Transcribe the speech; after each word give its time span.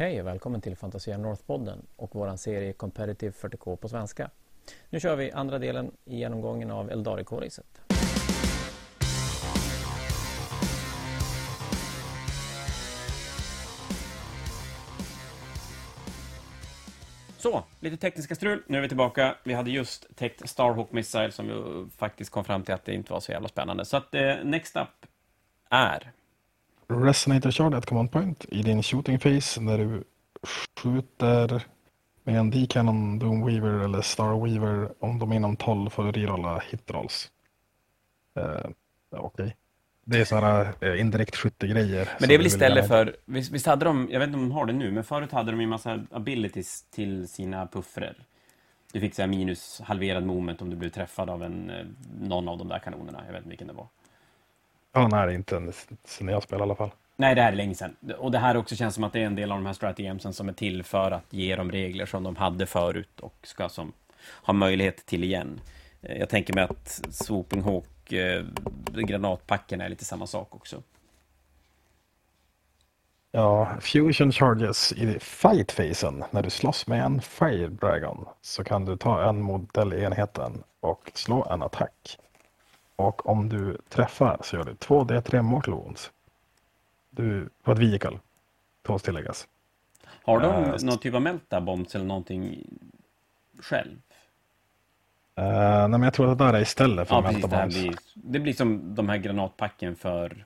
Hej 0.00 0.20
och 0.20 0.26
välkommen 0.26 0.60
till 0.60 0.76
Fantasia 0.76 1.18
North-podden 1.18 1.78
och 1.96 2.14
våran 2.14 2.38
serie 2.38 2.72
Competitive 2.72 3.32
40K 3.32 3.76
på 3.76 3.88
svenska. 3.88 4.30
Nu 4.90 5.00
kör 5.00 5.16
vi 5.16 5.32
andra 5.32 5.58
delen 5.58 5.90
i 6.04 6.18
genomgången 6.18 6.70
av 6.70 6.90
Eldarikoriset. 6.90 7.80
Så, 17.38 17.64
lite 17.80 17.96
tekniska 17.96 18.34
strul. 18.34 18.62
Nu 18.66 18.78
är 18.78 18.82
vi 18.82 18.88
tillbaka. 18.88 19.36
Vi 19.44 19.54
hade 19.54 19.70
just 19.70 20.16
täckt 20.16 20.48
Starhawk 20.48 20.92
Missile 20.92 21.32
som 21.32 21.46
ju 21.46 21.88
faktiskt 21.96 22.30
kom 22.30 22.44
fram 22.44 22.62
till 22.62 22.74
att 22.74 22.84
det 22.84 22.94
inte 22.94 23.12
var 23.12 23.20
så 23.20 23.32
jävla 23.32 23.48
spännande. 23.48 23.84
Så 23.84 23.96
att 23.96 24.14
eh, 24.14 24.34
next 24.44 24.76
up 24.76 25.06
är... 25.70 26.12
Resonator 26.90 27.50
Shard 27.50 27.74
ett 27.74 27.86
command 27.86 28.12
point 28.12 28.46
i 28.48 28.62
din 28.62 28.82
shooting 28.82 29.18
phase 29.18 29.60
när 29.60 29.78
du 29.78 30.04
skjuter 30.42 31.62
med 32.24 32.38
en 32.38 32.50
D-Cannon, 32.50 33.18
Doomweaver 33.18 33.84
eller 33.84 34.02
Starweaver 34.02 34.92
om 34.98 35.18
de 35.18 35.32
är 35.32 35.36
inom 35.36 35.56
12 35.56 35.90
får 35.90 36.04
du 36.04 36.12
rerolla 36.12 36.62
hitrolls. 36.70 37.30
Uh, 38.38 38.44
Okej. 39.10 39.44
Okay. 39.44 39.52
Det 40.04 40.20
är 40.20 40.24
sådana 40.24 40.72
uh, 40.82 41.00
indirekt 41.00 41.36
skyttegrejer. 41.36 42.08
Men 42.20 42.28
det 42.28 42.34
är 42.34 42.38
väl 42.38 42.46
istället 42.46 42.88
för, 42.88 43.16
visst, 43.24 43.52
visst, 43.52 43.66
hade 43.66 43.84
de, 43.84 44.08
jag 44.10 44.20
vet 44.20 44.26
inte 44.26 44.38
om 44.38 44.48
de 44.48 44.54
har 44.54 44.66
det 44.66 44.72
nu, 44.72 44.90
men 44.90 45.04
förut 45.04 45.32
hade 45.32 45.50
de 45.50 45.60
ju 45.60 45.66
massa 45.66 46.04
abilities 46.10 46.84
till 46.90 47.28
sina 47.28 47.66
puffrer. 47.66 48.16
Du 48.92 49.00
fick 49.00 49.14
så 49.14 49.26
minus 49.26 49.80
halverad 49.84 50.26
moment 50.26 50.62
om 50.62 50.70
du 50.70 50.76
blev 50.76 50.90
träffad 50.90 51.30
av 51.30 51.42
en, 51.42 51.70
eh, 51.70 51.86
någon 52.20 52.48
av 52.48 52.58
de 52.58 52.68
där 52.68 52.78
kanonerna. 52.78 53.22
Jag 53.26 53.32
vet 53.32 53.38
inte 53.38 53.48
vilken 53.48 53.66
det 53.66 53.72
var. 53.72 53.88
Ja, 54.92 55.08
nej, 55.08 55.34
inte 55.34 55.72
sen 56.04 56.28
jag 56.28 56.42
spelade 56.42 56.62
i 56.62 56.66
alla 56.66 56.74
fall. 56.74 56.90
Nej, 57.16 57.34
det 57.34 57.42
här 57.42 57.52
är 57.52 57.56
länge 57.56 57.74
sedan. 57.74 57.96
Och 58.18 58.30
det 58.30 58.38
här 58.38 58.56
också 58.56 58.76
känns 58.76 58.94
som 58.94 59.04
att 59.04 59.12
det 59.12 59.20
är 59.20 59.26
en 59.26 59.34
del 59.34 59.52
av 59.52 59.58
de 59.58 59.66
här 59.66 59.72
strategemsen 59.72 60.32
som 60.32 60.48
är 60.48 60.52
till 60.52 60.82
för 60.82 61.10
att 61.10 61.32
ge 61.32 61.56
dem 61.56 61.72
regler 61.72 62.06
som 62.06 62.22
de 62.22 62.36
hade 62.36 62.66
förut 62.66 63.20
och 63.20 63.34
ska 63.42 63.68
som 63.68 63.92
ha 64.42 64.52
möjlighet 64.52 65.06
till 65.06 65.24
igen. 65.24 65.60
Eh, 66.02 66.18
jag 66.18 66.28
tänker 66.28 66.54
mig 66.54 66.64
att 66.64 67.00
Swooping 67.10 67.62
Hawk, 67.62 68.12
eh, 68.12 68.44
granatpacken 68.92 69.80
är 69.80 69.88
lite 69.88 70.04
samma 70.04 70.26
sak 70.26 70.54
också. 70.54 70.82
Ja, 73.32 73.76
Fusion 73.80 74.32
Charges 74.32 74.92
i 74.92 75.18
fight-fasen. 75.18 76.24
När 76.30 76.42
du 76.42 76.50
slåss 76.50 76.86
med 76.86 77.04
en 77.04 77.20
Fire 77.20 77.68
Dragon 77.68 78.24
så 78.40 78.64
kan 78.64 78.84
du 78.84 78.96
ta 78.96 79.28
en 79.28 79.42
modellenheten 79.42 80.62
och 80.80 81.10
slå 81.14 81.46
en 81.50 81.62
attack. 81.62 82.18
Och 83.00 83.26
om 83.26 83.48
du 83.48 83.78
träffar 83.88 84.38
så 84.42 84.56
gör 84.56 84.64
du 84.64 84.72
2D3 84.72 85.42
mortal 85.42 85.74
wounds. 85.74 86.10
Du, 87.10 87.48
på 87.62 87.72
ett 87.72 87.78
vehicle. 87.78 88.18
Tåls 88.82 89.02
tilläggas. 89.02 89.48
Har 90.22 90.40
de 90.40 90.64
uh, 90.64 90.76
någon 90.82 90.98
typ 90.98 91.14
av 91.14 91.22
meltabombs 91.22 91.94
eller 91.94 92.04
någonting 92.04 92.66
själv? 93.60 93.96
Uh, 95.38 95.44
nej, 95.44 95.88
men 95.88 96.02
jag 96.02 96.14
tror 96.14 96.32
att 96.32 96.38
det 96.38 96.44
där 96.44 96.54
är 96.54 96.60
istället 96.60 97.08
för 97.08 97.14
ja, 97.14 97.20
meltabombs. 97.20 97.74
Det, 97.74 97.80
blir, 97.80 97.94
det 98.14 98.38
blir 98.40 98.52
som 98.52 98.94
de 98.94 99.08
här 99.08 99.16
granatpacken 99.16 99.96
för... 99.96 100.44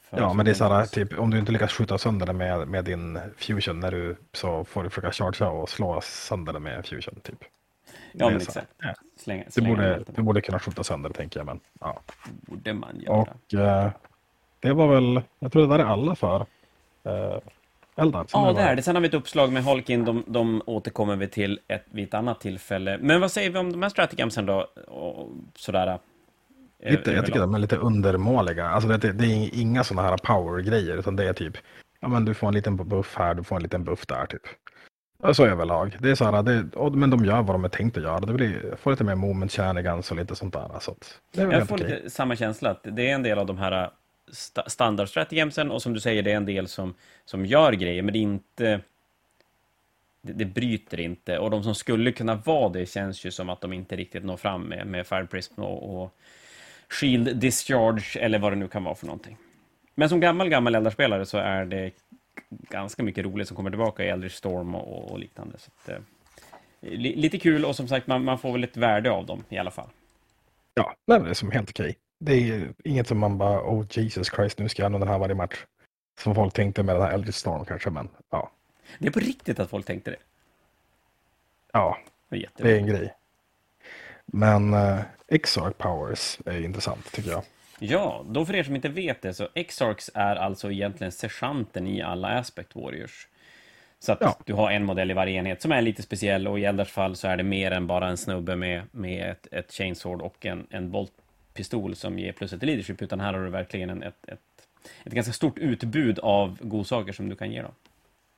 för 0.00 0.18
ja, 0.18 0.32
men 0.32 0.44
det 0.44 0.50
är 0.50 0.54
så 0.54 0.64
här, 0.64 0.86
typ, 0.86 1.18
om 1.18 1.30
du 1.30 1.38
inte 1.38 1.52
lyckas 1.52 1.72
skjuta 1.72 1.98
sönder 1.98 2.26
det 2.26 2.32
med, 2.32 2.68
med 2.68 2.84
din 2.84 3.18
fusion 3.36 3.80
när 3.80 3.90
du 3.90 4.16
så 4.32 4.64
får 4.64 4.82
du 4.82 4.90
försöka 4.90 5.12
chargea 5.12 5.50
och 5.50 5.68
slå 5.68 6.00
sönder 6.00 6.52
det 6.52 6.60
med 6.60 6.86
fusion, 6.86 7.20
typ. 7.22 7.44
Ja, 8.12 8.28
men 8.28 8.36
exakt. 8.36 8.66
Ja. 8.82 8.94
Slänga, 9.16 9.44
slänga 9.48 9.68
du, 9.68 9.74
borde, 9.74 10.04
du 10.16 10.22
borde 10.22 10.40
kunna 10.40 10.58
skjuta 10.58 10.84
sönder 10.84 11.08
det, 11.08 11.14
tänker 11.14 11.40
jag. 11.40 11.46
Men, 11.46 11.60
ja. 11.80 12.00
borde 12.24 12.72
man 12.72 13.00
göra. 13.00 13.16
Och, 13.16 13.54
uh, 13.54 13.90
det 14.60 14.72
var 14.72 14.94
väl, 14.94 15.22
jag 15.38 15.52
tror 15.52 15.62
det 15.62 15.68
där 15.68 15.78
är 15.78 15.88
alla 15.88 16.14
för 16.14 16.40
uh, 17.06 17.38
Eldar. 17.96 18.26
Ja, 18.32 18.52
det 18.52 18.60
är 18.60 18.76
det. 18.76 18.82
Sen 18.82 18.94
har 18.94 19.02
vi 19.02 19.08
ett 19.08 19.14
uppslag 19.14 19.52
med 19.52 19.64
Holkin. 19.64 20.04
De, 20.04 20.24
de 20.26 20.62
återkommer 20.66 21.16
vi 21.16 21.28
till 21.28 21.60
ett, 21.68 21.84
vid 21.90 22.04
ett 22.04 22.14
annat 22.14 22.40
tillfälle. 22.40 22.98
Men 23.00 23.20
vad 23.20 23.30
säger 23.30 23.50
vi 23.50 23.58
om 23.58 23.72
de 23.72 23.82
här 23.82 23.90
strategamsen 23.90 24.46
då? 24.46 24.60
Och 24.88 25.28
sådär. 25.54 25.98
Eh, 26.78 26.90
lite, 26.90 27.12
jag 27.12 27.26
tycker 27.26 27.40
de 27.40 27.54
är 27.54 27.58
lite 27.58 27.76
undermåliga. 27.76 28.68
Alltså 28.68 28.88
det, 28.88 29.12
det 29.12 29.26
är 29.26 29.60
inga 29.60 29.84
sådana 29.84 30.08
här 30.08 30.16
power-grejer, 30.16 30.96
utan 30.96 31.16
det 31.16 31.28
är 31.28 31.32
typ, 31.32 31.56
ja 32.00 32.08
men 32.08 32.24
du 32.24 32.34
får 32.34 32.48
en 32.48 32.54
liten 32.54 32.76
buff 32.76 33.16
här, 33.16 33.34
du 33.34 33.44
får 33.44 33.56
en 33.56 33.62
liten 33.62 33.84
buff 33.84 34.06
där 34.06 34.26
typ. 34.26 34.42
Så 35.32 35.46
överlag. 35.46 35.96
Det 36.00 36.10
är 36.10 36.14
så 36.14 36.24
här, 36.24 36.42
det, 36.42 36.90
men 36.90 37.10
de 37.10 37.24
gör 37.24 37.42
vad 37.42 37.54
de 37.54 37.64
är 37.64 37.68
tänkt 37.68 37.96
att 37.96 38.02
göra. 38.02 38.20
Det 38.20 38.32
blir, 38.32 38.76
får 38.76 38.90
lite 38.90 39.04
mer 39.04 39.14
moment 39.14 39.52
shenanigans 39.52 40.10
och 40.10 40.16
lite 40.16 40.36
sånt 40.36 40.52
där. 40.54 40.70
Så 40.80 40.94
det 41.34 41.42
jag 41.42 41.68
får 41.68 41.76
okej. 41.76 41.90
lite 41.90 42.10
samma 42.10 42.36
känsla, 42.36 42.70
att 42.70 42.80
det 42.82 43.10
är 43.10 43.14
en 43.14 43.22
del 43.22 43.38
av 43.38 43.46
de 43.46 43.58
här 43.58 43.90
st 44.30 44.62
standard 44.66 45.08
stratagemsen 45.08 45.70
och 45.70 45.82
som 45.82 45.94
du 45.94 46.00
säger, 46.00 46.22
det 46.22 46.32
är 46.32 46.36
en 46.36 46.46
del 46.46 46.68
som, 46.68 46.94
som 47.24 47.46
gör 47.46 47.72
grejer, 47.72 48.02
men 48.02 48.12
det 48.12 48.18
är 48.18 48.20
inte... 48.20 48.80
Det, 50.24 50.32
det 50.32 50.44
bryter 50.44 51.00
inte, 51.00 51.38
och 51.38 51.50
de 51.50 51.62
som 51.62 51.74
skulle 51.74 52.12
kunna 52.12 52.34
vara 52.34 52.68
det 52.68 52.86
känns 52.86 53.26
ju 53.26 53.30
som 53.30 53.48
att 53.48 53.60
de 53.60 53.72
inte 53.72 53.96
riktigt 53.96 54.24
når 54.24 54.36
fram 54.36 54.62
med, 54.62 54.86
med 54.86 55.06
Fire 55.06 55.26
Prism 55.26 55.62
och, 55.62 56.02
och 56.02 56.14
Shield 56.88 57.36
Discharge, 57.36 58.20
eller 58.20 58.38
vad 58.38 58.52
det 58.52 58.56
nu 58.56 58.68
kan 58.68 58.84
vara 58.84 58.94
för 58.94 59.06
någonting. 59.06 59.36
Men 59.94 60.08
som 60.08 60.20
gammal, 60.20 60.48
gammal 60.48 60.74
eldarspelare 60.74 61.26
så 61.26 61.38
är 61.38 61.64
det 61.64 61.90
ganska 62.48 63.02
mycket 63.02 63.24
roligt 63.24 63.48
som 63.48 63.56
kommer 63.56 63.70
tillbaka 63.70 64.04
i 64.04 64.08
Eldritch 64.08 64.34
Storm 64.34 64.74
och, 64.74 65.12
och 65.12 65.18
liknande. 65.18 65.58
Så 65.58 65.70
att, 65.76 65.88
eh, 65.88 65.98
li, 66.80 67.16
lite 67.16 67.38
kul 67.38 67.64
och 67.64 67.76
som 67.76 67.88
sagt, 67.88 68.06
man, 68.06 68.24
man, 68.24 68.38
får 68.38 68.52
väl 68.52 68.64
ett 68.64 68.76
värde 68.76 69.10
av 69.10 69.26
dem 69.26 69.44
i 69.48 69.58
alla 69.58 69.70
fall. 69.70 69.88
Ja, 70.74 70.94
det 71.06 71.14
är 71.14 71.34
som 71.34 71.50
helt 71.50 71.70
okej 71.70 71.96
det 72.24 72.32
är 72.32 72.72
inget 72.84 73.08
som 73.08 73.18
man 73.18 73.38
bara, 73.38 73.60
oh 73.60 73.84
Jesus 73.90 74.30
Christ, 74.34 74.58
nu 74.58 74.68
ska 74.68 74.82
jag 74.82 74.86
använda 74.86 75.04
den 75.04 75.12
här 75.12 75.18
varje 75.18 75.34
match. 75.34 75.64
Som 76.20 76.34
folk 76.34 76.54
tänkte 76.54 76.82
med 76.82 76.94
den 76.94 77.02
här 77.02 77.12
Eldritch 77.12 77.38
Storm 77.38 77.64
kanske, 77.64 77.90
men 77.90 78.08
ja. 78.30 78.50
Det 78.98 79.06
är 79.06 79.12
på 79.12 79.20
riktigt 79.20 79.60
att 79.60 79.70
folk 79.70 79.86
tänkte 79.86 80.10
det? 80.10 80.16
Ja, 81.72 81.98
det 82.28 82.36
är, 82.36 82.50
det 82.56 82.72
är 82.72 82.76
en 82.76 82.86
grej. 82.86 83.14
Men 84.26 84.74
uh, 84.74 85.00
Exarch 85.28 85.78
Powers 85.78 86.38
är 86.46 86.60
intressant 86.60 87.12
tycker 87.12 87.30
jag. 87.30 87.44
Ja, 87.78 88.24
då 88.28 88.46
för 88.46 88.54
er 88.54 88.62
som 88.62 88.76
inte 88.76 88.88
vet 88.88 89.22
det 89.22 89.34
så 89.34 89.48
Exarchs 89.54 90.10
är 90.14 90.36
alltså 90.36 90.72
egentligen 90.72 91.12
sergeanten 91.12 91.86
i 91.86 92.02
alla 92.02 92.28
Aspect 92.28 92.76
Warriors. 92.76 93.28
Så 93.98 94.12
att 94.12 94.18
ja. 94.20 94.38
du 94.44 94.52
har 94.52 94.70
en 94.70 94.84
modell 94.84 95.10
i 95.10 95.14
varje 95.14 95.38
enhet 95.38 95.62
som 95.62 95.72
är 95.72 95.82
lite 95.82 96.02
speciell 96.02 96.48
och 96.48 96.58
i 96.58 96.64
Eldars 96.64 96.90
fall 96.90 97.16
så 97.16 97.28
är 97.28 97.36
det 97.36 97.42
mer 97.42 97.70
än 97.70 97.86
bara 97.86 98.08
en 98.08 98.16
snubbe 98.16 98.56
med, 98.56 98.82
med 98.90 99.30
ett, 99.30 99.46
ett 99.50 99.72
chainsword 99.72 100.20
och 100.20 100.46
en, 100.46 100.66
en 100.70 100.90
bolt 100.90 101.12
pistol 101.54 101.96
som 101.96 102.18
ger 102.18 102.32
plus 102.32 102.52
ett 102.52 102.62
leadership, 102.62 103.02
utan 103.02 103.20
här 103.20 103.32
har 103.32 103.44
du 103.44 103.50
verkligen 103.50 103.90
en, 103.90 104.02
ett, 104.02 104.28
ett, 104.28 104.40
ett 105.04 105.12
ganska 105.12 105.32
stort 105.32 105.58
utbud 105.58 106.18
av 106.18 106.58
godsaker 106.60 107.12
som 107.12 107.28
du 107.28 107.36
kan 107.36 107.52
ge 107.52 107.62
dem. 107.62 107.72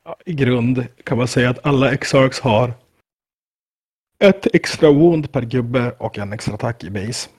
Ja, 0.04 0.16
I 0.26 0.32
grund 0.32 0.86
kan 1.04 1.18
man 1.18 1.28
säga 1.28 1.50
att 1.50 1.66
alla 1.66 1.92
Exarchs 1.92 2.40
har 2.40 2.72
ett 4.18 4.54
extra 4.54 4.90
wound 4.90 5.32
per 5.32 5.42
gubbe 5.42 5.92
och 5.98 6.18
en 6.18 6.32
extra 6.32 6.54
attack 6.54 6.84
i 6.84 6.90
base. 6.90 7.30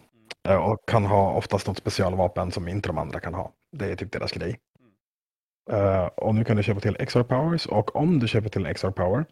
Eh, 0.46 0.56
och 0.56 0.86
kan 0.90 1.06
ha 1.06 1.34
oftast 1.34 1.68
något 1.68 1.78
specialvapen 1.78 2.52
som 2.52 2.68
inte 2.68 2.90
de 2.90 2.98
andra 2.98 3.20
kan 3.20 3.34
ha. 3.34 3.52
Det 3.72 3.92
är 3.92 3.96
typ 3.96 4.12
deras 4.12 4.32
grej. 4.32 4.60
Mm. 5.70 5.84
Uh, 5.84 6.06
och 6.06 6.36
nu 6.36 6.44
kan 6.44 6.58
du 6.58 6.64
köpa 6.64 6.80
till 6.80 7.06
XR 7.08 7.24
powers 7.24 7.66
och 7.66 7.96
om 7.96 8.20
du 8.20 8.28
köper 8.28 8.50
till 8.50 8.74
XR 8.74 8.90
power 8.90 9.26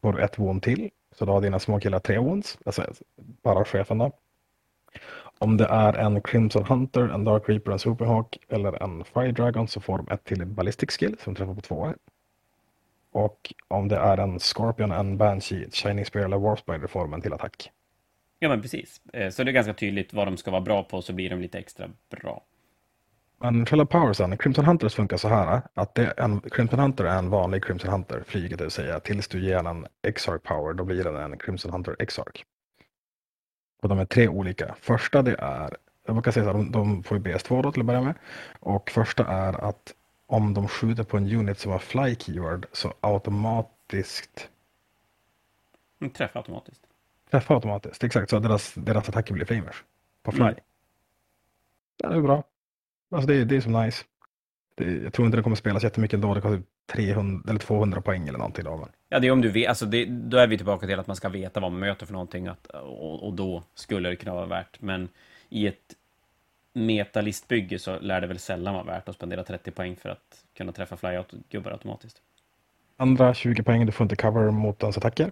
får 0.00 0.12
du 0.12 0.22
ett 0.22 0.38
won 0.38 0.60
till. 0.60 0.90
Så 1.14 1.24
då 1.24 1.32
har 1.32 1.40
dina 1.40 1.58
små 1.58 1.80
killar 1.80 1.98
tre 1.98 2.18
wounds, 2.18 2.58
alltså 2.66 2.92
bara 3.16 3.64
chefen 3.64 3.98
då. 3.98 4.12
Om 5.38 5.56
det 5.56 5.64
är 5.64 5.92
en 5.92 6.22
Crimson 6.22 6.64
Hunter, 6.64 7.08
en 7.08 7.24
Dark 7.24 7.48
Reaper, 7.48 7.72
en 7.72 7.78
Superhawk 7.78 8.38
eller 8.48 8.82
en 8.82 9.04
Fire 9.04 9.32
Dragon 9.32 9.68
så 9.68 9.80
får 9.80 9.98
de 9.98 10.08
ett 10.14 10.24
till 10.24 10.46
Ballistic 10.46 10.90
Skill 10.90 11.16
som 11.24 11.34
träffar 11.34 11.54
på 11.54 11.60
två. 11.60 11.94
Och 13.12 13.54
om 13.68 13.88
det 13.88 13.96
är 13.96 14.18
en 14.18 14.38
Scorpion, 14.38 14.92
en 14.92 15.18
Banshee, 15.18 15.70
Shining 15.70 16.04
Spear 16.04 16.24
eller 16.24 16.38
Warspider 16.38 16.86
får 16.86 17.00
de 17.00 17.14
en 17.14 17.20
till 17.20 17.32
attack. 17.32 17.70
Ja 18.42 18.48
men 18.48 18.62
precis. 18.62 19.00
Eh, 19.12 19.30
så 19.30 19.44
det 19.44 19.50
är 19.50 19.52
ganska 19.52 19.74
tydligt 19.74 20.12
vad 20.12 20.26
de 20.26 20.36
ska 20.36 20.50
vara 20.50 20.60
bra 20.60 20.82
på 20.82 21.02
så 21.02 21.12
blir 21.12 21.30
de 21.30 21.40
lite 21.40 21.58
extra 21.58 21.90
bra. 22.10 22.44
Men 23.38 23.66
själva 23.66 23.86
powersen, 23.86 24.36
Crimson 24.36 24.64
Hunters 24.64 24.94
funkar 24.94 25.16
så 25.16 25.28
här 25.28 25.62
att 25.74 25.94
det 25.94 26.06
en, 26.06 26.40
Crimson 26.40 26.78
Hunter 26.78 27.04
är 27.04 27.18
en 27.18 27.30
vanlig 27.30 27.64
Crimson 27.64 27.90
Hunter, 27.90 28.22
flyget 28.26 28.58
det 28.58 28.64
vill 28.64 28.70
säga, 28.70 29.00
tills 29.00 29.28
du 29.28 29.44
ger 29.44 29.56
den 29.56 29.66
en 29.66 29.86
Exarch 30.02 30.42
Power, 30.42 30.74
då 30.74 30.84
blir 30.84 31.04
den 31.04 31.16
en 31.16 31.38
Crimson 31.38 31.72
Hunter 31.72 31.96
Exarch. 31.98 32.44
Och 33.82 33.88
de 33.88 33.98
är 33.98 34.04
tre 34.04 34.28
olika. 34.28 34.74
Första 34.80 35.22
det 35.22 35.36
är, 35.38 35.76
jag 36.06 36.14
brukar 36.14 36.30
säga 36.30 36.44
så 36.44 36.52
här, 36.52 36.58
de, 36.58 36.72
de 36.72 37.02
får 37.02 37.16
ju 37.16 37.22
BS2 37.22 37.62
då 37.62 37.72
till 37.72 37.82
att 37.82 37.86
börja 37.86 38.02
med. 38.02 38.14
Och 38.60 38.90
första 38.90 39.26
är 39.26 39.64
att 39.68 39.94
om 40.26 40.54
de 40.54 40.68
skjuter 40.68 41.04
på 41.04 41.16
en 41.16 41.34
unit 41.34 41.58
som 41.58 41.72
har 41.72 41.78
fly 41.78 42.14
keyword 42.14 42.66
så 42.72 42.94
automatiskt 43.00 44.48
Träffa 46.14 46.38
automatiskt. 46.38 46.81
Träffa 47.32 47.54
automatiskt, 47.54 48.04
exakt. 48.04 48.30
Så 48.30 48.38
deras, 48.38 48.74
deras 48.74 49.08
attacker 49.08 49.34
blir 49.34 49.44
flamers 49.44 49.84
på 50.22 50.32
fly. 50.32 50.42
Mm. 50.42 50.54
Det 51.96 52.06
är 52.06 52.20
bra. 52.20 52.44
Alltså 53.10 53.28
det, 53.28 53.44
det 53.44 53.56
är 53.56 53.60
så 53.60 53.70
nice. 53.70 54.04
Det, 54.74 54.84
jag 54.84 55.12
tror 55.12 55.26
inte 55.26 55.38
det 55.38 55.42
kommer 55.42 55.56
spelas 55.56 55.82
jättemycket 55.82 56.14
ändå. 56.14 56.34
Det 56.34 56.40
kostar 56.40 56.62
300 56.92 57.50
eller 57.50 57.60
200 57.60 58.00
poäng 58.00 58.28
eller 58.28 58.38
någonting 58.38 58.64
då. 58.64 58.88
Ja, 59.08 59.18
det 59.18 59.26
är 59.26 59.30
om 59.30 59.40
du 59.40 59.48
vet, 59.48 59.68
alltså 59.68 59.86
det, 59.86 60.04
då 60.04 60.36
är 60.36 60.46
vi 60.46 60.56
tillbaka 60.56 60.86
till 60.86 60.98
att 60.98 61.06
man 61.06 61.16
ska 61.16 61.28
veta 61.28 61.60
vad 61.60 61.72
man 61.72 61.80
möter 61.80 62.06
för 62.06 62.12
någonting 62.12 62.46
att, 62.46 62.66
och, 62.66 63.26
och 63.26 63.32
då 63.32 63.64
skulle 63.74 64.08
det 64.08 64.16
kunna 64.16 64.34
vara 64.34 64.46
värt. 64.46 64.80
Men 64.80 65.08
i 65.48 65.66
ett 65.66 65.96
metalistbygge 66.72 67.78
så 67.78 67.98
lär 67.98 68.20
det 68.20 68.26
väl 68.26 68.38
sällan 68.38 68.74
vara 68.74 68.84
värt 68.84 69.08
att 69.08 69.14
spendera 69.14 69.44
30 69.44 69.70
poäng 69.70 69.96
för 69.96 70.08
att 70.08 70.44
kunna 70.54 70.72
träffa 70.72 70.96
flyout-gubbar 70.96 71.70
automatiskt. 71.70 72.22
Andra 72.96 73.34
20 73.34 73.62
poäng, 73.62 73.86
du 73.86 73.92
får 73.92 74.04
inte 74.04 74.16
cover 74.16 74.50
mot 74.50 74.82
ens 74.82 74.98
attacker. 74.98 75.30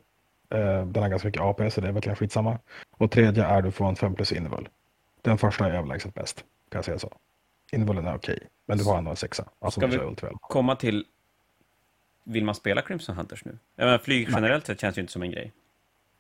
Eh, 0.51 0.87
den 0.87 1.03
har 1.03 1.09
ganska 1.11 1.29
mycket 1.29 1.43
AP 1.43 1.71
så 1.71 1.81
det 1.81 1.89
är 1.89 1.93
verkligen 1.93 2.17
skitsamma. 2.17 2.59
Och 2.91 3.11
tredje 3.11 3.45
är 3.45 3.63
du 3.63 3.71
får 3.71 3.89
en 3.89 3.97
5 3.97 4.15
plus 4.15 4.33
invul. 4.33 4.69
Den 5.23 5.39
första 5.39 5.67
är 5.67 5.71
överlägset 5.71 6.15
bäst, 6.15 6.37
kan 6.69 6.79
jag 6.79 6.85
säga 6.85 6.99
så. 6.99 7.13
Invullen 7.73 8.07
är 8.07 8.15
okej, 8.15 8.39
men 8.67 8.79
du 8.79 8.85
får 8.85 8.99
ändå 8.99 9.11
en 9.11 9.17
sexa. 9.17 9.45
Alltså 9.59 9.81
Ska 9.81 9.87
vi- 9.87 9.99
ultiväl. 9.99 10.35
Komma 10.41 10.77
till... 10.77 11.05
Vill 12.25 12.45
man 12.45 12.55
spela 12.55 12.83
Crimson 12.83 13.17
Hunters 13.17 13.45
nu? 13.45 13.59
Jag 13.77 13.85
menar, 13.85 13.99
flyg 13.99 14.29
generellt 14.33 14.67
sett 14.67 14.81
känns 14.81 14.99
ju 14.99 15.01
inte 15.01 15.13
som 15.13 15.23
en 15.23 15.31
grej. 15.31 15.53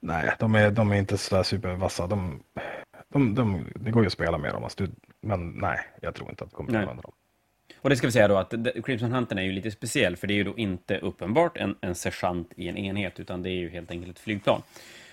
Nej, 0.00 0.32
de 0.38 0.54
är, 0.54 0.70
de 0.70 0.92
är 0.92 0.96
inte 0.96 1.18
sådär 1.18 1.42
supervassa. 1.42 2.06
De, 2.06 2.42
de, 3.08 3.34
de, 3.34 3.66
det 3.74 3.90
går 3.90 4.02
ju 4.02 4.06
att 4.06 4.12
spela 4.12 4.38
med 4.38 4.52
dem, 4.54 4.64
alltså, 4.64 4.84
du, 4.84 4.90
men 5.20 5.50
nej, 5.50 5.78
jag 6.02 6.14
tror 6.14 6.30
inte 6.30 6.44
att 6.44 6.50
du 6.50 6.56
kommer 6.56 6.70
att 6.70 6.76
använda 6.76 7.02
dem. 7.02 7.12
Och 7.82 7.90
det 7.90 7.96
ska 7.96 8.06
vi 8.06 8.12
säga 8.12 8.28
då 8.28 8.36
att 8.36 8.54
Crimson 8.84 9.12
Hunter 9.12 9.36
är 9.36 9.42
ju 9.42 9.52
lite 9.52 9.70
speciell, 9.70 10.16
för 10.16 10.26
det 10.26 10.34
är 10.34 10.36
ju 10.36 10.44
då 10.44 10.58
inte 10.58 10.98
uppenbart 10.98 11.56
en, 11.56 11.76
en 11.80 11.94
sergeant 11.94 12.52
i 12.56 12.68
en 12.68 12.76
enhet, 12.76 13.20
utan 13.20 13.42
det 13.42 13.50
är 13.50 13.54
ju 13.54 13.68
helt 13.70 13.90
enkelt 13.90 14.16
ett 14.16 14.22
flygplan 14.22 14.62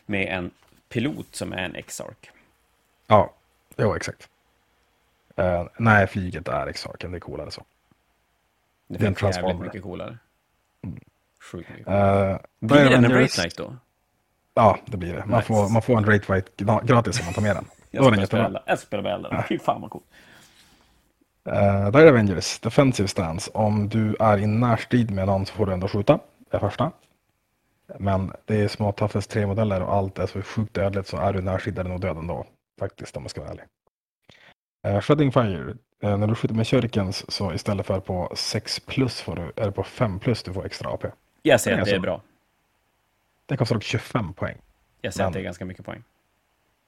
med 0.05 0.37
en 0.37 0.51
pilot 0.89 1.35
som 1.35 1.53
är 1.53 1.57
en 1.57 1.75
Exarch. 1.75 2.31
Ja, 3.07 3.33
jo 3.77 3.95
exakt. 3.95 4.29
Eh, 5.35 5.67
nej, 5.77 6.07
flyget 6.07 6.47
är 6.47 6.67
Exarchen, 6.67 7.11
det 7.11 7.17
är 7.17 7.19
coolare 7.19 7.51
så. 7.51 7.63
Det 8.87 8.97
Det 8.97 9.03
är 9.05 9.07
en 9.07 9.15
finns 9.15 9.21
jävligt 9.21 9.35
transformer. 9.35 9.65
mycket 9.65 9.83
coolare. 9.83 10.17
Sjukt 11.51 11.69
mycket. 11.69 11.87
Uh, 11.87 12.37
Blir 12.59 12.85
det 12.89 12.95
en 12.95 13.27
Knight 13.27 13.57
då? 13.57 13.75
Ja, 14.53 14.79
det 14.85 14.97
blir 14.97 15.13
det. 15.13 15.25
Man, 15.25 15.37
Nice. 15.39 15.47
får, 15.47 15.69
man 15.69 15.81
får 15.81 15.97
en 15.97 16.03
Great 16.03 16.29
White 16.29 16.51
gra- 16.57 16.85
gratis 16.85 17.19
om 17.19 17.25
man 17.25 17.33
tar 17.33 17.41
med 17.41 17.55
den. 17.55 17.65
Jag 17.91 18.03
Då 18.03 18.07
är 18.07 18.11
ska 18.11 18.17
den 18.19 18.27
spela 18.27 18.43
jättebra. 18.43 18.45
eldar. 18.45 18.63
Jag 18.65 18.79
ska 18.79 18.87
spela 18.87 19.13
eldar. 19.13 19.45
Fy 19.49 19.59
fan 19.59 19.81
vad 19.81 19.91
coolt. 19.91 20.05
Uh, 21.47 21.91
Dire 21.91 22.09
Avengers, 22.09 22.59
Defensive 22.59 23.07
Stance. 23.07 23.51
Om 23.53 23.89
du 23.89 24.15
är 24.19 24.37
i 24.37 24.47
närstrid 24.47 25.11
med 25.11 25.27
någon 25.27 25.45
så 25.45 25.53
får 25.53 25.65
du 25.65 25.73
ändå 25.73 25.87
skjuta. 25.87 26.19
Det 26.51 26.57
är 26.57 26.59
första. 26.59 26.91
Men 27.99 28.31
det 28.45 28.61
är 28.61 28.67
små 28.67 28.91
Toughest 28.91 29.35
3-modeller 29.35 29.81
och 29.81 29.93
allt 29.93 30.19
är 30.19 30.27
så 30.27 30.41
sjukt 30.41 30.73
dödligt 30.73 31.07
så 31.07 31.17
är 31.17 31.33
du 31.33 31.41
närstrid 31.41 31.79
är 31.79 31.83
du 31.83 31.89
nog 31.89 32.01
död 32.01 32.17
ändå. 32.17 32.45
Faktiskt 32.79 33.17
om 33.17 33.23
man 33.23 33.29
ska 33.29 33.41
vara 33.41 33.51
ärlig. 33.51 33.65
Uh, 34.87 35.01
Shredding 35.01 35.31
Fire. 35.31 35.75
Eh, 35.99 36.17
när 36.17 36.27
du 36.27 36.35
skjuter 36.35 36.55
med 36.55 36.67
shurikens 36.67 37.31
så 37.31 37.53
istället 37.53 37.85
för 37.85 37.99
på 37.99 38.31
6 38.35 38.79
plus 38.79 39.21
får 39.21 39.35
du, 39.35 39.51
är 39.55 39.65
det 39.65 39.71
på 39.71 39.83
5 39.83 40.19
plus 40.19 40.43
du 40.43 40.53
får 40.53 40.65
extra 40.65 40.89
AP. 40.89 41.07
Jag 41.41 41.59
Det 41.63 41.71
är 41.71 41.81
att 41.81 41.85
det 41.85 41.95
är 41.95 41.99
bra. 41.99 42.21
Det 43.45 43.57
kostar 43.57 43.75
dock 43.75 43.83
25 43.83 44.33
poäng. 44.33 44.57
Jag 45.01 45.13
säger 45.13 45.27
att 45.27 45.33
det 45.33 45.39
är 45.39 45.43
ganska 45.43 45.65
mycket 45.65 45.85
poäng. 45.85 46.03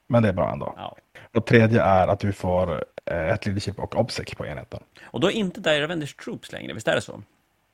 Men 0.07 0.23
det 0.23 0.29
är 0.29 0.33
bra 0.33 0.51
ändå. 0.51 0.73
Ja. 0.77 0.97
Och 1.33 1.45
tredje 1.45 1.81
är 1.81 2.07
att 2.07 2.19
du 2.19 2.31
får 2.33 2.83
eh, 3.05 3.29
ett 3.29 3.45
leadership 3.45 3.79
och 3.79 3.95
obsec 3.95 4.35
på 4.35 4.45
enheten. 4.45 4.79
Och 5.03 5.19
då 5.19 5.27
är 5.27 5.31
inte 5.31 5.61
Dire 5.61 5.83
Avengers 5.83 6.15
Troops 6.15 6.51
längre, 6.51 6.73
visst 6.73 6.87
är 6.87 6.95
det 6.95 7.01
så? 7.01 7.23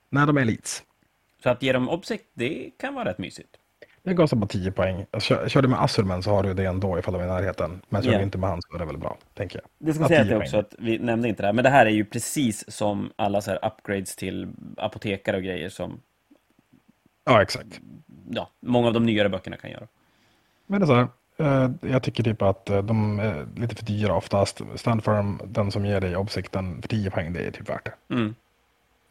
När 0.09 0.25
de 0.27 0.37
är 0.37 0.41
elites. 0.41 0.83
Så 1.43 1.49
att 1.49 1.63
ge 1.63 1.73
dem 1.73 1.89
Obsec, 1.89 2.21
det 2.33 2.71
kan 2.79 2.93
vara 2.93 3.09
rätt 3.09 3.17
mysigt. 3.17 3.49
Det 4.03 4.15
kostar 4.15 4.37
bara 4.37 4.47
10 4.47 4.71
poäng. 4.71 5.05
Jag 5.11 5.21
kör, 5.21 5.49
kör 5.49 5.61
du 5.61 5.67
med 5.67 5.81
Assurmen 5.83 6.23
så 6.23 6.29
har 6.31 6.43
du 6.43 6.53
det 6.53 6.65
ändå 6.65 6.99
ifall 6.99 7.13
de 7.13 7.21
är 7.21 7.25
i 7.25 7.27
närheten. 7.27 7.81
Men 7.89 8.03
kör 8.03 8.11
Ja. 8.11 8.17
du 8.17 8.23
inte 8.23 8.37
med 8.37 8.49
han 8.49 8.61
så 8.61 8.75
är 8.75 8.79
det 8.79 8.85
väl 8.85 8.97
bra, 8.97 9.17
tänker 9.33 9.59
jag. 9.59 9.87
Det 9.87 9.93
ska 9.93 10.03
Ja, 10.03 10.07
säga 10.07 10.23
10 10.23 10.29
det 10.29 10.37
också, 10.37 10.51
poäng. 10.51 10.61
att 10.61 10.75
vi 10.79 10.99
nämnde 10.99 11.27
inte 11.27 11.43
det 11.43 11.47
här, 11.47 11.53
men 11.53 11.63
det 11.63 11.69
här 11.69 11.85
är 11.85 11.89
ju 11.89 12.05
precis 12.05 12.71
som 12.71 13.11
alla 13.15 13.41
så 13.41 13.51
här 13.51 13.65
upgrades 13.65 14.15
till 14.15 14.47
apotekare 14.77 15.37
och 15.37 15.43
grejer 15.43 15.69
som 15.69 16.01
Ja, 17.25 17.41
exakt. 17.41 17.79
ja, 18.29 18.49
många 18.59 18.87
av 18.87 18.93
de 18.93 19.05
nyare 19.05 19.29
böckerna 19.29 19.57
kan 19.57 19.71
göra. 19.71 19.87
Men 20.67 20.79
det 20.79 20.83
är 20.83 20.87
så 20.87 20.95
här. 20.95 21.07
Eh, 21.37 21.69
Jag 21.81 22.03
tycker 22.03 22.23
typ 22.23 22.41
att 22.41 22.69
eh, 22.69 22.83
de 22.83 23.19
är 23.19 23.47
lite 23.55 23.75
för 23.75 23.85
dyra 23.85 24.15
oftast. 24.15 24.61
Standfirm, 24.75 25.41
den 25.45 25.71
som 25.71 25.85
ger 25.85 26.01
dig 26.01 26.15
obsec, 26.15 26.45
den 26.51 26.81
för 26.81 26.87
10 26.89 27.11
poäng, 27.11 27.33
det 27.33 27.39
är 27.39 27.51
typ 27.51 27.69
värt 27.69 27.85
det. 27.85 28.15
Mm. 28.15 28.35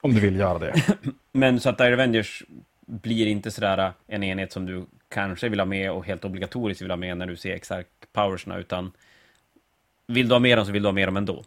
Om 0.00 0.14
du 0.14 0.20
vill 0.20 0.36
göra 0.36 0.58
det. 0.58 0.74
Men 1.32 1.60
så 1.60 1.68
att 1.68 1.78
Dire 1.78 1.94
Avengers 1.94 2.42
blir 2.86 3.26
inte 3.26 3.50
sådär 3.50 3.92
en 4.06 4.22
enhet 4.22 4.52
som 4.52 4.66
du 4.66 4.86
kanske 5.08 5.48
vill 5.48 5.60
ha 5.60 5.64
med 5.64 5.92
och 5.92 6.06
helt 6.06 6.24
obligatoriskt 6.24 6.82
vill 6.82 6.90
ha 6.90 6.96
med 6.96 7.16
när 7.18 7.26
du 7.26 7.36
ser 7.36 7.54
Exarch 7.54 7.86
Powersna, 8.12 8.58
utan 8.58 8.92
vill 10.06 10.28
du 10.28 10.34
ha 10.34 10.40
med 10.40 10.58
dem 10.58 10.66
så 10.66 10.72
vill 10.72 10.82
du 10.82 10.88
ha 10.88 10.92
med 10.92 11.08
dem 11.08 11.16
ändå. 11.16 11.44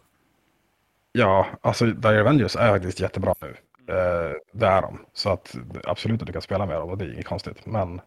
Ja, 1.12 1.46
alltså 1.60 1.86
Dire 1.86 2.20
Avengers 2.20 2.56
är 2.56 2.72
faktiskt 2.72 3.00
jättebra 3.00 3.34
nu. 3.40 3.48
Eh, 3.94 4.32
det 4.52 4.66
är 4.66 4.82
de. 4.82 5.06
Så 5.12 5.30
att 5.30 5.56
absolut 5.84 6.20
att 6.20 6.26
du 6.26 6.32
kan 6.32 6.42
spela 6.42 6.66
med 6.66 6.76
dem 6.76 6.90
och 6.90 6.98
det 6.98 7.04
är 7.04 7.12
inget 7.12 7.26
konstigt. 7.26 7.66
Men 7.66 8.00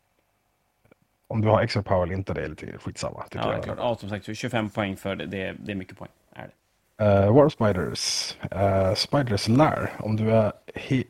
om 1.31 1.41
du 1.41 1.47
har 1.47 1.61
extra 1.61 1.83
power 1.83 2.03
eller 2.03 2.13
inte, 2.15 2.33
det 2.33 2.41
är 2.43 2.47
lite 2.49 2.77
skitsamma. 2.77 3.23
Tycker 3.23 3.45
Ja, 3.45 3.53
jag. 3.53 3.63
klart. 3.63 3.77
Ja, 3.79 3.95
som 3.95 4.09
sagt, 4.09 4.25
så 4.25 4.33
25 4.33 4.69
poäng 4.69 4.95
för 4.97 5.15
det, 5.15 5.25
det, 5.25 5.41
är- 5.41 5.55
det 5.59 5.71
är 5.71 5.75
mycket 5.75 5.97
poäng. 5.97 6.11
Är 6.35 6.47
det. 6.47 7.05
Eh, 7.05 7.33
War 7.33 7.49
Spiders. 7.49 8.37
Uh, 8.55 8.93
Spiders 8.93 9.47
Lair. 9.47 9.89
Om 9.99 10.15
du 10.15 10.31
är 10.31 10.51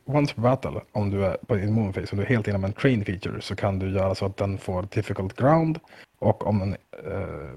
once 0.05 0.33
per 0.35 0.41
battle, 0.41 0.81
om 0.91 1.09
du 1.09 1.25
är 1.25 1.37
på 1.47 1.55
din 1.55 1.73
moonface, 1.73 2.07
om 2.11 2.17
du 2.17 2.23
är 2.23 2.27
helt 2.29 2.47
inom 2.47 2.63
en 2.63 2.73
train 2.73 3.05
feature 3.05 3.41
så 3.41 3.55
kan 3.55 3.79
du 3.79 3.89
göra 3.91 4.15
så 4.15 4.25
att 4.25 4.37
den 4.37 4.57
får 4.57 4.87
difficult 4.91 5.35
ground 5.35 5.79
och 6.19 6.47
om 6.47 6.61
en 6.61 6.77
uh, 7.11 7.49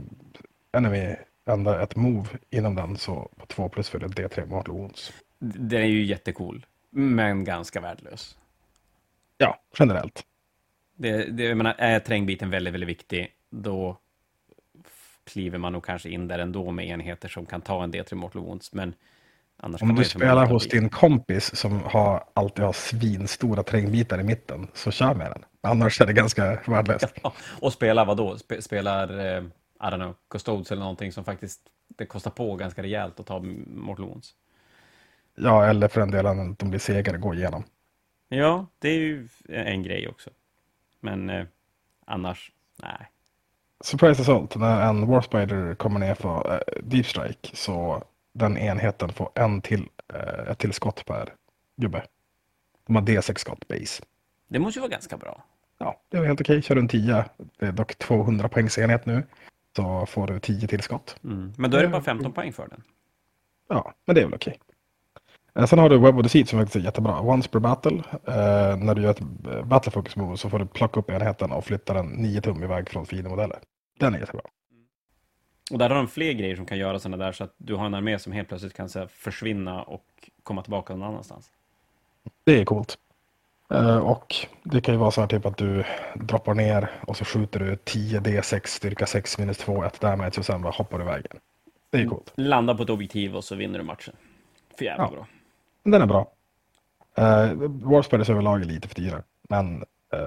enemy 0.72 1.17
ändrar 1.46 1.81
ett 1.81 1.96
move 1.96 2.28
inom 2.50 2.75
den 2.75 2.96
så 2.96 3.28
på 3.37 3.46
2 3.46 3.69
plus 3.69 3.88
för 3.88 3.99
det 3.99 4.06
D3 4.06 4.46
mortal 4.46 4.75
wounds. 4.75 5.12
Den 5.38 5.81
är 5.82 5.87
ju 5.87 6.05
jättecool, 6.05 6.67
men 6.90 7.44
ganska 7.44 7.81
värdelös. 7.81 8.37
Ja, 9.38 9.58
generellt. 9.78 10.22
Det, 10.96 11.25
det, 11.25 11.44
jag 11.44 11.56
menar, 11.56 11.75
är 11.79 12.00
terrängbiten 12.00 12.50
väldigt, 12.50 12.75
väldigt 12.75 12.88
viktig, 12.88 13.29
då 13.50 13.99
kliver 15.25 15.58
man 15.58 15.73
nog 15.73 15.85
kanske 15.85 16.08
in 16.08 16.29
där 16.29 16.38
ändå 16.38 16.70
med 16.70 16.87
enheter 16.87 17.29
som 17.29 17.46
kan 17.46 17.61
ta 17.61 17.85
en 17.85 17.93
D3 17.93 18.14
Mortal 18.14 18.43
Wounds, 18.43 18.73
men 18.73 18.94
annars 19.56 19.82
Om 19.82 19.94
du 19.94 20.05
spelar 20.05 20.46
hos 20.46 20.69
din 20.69 20.88
kompis 20.88 21.56
som 21.56 21.81
har, 21.82 22.25
alltid 22.35 22.64
har 22.64 22.73
svinstora 22.73 23.62
terrängbitar 23.62 24.20
i 24.20 24.23
mitten 24.23 24.69
så 24.75 24.91
kör 24.91 25.14
med 25.14 25.31
den. 25.31 25.44
Annars 25.61 26.00
är 26.00 26.06
det 26.06 26.12
ganska 26.12 26.62
värdelöst. 26.67 27.14
Ja, 27.23 27.35
och 27.61 27.73
spela 27.73 28.05
vad 28.05 28.17
då? 28.17 28.38
Spe, 28.38 28.62
spelar, 28.62 29.19
eh, 29.19 29.43
I 29.81 29.87
don't 29.87 29.96
know, 29.96 30.14
Custodes 30.31 30.73
eller 30.73 30.82
någonting 30.82 31.12
som 31.12 31.25
faktiskt 31.25 31.61
det 31.88 32.06
kostar 32.06 32.31
på 32.31 32.56
ganska 32.56 32.82
rejält 32.82 33.20
att 33.20 33.26
ta 33.26 33.41
Mortal 33.67 34.06
Wounds. 34.06 34.35
Ja, 35.37 35.67
eller 35.67 35.88
för 35.88 36.00
den 36.00 36.11
delen 36.11 36.52
att 36.52 36.58
de 36.58 36.70
blir 36.70 36.81
segare 36.81 37.19
gå 37.19 37.35
igenom. 37.35 37.64
Ja, 38.29 38.67
det 38.79 38.88
är 38.88 38.99
ju 38.99 39.29
en 39.49 39.82
grej 39.82 40.08
också. 40.08 40.31
Men 41.04 41.30
eh, 41.30 41.46
annars, 42.04 42.52
nej. 42.82 43.10
Surprise 43.80 44.22
Assault, 44.22 44.56
när 44.56 44.88
en 44.88 45.06
Warspider 45.06 45.74
kommer 45.74 46.00
ner 46.00 46.14
för 46.14 46.54
eh, 46.54 46.82
Deep 46.82 47.06
Strike 47.06 47.56
så 47.56 48.04
den 48.32 48.58
enheten 48.58 49.12
får 49.12 49.30
en 49.34 49.62
till, 49.62 49.88
eh, 50.14 50.50
ett 50.50 50.58
till 50.58 50.72
skott 50.72 51.04
per 51.06 51.28
gubbe. 51.76 52.02
De 52.86 52.96
har 52.96 53.02
D6 53.02 53.38
skott 53.38 53.68
base. 53.68 54.02
Det 54.48 54.58
måste 54.58 54.78
ju 54.78 54.80
vara 54.80 54.90
ganska 54.90 55.16
bra. 55.16 55.44
Ja, 55.78 56.00
det 56.08 56.16
är 56.16 56.24
helt 56.24 56.40
okej. 56.40 56.62
Kör 56.62 56.74
du 56.74 56.81
en 56.81 56.88
10, 56.88 57.24
det 57.58 57.67
är 57.67 57.72
dock 57.72 57.98
200 57.98 58.48
poängs 58.48 58.79
enhet 58.79 59.06
nu, 59.06 59.22
så 59.76 60.06
får 60.06 60.26
du 60.26 60.40
10 60.40 60.69
tillskott. 60.69 61.17
Mm. 61.24 61.52
Men 61.58 61.70
då 61.70 61.76
är 61.76 61.82
det 61.82 61.88
bara 61.88 62.02
15 62.02 62.32
poäng 62.32 62.52
för 62.52 62.69
den. 62.69 62.82
Ja, 63.69 63.94
men 64.05 64.14
det 64.14 64.20
är 64.20 64.24
väl 64.24 64.34
okej. 64.34 64.58
Eh, 65.58 65.67
Sen 65.67 65.79
har 65.79 65.89
du 65.89 65.99
Web 65.99 66.17
of 66.19 66.23
Deceit 66.23 66.49
som 66.49 66.58
faktiskt 66.58 66.77
är 66.77 66.81
jättebra. 66.81 67.20
Once 67.20 67.49
per 67.49 67.58
battle. 67.58 68.03
Eh, 68.13 68.77
när 68.77 68.94
du 68.94 69.03
gör 69.03 69.11
ett 69.11 69.20
eh, 69.20 69.65
battle 69.65 69.93
focus 69.93 70.17
move 70.17 70.37
så 70.37 70.51
får 70.51 70.58
du 70.58 70.67
plocka 70.67 71.01
upp 71.01 71.11
enheten 71.11 71.53
och 71.53 71.65
flytta 71.65 71.94
den 71.94 72.06
9 72.06 72.41
tum 72.41 72.63
iväg 72.63 72.89
från 72.91 73.06
fiendemodeller. 73.06 73.58
Den 73.99 74.15
är 74.15 74.19
jättebra. 74.19 74.43
Och 75.73 75.79
där 75.79 75.89
har 75.91 75.96
de 75.96 76.08
fler 76.08 76.32
grejer 76.32 76.56
som 76.56 76.67
kan 76.67 76.79
göra 76.79 76.99
sådana 76.99 77.25
där 77.25 77.32
så 77.32 77.44
att 77.44 77.55
du 77.56 77.75
har 77.75 77.87
en 77.87 77.94
armé 77.94 78.19
som 78.19 78.32
helt 78.32 78.49
plötsligt 78.49 78.75
kan 78.75 78.89
här, 78.94 79.06
försvinna 79.06 79.82
och 79.82 80.05
komma 80.43 80.63
tillbaka 80.63 80.96
någon 80.96 81.08
annanstans. 81.08 81.51
Det 82.44 82.61
är 82.61 82.65
coolt. 82.65 82.99
Eh, 83.73 83.96
och 83.99 84.34
det 84.63 84.81
kan 84.81 84.94
ju 84.94 84.99
vara 85.01 85.11
så 85.11 85.20
här 85.20 85.29
typ 85.29 85.46
att 85.46 85.56
du 85.56 85.84
droppar 86.15 86.55
ner 86.55 86.91
och 87.06 87.17
så 87.17 87.25
skjuter 87.25 87.61
du 87.61 87.77
10 87.84 88.20
D6 88.20 88.61
styrka 88.67 89.06
6 89.06 89.39
minus 89.39 89.58
2 89.58 89.84
1 89.84 90.01
damage 90.01 90.32
och 90.39 90.44
sen 90.44 90.63
bara 90.63 90.73
hoppar 90.73 90.99
du 90.99 91.05
iväg. 91.05 91.27
Det 91.91 91.99
är 91.99 92.06
coolt. 92.06 92.32
Landa 92.37 92.75
på 92.75 92.82
ett 92.82 92.91
objektiv 92.91 93.37
och 93.37 93.44
så 93.44 93.55
vinner 93.55 93.79
du 93.79 93.84
matchen. 93.84 94.15
För 94.79 94.84
jävla 94.84 95.05
Ja. 95.05 95.11
bra. 95.11 95.27
Den 95.84 96.03
är 96.03 96.06
bra. 96.06 96.31
Uh, 97.19 97.53
Warspiders 97.69 98.31
överlag 98.31 98.60
är 98.60 98.64
lite 98.64 98.88
för 98.88 98.94
dyra. 98.94 99.22
Men 99.48 99.84
eh, 100.12 100.19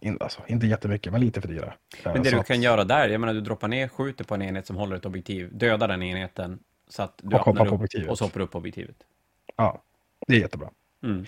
in, 0.00 0.18
alltså, 0.20 0.40
inte 0.46 0.66
jättemycket, 0.66 1.12
men 1.12 1.20
lite 1.20 1.40
för 1.40 1.48
dyra. 1.48 1.66
Eh, 2.04 2.12
Men 2.12 2.22
det 2.22 2.30
du 2.30 2.38
att- 2.38 2.46
kan 2.46 2.62
göra 2.62 2.84
där, 2.84 3.08
jag 3.08 3.20
menar 3.20 3.34
du 3.34 3.40
droppar 3.40 3.68
ner, 3.68 3.88
skjuter 3.88 4.24
på 4.24 4.34
en 4.34 4.42
enhet 4.42 4.66
som 4.66 4.76
håller 4.76 4.96
ett 4.96 5.06
objektiv, 5.06 5.50
dödar 5.52 5.88
den 5.88 6.02
enheten 6.02 6.58
så 6.88 7.02
att 7.02 7.12
du 7.22 7.36
Och 7.36 7.48
öppnar 7.48 7.66
upp 7.66 7.72
objektivet. 7.72 8.10
och 8.10 8.18
så 8.18 8.24
hoppar 8.24 8.38
du 8.40 8.44
upp 8.44 8.54
objektivet. 8.54 8.96
Ja, 9.56 9.82
det 10.26 10.34
är 10.36 10.40
jättebra. 10.40 10.68
Mm. 11.02 11.26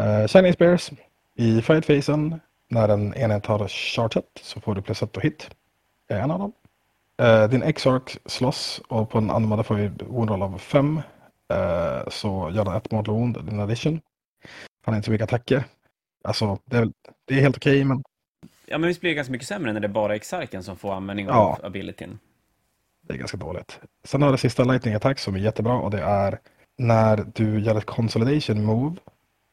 Uh, 0.00 0.26
Shining 0.26 0.52
Spears. 0.52 0.90
I 1.34 1.60
fight-phasen, 1.60 2.40
när 2.68 2.88
en 2.88 3.14
enhet 3.14 3.46
har 3.46 3.68
charget 3.68 4.24
så 4.42 4.60
får 4.60 4.74
du 4.74 4.82
plus 4.82 5.02
ett 5.02 5.16
och 5.16 5.22
hit. 5.22 5.50
är 6.08 6.20
en 6.20 6.30
av 6.30 6.38
dem. 6.38 6.52
Eh, 7.18 7.48
din 7.48 7.62
X-Arc 7.62 8.18
slåss 8.26 8.80
och 8.88 9.10
på 9.10 9.18
en 9.18 9.30
unmodified 9.30 10.02
wound 10.06 10.30
roll 10.30 10.42
av 10.42 10.58
5 10.58 11.00
så 12.08 12.50
gör 12.54 12.64
den 12.64 12.74
ett 12.74 12.90
mortal 12.90 13.14
wound 13.14 13.36
in 13.36 13.60
addition. 13.60 14.00
Han 14.84 14.92
har 14.94 14.96
inte 14.96 15.04
så 15.06 15.10
mycket 15.10 15.24
attacker. 15.32 15.64
Alltså, 16.24 16.58
det 16.64 16.76
är, 16.76 16.88
det 17.24 17.34
är 17.34 17.40
helt 17.40 17.56
okej, 17.56 17.84
men 17.84 18.02
Ja, 18.68 18.78
men 18.78 18.88
visst 18.88 19.00
blir 19.00 19.10
det 19.10 19.14
ganska 19.14 19.32
mycket 19.32 19.48
sämre 19.48 19.72
när 19.72 19.80
det 19.80 19.86
är 19.86 19.88
bara 19.92 20.14
Exarken 20.16 20.62
som 20.62 20.76
får 20.76 20.94
användning 20.94 21.26
Ja. 21.26 21.56
av 21.60 21.66
abilityn. 21.66 22.18
det 23.02 23.14
är 23.14 23.18
ganska 23.18 23.36
dåligt. 23.36 23.80
Sen 24.04 24.22
har 24.22 24.32
det 24.32 24.38
sista 24.38 24.64
lightning 24.64 24.94
attack 24.94 25.18
som 25.18 25.34
är 25.34 25.38
jättebra 25.38 25.74
och 25.74 25.90
det 25.90 26.00
är 26.02 26.38
när 26.78 27.26
du 27.34 27.60
gör 27.60 27.78
ett 27.78 27.84
consolidation 27.84 28.64
move 28.64 28.96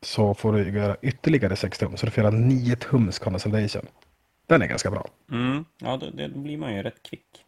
så 0.02 0.34
får 0.34 0.54
du 0.54 0.70
göra 0.80 0.96
ytterligare 1.02 1.56
6 1.56 1.78
tum. 1.80 1.98
Så 1.98 2.06
du 2.06 2.12
får 2.12 2.24
göra 2.24 2.32
9 2.36 2.76
tums 2.76 3.20
condensation. 3.20 3.86
Den 4.48 4.62
är 4.62 4.68
ganska 4.68 4.92
bra. 4.92 5.08
Mm. 5.32 5.66
Ja, 5.78 5.98
då, 5.98 6.10
då 6.10 6.40
blir 6.40 6.58
man 6.58 6.76
ju 6.76 6.84
rätt 6.84 7.04
kvick. 7.04 7.43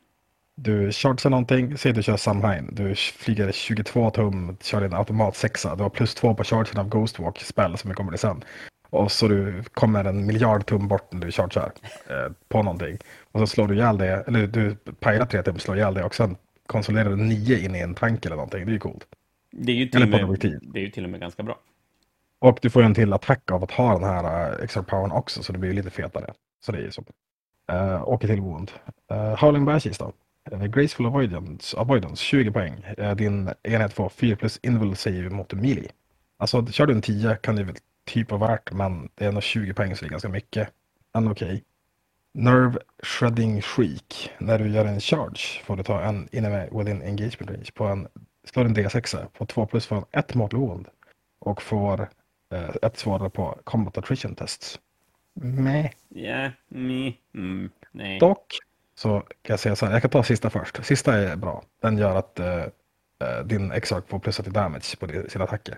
Du 0.56 0.92
chargear 0.92 1.30
någonting, 1.30 1.78
säg 1.78 1.94
du 1.94 2.04
kör 2.04 2.18
Samhain. 2.18 2.70
Du 2.72 2.96
flyger 2.96 3.52
22 3.52 4.10
tum, 4.10 4.58
kör 4.62 4.82
en 4.82 4.94
automat 4.94 5.36
sexa. 5.36 5.76
Du 5.76 5.84
har 5.84 5.90
plus 5.90 6.16
2 6.16 6.36
på 6.36 6.44
chargen 6.44 6.78
av 6.80 6.90
Ghostwalk 6.90 7.40
spel 7.40 7.78
som 7.78 7.90
vi 7.90 7.96
kommer 7.96 8.12
till 8.12 8.20
sen. 8.20 8.44
Och 8.90 9.12
så 9.12 9.28
du 9.28 9.64
kommer 9.64 10.06
en 10.06 10.26
miljard 10.26 10.66
tum 10.66 10.88
bort 10.88 11.14
när 11.14 11.26
du 11.26 11.32
chargear 11.32 11.72
eh, 12.10 12.32
på 12.48 12.64
någonting. 12.64 12.98
Och 13.32 13.40
så 13.40 13.48
slår 13.48 13.68
du 13.68 13.76
ihjäl 13.76 13.98
det, 13.98 14.24
eller 14.28 14.48
du 14.48 14.76
pajar 14.76 15.26
3 15.26 15.44
tum, 15.44 15.60
slår 15.60 15.78
ihjäl 15.78 15.94
det 15.94 16.04
och 16.04 16.16
sen 16.16 16.36
konsoliderar 16.68 17.10
du 17.10 17.16
9 17.16 17.58
in 17.58 17.76
i 17.76 17.80
en 17.80 17.94
tank 17.94 18.26
eller 18.26 18.36
någonting. 18.36 18.66
Det 18.66 18.72
är 18.72 18.74
ju 18.74 18.80
coolt. 18.80 19.06
Det 19.52 19.72
är 19.72 19.76
ju 19.76 19.86
till, 19.86 20.02
Eller 20.02 20.28
med, 20.28 20.60
det 20.62 20.80
är 20.80 20.84
ju 20.84 20.90
till 20.90 21.04
och 21.04 21.10
med 21.10 21.20
ganska 21.20 21.44
bra. 21.44 21.60
Och 22.40 22.60
du 22.62 22.70
får 22.70 22.82
ju 22.82 22.86
en 22.86 22.94
till 22.94 23.14
attack 23.14 23.52
av 23.52 23.64
att 23.64 23.72
ha 23.72 23.94
den 23.94 24.04
här 24.04 24.52
uh, 24.54 24.64
extra 24.64 24.84
powern 24.84 25.12
också, 25.12 25.44
så 25.44 25.54
det 25.54 25.60
blir 25.60 25.70
ju 25.70 25.76
lite 25.76 25.90
fetare. 25.90 26.34
Så 26.66 26.72
det 26.72 26.78
är 26.78 26.82
ju 26.82 26.92
så. 26.92 27.04
Uh, 27.72 28.10
åker 28.10 28.28
till 28.28 28.42
Wound. 28.42 28.72
Uh, 29.12 29.18
Howling 29.18 29.66
Banshees 29.66 29.98
då. 29.98 30.14
Uh, 30.52 30.66
Graceful 30.66 31.06
Avoidance, 31.06 31.78
avoidance 31.78 32.24
20 32.24 32.52
poäng. 32.52 32.86
Uh, 33.00 33.16
din 33.16 33.50
enhet 33.64 33.94
får 33.94 34.10
4 34.10 34.36
plus 34.36 34.60
Invul 34.64 34.96
Save 34.96 35.30
mot 35.30 35.54
melee. 35.54 35.90
Alltså, 36.38 36.66
kör 36.66 36.86
du 36.86 36.94
en 36.94 37.02
10 37.02 37.36
kan 37.36 37.56
det 37.56 37.64
väl 37.64 37.76
typ 38.06 38.32
vara 38.32 38.48
värt, 38.48 38.72
men 38.72 39.10
det 39.16 39.26
är 39.26 39.32
nog 39.32 39.44
20 39.44 39.74
poäng 39.74 39.96
så 39.96 40.06
det 40.06 40.08
är 40.08 40.12
ganska 40.12 40.30
mycket. 40.30 40.70
Men 41.14 41.32
okej. 41.32 41.64
Nerve 42.34 42.80
Shredding 43.04 43.62
Shriek. 43.62 44.32
När 44.38 44.60
du 44.60 44.68
gör 44.68 44.86
en 44.86 45.00
charge 45.00 45.64
får 45.64 45.78
du 45.78 45.84
ta 45.84 46.02
en 46.02 46.30
enemy 46.32 46.68
within 46.72 47.02
engagement 47.02 47.52
range 47.52 47.72
på 47.74 47.86
en, 47.86 48.08
slår 48.44 48.66
en 48.66 48.76
D6 48.76 49.26
på 49.38 49.46
2 49.46 49.66
plus 49.66 49.92
en 49.92 50.06
1 50.12 50.36
mot 50.36 50.54
wound 50.54 50.88
och 51.40 51.62
får 51.62 52.10
eh, 52.52 52.76
ett 52.82 52.98
svårare 52.98 53.30
på 53.30 53.60
combat 53.64 53.98
attrition 53.98 54.36
tests. 54.36 54.80
Meh. 55.34 55.92
Ja, 56.10 56.52
mm, 56.72 57.14
mm, 57.34 57.70
nej. 57.92 58.20
Dock 58.20 58.60
så 58.96 59.20
kan 59.20 59.54
jag 59.54 59.60
säga 59.60 59.76
så 59.76 59.86
här, 59.86 59.94
jag 59.94 60.02
kan 60.02 60.12
ta 60.12 60.24
sista 60.24 60.50
först. 60.50 60.86
Sista 60.86 61.14
är 61.14 61.36
bra. 61.36 61.64
Den 61.82 61.98
gör 61.98 62.16
att 62.16 62.40
eh, 62.40 62.64
eh, 63.20 63.44
din 63.46 63.72
Exarch 63.72 64.04
får 64.08 64.20
plussa 64.20 64.44
till 64.44 64.54
damage 64.54 64.98
på 65.00 65.30
sina 65.30 65.44
attacker. 65.44 65.78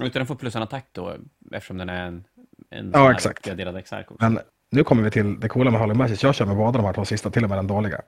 Utan 0.00 0.20
den 0.20 0.26
får 0.26 0.34
plus 0.34 0.56
en 0.56 0.62
attack 0.62 0.86
då, 0.92 1.16
eftersom 1.52 1.78
den 1.78 1.88
är 1.88 2.06
en, 2.06 2.24
en 2.70 2.90
Ja, 2.94 3.12
exakt. 3.12 3.46
exark 3.46 4.10
också. 4.10 4.24
Men 4.30 4.38
nu 4.70 4.84
kommer 4.84 5.02
vi 5.02 5.10
till 5.10 5.40
det 5.40 5.48
coola 5.48 5.70
med 5.70 5.80
Holly 5.80 5.94
Matches. 5.94 6.22
Jag 6.22 6.34
kör 6.34 6.46
med 6.46 6.56
båda 6.56 6.78
de 6.78 6.84
här 6.84 6.92
två 6.92 7.04
sista, 7.04 7.30
till 7.30 7.44
och 7.44 7.50
med 7.50 7.58
den 7.58 7.66
dåliga. 7.66 8.00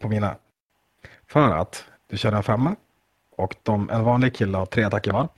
På 0.00 0.08
mina. 0.08 0.36
För 1.26 1.56
att 1.56 1.84
du 2.06 2.18
kör 2.18 2.32
en 2.32 2.42
femma 2.42 2.76
och 3.36 3.56
de, 3.62 3.90
en 3.90 4.04
vanlig 4.04 4.34
kille 4.34 4.58
har 4.58 4.66
tre 4.66 4.84
attacker 4.84 5.12
var. 5.12 5.28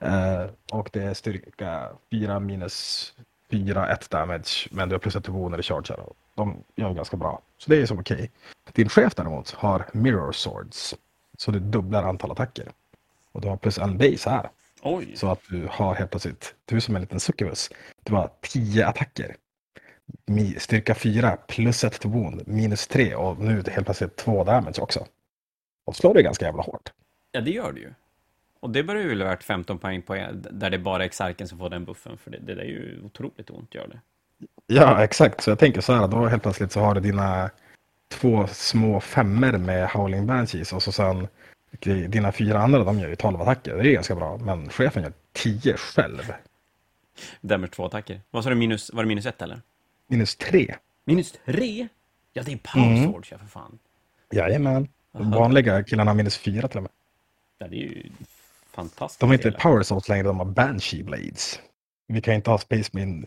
Eh, 0.00 0.46
och 0.72 0.90
det 0.92 1.02
är 1.02 1.14
styrka 1.14 1.88
4 2.10 2.40
minus 2.40 3.12
4, 3.52 3.92
1 3.92 4.10
damage. 4.10 4.68
Men 4.70 4.88
du 4.88 4.94
har 4.94 5.00
plus 5.00 5.16
ett 5.16 5.24
till 5.24 5.32
när 5.32 5.56
du 5.56 5.62
chargear. 5.62 6.12
De 6.34 6.64
gör 6.76 6.94
ganska 6.94 7.16
bra. 7.16 7.42
Så 7.58 7.70
det 7.70 7.76
är 7.76 7.86
som 7.86 7.98
okej. 7.98 8.30
Din 8.72 8.88
chef 8.88 9.14
däremot 9.14 9.50
har 9.50 9.86
mirror 9.92 10.32
swords. 10.32 10.94
Så 11.38 11.50
du 11.50 11.60
dubblar 11.60 12.02
antal 12.02 12.30
attacker. 12.30 12.68
Och 13.32 13.40
du 13.40 13.48
har 13.48 13.56
plus 13.56 13.78
en 13.78 13.98
base 13.98 14.30
här. 14.30 14.50
Oj! 14.82 15.16
Så 15.16 15.30
att 15.30 15.40
du 15.48 15.68
har 15.70 15.94
helt 15.94 16.10
plötsligt, 16.10 16.54
du 16.64 16.76
är 16.76 16.80
som 16.80 16.96
en 16.96 17.02
liten 17.02 17.20
succubus. 17.20 17.70
Du 18.02 18.14
har 18.14 18.30
10 18.40 18.86
attacker. 18.86 19.36
Styrka 20.58 20.94
4 20.94 21.36
plus 21.36 21.84
1 21.84 22.00
till 22.00 22.10
wound, 22.10 22.48
minus 22.48 22.86
3 22.86 23.14
och 23.14 23.38
nu 23.38 23.62
helt 23.70 23.86
plötsligt 23.86 24.16
2 24.16 24.44
damage 24.44 24.80
också. 24.80 25.06
Och 25.84 25.96
slår 25.96 26.14
det 26.14 26.22
ganska 26.22 26.44
jävla 26.44 26.62
hårt. 26.62 26.92
Ja, 27.32 27.40
det 27.40 27.50
gör 27.50 27.72
det 27.72 27.80
ju. 27.80 27.94
Och 28.62 28.70
det 28.70 28.82
börjar 28.82 29.02
ju 29.02 29.14
värt 29.14 29.42
15 29.42 29.78
poäng 29.78 30.02
på 30.02 30.14
där 30.50 30.70
det 30.70 30.76
är 30.76 30.78
bara 30.78 31.04
exarken 31.04 31.48
som 31.48 31.58
får 31.58 31.70
den 31.70 31.84
buffen, 31.84 32.18
för 32.18 32.30
det, 32.30 32.38
det 32.38 32.54
där 32.54 32.62
är 32.62 32.66
ju 32.66 33.00
otroligt 33.04 33.50
ont, 33.50 33.74
gör 33.74 33.88
det. 33.88 34.00
Ja, 34.66 35.04
exakt. 35.04 35.40
Så 35.40 35.50
jag 35.50 35.58
tänker 35.58 35.80
så 35.80 35.92
här, 35.92 36.08
då 36.08 36.26
helt 36.26 36.42
plötsligt 36.42 36.72
så 36.72 36.80
har 36.80 36.94
du 36.94 37.00
dina 37.00 37.50
två 38.08 38.46
små 38.46 39.00
femmer 39.00 39.58
med 39.58 39.88
Howling 39.88 40.26
Banshees 40.26 40.72
och 40.72 40.82
så 40.82 40.92
sen 40.92 41.28
dina 42.08 42.32
fyra 42.32 42.58
andra, 42.58 42.84
de 42.84 42.98
gör 42.98 43.08
ju 43.08 43.16
12 43.16 43.40
attacker. 43.40 43.74
Det 43.76 43.88
är 43.88 43.92
ganska 43.92 44.14
bra, 44.14 44.36
men 44.38 44.68
chefen 44.70 45.02
gör 45.02 45.12
10 45.32 45.76
själv. 45.76 46.32
Damage 47.40 47.72
två 47.72 47.84
attacker. 47.86 48.20
Vad 48.30 48.44
sa 48.44 48.50
du, 48.50 48.56
minus, 48.56 48.90
var 48.92 49.02
det 49.02 49.08
minus 49.08 49.26
ett 49.26 49.42
eller? 49.42 49.60
Minus 50.06 50.36
3. 50.36 50.74
Minus 51.04 51.32
tre? 51.46 51.88
Ja, 52.32 52.42
det 52.42 52.52
är 52.52 52.56
power 52.56 52.86
Mm. 52.86 53.04
swords, 53.12 53.30
ja 53.32 53.38
för 53.38 53.46
fan. 53.46 53.78
Jajamän. 54.32 54.88
De 55.12 55.30
vanliga 55.30 55.82
killarna 55.84 56.10
har 56.10 56.16
minus 56.16 56.36
4 56.38 56.68
till 56.68 56.76
och 56.76 56.82
med. 56.82 56.92
Ja, 57.58 57.66
det 57.68 57.76
är 57.76 57.80
ju 57.80 58.02
fantastiskt. 58.74 59.20
De 59.20 59.26
har 59.26 59.34
inte. 59.34 59.52
Power 59.52 59.82
Souls 59.82 60.08
längre, 60.08 60.22
de 60.22 60.38
har 60.38 60.46
Banshee 60.46 61.04
Blades. 61.04 61.60
Vi 62.08 62.20
kan 62.20 62.34
inte 62.34 62.50
ha 62.50 62.58
Space 62.58 62.90
Marine 62.92 63.26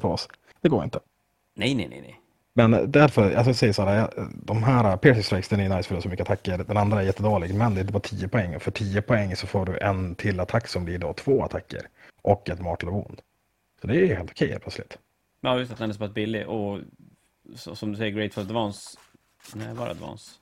på 0.00 0.08
oss. 0.08 0.28
Det 0.60 0.68
går 0.68 0.84
inte. 0.84 1.00
Nej, 1.54 1.74
nej, 1.74 1.88
nej, 1.88 2.00
nej. 2.00 2.18
Men 2.54 2.90
därför, 2.90 3.34
alltså 3.34 3.48
jag 3.48 3.56
säger 3.56 3.72
så 3.72 3.82
här, 3.82 4.10
de 4.34 4.62
här 4.62 4.96
Piercing 4.96 5.22
Strikes, 5.22 5.48
den 5.48 5.60
är 5.60 5.76
nice 5.76 5.88
för 5.88 5.96
att 5.96 6.02
så 6.02 6.08
mycket 6.08 6.30
attacker. 6.30 6.58
Den 6.58 6.76
andra 6.76 7.00
är 7.00 7.06
jättedålig, 7.06 7.54
men 7.54 7.74
det 7.74 7.80
är 7.80 7.84
bara 7.84 8.00
10 8.00 8.28
poäng. 8.28 8.60
För 8.60 8.70
10 8.70 9.02
poäng 9.02 9.36
så 9.36 9.46
får 9.46 9.66
du 9.66 9.78
en 9.78 10.14
till 10.14 10.40
attack 10.40 10.68
som 10.68 10.84
blir 10.84 10.98
då 10.98 11.12
två 11.12 11.44
attacker. 11.44 11.88
Och 12.22 12.50
ett 12.50 12.60
Mortal 12.60 12.90
Wound. 12.90 13.20
Så 13.80 13.86
det 13.86 13.96
är 13.96 14.16
helt 14.16 14.30
okej 14.30 14.48
helt 14.48 14.62
plötsligt. 14.62 14.98
Ja, 15.40 15.58
just 15.58 15.72
att 15.72 15.78
den 15.78 15.90
är 15.90 15.94
så 15.94 15.98
pass 15.98 16.14
billig 16.14 16.48
och 16.48 16.80
så, 17.56 17.76
som 17.76 17.92
du 17.92 17.96
säger, 17.96 18.12
Grateful 18.12 18.44
Advance. 18.44 18.98
Nej, 19.54 19.74
var 19.74 19.88
Advance? 19.88 20.32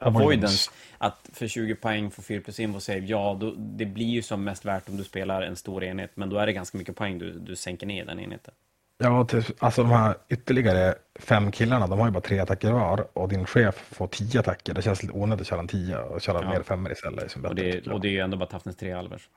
Avoidance. 0.00 0.70
Att 0.98 1.30
för 1.32 1.48
20 1.48 1.74
poäng 1.74 2.10
få 2.10 2.22
4 2.22 2.40
plus 2.40 2.60
info 2.60 2.80
save, 2.80 2.98
ja, 2.98 3.36
då, 3.40 3.54
det 3.56 3.86
blir 3.86 4.06
ju 4.06 4.22
som 4.22 4.44
mest 4.44 4.64
värt 4.64 4.88
om 4.88 4.96
du 4.96 5.04
spelar 5.04 5.42
en 5.42 5.56
stor 5.56 5.84
enhet, 5.84 6.10
men 6.14 6.30
då 6.30 6.38
är 6.38 6.46
det 6.46 6.52
ganska 6.52 6.78
mycket 6.78 6.96
poäng 6.96 7.18
du, 7.18 7.32
du 7.32 7.56
sänker 7.56 7.86
ner 7.86 8.04
den 8.04 8.20
enheten. 8.20 8.54
Ja, 8.98 9.26
alltså 9.58 9.82
de 9.82 9.90
här 9.90 10.14
ytterligare 10.28 10.94
fem 11.18 11.50
killarna, 11.50 11.86
de 11.86 11.98
har 11.98 12.06
ju 12.06 12.12
bara 12.12 12.20
tre 12.20 12.38
attacker 12.38 12.72
var. 12.72 13.06
Och 13.12 13.28
din 13.28 13.46
chef 13.46 13.74
får 13.90 14.06
10 14.06 14.40
attacker. 14.40 14.74
Det 14.74 14.82
känns 14.82 15.02
lite 15.02 15.14
onödigt 15.14 15.40
att 15.40 15.46
köra 15.46 15.60
en 15.60 15.68
10 15.68 15.98
och 15.98 16.20
köra 16.20 16.42
Ja. 16.42 16.50
mer 16.50 16.62
femmer 16.62 16.92
istället. 16.92 17.30
Som 17.30 17.44
Och 17.44 17.54
det, 17.54 17.86
och 17.86 18.00
det 18.00 18.08
är 18.08 18.12
ju 18.12 18.20
ändå 18.20 18.36
bara 18.36 18.48
Toughness 18.48 18.76
3 18.76 18.92
alvers. 18.92 19.28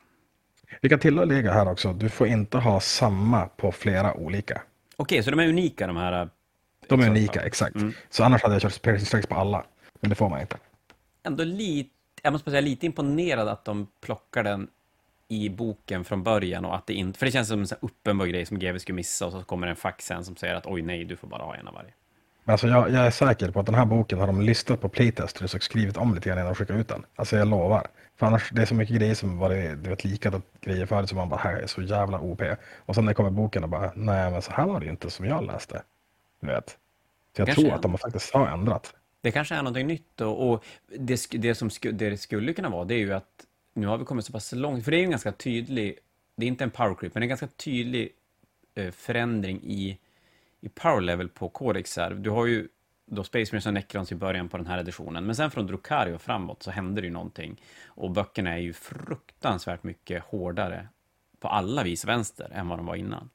Vi 0.82 0.90
kan 0.90 1.00
tillägga 1.00 1.54
här 1.54 1.72
också, 1.72 1.94
du 1.94 2.10
får 2.10 2.28
inte 2.28 2.58
ha 2.58 2.80
samma 2.80 3.46
på 3.46 3.72
flera 3.72 4.14
olika. 4.14 4.62
Okej, 4.96 5.24
så 5.24 5.32
de 5.32 5.40
är 5.40 5.48
unika 5.48 5.88
de 5.88 5.98
här. 5.98 6.30
De 6.88 7.02
är 7.02 7.10
unika, 7.10 7.42
exakt. 7.42 7.76
Mm. 7.76 7.94
Så 8.10 8.24
annars 8.24 8.44
hade 8.44 8.56
jag 8.56 8.62
kört 8.62 8.82
piercing 8.82 9.06
strikes 9.06 9.28
på 9.28 9.36
alla. 9.36 9.64
Men 10.02 10.10
det 10.10 10.16
får 10.16 10.30
man 10.30 10.42
inte. 10.42 10.58
Ändå 11.24 11.44
lite, 11.44 11.90
jag 12.22 12.34
måste 12.34 12.52
säga 12.52 12.62
lite 12.62 12.86
imponerad 12.86 13.48
att 13.48 13.66
de 13.66 13.88
plockar 14.02 14.44
den 14.44 14.68
i 15.28 15.50
boken 15.50 16.04
från 16.04 16.24
början 16.24 16.66
och 16.66 16.76
att 16.76 16.88
det 16.88 16.94
inte, 16.94 17.20
för 17.20 17.26
det 17.26 17.32
känns 17.32 17.48
som 17.48 17.60
en 17.60 17.68
sån 17.68 17.78
uppenbar 17.82 18.26
grej 18.26 18.46
som 18.46 18.60
GW 18.60 18.80
skulle 18.80 18.96
missa 18.96 19.26
och 19.26 19.32
så 19.32 19.44
kommer 19.44 19.68
en 19.68 19.76
fax 19.76 20.06
sen 20.06 20.26
som 20.26 20.36
säger 20.36 20.56
att 20.56 20.66
oj 20.66 20.82
nej, 20.82 21.06
du 21.06 21.16
får 21.16 21.28
bara 21.28 21.44
ha 21.44 21.56
en 21.56 21.68
av 21.68 21.74
varje. 21.74 21.94
Men 22.44 22.54
alltså 22.54 22.68
jag, 22.68 22.92
jag 22.92 23.06
är 23.06 23.12
säker 23.12 23.52
på 23.52 23.60
att 23.60 23.66
den 23.66 23.76
här 23.76 23.86
boken 23.86 24.20
har 24.20 24.28
de 24.28 24.42
listat 24.42 24.82
på 24.82 24.90
playtesters 24.90 25.56
och 25.56 25.64
skrivit 25.64 25.98
om 25.98 26.16
lite 26.16 26.30
grann 26.30 26.38
innan 26.38 26.52
de 26.52 26.56
skickar 26.56 26.74
ut 26.76 26.88
den. 26.88 27.06
Alltså 27.16 27.38
jag 27.38 27.48
lovar. 27.48 27.88
För 28.16 28.26
annars, 28.26 28.50
det 28.52 28.62
är 28.62 28.66
så 28.66 28.76
mycket 28.76 28.96
grejer 28.96 29.16
som 29.16 29.38
varit 29.38 29.84
du 29.84 29.90
vet, 29.90 30.04
likadana 30.04 30.44
grejer 30.62 30.86
förut 30.86 31.10
som 31.10 31.18
man 31.18 31.30
bara, 31.30 31.40
här 31.40 31.56
är 31.56 31.68
så 31.68 31.82
jävla 31.82 32.20
OP. 32.20 32.42
Och 32.86 32.96
sen 32.96 33.06
när 33.06 33.12
det 33.12 33.16
kommer 33.16 33.30
boken 33.30 33.64
och 33.64 33.70
bara, 33.70 33.92
nej 33.96 34.32
men 34.32 34.42
så 34.42 34.52
här 34.52 34.66
var 34.66 34.80
det 34.80 34.86
ju 34.86 34.92
inte 34.92 35.10
som 35.10 35.26
jag 35.26 35.44
läste. 35.46 35.84
Du 36.42 36.48
vet. 36.48 36.70
Så 36.70 37.42
jag 37.42 37.48
Kanske 37.48 37.64
tror 37.64 37.74
att 37.76 37.82
de 37.82 37.98
faktiskt 37.98 38.34
har 38.34 38.48
ändrat. 38.48 38.94
Det 39.22 39.32
kanske 39.32 39.56
är 39.56 39.60
någonting 39.60 39.88
nytt 39.88 40.22
och, 40.22 40.52
och 40.52 40.66
det, 40.98 41.28
det 41.32 41.56
som 41.56 41.70
sku, 41.70 41.92
det 41.92 42.18
skulle 42.18 42.54
kunna 42.54 42.70
vara, 42.70 42.86
det 42.86 42.94
är 42.94 43.00
ju 43.00 43.14
att 43.14 43.46
nu 43.74 43.88
har 43.88 43.98
vi 43.98 44.06
kommit 44.06 44.26
så 44.26 44.32
pass 44.32 44.52
långt, 44.52 44.84
för 44.84 44.92
det 44.92 44.98
är 44.98 45.00
ju 45.00 45.06
en 45.06 45.12
ganska 45.12 45.32
tydlig, 45.32 46.00
det 46.36 46.46
är 46.46 46.48
inte 46.48 46.64
en 46.64 46.72
power 46.72 46.96
creep, 46.96 47.14
men 47.14 47.24
en 47.24 47.30
ganska 47.30 47.48
tydlig 47.48 48.10
eh, 48.76 48.92
förändring 48.92 49.62
i, 49.64 49.98
i 50.62 50.70
power 50.70 51.02
level 51.02 51.30
på 51.30 51.50
Codexar. 51.50 52.12
Du 52.12 52.30
har 52.30 52.46
ju 52.46 52.68
då 53.06 53.24
Space 53.24 53.52
Marines 53.52 53.66
och 53.66 53.74
Necrons 53.74 54.12
i 54.12 54.16
början 54.16 54.50
på 54.50 54.58
den 54.58 54.68
här 54.68 54.78
editionen, 54.80 55.26
men 55.26 55.36
sen 55.36 55.52
från 55.52 55.68
Drukario 55.68 56.16
och 56.16 56.22
framåt 56.22 56.64
så 56.64 56.72
händer 56.72 57.02
det 57.02 57.06
ju 57.06 57.14
någonting. 57.14 57.62
Och 57.88 58.12
böckerna 58.12 58.54
är 58.54 58.58
ju 58.58 58.74
fruktansvärt 58.74 59.84
mycket 59.84 60.24
hårdare 60.24 60.88
på 61.40 61.48
alla 61.48 61.84
vis 61.84 62.06
vänster 62.06 62.52
än 62.54 62.68
vad 62.68 62.80
de 62.80 62.86
var 62.86 62.96
innan. 62.96 63.30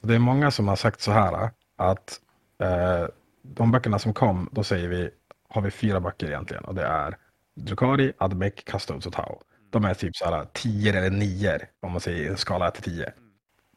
Det 0.00 0.14
är 0.14 0.18
många 0.18 0.50
som 0.50 0.68
har 0.68 0.76
sagt 0.76 1.00
så 1.00 1.10
här 1.10 1.50
att 1.76 2.20
eh, 2.58 3.06
de 3.42 3.70
böckerna 3.72 3.98
som 3.98 4.14
kom, 4.14 4.48
då 4.52 4.64
säger 4.64 4.88
vi, 4.88 5.10
har 5.50 5.62
vi 5.62 5.70
fyra 5.70 6.00
böcker 6.00 6.26
egentligen 6.26 6.64
och 6.64 6.74
det 6.74 6.84
är 6.84 7.16
Drukari, 7.54 8.12
Admec, 8.18 8.54
Custodes 8.64 9.06
och 9.06 9.12
Tau. 9.12 9.40
De 9.70 9.84
är 9.84 9.94
typ 9.94 10.16
så 10.16 10.24
här 10.24 10.46
10 10.52 10.98
eller 10.98 11.10
9 11.10 11.58
om 11.80 11.92
man 11.92 12.00
säger 12.00 12.30
en 12.30 12.36
skala 12.36 12.68
1 12.68 12.74
till 12.74 12.82
10. 12.82 13.12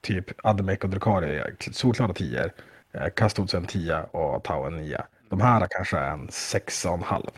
Typ 0.01 0.45
Admec 0.45 0.79
och 0.79 0.89
Drukari 0.89 1.37
är 1.37 1.55
solklara 1.71 2.13
10, 2.13 2.51
eh, 2.93 3.07
Custodes 3.15 3.53
är 3.53 3.57
en 3.57 3.65
10 3.65 4.03
och 4.03 4.43
Tau 4.43 4.67
en 4.67 4.77
9. 4.77 5.01
De 5.29 5.41
här 5.41 5.67
kanske 5.69 5.97
är 5.97 6.11
en 6.11 6.27
6,5. 6.27 7.29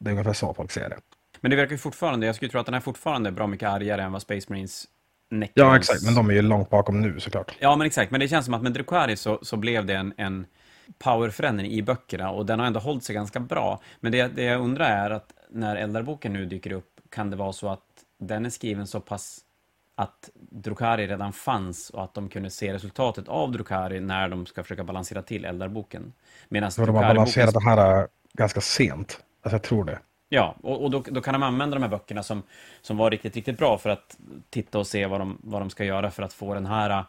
Det 0.00 0.10
är 0.10 0.12
ungefär 0.12 0.32
så 0.32 0.54
folk 0.54 0.70
ser 0.70 0.88
det. 0.88 0.98
Men 1.40 1.50
det 1.50 1.56
verkar 1.56 1.72
ju 1.72 1.78
fortfarande, 1.78 2.26
jag 2.26 2.34
skulle 2.34 2.50
tro 2.50 2.60
att 2.60 2.66
den 2.66 2.74
är 2.74 2.80
fortfarande 2.80 3.32
bra 3.32 3.46
mycket 3.46 3.68
argare 3.68 4.02
än 4.02 4.12
vad 4.12 4.22
Space 4.22 4.46
Marines 4.48 4.88
Necrons... 5.30 5.52
Ja, 5.54 5.76
exakt, 5.76 6.02
men 6.02 6.14
de 6.14 6.30
är 6.30 6.34
ju 6.34 6.42
långt 6.42 6.70
bakom 6.70 7.00
nu 7.00 7.20
såklart. 7.20 7.56
Ja, 7.58 7.76
men 7.76 7.86
exakt. 7.86 8.10
Men 8.10 8.20
det 8.20 8.28
känns 8.28 8.44
som 8.44 8.54
att 8.54 8.62
med 8.62 8.72
Drukari 8.72 9.16
så, 9.16 9.38
så 9.42 9.56
blev 9.56 9.86
det 9.86 9.94
en, 9.94 10.14
en 10.16 10.46
powerförändring 10.98 11.70
i 11.70 11.82
böckerna 11.82 12.30
och 12.30 12.46
den 12.46 12.58
har 12.58 12.66
ändå 12.66 12.80
hållit 12.80 13.04
sig 13.04 13.14
ganska 13.14 13.40
bra. 13.40 13.80
Men 14.00 14.12
det, 14.12 14.26
det 14.26 14.42
jag 14.42 14.60
undrar 14.60 14.90
är 14.90 15.10
att 15.10 15.32
när 15.50 15.76
Eldarboken 15.76 16.32
nu 16.32 16.46
dyker 16.46 16.72
upp, 16.72 17.00
kan 17.08 17.30
det 17.30 17.36
vara 17.36 17.52
så 17.52 17.68
att 17.68 17.80
den 18.18 18.46
är 18.46 18.50
skriven 18.50 18.86
så 18.86 19.00
pass 19.00 19.40
att 19.94 20.30
Drukari 20.34 21.06
redan 21.06 21.32
fanns 21.32 21.90
och 21.90 22.04
att 22.04 22.14
de 22.14 22.28
kunde 22.28 22.50
se 22.50 22.72
resultatet 22.72 23.28
av 23.28 23.52
Drukari 23.52 24.00
när 24.00 24.28
de 24.28 24.46
ska 24.46 24.62
försöka 24.62 24.84
balansera 24.84 25.22
till 25.22 25.44
Eldarboken. 25.44 26.12
Medan 26.48 26.70
Så 26.70 26.86
de 26.86 26.94
har 26.94 27.02
balanserat 27.02 27.54
det 27.54 27.64
här 27.64 28.00
äh, 28.00 28.06
ganska 28.32 28.60
sent. 28.60 29.20
Alltså 29.42 29.54
jag 29.54 29.62
tror 29.62 29.84
det. 29.84 29.98
Ja, 30.28 30.56
och, 30.62 30.82
och 30.84 30.90
då, 30.90 31.02
då, 31.06 31.20
kan 31.20 31.32
de 31.32 31.42
använda 31.42 31.76
de 31.76 31.82
här 31.82 31.90
böckerna 31.90 32.22
som, 32.22 32.42
som 32.80 32.96
var 32.96 33.10
riktigt, 33.10 33.36
riktigt 33.36 33.58
bra 33.58 33.78
för 33.78 33.90
att 33.90 34.16
titta 34.50 34.78
och 34.78 34.86
se 34.86 35.06
vad 35.06 35.20
de, 35.20 35.38
vad 35.42 35.62
de 35.62 35.70
ska 35.70 35.84
göra 35.84 36.10
för 36.10 36.22
att 36.22 36.32
få 36.32 36.54
den 36.54 36.66
här 36.66 37.04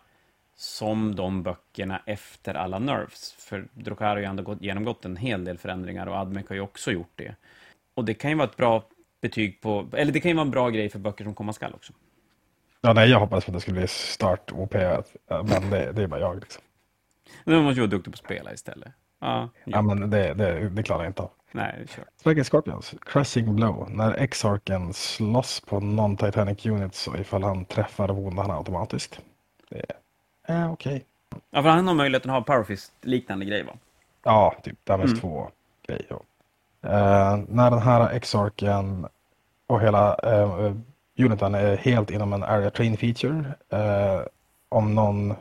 som 0.62 1.16
de 1.16 1.44
böckerna 1.44 2.02
efter 2.06 2.54
alla 2.54 2.80
nerfs. 2.80 3.32
För 3.32 3.68
Drukari 3.74 4.10
har 4.10 4.18
ju 4.18 4.26
ändå 4.26 4.44
gått, 4.44 4.62
genomgått 4.62 5.06
en 5.06 5.18
hel 5.18 5.46
del 5.46 5.58
förändringar 5.58 6.08
och 6.08 6.16
Admec 6.16 6.48
har 6.50 6.56
ju 6.56 6.62
också 6.62 6.92
gjort 6.92 7.12
det. 7.16 7.36
Och 7.94 8.06
det 8.06 8.14
kan 8.14 8.32
ju 8.32 8.38
vara 8.38 8.50
ett 8.50 8.58
bra 8.58 8.84
betyg 9.22 9.62
på, 9.62 9.90
eller 9.94 10.12
det 10.12 10.20
kan 10.20 10.32
ju 10.32 10.36
vara 10.36 10.46
en 10.46 10.52
bra 10.52 10.70
grej 10.70 10.90
för 10.90 11.00
böcker 11.00 11.24
som 11.24 11.36
komma 11.36 11.54
skall 11.54 11.74
också. 11.74 11.94
Ja, 12.82 12.94
nej, 12.94 13.10
jag 13.10 13.20
hoppades 13.20 13.46
på 13.46 13.52
att 13.52 13.54
det 13.54 13.62
skulle 13.62 13.80
bli 13.80 13.88
start 13.88 14.52
OP, 14.52 14.74
men 14.74 15.70
det, 15.70 15.92
det 15.92 16.04
är 16.04 16.08
bara 16.08 16.20
jag. 16.20 16.40
Liksom. 16.40 16.64
Men 17.44 17.64
måste 17.64 17.76
ju 17.76 17.82
vara 17.82 17.92
duktig 17.92 18.14
på 18.14 18.16
att 18.16 18.26
spela 18.26 18.54
istället. 18.54 18.94
Ja, 19.20 19.50
ja 19.64 19.82
men 19.82 20.10
det, 20.10 20.34
det, 20.34 20.70
det 20.70 20.84
klarar 20.84 21.04
jag 21.04 21.10
inte 21.10 21.22
av. 21.22 21.32
Nej, 21.52 21.86
kör. 21.96 22.06
Striking 22.18 22.44
Scorpions, 22.44 22.94
Crushing 23.02 23.56
Blow. 23.56 23.90
När 23.90 24.14
Exarken 24.14 24.94
slåss 24.94 25.60
på 25.60 25.80
non-Titanic 25.80 26.70
units 26.70 27.00
så 27.00 27.16
ifall 27.16 27.44
han 27.44 27.66
träffar 27.66 28.10
vondar 28.10 28.44
han 28.44 28.58
automatiskt. 28.58 29.20
Det 29.70 29.80
är 29.80 30.02
eh, 30.48 30.72
okej. 30.72 30.96
Okay. 30.96 31.06
Ja, 31.50 31.64
för 31.64 31.70
han 31.70 31.88
har 31.88 31.94
möjligheten 31.94 32.32
att 32.32 32.48
ha 32.48 32.56
Powerfist-liknande 32.56 33.46
grej 33.46 33.64
va? 33.64 33.74
Ja, 34.24 34.56
typ 34.64 34.86
Damage 34.86 35.10
mm. 35.10 35.20
2 35.20 35.50
grej. 35.88 36.06
Ja. 36.10 36.22
Uh, 36.86 37.44
när 37.48 37.72
den 37.72 37.82
här 37.82 38.10
Exarken 38.10 39.08
och 39.68 39.82
hela 39.82 40.16
uh, 40.16 40.76
uniten 41.20 41.56
är 41.56 41.78
helt 41.78 42.12
inom 42.12 42.34
en 42.34 42.44
area 42.44 42.70
train 42.70 42.98
feature. 42.98 43.54
Uh, 43.74 44.26
om 44.70 44.96
någon, 44.96 45.34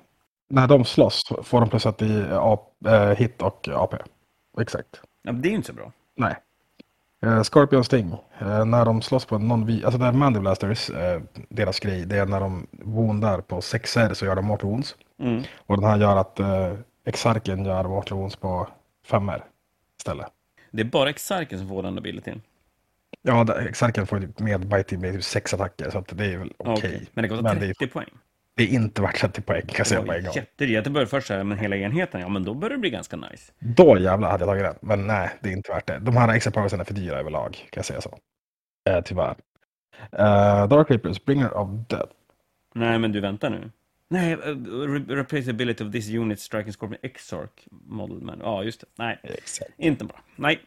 när 0.49 0.67
de 0.69 0.85
slåss 0.85 1.33
får 1.43 1.61
de 1.61 1.69
plus 1.69 1.87
ett 1.87 2.03
i 2.03 2.27
uh, 2.87 3.15
hit 3.17 3.43
och 3.43 3.69
AP. 3.69 3.97
Exakt. 4.61 5.01
Ja, 5.23 5.33
det 5.33 5.49
är 5.49 5.51
ju 5.51 5.57
inte 5.57 5.67
så 5.67 5.75
bra. 5.75 5.93
Nej. 6.15 6.37
Uh, 7.27 7.43
Scorpion 7.43 7.85
Sting, 7.85 8.13
uh, 8.43 8.65
när 8.65 8.85
de 8.85 9.03
slåss 9.03 9.25
på 9.25 9.39
non 9.39 9.83
alltså 9.85 9.99
det 9.99 10.07
är 10.07 10.13
Mandiblasters, 10.13 10.91
uh, 10.91 11.21
deras 11.49 11.81
grej, 11.81 12.05
det 12.05 12.17
är 12.17 12.27
när 12.27 12.41
de 12.41 12.67
woundar 12.71 13.41
på 13.41 13.61
6R 13.61 14.15
så 14.15 14.25
gör 14.25 14.37
de 14.37 14.45
mortal 14.45 14.71
wounds. 14.71 14.97
Mm. 15.19 15.43
Och 15.67 15.77
den 15.77 15.91
här 15.91 15.99
gör 15.99 16.17
att 16.17 16.41
uh, 16.41 16.79
Exarken 17.05 17.65
gör 17.65 17.85
mortal 17.85 18.19
wounds 18.19 18.37
på 18.37 18.69
5R 19.09 19.43
istället. 19.99 20.27
Det 20.71 20.83
är 20.83 20.85
bara 20.85 21.11
Exarken 21.11 21.59
som 21.59 21.69
får 21.69 21.83
den 21.83 21.99
abilityn? 21.99 22.43
Ja, 23.23 23.55
Exarken 23.69 24.07
får 24.07 24.43
med 24.43 24.69
biting 24.69 25.01
med 25.01 25.15
typ 25.15 25.25
6 25.25 25.55
attacker 25.55 25.91
så 25.91 25.99
att 25.99 26.19
det 26.19 26.25
är 26.25 26.39
väl 26.39 26.53
okej. 26.57 26.73
Okay. 26.73 26.91
Okay. 26.91 27.07
Men 27.13 27.23
det 27.23 27.29
kostar 27.29 27.55
30 27.55 27.75
det 27.79 27.85
är, 27.85 27.89
poäng? 27.89 28.09
Det 28.61 28.65
är 28.65 28.75
inte 28.75 29.03
värt 29.03 29.21
30 29.21 29.43
poäng 29.43 29.61
kan 29.61 29.75
jag 29.79 29.87
säga 29.87 30.03
på 30.03 30.13
en 30.13 30.25
gång. 30.25 30.33
Jättedyrt. 30.35 30.85
Det 30.85 30.91
börjar 30.91 31.07
först 31.07 31.27
säga, 31.27 31.45
men 31.45 31.59
hela 31.59 31.77
enheten, 31.77 32.21
ja 32.21 32.29
men 32.29 32.45
då 32.45 32.55
börjar 32.55 32.77
det 32.77 32.81
bli 32.81 32.91
ganska 32.91 33.17
nice. 33.17 33.53
Då 33.59 33.99
jävlar 33.99 34.31
hade 34.31 34.45
jag 34.45 34.49
tagit 34.49 34.65
den. 34.65 34.75
Men 34.81 35.07
nej, 35.07 35.31
det 35.41 35.49
är 35.49 35.53
inte 35.53 35.73
värt 35.73 35.87
det. 35.87 35.99
De 35.99 36.17
här 36.17 36.35
extra 36.35 36.65
är 36.65 36.85
för 36.85 36.95
dyra 36.95 37.19
överlag, 37.19 37.53
kan 37.53 37.79
jag 37.79 37.85
säga 37.85 38.01
så. 38.01 38.19
Eh, 38.91 39.01
tyvärr. 39.05 39.37
Uh, 40.13 40.69
Dark 40.69 40.91
Reapers, 40.91 41.25
Bringer 41.25 41.57
of 41.57 41.69
Death. 41.89 42.13
Nej, 42.75 42.99
men 42.99 43.13
du 43.13 43.21
väntar 43.21 43.51
nu. 43.51 43.71
Nej, 44.09 44.35
uh, 44.35 45.07
replaceability 45.09 45.85
of 45.85 45.93
this 45.93 46.11
unit 46.11 46.41
striking 46.41 46.73
scorpion 46.73 46.99
Exarch 47.03 47.69
model. 47.71 48.21
Men, 48.21 48.41
ja, 48.43 48.65
just 48.65 48.81
det. 48.81 48.87
Nej, 48.99 49.21
Exakt. 49.23 49.71
inte 49.79 50.05
bra. 50.05 50.21
Nej. 50.37 50.61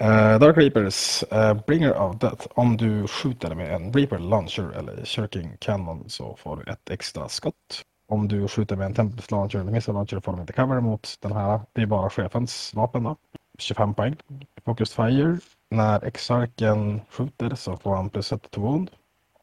Uh, 0.00 0.38
Dark 0.38 0.56
Reapers, 0.56 1.24
uh, 1.32 1.54
Bringer 1.54 1.94
of 1.94 2.18
Death. 2.18 2.46
Om 2.54 2.76
du 2.76 3.06
skjuter 3.06 3.54
med 3.54 3.74
en 3.74 3.92
Reaper 3.92 4.18
Launcher 4.18 4.72
eller 4.78 5.04
Shirking 5.04 5.56
Cannon 5.58 6.08
så 6.08 6.36
får 6.36 6.56
du 6.56 6.72
ett 6.72 6.90
extra 6.90 7.28
skott. 7.28 7.84
Om 8.08 8.28
du 8.28 8.48
skjuter 8.48 8.76
med 8.76 8.86
en 8.86 8.94
Tempest 8.94 9.30
Launcher 9.30 9.58
eller 9.58 9.72
Missile 9.72 9.94
Launcher 9.94 10.20
får 10.20 10.32
du 10.32 10.40
inte 10.40 10.52
cover 10.52 10.80
mot 10.80 11.14
den 11.20 11.32
här. 11.32 11.60
Det 11.72 11.82
är 11.82 11.86
bara 11.86 12.10
chefens 12.10 12.74
vapen 12.74 13.02
då. 13.02 13.16
25 13.58 13.94
poäng. 13.94 14.16
Focused 14.64 14.96
Fire. 14.96 15.38
När 15.70 16.04
Exarken 16.04 17.00
skjuter 17.10 17.54
så 17.54 17.76
får 17.76 17.96
han 17.96 18.10
plus 18.10 18.32
1-2. 18.32 18.60
wound. 18.60 18.90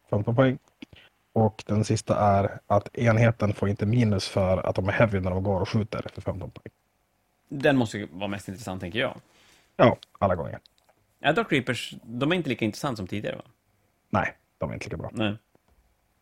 15 0.10 0.36
poäng. 0.36 0.58
Och 1.34 1.63
den 1.68 1.84
sista 1.84 2.16
är 2.20 2.60
att 2.68 2.98
enheten 2.98 3.54
får 3.54 3.70
inte 3.70 3.86
minus 3.86 4.28
för 4.28 4.58
att 4.58 4.76
de 4.76 4.88
är 4.88 4.92
heavy 4.92 5.20
när 5.20 5.32
de 5.32 5.44
går 5.44 5.62
och 5.62 5.70
skjuter 5.70 6.06
för 6.13 6.22
15 6.22 6.52
poäng. 6.52 6.74
Den 7.50 7.78
måste 7.78 7.98
ju 7.98 8.08
vara 8.12 8.28
mest 8.28 8.48
intressant 8.48 8.82
tänker 8.82 9.00
jag. 9.00 9.13
Ja, 9.76 9.98
alla 10.20 10.36
gånger. 10.36 10.60
Ja, 11.20 11.34
Dark 11.34 11.52
Reapers, 11.52 11.94
de 12.04 12.32
är 12.32 12.36
inte 12.36 12.50
lika 12.50 12.66
intressant 12.66 12.98
som 12.98 13.08
tidigare 13.08 13.36
va? 13.36 13.44
Nej, 14.10 14.34
de 14.58 14.70
är 14.70 14.74
inte 14.74 14.86
lika 14.86 14.98
bra. 14.98 15.10
Nej. 15.14 15.38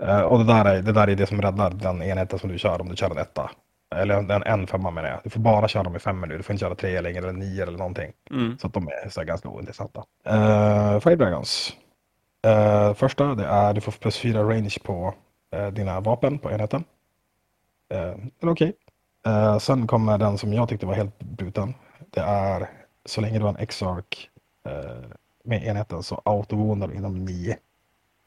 Uh, 0.04 0.22
och 0.22 0.40
det 0.40 0.46
där, 0.46 0.66
är, 0.66 0.82
det 0.82 0.92
där 0.92 1.08
är 1.08 1.16
det 1.16 1.26
som 1.26 1.42
räddar 1.42 1.70
den 1.70 2.02
enheten 2.02 2.40
som 2.40 2.50
du 2.50 2.58
kör 2.58 2.82
om 2.82 2.90
du 2.90 2.96
kör 2.96 3.12
en 3.12 3.18
etta. 3.18 3.52
Eller 3.96 4.16
en, 4.16 4.44
en 4.44 4.68
femma 4.68 4.92
menar 4.92 5.10
jag. 5.10 5.20
Du 5.24 5.30
får 5.30 5.40
bara 5.40 5.68
köra 5.68 5.84
dem 5.84 5.96
i 5.96 6.00
femmor 6.00 6.28
nu. 6.28 6.38
Du 6.38 6.44
får 6.44 6.54
inte 6.54 6.66
köra 6.66 6.76
tre 6.76 7.02
längre 7.02 7.20
eller 7.20 7.32
nio 7.32 7.64
eller 7.64 7.78
någonting. 7.78 8.12
Mm. 8.30 8.58
Så 8.58 8.68
att 8.68 8.74
de 8.74 8.88
är 8.88 9.10
så 9.10 9.24
ganska 9.24 9.50
ointressanta. 9.50 10.00
Uh, 10.30 11.00
Fire 11.00 11.16
Dragons. 11.16 11.76
Uh, 12.48 12.94
första 12.94 13.36
det 13.36 13.46
är 13.46 13.74
du 13.74 13.82
får 13.82 13.92
plus 13.92 14.18
fyra 14.18 14.44
range 14.44 14.78
på 14.84 15.14
uh, 15.56 15.68
dina 15.68 16.00
vapen 16.00 16.40
på 16.40 16.52
enheten. 16.52 16.84
Uh, 17.94 18.00
är 18.00 18.16
okej. 18.40 18.74
Okay. 19.26 19.60
sen 19.60 19.88
kommer 19.88 20.18
den 20.18 20.38
som 20.38 20.54
jag 20.54 20.70
tyckte 20.70 20.86
var 20.86 20.94
helt 20.94 21.20
bruten. 21.20 21.74
Det 22.10 22.20
är 22.20 22.70
så 23.06 23.22
länge 23.22 23.40
du 23.40 23.44
har 23.44 23.50
en 23.50 23.58
X-Arc 23.58 24.30
eh, 24.66 24.72
med 25.44 25.64
enheten 25.64 26.04
så 26.04 26.22
autovånar 26.26 26.88
du 26.88 26.96
inom 26.96 27.26
9 27.26 27.58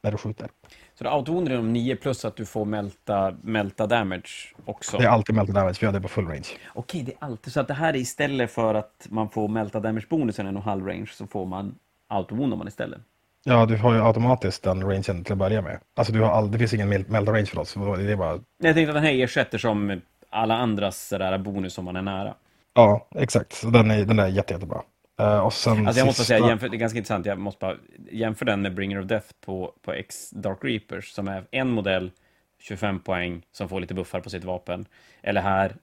när 0.03 0.11
du 0.11 0.19
skjuter. 0.19 0.49
Så 0.95 1.05
du 1.05 1.11
autovånar 1.11 1.51
inom 1.51 1.73
9 1.73 1.97
plus 1.97 2.25
att 2.25 2.37
du 2.37 2.47
får 2.47 2.65
melta, 2.65 3.35
melta 3.43 3.87
damage 3.87 4.55
också? 4.65 4.99
Det 4.99 5.05
är 5.05 5.09
alltid 5.09 5.37
melta 5.37 5.53
damage, 5.53 5.77
jag 5.81 5.89
har 5.89 5.93
det 5.93 6.01
på 6.01 6.09
full 6.09 6.27
range. 6.27 6.49
Okej, 6.75 7.03
det 7.03 7.13
är 7.13 7.17
alltid 7.25 7.53
så 7.53 7.61
att 7.61 7.69
det 7.69 7.75
här 7.75 7.95
är 7.95 7.99
istället 7.99 8.51
för 8.51 8.75
att 8.75 9.07
man 9.11 9.31
får 9.31 9.49
melta 9.49 9.81
damage-bonusen 9.81 10.47
en 10.47 10.57
och 10.57 10.63
halv 10.63 10.87
range 10.87 11.07
så 11.13 11.27
får 11.27 11.47
man 11.47 11.75
autovånar 12.09 12.57
man 12.57 12.69
istället? 12.69 13.01
Ja, 13.45 13.67
du 13.67 13.77
har 13.77 13.95
ju 13.95 14.03
automatiskt 14.03 14.63
den 14.63 14.83
rangen 14.83 15.03
till 15.03 15.33
att 15.33 15.39
börja 15.39 15.63
med. 15.63 15.81
Alltså 15.95 16.13
du 16.13 16.21
har 16.21 16.31
all, 16.31 16.51
det 16.51 16.59
finns 16.59 16.75
ingen 16.75 16.89
melta 16.89 17.33
range 17.33 17.47
för 17.47 17.59
oss. 17.59 17.75
Det 17.75 18.13
är 18.13 18.17
bara... 18.17 18.41
Jag 18.59 18.75
tänkte 18.75 18.91
att 18.91 18.95
den 18.95 19.05
här 19.05 19.23
ersätter 19.23 19.59
som 19.59 20.01
alla 20.31 20.57
andras 20.57 21.09
sådär 21.09 21.39
bonus 21.39 21.79
om 21.79 21.85
man 21.85 21.97
är 21.97 22.03
nära. 22.03 22.35
Ja, 22.75 23.09
exakt. 23.15 23.53
Så 23.53 23.71
den 23.71 23.91
är, 23.91 24.05
den 24.05 24.19
är 24.19 24.29
jätte, 24.29 24.55
jättebra. 24.55 24.83
Uh, 25.21 25.39
och 25.39 25.53
sen 25.53 25.87
alltså 25.87 26.01
jag 26.01 26.07
måste 26.07 26.25
säga, 26.25 26.49
jämför, 26.49 26.69
det 26.69 26.77
är 26.77 26.79
ganska 26.79 26.99
intressant, 26.99 27.27
jag 27.27 27.39
måste 27.39 27.59
bara 27.61 27.77
jämföra 28.13 28.51
den 28.51 28.63
med 28.63 28.75
Bringer 28.75 29.01
of 29.01 29.07
Death 29.07 29.27
på, 29.41 29.73
på 29.83 29.93
X 29.93 30.31
Dark 30.31 30.59
Reapers, 30.63 31.13
som 31.13 31.29
är 31.29 31.47
en 31.51 31.71
modell, 31.71 32.11
25 32.59 33.01
poäng, 33.01 33.43
som 33.53 33.69
får 33.69 33.81
lite 33.81 33.95
buffar 33.95 34.21
på 34.21 34.31
sitt 34.31 34.45
vapen. 34.45 34.87
Eller 35.23 35.41
här, 35.41 35.77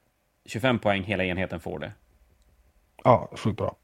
25 0.45 0.79
poäng, 0.79 1.03
hela 1.03 1.23
enheten 1.23 1.59
får 1.59 1.79
det. 1.79 1.91
Ja, 3.03 3.29
sjukt 3.35 3.57
bra. 3.57 3.75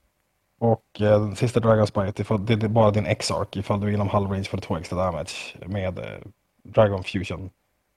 Och 0.60 1.02
eh, 1.02 1.22
den 1.22 1.36
sista 1.36 1.60
Dragon 1.60 1.88
Spite, 1.88 2.38
det 2.38 2.54
är 2.54 2.67
bara 2.67 2.91
din 2.91 3.06
X-Arc, 3.06 3.48
ifall 3.58 3.82
du 3.82 3.88
är 3.88 3.91
inom 3.91 4.10
halv 4.10 4.32
range 4.32 4.48
du 4.52 4.58
två 4.58 4.78
extra 4.78 4.98
damage. 4.98 5.56
Med 5.65 6.00
eh, 6.00 6.06
Dragon 6.63 7.04
Fusion, 7.04 7.50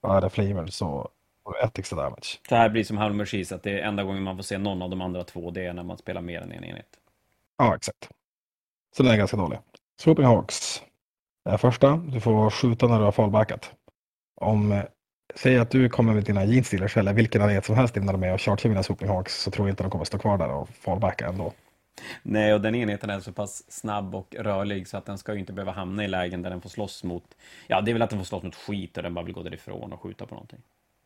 är 0.08 0.20
det 0.20 0.30
Flamer, 0.30 0.66
så 0.66 1.08
ett 1.64 1.78
extra 1.78 2.02
damage. 2.02 2.38
Så 2.48 2.56
här 2.56 2.68
blir 2.68 2.84
som 2.84 2.98
Halmer 2.98 3.24
Cheese, 3.24 3.54
att 3.54 3.62
det 3.62 3.80
är 3.80 3.82
enda 3.82 4.02
gången 4.02 4.22
man 4.22 4.36
får 4.36 4.42
se 4.42 4.58
någon 4.58 4.82
av 4.82 4.90
de 4.90 5.00
andra 5.00 5.24
två, 5.24 5.50
det 5.50 5.66
är 5.66 5.72
när 5.72 5.82
man 5.82 5.98
spelar 5.98 6.20
mer 6.20 6.40
än 6.40 6.52
en 6.52 6.64
enhet. 6.64 6.98
Ja, 7.58 7.76
exakt. 7.76 8.08
Så 8.96 9.02
den 9.02 9.12
är 9.12 9.16
ganska 9.16 9.36
dålig. 9.36 9.58
Swooping 10.00 10.24
Hawks. 10.24 10.82
Första, 11.58 11.96
du 11.96 12.20
får 12.20 12.50
skjuta 12.50 12.86
när 12.86 12.98
du 12.98 13.04
har 13.04 13.12
fallbackat. 13.12 13.70
Om, 14.40 14.72
eh, 14.72 14.84
säg 15.34 15.58
att 15.58 15.70
du 15.70 15.88
kommer 15.88 16.14
med 16.14 16.24
dina 16.24 16.44
jeansdealers 16.44 16.96
eller 16.96 17.12
vilken 17.12 17.42
enhet 17.42 17.64
som 17.64 17.74
helst 17.74 17.96
när 17.96 18.12
de 18.12 18.22
är 18.22 18.34
och 18.34 18.40
chargear 18.40 18.68
mina 18.68 18.82
Swooping 18.82 19.08
Hawks 19.08 19.42
så 19.42 19.50
tror 19.50 19.68
jag 19.68 19.72
inte 19.72 19.82
de 19.82 19.90
kommer 19.90 20.04
stå 20.04 20.18
kvar 20.18 20.38
där 20.38 20.50
och 20.50 20.68
fallbacka 20.68 21.26
ändå. 21.26 21.52
Nej, 22.22 22.54
och 22.54 22.60
den 22.60 22.74
enheten 22.74 23.10
är 23.10 23.20
så 23.20 23.32
pass 23.32 23.72
snabb 23.72 24.14
och 24.14 24.34
rörlig 24.38 24.88
så 24.88 24.96
att 24.96 25.06
den 25.06 25.18
ska 25.18 25.32
ju 25.32 25.40
inte 25.40 25.52
behöva 25.52 25.72
hamna 25.72 26.04
i 26.04 26.08
lägen 26.08 26.42
där 26.42 26.50
den 26.50 26.60
får 26.60 26.70
slåss 26.70 27.04
mot... 27.04 27.24
Ja, 27.66 27.80
det 27.80 27.90
är 27.90 27.92
väl 27.92 28.02
att 28.02 28.10
den 28.10 28.18
får 28.18 28.26
slåss 28.26 28.42
mot 28.42 28.54
skit 28.54 28.96
och 28.96 29.02
den 29.02 29.14
bara 29.14 29.24
vill 29.24 29.34
gå 29.34 29.42
därifrån 29.42 29.92
och 29.92 30.00
skjuta 30.00 30.26
på 30.26 30.34
någonting. 30.34 30.60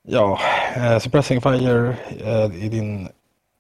Ja, 0.07 0.41
eh, 0.77 0.99
suppressing 0.99 1.41
fire 1.41 1.97
eh, 2.21 2.65
i 2.65 2.69
din 2.69 3.09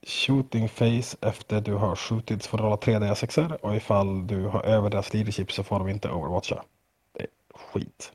shooting 0.06 0.68
face 0.68 1.16
efter 1.20 1.60
du 1.60 1.74
har 1.74 1.96
skjutit 1.96 2.42
så 2.42 2.48
får 2.50 2.58
du 2.58 2.64
rolla 2.64 2.76
3D6 2.76 3.56
och 3.56 3.76
ifall 3.76 4.26
du 4.26 4.46
har 4.46 4.62
över 4.62 4.90
deras 4.90 5.14
leadership 5.14 5.52
så 5.52 5.62
får 5.62 5.78
de 5.78 5.88
inte 5.88 6.10
overwatcha. 6.10 6.62
Det 7.12 7.22
är 7.22 7.28
skit. 7.54 8.12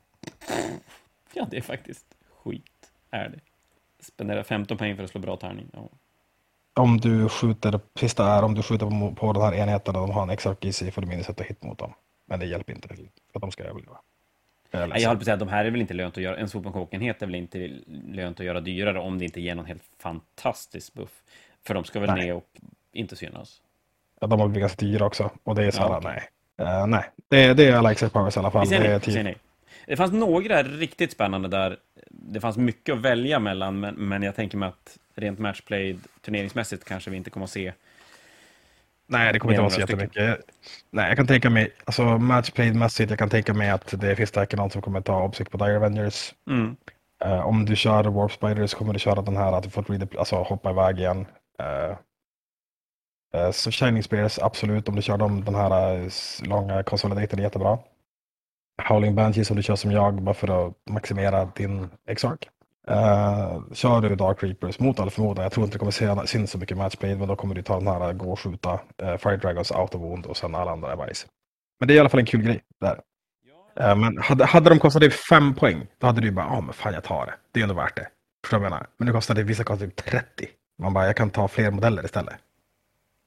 Ja, 1.32 1.46
det 1.50 1.56
är 1.56 1.62
faktiskt 1.62 2.06
skit, 2.44 2.92
är 3.10 3.28
det. 3.28 3.40
Spendera 4.00 4.44
15 4.44 4.78
poäng 4.78 4.96
för 4.96 5.04
att 5.04 5.10
slå 5.10 5.20
bra 5.20 5.36
tärning. 5.36 5.70
Ja. 5.72 5.88
Om 6.74 7.00
du 7.00 7.28
skjuter, 7.28 7.80
sista 7.94 8.26
är 8.26 8.42
om 8.42 8.54
du 8.54 8.62
skjuter 8.62 8.86
på, 8.86 9.14
på 9.14 9.32
den 9.32 9.42
här 9.42 9.54
enheten 9.54 9.96
och 9.96 10.06
de 10.06 10.10
har 10.10 10.22
en 10.22 10.30
exark 10.30 10.64
i 10.64 10.72
sig 10.72 10.90
får 10.90 11.02
du 11.02 11.08
minus 11.08 11.28
ett 11.28 11.40
hit 11.40 11.62
mot 11.62 11.78
dem. 11.78 11.92
Men 12.26 12.40
det 12.40 12.46
hjälper 12.46 12.72
inte 12.72 12.88
för 12.88 12.94
att 13.34 13.40
de 13.40 13.50
ska 13.50 13.64
överleva. 13.64 13.98
Jag, 14.70 15.00
jag 15.00 15.08
höll 15.08 15.16
på 15.16 15.20
att 15.20 15.24
säga 15.24 15.34
att 15.34 15.40
de 15.40 15.48
här 15.48 15.64
är 15.64 15.70
väl 15.70 15.80
inte 15.80 15.94
lönt 15.94 16.16
att 16.16 16.22
göra, 16.22 16.36
en 16.36 16.48
Swoop-enhet 16.48 17.22
är 17.22 17.26
väl 17.26 17.34
inte 17.34 17.70
lönt 18.04 18.40
att 18.40 18.46
göra 18.46 18.60
dyrare 18.60 18.98
om 18.98 19.18
det 19.18 19.24
inte 19.24 19.40
ger 19.40 19.54
någon 19.54 19.66
helt 19.66 19.82
fantastisk 19.98 20.94
buff. 20.94 21.22
För 21.66 21.74
de 21.74 21.84
ska 21.84 22.00
väl 22.00 22.10
nej. 22.10 22.26
ner 22.26 22.34
och 22.34 22.48
inte 22.92 23.16
synas? 23.16 23.62
Ja, 24.20 24.26
de 24.26 24.40
har 24.40 24.48
blivit 24.48 24.60
ganska 24.60 24.86
dyra 24.86 25.06
också. 25.06 25.30
Och 25.44 25.54
det 25.54 25.64
är 25.64 25.70
så 25.70 25.82
här, 25.82 25.88
ja, 25.88 25.98
okay. 25.98 26.20
nej. 26.56 26.80
Uh, 26.80 26.86
nej, 26.86 27.10
det, 27.28 27.54
det 27.54 27.66
är 27.66 27.86
Access 27.86 28.12
Powers 28.12 28.36
i 28.36 28.38
alla 28.38 28.50
fall. 28.50 28.66
Säger 28.66 28.80
nej. 28.80 28.88
Det 28.90 28.94
är 28.94 29.00
typ... 29.00 29.24
nej. 29.24 29.36
Det 29.86 29.96
fanns 29.96 30.12
några 30.12 30.62
riktigt 30.62 31.12
spännande 31.12 31.48
där. 31.48 31.76
Det 32.10 32.40
fanns 32.40 32.56
mycket 32.56 32.94
att 32.94 33.00
välja 33.00 33.38
mellan, 33.38 33.80
men, 33.80 33.94
men 33.94 34.22
jag 34.22 34.36
tänker 34.36 34.58
mig 34.58 34.68
att 34.68 34.98
rent 35.14 35.38
matchplay 35.38 35.96
turneringsmässigt 36.20 36.84
kanske 36.84 37.10
vi 37.10 37.16
inte 37.16 37.30
kommer 37.30 37.44
att 37.44 37.50
se 37.50 37.72
Nej, 39.10 39.32
det 39.32 39.38
kommer 39.38 39.54
inte 39.54 39.60
vara 39.60 39.70
så 39.70 39.80
jättemycket. 39.80 40.40
Nej, 40.90 41.08
jag 41.08 41.16
kan 41.16 41.26
tänka 41.26 41.50
mig, 41.50 41.72
alltså 41.84 42.02
matchplay-mässigt, 42.02 43.10
jag 43.10 43.18
kan 43.18 43.28
tänka 43.28 43.54
mig 43.54 43.70
att 43.70 44.00
det 44.00 44.16
finns 44.16 44.30
säkert 44.30 44.58
någon 44.58 44.70
som 44.70 44.82
kommer 44.82 45.00
ta 45.00 45.24
Opsic 45.24 45.48
på 45.48 45.56
Dire 45.56 45.76
Avengers. 45.76 46.34
Mm. 46.50 46.76
Uh, 47.24 47.46
om 47.46 47.64
du 47.64 47.76
kör 47.76 48.04
Warp 48.04 48.32
Spiders 48.32 48.74
kommer 48.74 48.92
du 48.92 48.98
köra 48.98 49.22
den 49.22 49.36
här 49.36 49.52
att 49.52 49.64
du 49.64 49.70
får 49.70 49.84
alltså 50.18 50.36
hoppa 50.36 50.70
iväg 50.70 50.98
igen. 50.98 51.26
Uh, 51.62 51.96
uh, 53.40 53.50
så 53.50 53.70
Shining 53.70 54.02
Spears, 54.02 54.38
absolut, 54.38 54.88
om 54.88 54.96
du 54.96 55.02
kör 55.02 55.16
dem, 55.16 55.44
den 55.44 55.54
här 55.54 56.08
långa 56.48 56.82
konsolidatorn 56.82 57.40
är 57.40 57.44
jättebra. 57.44 57.78
Howling 58.88 59.14
Banshees 59.14 59.50
om 59.50 59.56
du 59.56 59.62
kör 59.62 59.76
som 59.76 59.92
jag, 59.92 60.22
bara 60.22 60.34
för 60.34 60.66
att 60.66 60.74
maximera 60.90 61.44
din 61.44 61.88
Exarch. 62.06 62.48
Uh, 62.90 63.62
kör 63.72 64.00
du 64.00 64.14
Dark 64.14 64.42
Reapers 64.42 64.78
mot 64.78 65.00
all 65.00 65.10
förmodan, 65.10 65.42
jag 65.42 65.52
tror 65.52 65.64
inte 65.64 65.74
det 65.74 65.78
kommer 65.78 66.26
synas 66.26 66.50
så 66.50 66.58
mycket 66.58 66.76
matchplay, 66.76 67.16
men 67.16 67.28
då 67.28 67.36
kommer 67.36 67.54
du 67.54 67.62
ta 67.62 67.78
den 67.78 67.86
här 67.86 68.08
eh, 68.08 68.12
gå 68.12 68.32
och 68.32 68.40
skjuta 68.40 68.72
uh, 69.02 69.08
eh, 69.08 69.16
Fire 69.16 69.36
Dragons 69.36 69.70
out 69.70 69.94
of 69.94 70.02
wound 70.02 70.26
och 70.26 70.36
sen 70.36 70.54
alla 70.54 70.70
andra 70.70 70.92
är 70.92 70.96
bajs. 70.96 71.26
Men 71.80 71.88
det 71.88 71.94
är 71.94 71.96
i 71.96 72.00
alla 72.00 72.08
fall 72.08 72.20
en 72.20 72.26
kul 72.26 72.42
grej 72.42 72.60
där. 72.80 73.00
Uh, 73.80 73.96
men 73.96 74.18
hade, 74.18 74.44
hade 74.44 74.70
de 74.70 74.78
kostat 74.78 75.00
dig 75.00 75.10
fem 75.10 75.54
poäng, 75.54 75.86
då 75.98 76.06
hade 76.06 76.20
du 76.20 76.30
bara, 76.30 76.46
ja 76.46 76.58
oh, 76.58 76.64
men 76.64 76.74
fan 76.74 76.94
jag 76.94 77.04
tar 77.04 77.26
det. 77.26 77.34
Det 77.52 77.60
är 77.60 77.62
ändå 77.62 77.74
värt 77.74 77.96
det. 77.96 78.08
Förstår 78.44 78.58
du 78.58 78.62
vad 78.62 78.66
jag 78.66 78.70
menar? 78.70 78.86
Men 78.96 79.06
nu 79.06 79.12
kostar 79.12 79.34
det 79.34 79.42
vissa 79.42 79.64
kostar 79.64 79.86
typ 79.86 79.96
30. 79.96 80.48
Man 80.82 80.94
bara, 80.94 81.06
jag 81.06 81.16
kan 81.16 81.30
ta 81.30 81.48
fler 81.48 81.70
modeller 81.70 82.04
istället. 82.04 82.34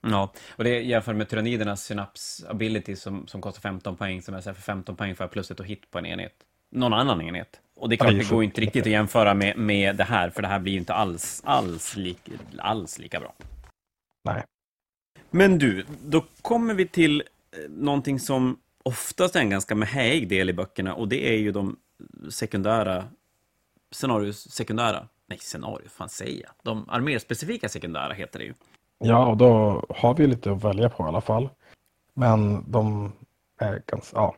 Ja, 0.08 0.34
och 0.56 0.63
det 0.63 0.82
jämför 0.82 1.13
med 1.13 1.30
tyrannidernas 1.30 1.84
synaps 1.84 2.45
ability 2.49 2.95
som, 2.95 3.28
som 3.28 3.41
kostar 3.41 3.62
15 3.62 3.95
poäng, 3.95 4.21
som 4.21 4.34
jag 4.34 4.43
säger 4.43 4.56
för 4.56 4.62
15 4.62 4.95
poäng 4.95 5.15
får 5.15 5.23
jag 5.23 5.32
plus 5.32 5.52
ett 5.52 5.60
och 5.60 5.65
hit 5.65 5.91
på 5.91 5.97
en 5.97 6.06
enhet. 6.06 6.34
Någon 6.71 6.93
annan 6.93 7.21
enhet. 7.21 7.60
Och 7.84 7.89
det 7.89 7.96
är 7.96 7.98
klart, 7.98 8.13
det, 8.17 8.30
går 8.30 8.43
inte 8.43 8.62
riktigt 8.62 8.86
att 8.86 8.91
jämföra 8.91 9.34
med, 9.34 9.58
med 9.58 9.96
det 9.96 10.04
här, 10.04 10.30
för 10.30 10.41
det 10.41 10.48
här 10.48 10.60
blir 10.60 10.74
ju 10.74 10.80
inte 10.80 10.93
alls, 10.93 11.41
alls, 11.46 11.96
lik, 11.96 12.30
alls 12.58 13.00
lika 13.00 13.19
bra. 13.19 13.34
Nej. 14.24 14.43
Men 15.32 15.58
du, 15.58 15.86
då 16.06 16.24
kommer 16.41 16.74
vi 16.74 16.88
till 16.88 17.22
eh, 17.22 17.69
någonting 17.69 18.19
som 18.19 18.58
oftast 18.84 19.36
är 19.36 19.39
en 19.39 19.50
ganska 19.50 19.76
mähäig 19.76 20.28
del 20.28 20.50
i 20.50 20.54
böckerna, 20.54 20.93
och 20.93 21.08
det 21.08 21.30
är 21.30 21.38
ju 21.38 21.52
de 21.52 21.78
sekundära, 22.30 23.06
scenarios 23.91 24.52
sekundära, 24.52 25.08
nej 25.28 25.39
scenario, 25.39 25.89
fan 25.89 26.10
säger 26.10 26.41
jag? 26.41 26.52
De 26.63 26.89
arméspecifika 26.89 27.69
sekundära 27.69 28.13
heter 28.13 28.39
det 28.39 28.46
ju. 28.46 28.54
Ja, 28.98 29.26
och 29.26 29.38
då 29.38 29.84
har 29.89 30.13
vi 30.13 30.28
lite 30.28 30.52
att 30.52 30.63
välja 30.63 30.89
på 30.89 31.04
i 31.04 31.08
alla 31.08 31.22
fall. 31.22 31.50
Men 32.13 32.72
de 32.72 33.12
är 33.60 33.82
ganska, 33.88 34.17
ja. 34.17 34.36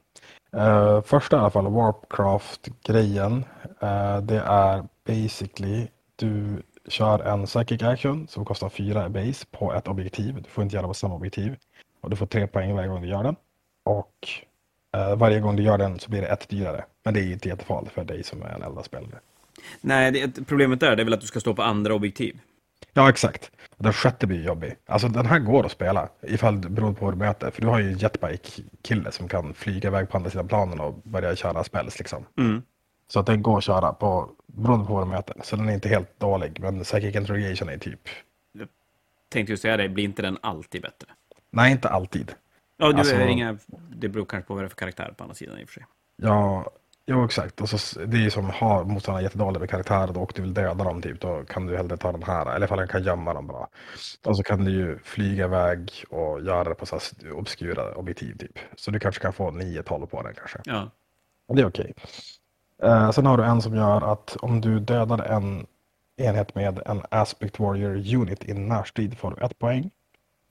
Uh, 0.56 1.02
första 1.02 1.38
i 1.38 1.40
alla 1.40 1.50
fall, 1.50 1.68
Warpcraft-grejen. 1.68 3.46
Uh, 3.84 4.18
det 4.22 4.40
är 4.46 4.84
basically, 5.08 5.88
du 6.16 6.64
kör 6.88 7.20
en 7.20 7.46
psychic 7.46 7.84
action 7.84 8.28
som 8.28 8.46
kostar 8.46 8.70
fyra 8.70 9.10
base 9.10 9.46
på 9.52 9.74
ett 9.74 9.88
objektiv. 9.88 10.36
Du 10.36 10.50
får 10.50 10.64
inte 10.64 10.76
göra 10.76 10.88
på 10.88 10.94
samma 10.94 11.16
objektiv. 11.16 11.56
Och 12.02 12.10
du 12.10 12.16
får 12.16 12.26
tre 12.26 12.48
poäng 12.48 12.76
varje 12.76 12.88
gång 12.88 13.02
du 13.02 13.08
gör 13.08 13.24
den. 13.24 13.36
Och 13.84 14.28
uh, 14.98 15.16
varje 15.16 15.40
gång 15.40 15.56
du 15.56 15.64
gör 15.64 15.78
den 15.78 16.00
så 16.00 16.10
blir 16.10 16.22
det 16.22 16.28
ett 16.28 16.50
dyrare. 16.50 16.86
Men 17.04 17.14
det 17.14 17.20
är 17.20 17.32
inte 17.32 17.50
jättefarligt 17.50 17.94
för 17.94 18.04
dig 18.04 18.24
som 18.24 18.42
är 18.42 18.50
en 18.50 18.64
äldre 18.64 18.84
spelare. 18.84 19.20
Nej, 19.82 20.12
det, 20.12 20.46
problemet 20.46 20.80
där 20.80 20.96
det 20.96 21.04
är 21.04 21.04
väl 21.04 21.14
att 21.14 21.22
du 21.22 21.28
ska 21.28 21.40
stå 21.40 21.54
på 21.54 21.64
andra 21.64 21.94
objektiv. 21.94 22.40
Ja, 22.98 23.10
exakt. 23.10 23.52
Den 23.78 23.94
sjätte 23.94 24.28
blir 24.28 24.44
jobbig. 24.44 24.76
Alltså 24.86 25.08
den 25.08 25.26
här 25.26 25.40
går 25.40 25.66
att 25.66 25.72
spela 25.72 26.10
ifall 26.22 26.62
det 26.62 26.70
beror 26.70 26.94
på 26.94 27.06
hur 27.06 27.12
du 27.12 27.18
möter. 27.18 27.52
För 27.52 27.62
du 27.62 27.68
har 27.68 27.80
ju 27.80 27.92
jetbike-kille 27.92 29.12
som 29.12 29.28
kan 29.28 29.54
flyga 29.54 29.90
iväg 29.90 30.10
på 30.10 30.18
andra 30.18 30.30
sidan 30.30 30.48
planen 30.48 30.80
och 30.80 30.94
börja 31.04 31.36
köra 31.36 31.64
spells 31.64 32.00
liksom. 32.00 32.26
Mm. 32.38 32.62
Så 33.08 33.20
att 33.20 33.26
den 33.26 33.42
går 33.42 33.58
att 33.58 33.64
köra 33.64 33.94
på, 33.94 34.30
beroende 34.48 34.86
på 34.86 34.94
vad 34.94 35.08
du 35.08 35.10
möter. 35.10 35.36
Så 35.44 35.56
den 35.56 35.70
är 35.70 35.74
inte 35.74 35.90
helt 35.90 36.20
dålig. 36.20 36.60
Men 36.60 36.84
Psychic 36.84 37.16
Interrogation 37.16 37.70
är 37.70 37.78
typ... 37.78 38.00
Jag 38.52 38.68
tänkte 39.30 39.54
ju 39.54 39.58
säga 39.58 39.78
det, 39.78 39.90
blir 39.90 40.04
inte 40.04 40.22
den 40.22 40.38
alltid 40.42 40.82
bättre? 40.82 41.08
Nej, 41.52 41.72
inte 41.72 41.90
alltid. 41.90 42.34
Ja, 42.78 42.92
du 42.92 43.00
alltså, 43.00 43.22
inga, 43.22 43.58
det 43.90 44.10
beror 44.10 44.26
kanske 44.26 44.48
på 44.48 44.54
vad 44.54 44.64
det 44.64 44.68
är 44.68 44.70
för 44.70 44.76
karaktär 44.76 45.14
på 45.18 45.24
andra 45.24 45.36
sidan 45.36 45.60
i 45.60 45.64
och 45.64 45.70
för 45.70 45.74
sig. 45.74 45.86
Ja, 46.16 46.72
Jo 47.08 47.26
exakt, 47.26 47.62
och 47.62 47.70
så, 47.70 48.00
det 48.00 48.18
är 48.18 48.22
ju 48.22 48.30
som 48.30 48.50
har 48.50 48.84
motståndarna 48.84 49.24
jättedåliga 49.24 49.68
karaktärer 49.68 50.18
och 50.18 50.32
du 50.36 50.42
vill 50.42 50.54
döda 50.54 50.84
dem 50.84 51.02
typ, 51.02 51.22
då 51.22 51.44
kan 51.48 51.66
du 51.66 51.78
hellre 51.78 51.98
ta 51.98 52.12
den 52.12 52.24
här, 52.24 52.56
eller 52.56 52.66
ifall 52.66 52.80
han 52.80 52.88
kan 52.88 53.04
gömma 53.04 53.34
dem 53.34 53.48
bra. 53.48 53.68
Och 54.26 54.38
så 54.38 54.44
kan 54.44 54.66
du 54.66 54.72
ju 54.72 55.00
flyga 55.00 55.46
iväg 55.46 55.92
och 56.10 56.42
göra 56.42 56.64
det 56.64 56.76
på 56.76 56.86
så 56.86 56.96
här 56.96 57.32
obskura 57.32 57.96
objektiv 57.96 58.38
typ. 58.38 58.60
Så 58.76 58.92
du 58.92 59.00
kanske 59.00 59.22
kan 59.22 59.34
få 59.34 59.52
9-12 59.52 60.06
på 60.06 60.22
den 60.22 60.34
kanske. 60.34 60.60
Ja. 60.64 60.92
Och 61.48 61.56
det 61.56 61.62
är 61.62 61.68
okej. 61.68 61.94
Okay. 61.96 62.92
Uh, 62.92 63.12
sen 63.12 63.26
har 63.26 63.38
du 63.38 63.44
en 63.44 63.62
som 63.62 63.76
gör 63.76 64.12
att 64.12 64.36
om 64.40 64.62
du 64.62 64.80
dödar 64.80 65.20
en 65.20 65.66
enhet 66.18 66.56
med 66.56 66.82
en 66.86 67.02
Aspect 67.10 67.60
Warrior 67.60 68.16
Unit 68.16 68.46
i 68.46 68.54
närstrid 68.54 69.18
får 69.18 69.32
du 69.32 69.46
ett 69.46 69.60
poäng. 69.60 69.92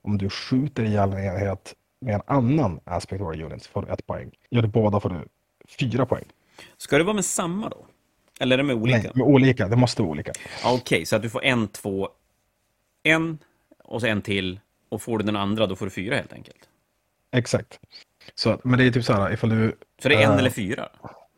Om 0.01 0.17
du 0.17 0.29
skjuter 0.29 0.83
ihjäl 0.83 1.13
en 1.13 1.19
enhet 1.19 1.73
med 2.01 2.15
en 2.15 2.21
annan 2.25 2.79
Aspect 2.83 3.21
Warrior 3.21 3.45
Unit 3.51 3.65
får 3.65 3.81
du 3.81 3.93
ett 3.93 4.07
poäng. 4.07 4.31
Gör 4.49 4.61
du 4.61 4.67
båda 4.67 4.99
får 4.99 5.09
du 5.09 5.27
fyra 5.79 6.05
poäng. 6.05 6.25
Ska 6.77 6.97
det 6.97 7.03
vara 7.03 7.13
med 7.13 7.25
samma 7.25 7.69
då? 7.69 7.85
Eller 8.39 8.53
är 8.53 8.57
det 8.57 8.63
med 8.63 8.75
olika? 8.75 8.97
Nej, 8.97 9.11
med 9.15 9.27
olika. 9.27 9.67
Det 9.67 9.75
måste 9.75 10.01
vara 10.01 10.11
olika. 10.11 10.31
Okej, 10.63 10.75
okay, 10.75 11.05
så 11.05 11.15
att 11.15 11.21
du 11.21 11.29
får 11.29 11.43
en, 11.43 11.67
två, 11.67 12.09
en 13.03 13.37
och 13.83 14.01
så 14.01 14.07
en 14.07 14.21
till. 14.21 14.59
Och 14.89 15.01
får 15.01 15.17
du 15.17 15.25
den 15.25 15.35
andra, 15.35 15.67
då 15.67 15.75
får 15.75 15.85
du 15.85 15.89
fyra 15.89 16.15
helt 16.15 16.33
enkelt. 16.33 16.69
Exakt. 17.31 17.79
Så, 18.35 18.59
men 18.63 18.79
det 18.79 18.85
är 18.85 18.91
typ 18.91 19.05
så 19.05 19.13
här, 19.13 19.33
ifall 19.33 19.49
du... 19.49 19.75
Så 20.01 20.09
det 20.09 20.15
är 20.15 20.25
en 20.25 20.31
äh, 20.31 20.37
eller 20.37 20.49
fyra 20.49 20.89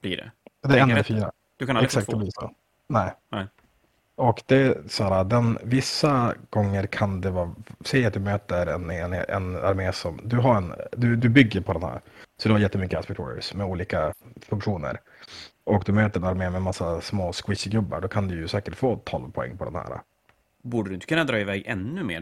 blir 0.01 0.17
det? 0.17 0.31
Det 0.67 0.79
är 0.79 0.83
en 0.83 0.91
eller 0.91 1.03
fyra. 1.03 1.31
Du 1.57 1.65
kan 1.65 1.77
aldrig 1.77 1.87
Exakt, 1.87 2.05
få 2.05 2.11
två? 2.11 2.19
Det 2.19 2.23
blir. 2.23 2.49
Nej. 2.87 3.13
Nej. 3.31 3.45
Och 4.15 4.43
det 4.45 4.55
är 4.55 4.83
så 4.87 5.03
här, 5.03 5.23
den, 5.23 5.57
vissa 5.63 6.35
gånger 6.49 6.87
kan 6.87 7.21
det 7.21 7.29
vara, 7.29 7.55
säg 7.81 8.05
att 8.05 8.13
du 8.13 8.19
möter 8.19 8.67
en, 8.67 8.89
en, 8.89 9.13
en 9.13 9.55
armé 9.55 9.93
som, 9.93 10.19
du 10.23 10.37
har 10.37 10.57
en, 10.57 10.73
du, 10.91 11.15
du 11.15 11.29
bygger 11.29 11.61
på 11.61 11.73
den 11.73 11.83
här. 11.83 12.01
Så 12.37 12.49
du 12.49 12.53
har 12.53 12.59
jättemycket 12.59 13.19
warriors 13.19 13.53
med 13.53 13.65
olika 13.65 14.13
funktioner. 14.47 14.99
Och 15.63 15.83
du 15.85 15.91
möter 15.91 16.19
en 16.19 16.25
armé 16.25 16.49
med 16.49 16.61
massa 16.61 17.01
små 17.01 17.31
squishy-gubbar, 17.31 18.01
då 18.01 18.07
kan 18.07 18.27
du 18.27 18.35
ju 18.35 18.47
säkert 18.47 18.75
få 18.75 19.01
12 19.05 19.31
poäng 19.31 19.57
på 19.57 19.65
den 19.65 19.75
här. 19.75 20.01
Borde 20.63 20.89
du 20.89 20.93
inte 20.95 21.07
kunna 21.07 21.23
dra 21.23 21.39
iväg 21.39 21.63
ännu 21.65 22.03
mer? 22.03 22.21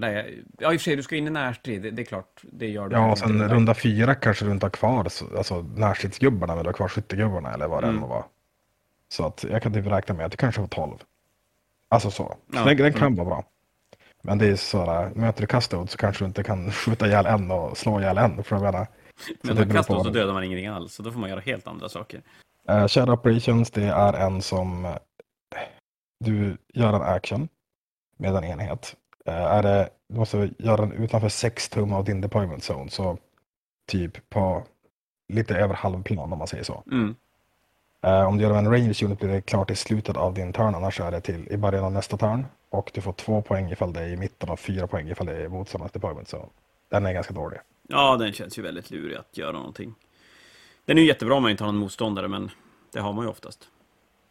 ja, 0.59 0.73
i 0.73 0.77
och 0.77 0.81
för 0.81 0.83
sig, 0.83 0.95
du 0.95 1.03
ska 1.03 1.15
in 1.15 1.27
i 1.27 1.29
närstrid, 1.29 1.81
det, 1.81 1.91
det 1.91 2.01
är 2.01 2.05
klart, 2.05 2.41
det 2.41 2.67
gör 2.67 2.89
du. 2.89 2.95
Ja, 2.95 3.11
och 3.11 3.17
sen 3.17 3.49
runda 3.49 3.73
fyra 3.73 4.15
kanske 4.15 4.45
du 4.45 4.51
inte 4.51 4.65
har 4.65 4.71
kvar 4.71 5.07
alltså, 5.37 5.61
närstridsgubbarna, 5.61 6.55
men 6.55 6.63
du 6.63 6.67
har 6.67 6.73
kvar 6.73 6.87
skyttegubbarna 6.87 7.53
eller 7.53 7.67
vad 7.67 7.83
det 7.83 7.87
mm. 7.87 7.95
än 7.95 8.01
må 8.01 8.07
vara. 8.07 8.23
Så 9.09 9.25
att 9.25 9.45
jag 9.49 9.61
kan 9.61 9.73
typ 9.73 9.85
räkna 9.85 10.15
med 10.15 10.25
att 10.25 10.31
du 10.31 10.37
kanske 10.37 10.61
får 10.61 10.67
12. 10.67 10.97
Alltså 11.89 12.11
så. 12.11 12.23
så 12.23 12.37
ja. 12.53 12.65
den, 12.65 12.77
den, 12.77 12.93
kan 12.93 13.01
mm. 13.01 13.15
vara 13.15 13.25
bra. 13.27 13.43
Men 14.21 14.37
det 14.37 14.47
är 14.47 14.55
sådär, 14.55 15.11
möter 15.15 15.41
du 15.41 15.47
Custode 15.47 15.87
så 15.87 15.97
kanske 15.97 16.23
du 16.23 16.27
inte 16.27 16.43
kan 16.43 16.71
skjuta 16.71 17.07
ihjäl 17.07 17.25
en 17.25 17.51
och 17.51 17.77
slå 17.77 17.99
ihjäl 17.99 18.17
en. 18.17 18.43
För 18.43 18.55
jag 18.55 18.63
menar. 18.63 18.87
Men 19.41 19.55
med 19.55 19.71
Custode 19.71 20.03
så 20.03 20.09
dödar 20.09 20.33
man 20.33 20.43
ingenting 20.43 20.67
alls, 20.67 20.93
så 20.93 21.03
då 21.03 21.11
får 21.11 21.19
man 21.19 21.29
göra 21.29 21.39
helt 21.39 21.67
andra 21.67 21.89
saker. 21.89 22.21
Uh, 22.69 22.87
Shadow 22.87 23.13
Operations, 23.13 23.71
det 23.71 23.83
är 23.83 24.13
en 24.13 24.41
som 24.41 24.85
eh, 24.85 24.95
du 26.19 26.57
gör 26.73 26.93
en 26.93 27.01
action 27.01 27.49
med 28.17 28.35
en 28.35 28.43
enhet. 28.43 28.95
Uh, 29.27 29.33
är 29.33 29.63
det, 29.63 29.89
du 30.07 30.17
måste 30.17 30.49
göra 30.57 30.77
den 30.77 30.91
utanför 30.91 31.29
6 31.29 31.69
tum 31.69 31.93
av 31.93 32.03
din 32.03 32.21
deployment 32.21 32.69
zone, 32.69 32.89
så 32.89 33.17
typ 33.87 34.29
på 34.29 34.63
lite 35.33 35.55
över 35.55 35.73
halvplan 35.73 36.33
om 36.33 36.39
man 36.39 36.47
säger 36.47 36.63
så. 36.63 36.83
Mm. 36.91 37.15
Uh, 38.07 38.27
om 38.27 38.37
du 38.37 38.43
gör 38.43 38.57
en 38.57 38.71
range 38.71 39.05
unit 39.05 39.19
blir 39.19 39.29
det 39.29 39.41
klart 39.41 39.71
i 39.71 39.75
slutet 39.75 40.17
av 40.17 40.33
din 40.33 40.53
turn, 40.53 40.75
annars 40.75 40.99
är 40.99 41.11
det 41.11 41.21
till 41.21 41.47
i 41.47 41.57
början 41.57 41.83
av 41.83 41.91
nästa 41.91 42.17
turn. 42.17 42.45
Och 42.69 42.91
du 42.93 43.01
får 43.01 43.13
två 43.13 43.41
poäng 43.41 43.71
ifall 43.71 43.93
det 43.93 44.01
är 44.01 44.07
i 44.07 44.17
mitten 44.17 44.49
och 44.49 44.59
fyra 44.59 44.87
poäng 44.87 45.09
ifall 45.09 45.27
det 45.27 45.43
är 45.43 45.47
motståndarnas 45.47 45.91
deployment. 45.91 46.27
Så 46.27 46.49
den 46.89 47.05
är 47.05 47.13
ganska 47.13 47.33
dålig. 47.33 47.59
Ja, 47.87 48.17
den 48.17 48.33
känns 48.33 48.57
ju 48.57 48.61
väldigt 48.61 48.91
lurig 48.91 49.17
att 49.17 49.37
göra 49.37 49.51
någonting. 49.51 49.95
Den 50.85 50.97
är 50.97 51.01
ju 51.01 51.07
jättebra 51.07 51.35
om 51.35 51.41
man 51.41 51.51
inte 51.51 51.63
har 51.63 51.71
någon 51.71 51.81
motståndare, 51.81 52.27
men 52.27 52.51
det 52.93 52.99
har 52.99 53.13
man 53.13 53.25
ju 53.25 53.29
oftast. 53.29 53.69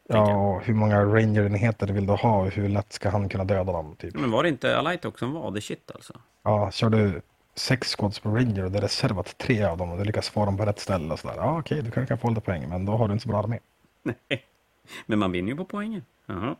Ja, 0.08 0.60
hur 0.64 0.74
många 0.74 1.04
ranger-enheter 1.04 1.86
vill 1.86 2.06
du 2.06 2.12
ha 2.12 2.40
och 2.40 2.50
hur 2.50 2.68
lätt 2.68 2.92
ska 2.92 3.10
han 3.10 3.28
kunna 3.28 3.44
döda 3.44 3.72
dem? 3.72 3.96
Typ? 3.98 4.14
Men 4.14 4.30
var 4.30 4.42
det 4.42 4.48
inte 4.48 4.78
Alightok 4.78 5.18
som 5.18 5.32
var 5.32 5.50
det 5.50 5.60
shit 5.60 5.90
alltså? 5.94 6.12
Ja, 6.42 6.70
kör 6.70 6.90
du 6.90 7.22
sex 7.54 7.96
squads 7.96 8.18
på 8.18 8.28
Ranger 8.28 8.64
och 8.64 8.70
det 8.70 8.78
är 8.78 8.82
reservat 8.82 9.38
tre 9.38 9.64
av 9.64 9.78
dem 9.78 9.90
och 9.90 9.98
du 9.98 10.04
lyckas 10.04 10.28
få 10.28 10.44
dem 10.44 10.56
på 10.56 10.64
rätt 10.64 10.80
ställe 10.80 11.12
och 11.12 11.18
sådär. 11.18 11.34
Ja, 11.36 11.58
okej, 11.58 11.82
du 11.82 11.90
kanske 11.90 12.08
kan 12.08 12.18
få 12.18 12.28
lite 12.28 12.40
poäng, 12.40 12.68
men 12.68 12.84
då 12.84 12.96
har 12.96 13.08
du 13.08 13.12
inte 13.12 13.22
så 13.22 13.28
bra 13.28 13.38
armé. 13.38 13.58
Nej, 14.02 14.44
men 15.06 15.18
man 15.18 15.32
vinner 15.32 15.48
ju 15.50 15.56
på 15.56 15.64
poängen. 15.64 16.02
Jaha. 16.26 16.56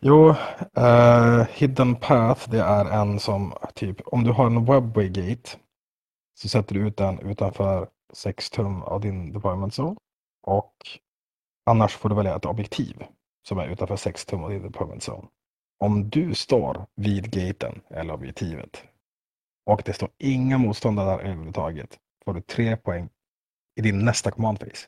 Jo, 0.00 0.28
uh, 0.78 1.46
Hidden 1.50 1.96
Path, 1.96 2.50
det 2.50 2.60
är 2.60 2.84
en 2.84 3.20
som 3.20 3.52
typ, 3.74 4.00
om 4.04 4.24
du 4.24 4.30
har 4.30 4.46
en 4.46 4.64
Webway 4.64 5.08
Gate 5.08 5.50
så 6.34 6.48
sätter 6.48 6.74
du 6.74 6.86
ut 6.86 6.96
den 6.96 7.18
utanför 7.18 7.88
6 8.12 8.50
tum 8.50 8.82
av 8.82 9.00
din 9.00 9.32
deployment 9.32 9.78
zone. 9.78 9.96
Och 10.42 10.74
annars 11.66 11.96
får 11.96 12.08
du 12.08 12.14
välja 12.14 12.36
ett 12.36 12.44
objektiv 12.44 13.04
som 13.48 13.58
är 13.58 13.68
utanför 13.68 13.96
6 13.96 14.24
tum 14.24 14.44
av 14.44 14.50
din 14.50 14.62
deployment 14.62 15.08
zone. 15.08 15.28
Om 15.78 16.10
du 16.10 16.34
står 16.34 16.86
vid 16.94 17.30
gaten 17.30 17.80
eller 17.90 18.14
objektivet 18.14 18.84
och 19.66 19.82
det 19.84 19.92
står 19.92 20.10
inga 20.18 20.58
motståndare 20.58 21.10
där 21.10 21.18
överhuvudtaget 21.18 21.98
får 22.24 22.34
du 22.34 22.40
tre 22.40 22.76
poäng 22.76 23.08
i 23.76 23.80
din 23.80 24.04
nästa 24.04 24.30
command 24.30 24.60
phase. 24.60 24.86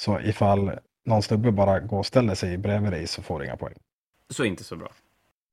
Så 0.00 0.20
ifall 0.20 0.78
någon 1.04 1.22
snubbe 1.22 1.52
bara 1.52 1.80
går 1.80 1.98
och 1.98 2.06
ställer 2.06 2.34
sig 2.34 2.58
bredvid 2.58 2.92
dig 2.92 3.06
så 3.06 3.22
får 3.22 3.38
du 3.38 3.44
inga 3.44 3.56
poäng. 3.56 3.74
Så 4.28 4.44
inte 4.44 4.64
så 4.64 4.76
bra. 4.76 4.92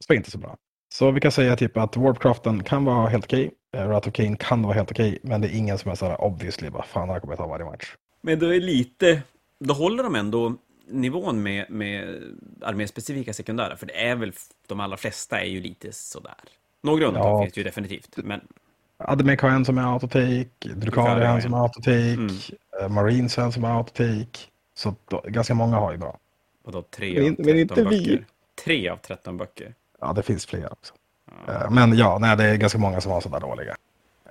Så 0.08 0.14
inte 0.14 0.32
så 0.32 0.38
bra. 0.38 0.58
Så 0.94 1.12
vi 1.12 1.22
kan 1.22 1.32
säga 1.32 1.56
typ 1.56 1.78
att 1.78 1.98
Warpcraften 1.98 2.64
kan 2.64 2.86
vara 2.86 3.10
helt 3.10 3.26
okej. 3.26 3.52
Okay. 3.74 3.88
Wrath 3.88 4.08
of 4.08 4.14
Kane 4.14 4.36
kan 4.36 4.62
vara 4.62 4.74
helt 4.74 4.92
okej. 4.92 5.20
Men 5.24 5.42
det 5.42 5.48
är 5.48 5.58
ingen 5.58 5.78
som 5.78 5.92
är 5.92 5.96
så 5.96 6.06
här 6.06 6.22
obviously 6.22 6.70
bara 6.70 6.84
fan 6.84 7.08
det 7.08 7.14
här 7.14 7.20
kommer 7.20 7.34
jag 7.34 7.38
ta 7.38 7.48
varje 7.48 7.66
match. 7.66 7.96
Men 8.22 8.40
då 8.40 8.54
är 8.54 8.60
lite, 8.60 9.22
då 9.60 9.74
håller 9.74 10.04
de 10.04 10.16
ändå 10.16 10.56
nivån 10.88 11.44
med, 11.44 11.66
med 11.70 12.22
arméspecifika 12.62 13.34
sekundära. 13.34 13.78
För 13.78 13.86
det 13.86 14.06
är 14.06 14.16
väl, 14.16 14.34
de 14.68 14.80
allra 14.80 14.98
flesta 14.98 15.42
är 15.42 15.46
ju 15.46 15.62
lite 15.62 15.94
sådär. 15.94 16.36
Några 16.84 17.06
undantag 17.06 17.32
ja. 17.32 17.44
finns 17.44 17.58
ju 17.58 17.64
definitivt. 17.64 18.18
Men... 18.18 18.42
Admec 18.98 19.42
har 19.42 19.50
en 19.50 19.66
som 19.66 19.78
är 19.78 19.94
autotake, 19.94 20.50
Drukari 20.76 21.26
har 21.26 21.36
en 21.36 21.42
som 21.42 21.54
är 21.54 21.58
autotake, 21.58 22.14
mm. 22.14 22.30
Uh, 22.82 22.90
Marines 22.90 23.38
har 23.38 23.44
en 23.44 23.52
som 23.52 23.64
är 23.64 23.78
autotake. 23.78 24.40
Så 24.74 24.96
då, 25.08 25.24
ganska 25.28 25.54
många 25.54 25.78
har 25.78 25.92
ju 25.92 25.98
bra. 25.98 26.18
Och 26.64 26.72
då 26.72 26.82
tre 26.82 27.14
men, 27.14 27.32
av 27.32 27.36
13 27.36 27.46
men 27.46 27.60
inte 27.60 27.84
böcker? 27.84 27.90
Vi. 27.90 28.24
Tre 28.64 28.90
av 28.90 28.98
13 28.98 29.38
böcker? 29.38 29.74
Ja, 30.02 30.14
det 30.14 30.24
finns 30.24 30.46
fler 30.46 30.72
också. 30.72 30.94
Uh, 31.50 31.72
men 31.72 31.98
ja, 31.98 32.18
nej, 32.22 32.38
det 32.38 32.44
är 32.44 32.56
ganska 32.56 32.80
många 32.80 33.02
som 33.02 33.12
har 33.12 33.22
sådär 33.22 33.40
dåliga. 33.40 33.76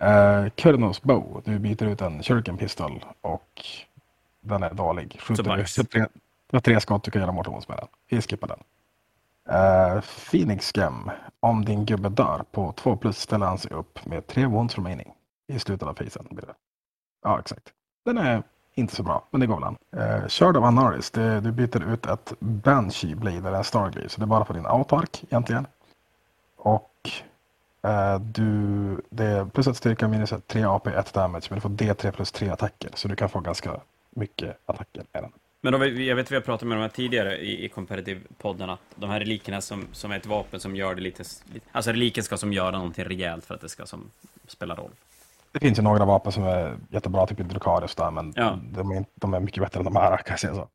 Uh, 0.02 0.50
Kurnos 0.50 1.02
Bow, 1.02 1.42
du 1.44 1.58
byter 1.58 1.84
ut 1.84 2.00
en 2.00 2.22
Shuriken 2.22 2.56
Pistol 2.56 3.04
och 3.20 3.64
den 4.40 4.62
är 4.62 4.74
dålig. 4.74 5.20
Skjuter 5.20 6.08
du 6.50 6.60
tre 6.60 6.80
skott, 6.80 7.04
du 7.04 7.10
kan 7.10 7.22
göra 7.22 7.32
motions 7.32 7.68
med 7.68 7.78
den. 7.78 7.86
Vi 8.08 8.22
skippar 8.22 8.48
den. 8.48 8.58
Uh, 9.50 10.00
Phoenix 10.00 10.72
Gem. 10.76 11.10
Om 11.40 11.64
din 11.64 11.84
gubbe 11.84 12.08
dör 12.08 12.44
på 12.50 12.72
2 12.72 12.96
plus 12.96 13.18
ställer 13.18 13.46
han 13.46 13.58
sig 13.58 13.72
upp 13.72 14.06
med 14.06 14.26
tre 14.26 14.46
wounds 14.46 14.76
remaining 14.76 15.12
i 15.48 15.58
slutet 15.58 15.88
av 15.88 15.94
facen. 15.94 16.40
Ja, 17.22 17.40
exakt. 17.40 17.72
Den 18.04 18.18
är 18.18 18.42
inte 18.74 18.96
så 18.96 19.02
bra, 19.02 19.24
men 19.30 19.40
det 19.40 19.46
går 19.46 19.54
väl 19.54 19.64
an. 19.64 19.76
Eh, 19.96 20.28
körd 20.28 20.56
av 20.56 20.64
Anaris. 20.64 21.10
Det, 21.10 21.40
du 21.40 21.52
byter 21.52 21.92
ut 21.92 22.06
ett 22.06 22.32
Banshee 22.38 23.14
Blade 23.14 23.36
eller 23.36 23.58
en 23.58 23.64
Starglade. 23.64 24.08
Så 24.08 24.20
det 24.20 24.24
är 24.24 24.26
bara 24.26 24.44
för 24.44 24.54
din 24.54 24.66
autark 24.66 25.22
egentligen. 25.22 25.66
Och 26.56 27.10
eh, 27.82 28.20
du, 28.20 29.00
det 29.10 29.24
är 29.24 29.44
plus 29.44 29.66
ett 29.66 29.76
styrka 29.76 30.08
minus 30.08 30.32
3 30.46 30.64
AP, 30.64 30.90
1 30.90 31.12
damage. 31.12 31.46
Men 31.48 31.56
du 31.56 31.60
får 31.60 31.68
D3 31.68 32.10
plus 32.10 32.32
3 32.32 32.48
attacker. 32.48 32.90
Så 32.94 33.08
du 33.08 33.16
kan 33.16 33.28
få 33.28 33.40
ganska 33.40 33.80
mycket 34.10 34.58
attacker 34.66 35.04
med 35.12 35.22
den. 35.22 35.32
Men 35.60 35.72
då, 35.72 35.86
jag 35.86 36.16
vet 36.16 36.26
att 36.26 36.32
vi 36.32 36.36
har 36.36 36.42
pratat 36.42 36.68
med 36.68 36.78
de 36.78 36.82
här 36.82 36.88
tidigare 36.88 37.38
i, 37.38 37.64
i 37.64 37.68
Comparative-podden, 37.68 38.72
att 38.72 38.80
de 38.94 39.10
här 39.10 39.20
relikerna 39.20 39.60
som, 39.60 39.86
som 39.92 40.10
är 40.10 40.16
ett 40.16 40.26
vapen 40.26 40.60
som 40.60 40.76
gör 40.76 40.94
det 40.94 41.00
lite... 41.00 41.24
Alltså 41.72 41.90
reliken 41.90 42.24
ska 42.24 42.36
som 42.36 42.52
göra 42.52 42.70
någonting 42.70 43.04
rejält 43.04 43.44
för 43.44 43.54
att 43.54 43.60
det 43.60 43.68
ska 43.68 43.86
som 43.86 44.10
spela 44.46 44.74
roll. 44.74 44.90
Det 45.52 45.60
finns 45.60 45.78
ju 45.78 45.82
några 45.82 46.04
vapen 46.04 46.32
som 46.32 46.44
är 46.44 46.78
jättebra, 46.88 47.26
typ 47.26 47.38
Drukarius 47.38 47.94
där, 47.94 48.10
men 48.10 48.32
ja. 48.36 48.58
de, 48.72 48.90
är, 48.90 49.04
de 49.14 49.34
är 49.34 49.40
mycket 49.40 49.62
bättre 49.62 49.78
än 49.78 49.84
de 49.84 49.96
här, 49.96 50.16
kan 50.16 50.32
jag 50.32 50.40
säga 50.40 50.54
så. 50.54 50.68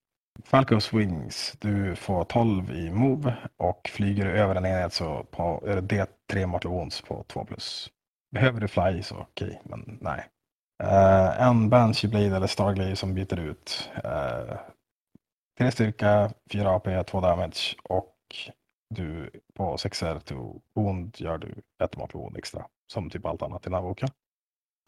Falcos 0.44 0.94
Wings, 0.94 1.54
du 1.60 1.96
får 1.96 2.24
12 2.24 2.72
i 2.72 2.92
move 2.92 3.36
och 3.58 3.90
flyger 3.94 4.26
du 4.26 4.32
över 4.32 4.56
en 4.56 4.66
enhet 4.66 4.94
så 4.94 5.24
på, 5.32 5.64
är 5.68 5.82
det 5.82 6.08
D3 6.32 6.46
Mortal 6.46 6.72
Wounds 6.72 7.02
på 7.02 7.24
2 7.28 7.46
plus. 7.46 7.90
Behöver 8.32 8.62
du 8.62 8.68
fly 8.68 9.04
så 9.04 9.16
okej, 9.16 9.48
okay, 9.48 9.58
men 9.64 9.98
nej. 10.02 10.26
Uh, 10.84 11.42
en 11.42 11.70
Banshee 11.70 12.10
Blade 12.10 12.36
eller 12.36 12.48
Starglade 12.48 12.96
som 12.96 13.14
byter 13.14 13.40
ut. 13.40 13.90
Uh, 14.06 14.58
3 15.58 15.72
styrka, 15.72 16.32
4 16.52 16.76
AP, 16.76 17.04
2 17.04 17.22
damage 17.22 17.76
och 17.84 18.16
du 18.90 19.30
på 19.54 19.78
6 19.78 20.04
r 20.04 20.20
to 20.26 20.62
wound 20.76 21.16
gör 21.18 21.38
du 21.38 21.56
ett 21.84 21.98
mot 21.98 22.16
wound 22.16 22.38
extra. 22.38 22.66
Som 22.88 23.10
typ 23.10 23.26
allt 23.26 23.42
annat 23.42 23.62
i 23.62 23.70
den 23.70 23.74
här 23.74 23.82
boken. 23.82 24.10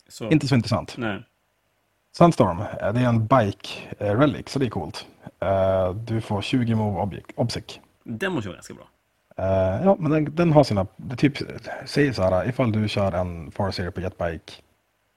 Så. 0.10 0.30
Inte 0.30 0.48
så 0.48 0.56
intressant. 0.56 0.98
Nej. 0.98 1.24
Sunstorm, 2.18 2.60
eh, 2.60 2.94
det 2.94 3.00
är 3.00 3.06
en 3.06 3.28
bike 3.28 3.70
eh, 4.00 4.20
relic 4.20 4.50
så 4.50 4.60
det 4.60 4.66
är 4.66 4.70
coolt. 4.70 5.08
Uh, 5.44 5.96
du 5.96 6.22
får 6.22 6.42
20 6.42 6.76
move 6.76 7.00
object, 7.00 7.32
obsec. 7.36 7.80
Den 8.04 8.32
måste 8.32 8.50
vara 8.50 8.56
ganska 8.56 8.74
bra. 8.74 8.88
Ja, 9.84 9.96
men 10.00 10.12
den, 10.12 10.36
den, 10.36 10.52
har 10.52 10.64
sina, 10.64 10.88
det 10.96 11.16
typ 11.16 11.38
säger 11.86 12.14
så 12.14 12.22
här, 12.22 12.50
ifall 12.50 12.72
du 12.72 12.88
kör 12.88 13.12
en 13.12 13.52
Farseer 13.52 13.92
på 13.92 14.02
jetbike 14.02 14.54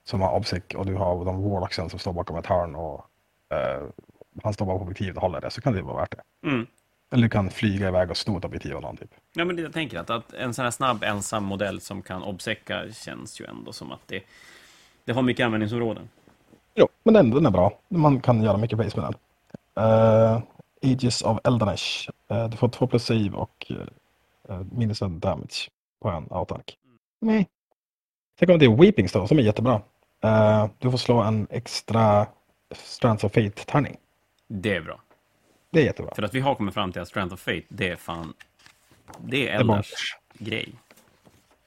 som 0.05 0.21
har 0.21 0.33
obsec 0.33 0.63
och 0.75 0.87
du 0.87 0.95
har 0.95 1.25
de 1.25 1.51
warlocksen 1.51 1.91
som 1.91 1.99
står 1.99 2.13
bakom 2.13 2.37
ett 2.37 2.47
hörn 2.47 2.75
och 2.75 3.05
uh, 3.55 3.89
han 4.43 4.55
står 4.55 4.67
bakom 4.67 4.83
objektivet 4.83 5.17
och 5.17 5.23
håller 5.23 5.41
det 5.41 5.51
så 5.51 5.61
kan 5.61 5.73
det 5.73 5.83
vara 5.83 6.01
värt 6.01 6.11
det. 6.17 6.49
Mm. 6.49 6.67
Eller 7.13 7.23
du 7.23 7.29
kan 7.29 7.51
flyga 7.51 7.89
iväg 7.89 8.11
och 8.11 8.17
sno 8.17 8.39
ett 8.39 8.45
objektiv 8.45 8.77
av 8.77 8.83
någon 8.83 8.97
typ. 8.97 9.11
Ja, 9.35 9.45
men 9.45 9.59
jag 9.59 9.73
tänker 9.73 9.99
att, 9.99 10.11
att 10.11 10.33
en 10.33 10.55
sån 10.55 10.65
här 10.65 10.71
snabb 10.71 11.05
ensam 11.05 11.45
modell 11.45 11.81
som 11.81 12.03
kan 12.03 12.23
obsecka 12.23 12.93
känns 12.93 13.41
ju 13.41 13.47
ändå 13.47 13.73
som 13.73 13.93
att 13.93 14.09
det, 14.09 14.23
det 15.05 15.13
har 15.13 15.23
mycket 15.23 15.45
användningsområden. 15.45 16.09
Jo, 16.75 16.89
men 17.03 17.15
den, 17.15 17.31
den 17.31 17.47
är 17.47 17.51
bra. 17.51 17.79
Man 17.89 18.21
kan 18.21 18.43
göra 18.43 18.57
mycket 18.57 18.79
base 18.79 19.01
med 19.01 19.07
den. 19.07 19.15
Uh, 19.85 20.43
Aegis 20.83 21.23
of 21.23 21.39
Eldanesh. 21.45 22.11
Uh, 22.33 22.49
du 22.49 22.57
får 22.57 22.69
två 22.69 22.87
plus 22.87 23.05
save 23.05 23.31
och 23.31 23.73
uh, 24.51 24.63
minus 24.73 25.03
en 25.03 25.21
damage 25.21 25.71
på 26.01 26.09
en 26.09 26.27
autark. 26.31 26.77
Nej. 27.21 27.35
Mm. 27.35 27.47
Tänk 28.39 28.51
om 28.51 28.59
det 28.59 28.65
är 28.65 28.77
Weeping 28.77 29.09
Stone 29.09 29.29
som 29.29 29.39
är 29.39 29.43
jättebra. 29.43 29.83
Uh, 30.25 30.67
du 30.79 30.91
får 30.91 30.99
slå 30.99 31.21
en 31.21 31.47
extra 31.51 32.27
Strands 32.71 33.25
of 33.25 33.33
Fate-tärning. 33.33 33.97
Det 34.47 34.77
är 34.77 34.81
bra. 34.81 35.01
Det 35.71 35.81
är 35.81 35.85
jättebra. 35.85 36.15
För 36.15 36.23
att 36.23 36.35
vi 36.35 36.41
har 36.41 36.55
kommit 36.55 36.75
fram 36.75 36.93
till 36.93 37.03
att 37.03 37.09
Strength 37.09 37.35
of 37.35 37.41
Fate, 37.41 37.63
det 37.69 37.89
är 37.89 37.97
fan... 37.97 38.35
Det 39.19 39.49
är 39.49 39.61
Eldars 39.61 40.17
grej. 40.33 40.73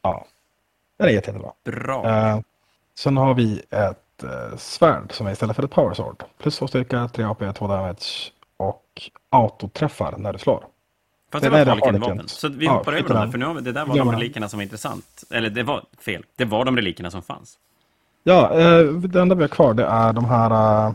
Ja. 0.01 0.25
Den 0.97 1.07
är 1.07 1.11
jätte, 1.11 1.31
jättebra. 1.31 1.53
Bra. 1.63 2.33
Uh, 2.35 2.41
sen 2.99 3.17
har 3.17 3.33
vi 3.33 3.61
ett 3.69 4.23
uh, 4.23 4.57
svärd 4.57 5.13
som 5.13 5.27
är 5.27 5.31
istället 5.31 5.55
för 5.55 5.63
ett 5.63 5.71
power 5.71 5.93
sword. 5.93 6.23
Plus 6.37 6.57
två 6.57 6.67
styrka, 6.67 7.09
3 7.13 7.23
AP, 7.23 7.53
2 7.53 7.67
damage 7.67 8.31
och 8.57 9.11
autoträffar 9.29 10.15
när 10.17 10.33
du 10.33 10.39
slår. 10.39 10.65
Fast 11.31 11.43
det, 11.43 11.49
det 11.49 11.65
var 11.65 11.95
ett 11.95 11.99
vapen. 12.01 12.27
Så 12.27 12.49
vi 12.49 12.65
ja, 12.65 12.71
hoppar 12.71 12.93
över 12.93 13.13
dem 13.13 13.31
för 13.31 13.37
nu 13.37 13.61
det 13.61 13.71
där 13.71 13.85
var 13.85 13.97
ja, 13.97 14.03
de 14.03 14.11
relikerna 14.11 14.49
som 14.49 14.57
var 14.57 14.63
intressant. 14.63 15.23
Eller 15.29 15.49
det 15.49 15.63
var 15.63 15.83
fel. 15.99 16.25
Det 16.35 16.45
var 16.45 16.65
de 16.65 16.75
relikerna 16.75 17.11
som 17.11 17.21
fanns. 17.21 17.57
Ja, 18.23 18.51
uh, 18.55 18.93
det 18.99 19.21
enda 19.21 19.35
vi 19.35 19.43
har 19.43 19.47
kvar 19.47 19.73
det 19.73 19.85
är 19.85 20.13
de 20.13 20.25
här... 20.25 20.93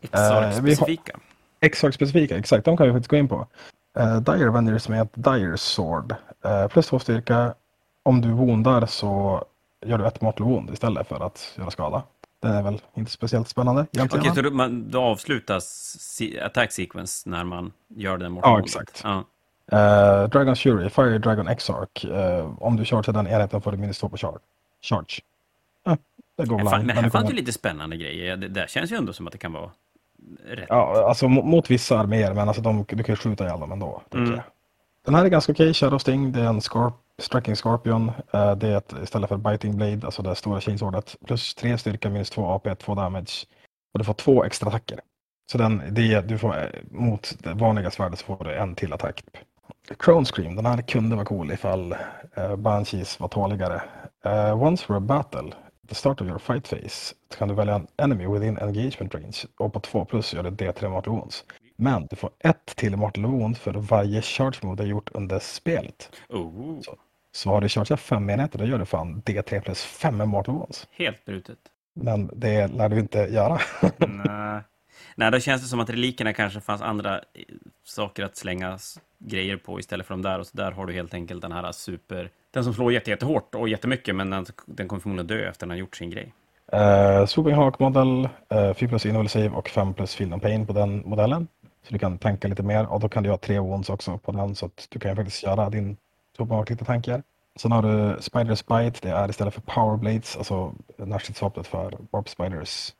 Exarch-specifika. 0.00 1.12
Eh, 1.12 1.66
Exarch-specifika, 1.68 2.38
exakt. 2.38 2.64
De 2.64 2.76
kan 2.76 2.86
vi 2.86 2.92
faktiskt 2.92 3.10
gå 3.10 3.16
in 3.16 3.28
på. 3.28 3.46
Uh, 3.98 4.20
Dire 4.20 4.48
Avengers 4.48 4.88
med 4.88 5.02
ett 5.02 5.12
Dire 5.14 5.56
Sword. 5.56 6.14
Uh, 6.46 6.68
plus 6.68 6.86
två 6.86 6.98
styrka. 6.98 7.54
Om 8.02 8.20
du 8.20 8.28
woundar 8.28 8.86
så 8.86 9.44
gör 9.86 9.98
du 9.98 10.06
ett 10.06 10.40
wound 10.40 10.70
istället 10.70 11.08
för 11.08 11.26
att 11.26 11.54
göra 11.58 11.70
skada. 11.70 12.02
Det 12.40 12.48
är 12.48 12.62
väl 12.62 12.80
inte 12.94 13.10
speciellt 13.10 13.48
spännande 13.48 13.86
egentligen. 13.92 14.30
Okej, 14.30 14.44
så 14.44 14.50
man, 14.50 14.90
då 14.90 15.00
avslutas 15.02 15.96
attack 16.42 16.72
sequence 16.72 17.28
när 17.28 17.44
man 17.44 17.72
gör 17.88 18.18
den 18.18 18.32
mortal 18.32 18.52
Ja, 18.52 18.64
exakt. 18.64 19.00
Ja. 19.04 19.24
Uh, 19.72 20.28
Dragon 20.28 20.56
Fury, 20.56 20.90
Fire 20.90 21.18
Dragon 21.18 21.48
Exarch. 21.48 22.04
Uh, 22.04 22.62
om 22.62 22.76
du 22.76 22.84
kör 22.84 23.02
till 23.02 23.12
den 23.12 23.26
enheten 23.26 23.62
får 23.62 23.72
du 23.72 23.78
minus 23.78 23.98
två 23.98 24.08
på 24.08 24.16
charge. 24.16 24.38
charge. 24.82 25.20
Uh, 25.88 25.94
det 26.36 26.46
går 26.46 26.56
väl 26.56 26.68
an. 26.68 26.86
Men 26.86 26.96
här 26.96 27.10
fanns 27.10 27.30
ju 27.30 27.34
lite 27.34 27.52
spännande 27.52 27.96
grejer. 27.96 28.36
Det 28.36 28.48
där 28.48 28.66
känns 28.66 28.92
ju 28.92 28.96
ändå 28.96 29.12
som 29.12 29.26
att 29.26 29.32
det 29.32 29.38
kan 29.38 29.52
vara 29.52 29.70
rätt. 30.44 30.66
Ja, 30.68 31.08
alltså 31.08 31.28
mot 31.28 31.70
vissa 31.70 31.98
arméer, 31.98 32.34
men 32.34 32.48
alltså 32.48 32.62
de, 32.62 32.84
du 32.88 33.02
kan 33.02 33.16
skjuta 33.16 33.44
ihjäl 33.44 33.60
dem 33.60 33.72
ändå. 33.72 34.02
Mm. 34.14 34.40
Den 35.04 35.14
här 35.14 35.24
är 35.24 35.28
ganska 35.28 35.52
okej, 35.52 35.64
okay. 35.64 35.74
Shadow 35.74 35.98
Sting, 35.98 36.32
det 36.32 36.40
är 36.40 36.44
en 36.44 36.60
Scorp 36.60 36.94
Striking 37.18 37.56
Scorpion. 37.56 38.08
Uh, 38.08 38.52
det 38.52 38.68
är 38.68 38.76
ett, 38.76 38.94
istället 39.02 39.28
för 39.28 39.36
Biting 39.36 39.76
Blade, 39.76 40.00
alltså 40.04 40.22
det 40.22 40.34
stora 40.34 40.60
chainswordet, 40.60 41.16
plus 41.26 41.54
tre 41.54 41.78
styrka, 41.78 42.10
minus 42.10 42.30
två 42.30 42.46
AP, 42.46 42.74
två 42.74 42.94
damage. 42.94 43.46
Och 43.92 43.98
du 43.98 44.04
får 44.04 44.14
två 44.14 44.44
extra 44.44 44.68
attacker. 44.68 45.00
Så 45.52 45.58
den, 45.58 45.82
det, 45.90 46.20
du 46.20 46.38
får, 46.38 46.58
eh, 46.58 46.66
mot 46.90 47.32
det 47.38 47.54
vanliga 47.54 47.90
svärdet 47.90 48.18
så 48.18 48.24
får 48.24 48.44
du 48.44 48.54
en 48.54 48.74
till 48.74 48.92
attack. 48.92 49.24
Crone 49.98 50.26
Scream, 50.26 50.56
den 50.56 50.66
här 50.66 50.82
kunde 50.82 51.16
vara 51.16 51.26
cool 51.26 51.52
ifall 51.52 51.94
uh, 52.38 52.56
Banshees 52.56 53.20
var 53.20 53.28
tåligare. 53.28 53.82
Uh, 54.26 54.62
once 54.62 54.86
for 54.86 54.96
a 54.96 55.00
battle, 55.00 55.52
the 55.88 55.94
start 55.94 56.20
of 56.20 56.26
your 56.26 56.38
fight 56.38 56.70
phase 56.70 57.14
kan 57.38 57.48
du 57.48 57.54
välja 57.54 57.74
en 57.74 57.86
enemy 57.96 58.26
within 58.26 58.58
engagement 58.58 59.14
range 59.14 59.36
och 59.58 59.72
på 59.72 59.80
2 59.80 60.04
plus 60.04 60.34
gör 60.34 60.42
det 60.42 60.50
D3 60.50 60.88
mortal 60.88 61.14
wounds. 61.14 61.44
Men 61.80 62.06
du 62.10 62.16
får 62.16 62.30
ett 62.38 62.66
till 62.76 62.96
mortal 62.96 63.54
för 63.54 63.72
varje 63.72 64.22
charge 64.22 64.58
move 64.62 64.76
du 64.76 64.82
har 64.82 64.88
gjort 64.88 65.10
under 65.14 65.38
spelet. 65.38 66.12
Oh. 66.28 66.80
Så, 66.80 66.96
så 67.32 67.50
har 67.50 67.60
du 67.60 67.68
chargeat 67.68 68.00
fem 68.00 68.30
enheter 68.30 68.58
då 68.58 68.64
gör 68.64 68.78
du 68.78 68.84
fan 68.86 69.22
D3 69.22 69.60
plus 69.60 69.84
5 69.84 70.28
mortal 70.28 70.54
wounds. 70.54 70.88
Helt 70.90 71.24
brutet. 71.24 71.58
Men 71.94 72.30
det 72.32 72.66
lär 72.66 72.88
du 72.88 72.98
inte 72.98 73.18
göra. 73.18 73.60
Nej. 73.98 74.62
Nej, 75.14 75.30
då 75.30 75.40
känns 75.40 75.62
det 75.62 75.68
som 75.68 75.80
att 75.80 75.90
relikerna 75.90 76.32
kanske 76.32 76.60
fanns 76.60 76.82
andra 76.82 77.18
eh, 77.18 77.44
saker 77.84 78.24
att 78.24 78.36
slänga 78.36 78.78
grejer 79.18 79.56
på 79.56 79.80
istället 79.80 80.06
för 80.06 80.14
de 80.14 80.22
där. 80.22 80.38
Och 80.38 80.46
så 80.46 80.56
där 80.56 80.72
har 80.72 80.86
du 80.86 80.92
helt 80.92 81.14
enkelt 81.14 81.42
den 81.42 81.52
här 81.52 81.72
super... 81.72 82.30
Den 82.50 82.64
som 82.64 82.74
slår 82.74 82.92
jätte, 82.92 83.10
jättehårt 83.10 83.54
och 83.54 83.68
jättemycket, 83.68 84.16
men 84.16 84.30
den, 84.30 84.46
den 84.66 84.88
kommer 84.88 85.00
förmodligen 85.00 85.26
dö 85.26 85.48
efter 85.48 85.66
den 85.66 85.70
har 85.70 85.76
gjort 85.76 85.96
sin 85.96 86.10
grej. 86.10 86.32
Uh, 86.74 87.26
Swooping 87.26 87.54
Hawk 87.54 87.78
modell, 87.78 88.28
uh, 88.54 88.74
4 88.74 88.88
plus 88.88 89.06
Innovel 89.06 89.28
Save 89.28 89.48
och 89.48 89.68
5 89.68 89.94
plus 89.94 90.14
Field 90.14 90.32
and 90.32 90.42
Pain 90.42 90.66
på 90.66 90.72
den 90.72 91.02
modellen. 91.08 91.48
Så 91.82 91.92
du 91.92 91.98
kan 91.98 92.18
tanka 92.18 92.48
lite 92.48 92.62
mer 92.62 92.86
och 92.86 93.00
då 93.00 93.08
kan 93.08 93.22
du 93.22 93.30
ha 93.30 93.36
tre 93.36 93.58
wounds 93.58 93.90
också 93.90 94.18
på 94.18 94.32
den 94.32 94.54
så 94.54 94.66
att 94.66 94.86
du 94.88 94.98
kan 94.98 95.16
faktiskt 95.16 95.42
göra 95.42 95.70
din 95.70 95.96
tobak 96.36 96.70
lite 96.70 96.84
tankar. 96.84 97.22
Sen 97.56 97.72
har 97.72 97.82
du 97.82 98.16
Spider's 98.16 98.84
Bite, 98.84 99.08
det 99.08 99.14
är 99.14 99.30
istället 99.30 99.54
för 99.54 99.60
Power 99.60 99.96
Blades, 99.96 100.36
alltså 100.36 100.74
närstridsvapnet 100.96 101.66
för 101.66 101.98
Warp 102.10 102.28
Spiders. 102.28 102.94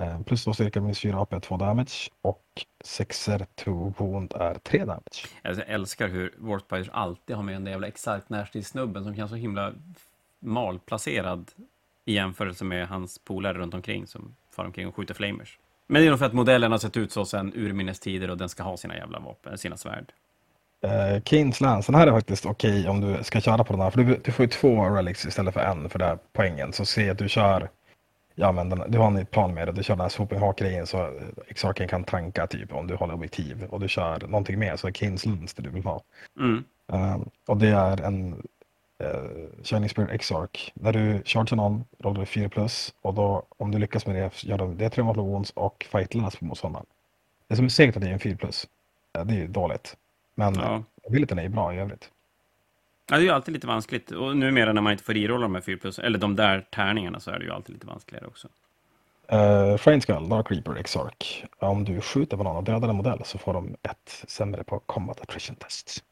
Eh, 0.00 0.20
plus 0.22 0.44
två 0.44 0.52
styrka 0.52 0.80
minus 0.80 1.00
4 1.00 1.20
AP 1.20 1.40
2 1.40 1.56
damage 1.56 2.10
och 2.22 2.44
6 2.84 3.28
2 3.54 3.94
wound 3.98 4.32
är 4.32 4.54
3 4.54 4.84
damage. 4.84 5.26
Alltså, 5.42 5.62
jag 5.62 5.74
älskar 5.74 6.08
hur 6.08 6.34
Warp 6.38 6.62
Spiders 6.62 6.88
alltid 6.88 7.36
har 7.36 7.42
med 7.42 7.54
den 7.54 7.64
där 7.64 7.72
jävla 7.72 7.86
exakt 7.86 8.30
närstridssnubben 8.30 9.04
som 9.04 9.16
känns 9.16 9.30
så 9.30 9.36
himla 9.36 9.72
malplacerad 10.40 11.50
i 12.04 12.14
jämförelse 12.14 12.64
med 12.64 12.88
hans 12.88 13.18
polare 13.18 13.58
runt 13.58 13.74
omkring 13.74 14.06
som 14.06 14.36
far 14.50 14.64
omkring 14.64 14.88
och 14.88 14.94
skjuter 14.94 15.14
flamers. 15.14 15.58
Men 15.88 16.02
det 16.02 16.08
är 16.08 16.10
nog 16.10 16.18
för 16.18 16.26
att 16.26 16.32
modellen 16.32 16.72
har 16.72 16.78
sett 16.78 16.96
ut 16.96 17.12
så 17.12 17.24
sedan 17.24 17.52
urminnes 17.54 18.00
tider 18.00 18.30
och 18.30 18.38
den 18.38 18.48
ska 18.48 18.62
ha 18.62 18.76
sina 18.76 18.96
jävla 18.96 19.18
vapen, 19.18 19.58
sina 19.58 19.76
svärd. 19.76 20.12
Uh, 20.84 21.22
Keynes 21.24 21.60
Lance, 21.60 21.92
den 21.92 22.00
här 22.00 22.06
är 22.06 22.12
faktiskt 22.12 22.46
okej 22.46 22.80
okay 22.80 22.88
om 22.88 23.00
du 23.00 23.24
ska 23.24 23.40
köra 23.40 23.64
på 23.64 23.72
den 23.72 23.82
här. 23.82 23.90
För 23.90 24.02
du, 24.02 24.20
du 24.24 24.32
får 24.32 24.44
ju 24.44 24.48
två 24.48 24.84
relics 24.84 25.26
istället 25.26 25.54
för 25.54 25.60
en 25.60 25.88
för 25.88 25.98
den 25.98 26.08
här 26.08 26.18
poängen. 26.32 26.72
Så 26.72 26.84
se 26.84 27.10
att 27.10 27.18
du 27.18 27.28
kör, 27.28 27.68
ja 28.34 28.52
men 28.52 28.68
den, 28.68 28.82
du 28.88 28.98
har 28.98 29.06
en 29.06 29.26
plan 29.26 29.54
med 29.54 29.68
det. 29.68 29.72
Du 29.72 29.82
kör 29.82 29.94
den 29.94 30.00
här 30.00 30.08
swooping 30.08 30.38
hawk-grejen 30.38 30.86
så 30.86 31.20
Exarchen 31.46 31.88
kan 31.88 32.04
tanka 32.04 32.46
typ 32.46 32.74
om 32.74 32.86
du 32.86 32.94
håller 32.94 33.14
objektiv. 33.14 33.64
Och 33.70 33.80
du 33.80 33.88
kör 33.88 34.20
någonting 34.20 34.58
mer 34.58 34.76
så 34.76 34.86
är 34.86 34.92
Keynes 34.92 35.26
Lance 35.26 35.54
det 35.56 35.62
du 35.62 35.70
vill 35.70 35.84
ha. 35.84 36.02
Mm. 36.40 36.64
Uh, 36.92 37.18
och 37.46 37.56
det 37.56 37.68
är 37.68 38.00
en 38.00 38.42
uh, 39.04 39.48
Shining 39.62 39.88
Spirit 39.88 40.10
Exarch. 40.10 40.72
När 40.74 40.92
du 40.92 41.22
chargear 41.24 41.56
någon 41.56 41.84
rollar 41.98 42.20
du 42.20 42.26
4 42.26 42.48
plus 42.48 42.94
och 43.02 43.14
då 43.14 43.42
om 43.58 43.70
du 43.70 43.78
lyckas 43.78 44.06
med 44.06 44.16
det 44.16 44.44
gör 44.44 44.58
du 44.58 44.74
det 44.74 44.90
3 44.90 45.04
mortal 45.04 45.24
wounds 45.24 45.50
och 45.50 45.86
fight 45.90 46.14
last 46.14 46.38
på 46.38 46.44
motståndaren. 46.44 46.86
Det 47.48 47.56
som 47.56 47.64
är 47.64 47.68
segt 47.68 47.96
att 47.96 48.02
det 48.02 48.08
är 48.08 48.12
en 48.12 48.18
4 48.20 48.36
plus. 48.36 48.68
Uh, 49.18 49.24
det 49.24 49.34
är 49.34 49.38
ju 49.38 49.48
dåligt. 49.48 49.96
Men 50.34 50.54
Ja. 50.54 50.82
abilityn 51.06 51.38
är 51.38 51.42
ju 51.42 51.48
bra 51.48 51.74
i 51.74 51.78
övrigt. 51.78 52.10
Ja, 53.10 53.16
det 53.16 53.22
är 53.22 53.24
ju 53.24 53.30
alltid 53.30 53.54
lite 53.54 53.66
vanskligt. 53.66 54.10
Och 54.10 54.36
numera 54.36 54.72
när 54.72 54.82
man 54.82 54.92
inte 54.92 55.04
får 55.04 55.16
irolla 55.16 55.42
de 55.42 55.54
här 55.54 55.62
4 55.62 55.76
plus, 55.80 55.98
eller 55.98 56.18
de 56.18 56.36
där 56.36 56.66
tärningarna, 56.70 57.20
så 57.20 57.30
är 57.30 57.38
det 57.38 57.44
ju 57.44 57.52
alltid 57.52 57.74
lite 57.74 57.86
vanskligare 57.86 58.26
också. 58.26 58.48
Uh, 59.32 59.76
Frame 59.76 60.00
Skull, 60.00 60.28
Dark 60.28 60.50
Reaper, 60.50 60.76
Exarch. 60.76 61.44
Om 61.58 61.84
du 61.84 62.00
skjuter 62.00 62.36
på 62.36 62.42
någon 62.42 62.56
och 62.56 62.64
dödar 62.64 62.88
en 62.88 62.96
modell 62.96 63.20
så 63.24 63.38
får 63.38 63.52
de 63.54 63.76
ett 63.82 64.24
sämre 64.28 64.64
på 64.64 64.78
Combat 64.78 65.20
Attrition 65.20 65.56
Tests. 65.56 66.02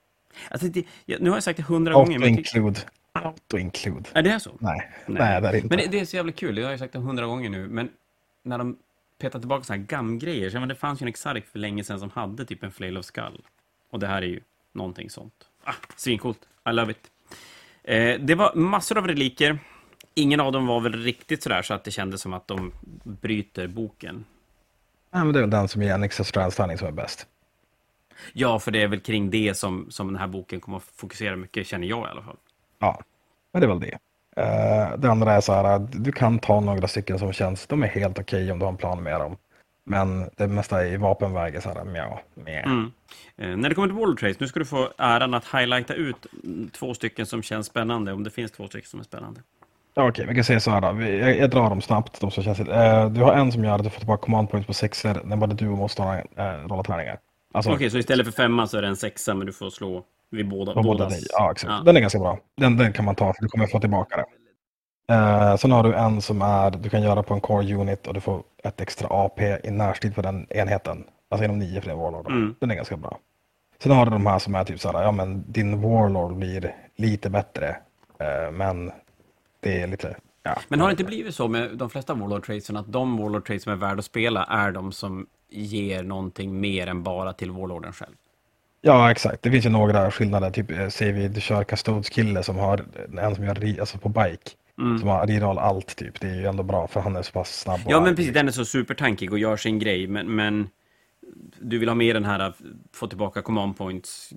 Alltså, 0.51 0.69
det, 0.69 0.87
nu 1.07 1.31
har 1.31 1.37
jag 1.37 1.45
sagt 1.45 1.57
det 1.57 1.63
hundra 1.63 1.93
gånger, 1.93 2.19
Auto-include. 2.19 2.79
Auto-include. 3.13 4.09
Är 4.13 4.23
det 4.23 4.41
så? 4.41 4.57
Nej. 4.61 4.91
Nej, 5.07 5.41
det 5.41 5.49
är 5.49 5.55
inte. 5.57 5.69
Men 5.69 5.79
det, 5.79 5.87
det 5.87 6.01
är 6.01 6.05
så 6.05 6.17
jävla 6.17 6.33
kul, 6.33 6.59
jag 6.59 6.65
har 6.65 6.73
ju 6.73 6.79
sagt 6.79 6.93
det 6.93 6.99
hundra 6.99 7.27
gånger 7.27 7.51
nu, 7.51 7.69
men 7.69 7.89
när 8.43 8.59
de 8.59 8.79
petar 9.19 9.39
tillbaka 9.39 9.65
såna 9.65 9.77
här 9.77 9.87
gam-grejer, 9.87 10.51
så, 10.51 10.57
ja, 10.57 10.61
men 10.61 10.69
det 10.69 10.75
fanns 10.75 11.03
ju 11.03 11.05
en 11.05 11.09
Exarch 11.09 11.45
för 11.53 11.59
länge 11.59 11.85
sedan 11.85 12.01
som 12.01 12.11
hade 12.11 12.45
typ 12.45 12.63
en 12.63 12.73
Flail 12.73 12.99
of 12.99 13.05
Skull. 13.05 13.43
Och 13.91 13.99
det 13.99 14.07
här 14.07 14.23
är 14.23 14.27
ju 14.27 14.41
någonting 14.73 15.11
sånt. 15.11 15.35
Ah, 15.65 15.75
svincoolt. 15.97 16.39
I 16.71 16.73
love 16.73 16.91
it. 16.93 17.11
Eh, 17.85 18.21
det 18.21 18.35
var 18.35 18.55
massor 18.55 18.99
av 18.99 19.07
reliker. 19.07 19.59
Ingen 20.15 20.41
av 20.41 20.53
dem 20.53 20.67
var 20.67 20.81
väl 20.81 20.93
riktigt 20.93 21.43
sådär 21.43 21.63
så 21.63 21.75
att 21.75 21.85
det 21.85 21.91
kändes 21.91 22.21
som 22.21 22.33
att 22.33 22.49
de 22.49 22.73
bryter 23.05 23.67
boken. 23.67 24.25
Nej, 25.11 25.25
men 25.25 25.33
det 25.33 25.39
är 25.39 25.41
väl 25.41 25.51
den 25.51 25.69
som 25.69 25.83
ger 25.83 25.95
en 25.95 26.03
extra 26.03 26.25
strandstanding 26.25 26.79
som 26.79 26.89
är 26.89 26.93
bäst. 26.93 27.27
Ja, 28.33 28.59
för 28.59 28.71
det 28.71 28.83
är 28.83 28.89
väl 28.89 29.01
kring 29.01 29.31
det 29.31 29.57
som, 29.57 29.87
som 29.91 30.07
den 30.07 30.17
här 30.17 30.27
boken 30.27 30.61
kommer 30.61 30.77
att 30.77 30.85
fokusera 30.97 31.37
mycket, 31.37 31.67
känner 31.67 31.87
jag 31.87 32.07
i 32.07 32.11
alla 32.11 32.23
fall. 32.23 32.37
Ja, 32.79 33.01
men 33.53 33.61
det 33.61 33.67
är 33.67 33.69
väl 33.69 33.81
det. 33.81 33.99
Uh, 34.41 34.99
det 34.99 35.11
andra 35.11 35.33
är 35.33 35.41
så 35.41 35.53
här 35.53 35.89
du 35.93 36.13
kan 36.13 36.39
ta 36.39 36.61
några 36.61 36.89
stycken 36.89 37.19
som 37.19 37.33
känns, 37.33 37.67
de 37.67 37.83
är 37.83 37.87
helt 37.87 38.19
okej 38.19 38.53
om 38.53 38.59
du 38.59 38.65
har 38.65 38.73
en 38.73 38.79
plan 38.79 39.03
med 39.03 39.21
dem. 39.21 39.37
Men 39.89 40.31
det 40.37 40.49
mesta 40.49 40.87
i 40.87 40.97
vapenväg 40.97 41.55
är 41.55 41.61
så 41.61 41.69
här, 41.69 41.85
mjau, 41.85 42.19
mjau. 42.35 42.63
Mm. 42.65 42.93
Eh, 43.37 43.57
när 43.57 43.69
det 43.69 43.75
kommer 43.75 43.89
till 43.89 43.97
Wall 43.97 44.17
Trace, 44.17 44.37
nu 44.39 44.49
ska 44.49 44.59
du 44.59 44.67
få 44.67 44.89
äran 44.99 45.35
att 45.35 45.45
highlighta 45.45 45.95
ut 45.95 46.27
två 46.73 46.95
stycken 46.95 47.27
som 47.27 47.43
känns 47.43 47.67
spännande, 47.67 48.13
om 48.13 48.25
det 48.25 48.31
finns 48.31 48.51
två 48.51 48.67
stycken 48.67 48.89
som 48.89 49.01
är 49.01 49.05
spännande. 49.05 49.41
Ja, 49.95 50.09
Okej, 50.09 50.27
vi 50.29 50.35
kan 50.35 50.45
säga 50.45 50.61
så 50.61 50.71
här 50.71 50.81
då. 50.81 51.03
Jag, 51.03 51.39
jag 51.39 51.51
drar 51.51 51.71
dem 51.71 51.81
snabbt, 51.81 52.21
de 52.21 52.31
som 52.31 52.45
känns 52.45 52.61
uh, 52.61 53.11
Du 53.11 53.23
har 53.23 53.33
en 53.33 53.53
som 53.53 53.65
gör 53.65 53.75
att 53.75 53.85
du 53.85 53.91
får 53.91 53.99
tillbaka 53.99 54.23
command 54.23 54.51
points 54.51 54.67
på 54.67 54.75
sexer 54.75 55.21
när 55.25 55.37
både 55.37 55.55
du 55.55 55.69
och 55.69 55.79
motståndaren 55.79 56.27
uh, 56.39 56.69
rollar 56.69 56.83
tärningar. 56.83 57.19
Alltså, 57.57 57.73
Okej, 57.73 57.91
så 57.91 57.99
istället 57.99 58.27
för 58.27 58.33
femma 58.33 58.67
så 58.67 58.79
är 58.79 58.83
det 58.83 58.89
en 58.89 58.97
sexa, 58.97 59.35
men 59.35 59.47
du 59.47 59.53
får 59.53 59.71
slå 59.71 60.05
vid 60.31 60.49
båda, 60.49 60.73
på 60.73 60.83
båda 60.83 61.09
dig. 61.09 61.23
Ja, 61.33 61.53
exakt. 61.53 61.73
Ja. 61.73 61.83
Den 61.85 61.97
är 61.97 62.01
ganska 62.01 62.19
bra. 62.19 62.39
Den, 62.57 62.77
den 62.77 62.93
kan 62.93 63.05
man 63.05 63.15
ta, 63.15 63.33
för 63.33 63.43
du 63.43 63.49
kommer 63.49 63.67
få 63.67 63.81
tillbaka 63.81 64.17
det. 64.17 64.25
Uh, 65.15 65.57
sen 65.57 65.73
har 65.73 65.83
du 65.83 65.95
en 65.95 66.23
som 66.23 66.43
är, 66.43 66.71
du 66.71 66.89
kan 66.91 67.03
göra 67.03 67.23
på 67.23 67.35
en 67.35 67.41
core 67.41 67.75
unit 67.75 68.07
och 68.07 68.15
du 68.15 68.21
får 68.21 68.43
ett 68.65 68.81
extra 68.81 69.09
AP 69.11 69.59
i 69.65 69.71
närstrid 69.71 70.15
på 70.15 70.23
den 70.23 70.47
enheten. 70.51 71.05
Alltså 71.31 71.45
inom 71.45 71.59
nio 71.59 71.81
för 71.81 71.89
det 71.89 71.95
warlord. 71.95 72.27
Mm. 72.27 72.55
Den 72.61 72.71
är 72.71 72.75
ganska 72.75 72.97
bra. 72.97 73.19
Sen 73.83 73.93
har 73.93 74.05
du 74.05 74.11
de 74.11 74.27
här 74.27 74.39
som 74.39 74.55
är 74.55 74.65
typ 74.65 74.81
så 74.81 74.93
här, 74.93 75.03
ja 75.03 75.13
men 75.13 75.53
din 75.53 75.81
warlord 75.83 76.37
blir 76.37 76.75
lite 76.97 77.31
bättre. 77.31 77.77
eh, 78.19 78.53
men 78.53 78.93
det 79.61 79.83
är 79.83 79.87
lite, 79.87 80.17
ja. 80.47 80.63
Men 80.69 80.81
har 80.81 80.89
det 80.89 80.91
inte 80.91 81.05
blivit 81.05 81.35
så 81.35 81.49
med 81.49 81.79
de 81.79 81.91
flesta 81.91 82.15
Warlord 82.15 82.47
Tradesen 82.47 82.77
att 82.77 82.93
de 82.93 83.17
Warlord 83.17 83.47
Trades 83.47 83.63
som 83.63 83.73
är 83.73 83.77
värda 83.77 83.99
att 83.99 84.05
spela 84.05 84.45
är 84.45 84.73
de 84.73 84.93
som 84.93 85.27
ger 85.51 86.03
någonting 86.03 86.61
mer 86.61 86.87
än 86.87 87.03
bara 87.03 87.33
till 87.33 87.51
Warlorden 87.51 87.93
själv? 87.93 88.15
Ja, 88.81 89.11
exakt. 89.11 89.43
Det 89.43 89.51
finns 89.51 89.67
ju 89.67 89.71
några 89.71 90.11
skillnader. 90.11 90.51
Typ, 90.51 90.71
eh, 90.71 90.89
säger 90.89 91.13
vi, 91.13 91.29
du 91.29 91.41
kör 91.41 91.65
Custodes 91.65 92.09
kille 92.09 92.43
som 92.43 92.57
har 92.57 92.85
en 93.19 93.35
som 93.35 93.45
gör 93.45 93.81
alltså 93.81 93.99
på 93.99 94.09
bike. 94.09 94.51
Mm. 94.79 94.99
Som 94.99 95.09
har 95.09 95.27
reroll 95.27 95.59
allt 95.59 95.97
typ. 95.97 96.21
Det 96.21 96.29
är 96.29 96.35
ju 96.35 96.47
ändå 96.47 96.63
bra 96.63 96.87
för 96.87 97.01
han 97.01 97.17
är 97.17 97.23
så 97.23 97.33
pass 97.33 97.61
snabb. 97.61 97.81
Ja, 97.87 98.01
men 98.01 98.17
precis. 98.17 98.35
Den 98.35 98.49
är 98.49 98.53
så 98.53 98.65
supertankig 98.65 99.33
och 99.33 99.39
gör 99.39 99.57
sin 99.57 99.79
grej, 99.79 100.07
men, 100.07 100.35
men 100.35 100.69
du 101.61 101.79
vill 101.79 101.89
ha 101.89 101.95
med 101.95 102.17
den 102.17 102.25
här 102.25 102.39
att 102.39 102.57
få 102.93 103.07
tillbaka 103.07 103.43
command 103.43 103.79
points. 103.79 104.33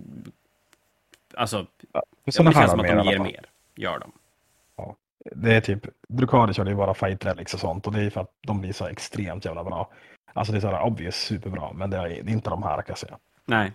Alltså, 1.34 1.68
Ja, 1.92 2.04
det 2.26 2.32
känns 2.32 2.72
som 2.72 2.80
att 2.80 2.88
de 2.88 3.04
ger 3.06 3.20
mer. 3.20 3.46
Gör 3.76 4.00
de. 4.00 4.12
Det 5.26 5.56
är 5.56 5.62
typ, 5.62 5.86
Drukari 6.08 6.54
kör 6.54 6.66
ju 6.66 6.76
bara 6.76 6.94
fight 6.94 7.26
relics 7.26 7.54
och 7.54 7.60
sånt 7.60 7.88
och 7.88 7.94
det 7.94 8.02
är 8.02 8.10
för 8.10 8.22
att 8.22 8.32
de 8.42 8.62
blir 8.62 8.74
så 8.74 8.86
extremt 8.86 9.46
jävla 9.46 9.64
bra. 9.64 9.92
Alltså 10.34 10.54
det 10.54 10.58
är 10.58 10.62
så 10.62 10.68
här 10.68 10.82
obvious 10.82 11.16
superbra, 11.16 11.74
men 11.74 11.90
det 11.90 11.98
är, 11.98 12.30
inte 12.30 12.50
de 12.50 12.64
här 12.64 12.76
kan 12.76 12.86
jag 12.88 12.98
säga. 12.98 13.18
Nej. 13.46 13.72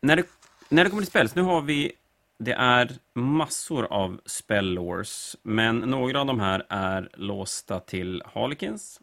När 0.00 0.16
det, 0.16 0.26
när 0.68 0.84
det 0.84 0.90
kommer 0.90 1.02
till 1.02 1.10
spells, 1.10 1.34
nu 1.34 1.42
har 1.42 1.60
vi... 1.60 1.92
Det 2.38 2.52
är 2.52 2.90
massor 3.14 3.86
av 3.90 4.20
spellores, 4.26 5.36
men 5.42 5.78
några 5.78 6.20
av 6.20 6.26
de 6.26 6.40
här 6.40 6.66
är 6.68 7.08
låsta 7.14 7.80
till 7.80 8.22
Harlequins. 8.34 9.00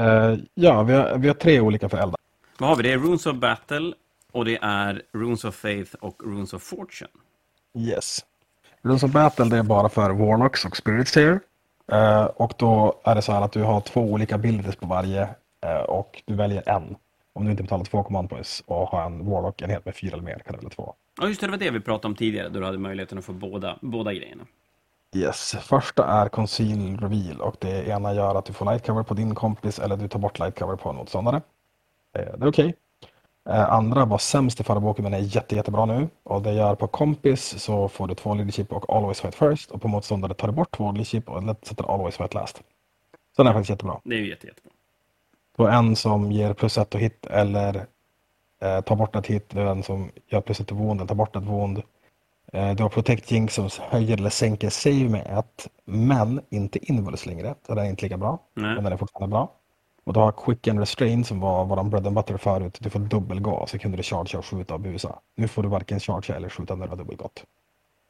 Eh, 0.00 0.34
ja, 0.54 0.82
vi 0.82 0.92
har, 0.92 1.18
vi 1.18 1.28
har 1.28 1.34
tre 1.34 1.60
olika 1.60 1.88
för 1.88 1.98
eldar. 1.98 2.16
Vad 2.58 2.68
har 2.68 2.76
vi? 2.76 2.82
Det 2.82 2.92
är 2.92 2.98
Runes 2.98 3.26
of 3.26 3.36
Battle, 3.36 3.92
och 4.32 4.44
det 4.44 4.58
är 4.62 5.02
Runes 5.12 5.44
of 5.44 5.54
Faith 5.54 5.94
och 6.00 6.22
Runes 6.24 6.52
of 6.52 6.62
Fortune. 6.62 7.10
Yes. 7.78 8.24
Runes 8.84 9.02
of 9.02 9.10
Battle 9.12 9.44
det 9.44 9.58
är 9.58 9.62
bara 9.62 9.88
för 9.88 10.10
Warlocks 10.10 10.64
och 10.64 10.76
Spirits 10.76 11.16
here. 11.16 11.40
Eh, 11.92 12.24
och 12.24 12.52
då 12.56 13.00
är 13.04 13.14
det 13.14 13.22
så 13.22 13.32
här 13.32 13.42
att 13.42 13.52
du 13.52 13.62
har 13.62 13.80
två 13.80 14.00
olika 14.00 14.34
abilities 14.34 14.76
på 14.76 14.86
varje 14.86 15.22
eh, 15.66 15.76
och 15.76 16.22
du 16.26 16.34
väljer 16.34 16.68
en. 16.68 16.96
Om 17.32 17.44
du 17.44 17.50
inte 17.50 17.62
betalar 17.62 17.84
två 17.84 18.02
command 18.02 18.30
points 18.30 18.62
och 18.66 18.88
har 18.88 19.02
en 19.06 19.30
Warlock-enhet 19.30 19.84
med 19.84 19.96
fyra 19.96 20.12
eller 20.12 20.22
mer 20.24 20.38
kan 20.38 20.52
du 20.52 20.56
välja 20.56 20.70
två. 20.70 20.94
Ja, 21.20 21.28
just 21.28 21.40
det, 21.40 21.46
det 21.46 21.50
var 21.50 21.58
det 21.58 21.70
vi 21.70 21.80
pratade 21.80 22.06
om 22.06 22.14
tidigare, 22.16 22.48
då 22.48 22.60
du 22.60 22.66
hade 22.66 22.78
möjligheten 22.78 23.18
att 23.18 23.24
få 23.24 23.32
båda, 23.32 23.78
båda 23.80 24.12
grejerna. 24.12 24.42
Yes. 25.14 25.56
Första 25.60 26.06
är 26.06 26.28
Conceal 26.28 26.96
Reveal 27.00 27.40
och 27.40 27.56
det 27.58 27.88
ena 27.88 28.14
gör 28.14 28.34
att 28.34 28.44
du 28.44 28.52
får 28.52 28.64
light 28.64 28.86
cover 28.86 29.02
på 29.02 29.14
din 29.14 29.34
kompis 29.34 29.78
eller 29.78 29.96
du 29.96 30.08
tar 30.08 30.18
bort 30.18 30.38
light 30.38 30.58
cover 30.58 30.76
på 30.76 30.88
en 30.88 30.96
motståndare. 30.96 31.36
Eh, 32.16 32.22
Det 32.38 32.44
är 32.44 32.48
okej. 32.48 32.66
Eh, 32.66 32.72
Andra 33.46 34.04
var 34.04 34.18
sämst 34.18 34.60
i 34.60 34.64
förra 34.64 34.80
boken 34.80 35.02
men 35.02 35.14
är 35.14 35.18
jätte, 35.18 35.56
jättebra 35.56 35.86
nu. 35.86 36.08
Och 36.22 36.42
det 36.42 36.52
gör 36.52 36.74
på 36.74 36.86
kompis 36.86 37.58
så 37.58 37.88
får 37.88 38.06
du 38.08 38.14
två 38.14 38.34
leadership 38.34 38.72
och 38.72 38.96
always 38.96 39.20
fight 39.20 39.34
first. 39.34 39.70
Och 39.70 39.82
på 39.82 39.88
motståndare 39.88 40.34
tar 40.34 40.48
du 40.48 40.54
bort 40.54 40.76
två 40.76 40.92
leadership 40.92 41.28
och 41.28 41.42
sätter 41.62 41.94
always 41.94 42.16
fight 42.16 42.34
last. 42.34 42.62
Så 43.36 43.42
den 43.42 43.46
är 43.46 43.52
faktiskt 43.52 43.70
jättebra. 43.70 44.00
Det 44.04 44.14
är 44.14 44.18
ju 44.18 44.28
jätte, 44.28 44.46
jättebra. 44.46 44.70
Då 45.56 45.66
en 45.66 45.96
som 45.96 46.32
ger 46.32 46.52
plus 46.52 46.78
ett 46.78 46.94
och 46.94 47.00
hit 47.00 47.26
eller 47.26 47.86
eh, 48.62 48.80
tar 48.80 48.96
bort 48.96 49.16
ett 49.16 49.26
hit. 49.26 49.50
Det 49.50 49.60
är 49.60 49.66
en 49.66 49.82
som 49.82 50.10
gör 50.26 50.40
plus 50.40 50.60
ett 50.60 50.72
wound, 50.72 51.08
tar 51.08 51.14
bort 51.14 51.36
ett 51.36 51.42
wound. 51.42 51.82
Eh, 52.52 52.74
du 52.74 52.82
har 52.82 52.90
Protect 52.90 53.30
Jinx 53.30 53.54
som 53.54 53.68
höjer 53.80 54.16
eller 54.16 54.30
sänker 54.30 54.70
save 54.70 55.08
med 55.08 55.38
ett, 55.38 55.68
men 55.84 56.40
inte 56.50 56.78
Invulus 56.92 57.26
längre. 57.26 57.54
Så 57.66 57.74
den 57.74 57.84
är 57.86 57.90
inte 57.90 58.02
lika 58.02 58.16
bra, 58.16 58.38
Nej. 58.54 58.74
men 58.74 58.84
den 58.84 58.92
är 58.92 58.96
fortfarande 58.96 59.34
bra. 59.34 59.52
Och 60.04 60.12
du 60.12 60.20
har 60.20 60.32
Quick 60.32 60.68
and 60.68 60.78
Restrain 60.78 61.24
som 61.24 61.40
var 61.40 61.64
våran 61.64 61.90
bread 61.90 62.06
and 62.06 62.16
butter 62.16 62.36
förut. 62.36 62.78
Du 62.80 62.90
får 62.90 63.00
dubbelgas, 63.00 63.70
så 63.70 63.78
kunde 63.78 63.96
du 63.96 64.02
charge 64.02 64.38
och 64.38 64.46
skjuta 64.46 64.74
och 64.74 64.80
busa. 64.80 65.18
Nu 65.36 65.48
får 65.48 65.62
du 65.62 65.68
varken 65.68 66.00
charge 66.00 66.36
eller 66.36 66.48
skjuta 66.48 66.74
när 66.74 66.86
du 66.86 66.90
har 66.90 66.96
dubbelgått. 66.96 67.44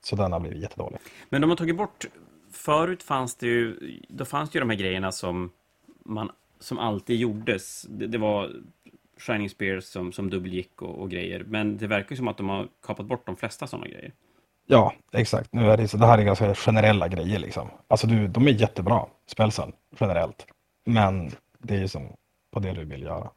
Så 0.04 0.16
den 0.16 0.32
har 0.32 0.40
blivit 0.40 0.62
jättedålig. 0.62 0.98
Men 1.30 1.40
de 1.40 1.50
har 1.50 1.56
tagit 1.56 1.76
bort... 1.76 2.04
Förut 2.50 3.02
fanns 3.02 3.36
det 3.36 3.46
ju... 3.46 3.76
Då 4.08 4.24
fanns 4.24 4.50
det 4.50 4.56
ju 4.56 4.60
de 4.60 4.70
här 4.70 4.76
grejerna 4.76 5.12
som, 5.12 5.50
man, 6.04 6.30
som 6.60 6.78
alltid 6.78 7.20
gjordes. 7.20 7.82
Det, 7.82 8.06
det 8.06 8.18
var 8.18 8.50
Shining 9.18 9.50
Spears 9.50 9.84
som, 9.84 10.12
som 10.12 10.30
dubbelgick 10.30 10.82
och, 10.82 10.98
och 10.98 11.10
grejer. 11.10 11.44
Men 11.48 11.78
det 11.78 11.86
verkar 11.86 12.16
som 12.16 12.28
att 12.28 12.36
de 12.36 12.48
har 12.48 12.68
kapat 12.86 13.06
bort 13.06 13.26
de 13.26 13.36
flesta 13.36 13.66
sådana 13.66 13.86
grejer. 13.86 14.12
Ja, 14.66 14.94
exakt. 15.12 15.52
Nu 15.52 15.70
är 15.70 15.76
det, 15.76 15.88
så 15.88 15.96
det 15.96 16.06
här 16.06 16.18
är 16.18 16.22
ganska 16.22 16.54
generella 16.54 17.08
grejer 17.08 17.38
liksom. 17.38 17.68
Alltså 17.88 18.06
du, 18.06 18.28
de 18.28 18.48
är 18.48 18.52
jättebra, 18.52 19.06
spelsen, 19.26 19.72
generellt. 20.00 20.46
Men 20.84 21.30
det 21.64 21.76
är 21.76 21.86
som 21.86 22.16
på 22.50 22.60
det 22.60 22.72
du 22.72 22.84
vill 22.84 23.02
göra. 23.02 23.30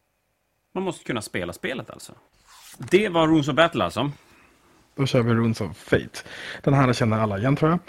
Man 0.74 0.84
måste 0.84 1.04
kunna 1.04 1.22
spela 1.22 1.54
spelet 1.54 1.90
alltså. 1.90 2.14
Det 2.78 3.10
var 3.10 3.28
Runes 3.28 3.48
of 3.48 3.56
Battle 3.56 3.84
alltså. 3.84 4.12
Då 4.96 5.06
kör 5.06 5.22
vi 5.22 5.34
Runes 5.34 5.62
of 5.62 5.78
Fate. 5.78 6.20
Den 6.64 6.74
här 6.74 6.94
känner 6.94 7.20
alla 7.20 7.38
igen 7.38 7.56
tror 7.56 7.72
jag. 7.72 7.80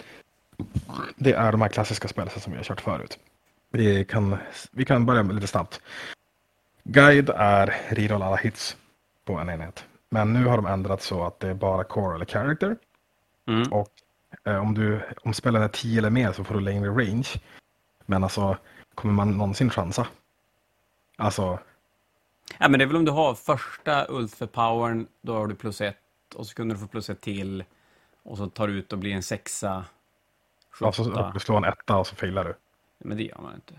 Det 1.17 1.33
är 1.33 1.53
de 1.53 1.61
här 1.61 1.69
klassiska 1.69 2.09
spelsen 2.09 2.41
som 2.41 2.53
vi 2.53 2.57
har 2.57 2.65
kört 2.65 2.81
förut. 2.81 3.19
Vi 3.71 4.05
kan, 4.05 4.37
vi 4.71 4.85
kan 4.85 5.07
börja 5.07 5.23
med 5.23 5.35
lite 5.35 5.47
snabbt. 5.47 5.81
Guide 6.85 7.31
är 7.31 7.77
reroll 7.89 8.23
alla 8.23 8.37
hits 8.37 8.77
på 9.25 9.33
en 9.33 9.49
enhet. 9.49 9.85
Men 10.11 10.33
nu 10.33 10.45
har 10.45 10.57
de 10.57 10.67
ändrat 10.67 11.03
så 11.03 11.25
att 11.25 11.41
det 11.41 11.49
är 11.49 11.55
bara 11.55 11.85
core 11.85 12.15
eller 12.15 12.27
character. 12.27 12.77
Mm. 13.49 13.73
Och 13.73 13.89
eh, 14.45 14.63
om, 14.63 14.75
du, 14.75 15.01
om 15.23 15.35
spelen 15.35 15.63
är 15.63 15.69
10 15.69 15.99
eller 15.99 16.11
mer 16.11 16.33
så 16.33 16.45
får 16.45 16.55
du 16.55 16.61
längre 16.61 16.89
range. 16.89 17.29
Men 18.07 18.25
alltså, 18.25 18.57
kommer 18.95 19.15
man 19.15 19.31
någonsin 19.31 19.71
chansa? 19.71 20.07
Alltså, 21.19 21.59
Ja, 22.59 22.69
men 22.69 22.79
det 22.79 22.85
är 22.85 22.87
väl 22.87 22.97
om 22.97 23.05
du 23.05 23.11
har 23.13 23.35
första 23.35 24.05
ult 24.05 24.35
för 24.35 24.47
powern, 24.47 25.07
då 25.21 25.35
har 25.35 25.47
du 25.47 25.55
plus 25.55 25.81
ett. 25.81 25.97
Och 26.35 26.47
så 26.47 26.55
kunde 26.55 26.75
du 26.75 26.79
få 26.79 26.87
plus 26.87 27.11
ett 27.11 27.21
till. 27.21 27.65
Och 28.23 28.37
så 28.37 28.47
tar 28.47 28.67
du 28.69 28.73
ut 28.75 28.93
och 28.93 28.99
blir 28.99 29.13
en 29.15 29.23
sexa. 29.23 29.85
alltså, 30.81 31.05
Sjutta. 31.05 31.31
du 31.35 31.41
slår 31.41 31.57
en 31.57 31.65
etta 31.65 31.97
och 31.97 32.07
så 32.07 32.17
failar 32.17 32.45
du. 32.45 32.55
Men 32.99 33.17
det 33.17 33.23
gör 33.25 33.39
man 33.43 33.55
inte. 33.55 33.75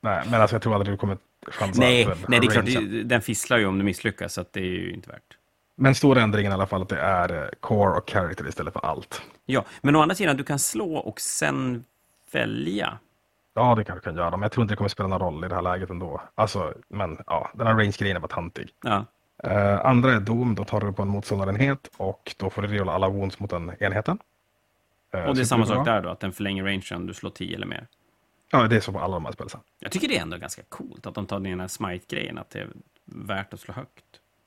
Nej, 0.00 0.22
men 0.30 0.40
alltså 0.40 0.54
jag 0.54 0.62
tror 0.62 0.74
aldrig 0.74 0.94
du 0.94 0.98
kommer 0.98 1.18
chansa. 1.48 1.80
Nej, 1.80 2.06
nej, 2.28 2.40
det 2.40 2.46
är 2.46 2.50
klart, 2.50 2.66
det- 2.66 3.02
den 3.02 3.22
fisslar 3.22 3.58
ju 3.58 3.66
om 3.66 3.78
du 3.78 3.84
misslyckas, 3.84 4.32
så 4.34 4.40
att 4.40 4.52
det 4.52 4.60
är 4.60 4.64
ju 4.64 4.92
inte 4.92 5.08
värt. 5.10 5.38
Men 5.76 5.94
stora 5.94 6.22
ändringen 6.22 6.52
i 6.52 6.54
alla 6.54 6.66
fall 6.66 6.82
att 6.82 6.88
det 6.88 7.00
är 7.00 7.42
eh, 7.44 7.48
core 7.60 7.98
och 7.98 8.10
character 8.10 8.48
istället 8.48 8.72
för 8.72 8.80
allt. 8.86 9.22
Ja, 9.46 9.64
men 9.80 9.96
å 9.96 10.02
andra 10.02 10.14
sidan, 10.14 10.36
du 10.36 10.44
kan 10.44 10.58
slå 10.58 10.96
och 10.96 11.20
sen 11.20 11.84
välja. 12.32 12.98
Ja, 13.54 13.74
det 13.74 13.84
kanske 13.84 14.04
kan 14.04 14.16
göra, 14.16 14.30
men 14.30 14.42
jag 14.42 14.52
tror 14.52 14.62
inte 14.62 14.72
det 14.72 14.76
kommer 14.76 14.88
spela 14.88 15.08
någon 15.08 15.20
roll 15.20 15.44
i 15.44 15.48
det 15.48 15.54
här 15.54 15.62
läget 15.62 15.90
ändå. 15.90 16.22
Alltså, 16.34 16.74
men 16.88 17.18
ja, 17.26 17.50
den 17.54 17.66
här 17.66 17.74
range-grejen 17.74 18.16
är 18.16 18.20
bara 18.20 18.28
tantig. 18.28 18.70
Ja, 18.82 19.04
Eh, 19.44 19.86
andra 19.86 20.12
är 20.12 20.20
Doom, 20.20 20.54
då 20.54 20.64
tar 20.64 20.80
du 20.80 20.92
på 20.92 21.02
en 21.02 21.08
motståndarenhet 21.08 21.90
och 21.96 22.34
då 22.38 22.50
får 22.50 22.62
du 22.62 22.68
rerolla 22.68 22.92
alla 22.92 23.08
wounds 23.08 23.38
mot 23.38 23.50
den 23.50 23.72
enheten. 23.80 24.18
Eh, 25.14 25.24
och 25.24 25.34
det 25.34 25.40
är 25.40 25.44
samma 25.44 25.66
sak 25.66 25.84
där 25.84 26.02
då, 26.02 26.08
att 26.08 26.20
den 26.20 26.32
förlänger 26.32 26.64
rangen 26.64 27.06
du 27.06 27.14
slår 27.14 27.30
10 27.30 27.56
eller 27.56 27.66
mer. 27.66 27.86
Ja, 28.50 28.66
det 28.68 28.76
är 28.76 28.80
så 28.80 28.92
på 28.92 28.98
alla 28.98 29.14
de 29.14 29.24
här 29.24 29.32
spelen. 29.32 29.50
Jag 29.78 29.92
tycker 29.92 30.08
det 30.08 30.16
är 30.16 30.22
ändå 30.22 30.36
ganska 30.36 30.62
coolt 30.68 31.06
att 31.06 31.14
de 31.14 31.26
tar 31.26 31.40
den 31.40 31.60
här 31.60 31.68
smite-grejen, 31.68 32.38
att 32.38 32.50
det 32.50 32.60
är 32.60 32.68
värt 33.04 33.54
att 33.54 33.60
slå 33.60 33.74
högt. 33.74 34.04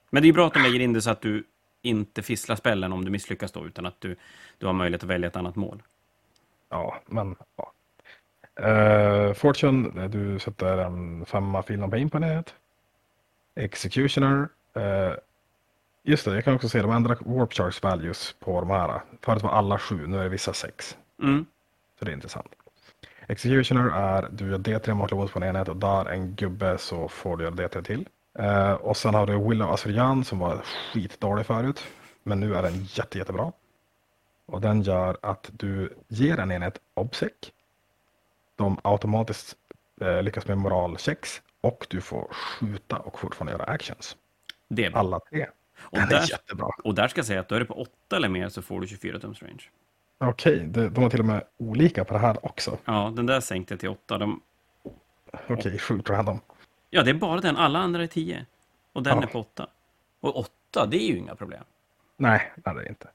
Men 0.10 0.24
det 0.24 0.30
är 0.30 0.34
bra 0.34 0.47
att 0.47 0.53
de 0.53 0.64
lägger 0.64 0.80
in 0.80 0.93
det 0.93 1.01
så 1.01 1.10
att 1.10 1.22
du 1.22 1.43
inte 1.82 2.24
fisslar 2.24 2.56
spellen 2.56 2.93
om 2.93 3.06
du 3.06 3.12
misslyckas 3.12 3.51
då, 3.51 3.66
utan 3.66 3.86
att 3.86 4.01
du, 4.01 4.16
du 4.58 4.66
har 4.66 4.74
möjlighet 4.74 5.03
att 5.03 5.10
välja 5.10 5.28
ett 5.28 5.36
annat 5.36 5.56
mål. 5.56 5.84
Ja, 6.70 6.95
men 7.06 7.36
ja. 7.56 7.72
Eh, 8.60 9.34
Fortune, 9.34 10.08
du 10.08 10.39
sätter 10.39 10.78
en 10.78 11.26
femma 11.26 11.64
fil 11.64 11.84
on 11.84 11.91
pain 11.91 12.10
på 12.10 12.18
enhet. 12.18 12.56
Executioner. 13.56 14.47
eh, 14.76 15.14
just 16.03 16.26
det, 16.26 16.36
jag 16.36 16.43
kan 16.43 16.56
också 16.56 16.70
se 16.70 16.82
de 16.82 16.91
ändrar 16.91 17.18
warp 17.20 17.53
charge 17.53 17.80
values 17.82 18.36
på 18.39 18.60
de 18.62 18.70
här. 18.70 19.01
Förut 19.22 19.43
var 19.43 19.49
alla 19.49 19.80
sju, 19.80 20.08
nu 20.08 20.20
är 20.20 20.24
det 20.24 20.30
vissa 20.30 20.53
sex. 20.53 20.97
Mm. 21.24 21.45
Så 21.99 22.06
det 22.06 22.12
är 22.12 22.14
intressant. 22.14 22.47
Executioner 23.28 23.89
är, 23.89 24.28
du 24.32 24.49
gör 24.49 24.58
D3 24.58 24.93
mortal 24.93 25.18
wounds 25.18 25.34
på 25.34 25.39
en 25.39 25.43
enhet 25.49 25.68
och 25.68 25.76
där 25.78 26.06
en 26.06 26.36
gubbe 26.36 26.78
så 26.78 27.08
får 27.08 27.38
du 27.38 27.43
göra 27.43 27.56
D3 27.56 27.82
till. 27.84 28.08
Eh, 28.39 28.74
och 28.74 28.97
sen 28.97 29.14
har 29.14 29.28
du 29.28 29.38
Willow 29.49 29.72
Assyrian 29.74 30.24
som 30.24 30.39
var 30.39 30.62
skitdålig 30.93 31.45
förut. 31.45 31.84
Men 32.24 32.39
nu 32.39 32.56
är 32.56 32.62
den 32.62 32.84
jätte, 32.84 33.18
jättebra. 33.18 33.51
Och 34.45 34.62
den 34.62 34.82
gör 34.82 35.18
att 35.22 35.49
du 35.53 35.93
ger 36.08 36.39
en 36.39 36.51
enhet 36.51 36.80
obsec. 36.93 37.32
De 38.56 38.80
automatiskt 38.84 39.56
eh, 40.01 40.24
lyckas 40.24 40.47
med 40.47 40.58
moralchecks 40.58 41.41
och 41.62 41.88
du 41.89 42.01
får 42.01 42.28
skjuta 42.34 42.97
och 42.97 43.20
fortfarande 43.20 43.51
göra 43.53 43.64
actions. 43.64 44.18
Det 44.68 44.86
är 44.86 44.91
bra. 44.91 44.99
Alla 44.99 45.20
tre. 45.20 45.47
Och 45.80 45.97
Den 45.97 46.10
där, 46.10 46.18
är 46.18 46.30
jättebra. 46.32 46.68
och 46.84 46.95
där 46.95 47.08
ska 47.08 47.20
jag 47.20 47.26
säga 47.26 47.39
att 47.39 47.47
då 47.49 47.56
är 47.56 47.60
det 47.60 47.66
på 47.66 47.82
8 47.82 48.16
eller 48.16 48.30
mer 48.30 48.49
så 48.49 48.62
får 48.62 48.82
du 48.82 48.88
24 48.88 49.20
tums 49.20 49.41
range. 49.41 49.64
Okej, 50.18 50.60
de, 50.68 50.89
de 50.89 51.03
har 51.03 51.10
till 51.10 51.20
och 51.20 51.26
med 51.26 51.43
olika 51.58 52.06
på 52.06 52.14
det 52.14 52.20
här 52.20 52.45
också. 52.45 52.78
Ja, 52.86 53.14
den 53.16 53.26
där 53.26 53.39
sänkte 53.39 53.74
jag 53.74 53.80
till 53.80 53.89
8. 53.89 54.18
De, 54.18 54.41
Okej, 55.49 55.80
sjukt 55.80 56.10
random. 56.10 56.39
ja, 56.89 57.03
det 57.03 57.10
är 57.10 57.14
bara 57.14 57.41
den. 57.41 57.58
Alla 57.58 57.80
andra 57.80 58.03
är 58.03 58.08
10. 58.08 58.45
Och 58.93 59.03
den 59.03 59.18
Ja. 59.18 59.24
är 59.24 59.28
på 59.28 59.39
8. 59.39 59.68
Och 60.20 60.36
8, 60.39 60.86
det 60.86 60.97
är 60.97 61.08
ju 61.08 61.18
inga 61.18 61.36
problem. 61.36 61.64
Nej, 62.18 62.51
nej 62.56 62.64
det 62.64 62.70
är 62.70 62.84
det 62.84 62.89
inte. 62.89 63.08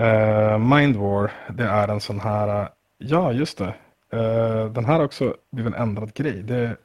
Uh, 0.00 0.58
Mind 0.58 0.96
War, 0.96 1.30
det 1.50 1.64
är 1.64 1.88
en 1.88 2.00
sån 2.00 2.20
här, 2.20 2.62
eh, 2.62 2.68
ja 2.98 3.32
just 3.32 3.58
det. 3.58 3.74
Eh, 4.10 4.66
den 4.72 4.84
här 4.84 4.94
har 4.94 5.04
också 5.04 5.36
blivit 5.50 5.74
en 5.74 5.82
ändrad 5.82 6.14
grej. 6.14 6.42
Det 6.42 6.76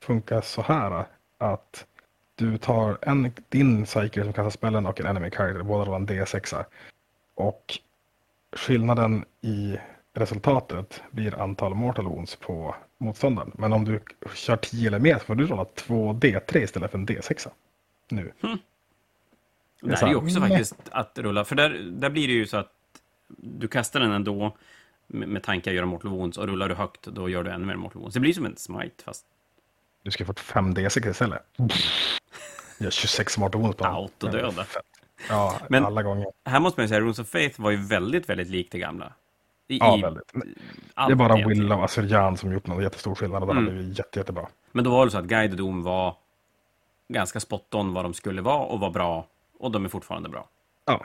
funkar 0.00 0.40
så 0.40 0.62
här 0.62 1.04
att 1.38 1.86
du 2.34 2.58
tar 2.58 2.98
en, 3.02 3.32
din 3.48 3.84
psyker 3.84 4.24
som 4.24 4.32
kastar 4.32 4.50
spellen 4.50 4.86
och 4.86 5.00
en 5.00 5.06
enemy 5.06 5.30
character, 5.30 5.62
båda 5.62 5.84
har 5.84 5.96
en 5.96 6.08
D6. 6.08 6.64
Och 7.34 7.78
skillnaden 8.56 9.24
i 9.40 9.76
resultatet 10.14 11.02
blir 11.10 11.42
antal 11.42 11.74
mortal 11.74 12.04
wounds 12.04 12.36
på 12.36 12.74
motståndaren. 12.98 13.52
Men 13.54 13.72
om 13.72 13.84
du 13.84 14.00
kör 14.34 14.56
10 14.56 14.88
eller 14.88 14.98
mer 14.98 15.18
så 15.18 15.24
får 15.24 15.34
du 15.34 15.46
rolla 15.46 15.64
2 15.64 16.12
D3 16.12 16.56
istället 16.56 16.90
för 16.90 16.98
en 16.98 17.06
D6. 17.06 17.48
Nu. 18.08 18.32
Och 18.42 19.88
Det 19.88 19.94
är 19.94 19.96
där 19.96 20.06
är 20.06 20.10
ju 20.10 20.16
också 20.16 20.40
faktiskt 20.40 20.74
att 20.90 21.18
rulla, 21.18 21.44
för 21.44 21.54
där, 21.54 21.70
där 21.92 22.10
blir 22.10 22.28
det 22.28 22.34
ju 22.34 22.46
så 22.46 22.56
att 22.56 22.72
du 23.36 23.68
kastar 23.68 24.00
den 24.00 24.12
ändå 24.12 24.56
med, 25.06 25.28
med 25.28 25.42
tanke 25.42 25.70
att 25.70 25.76
göra 25.76 25.86
mortal 25.86 26.10
wounds 26.10 26.38
och 26.38 26.46
rullar 26.46 26.68
du 26.68 26.74
högt 26.74 27.02
då 27.02 27.28
gör 27.28 27.44
du 27.44 27.50
ännu 27.50 27.66
mer 27.66 27.76
mortal 27.76 28.00
wounds. 28.00 28.14
Det 28.14 28.20
blir 28.20 28.32
som 28.32 28.46
en 28.46 28.56
smite 28.56 29.04
fast 29.04 29.26
Du 30.02 30.10
ska 30.10 30.24
få 30.24 30.34
5 30.34 30.74
D6 30.74 31.10
istället. 31.10 31.42
Jag 32.78 32.86
har 32.86 32.90
26 32.90 33.38
mortal 33.38 33.60
wounds 33.60 33.76
på 33.76 33.84
honom. 33.84 34.02
Autodöda. 34.02 34.64
Fett. 34.64 34.82
Ja, 35.28 35.60
Men- 35.68 35.84
alla 35.84 36.02
gånger. 36.02 36.26
här 36.44 36.60
måste 36.60 36.80
man 36.80 36.84
ju 36.84 36.88
säga 36.88 37.00
Runes 37.00 37.18
of 37.18 37.28
Faith 37.28 37.60
var 37.60 37.70
ju 37.70 37.76
väldigt, 37.76 38.28
väldigt 38.28 38.48
likt 38.48 38.72
det 38.72 38.78
gamla. 38.78 39.12
I, 39.68 39.78
Ja, 39.78 39.96
väldigt. 40.02 40.32
Det 40.94 41.00
är 41.00 41.14
bara 41.14 41.34
egentligen. 41.34 41.62
Willow 41.62 41.84
Assyrian 41.84 42.36
som 42.36 42.52
gjort 42.52 42.66
någon 42.66 42.82
jättestor 42.82 43.14
skillnad 43.14 43.42
och 43.42 43.46
den 43.54 43.58
Mm. 43.58 43.74
blivit 43.74 43.98
jätte, 43.98 44.18
jättebra. 44.18 44.48
Men 44.72 44.84
då 44.84 44.90
var 44.90 45.04
det 45.04 45.10
så 45.10 45.18
att 45.18 45.24
Guide 45.24 45.50
och 45.50 45.56
Doom 45.56 45.82
var 45.82 46.16
ganska 47.08 47.40
spot 47.40 47.74
on 47.74 47.94
vad 47.94 48.04
de 48.04 48.14
skulle 48.14 48.42
vara 48.42 48.64
och 48.64 48.80
var 48.80 48.90
bra. 48.90 49.26
Och 49.58 49.70
de 49.70 49.84
är 49.84 49.88
fortfarande 49.88 50.28
bra. 50.28 50.48
Ja. 50.84 51.04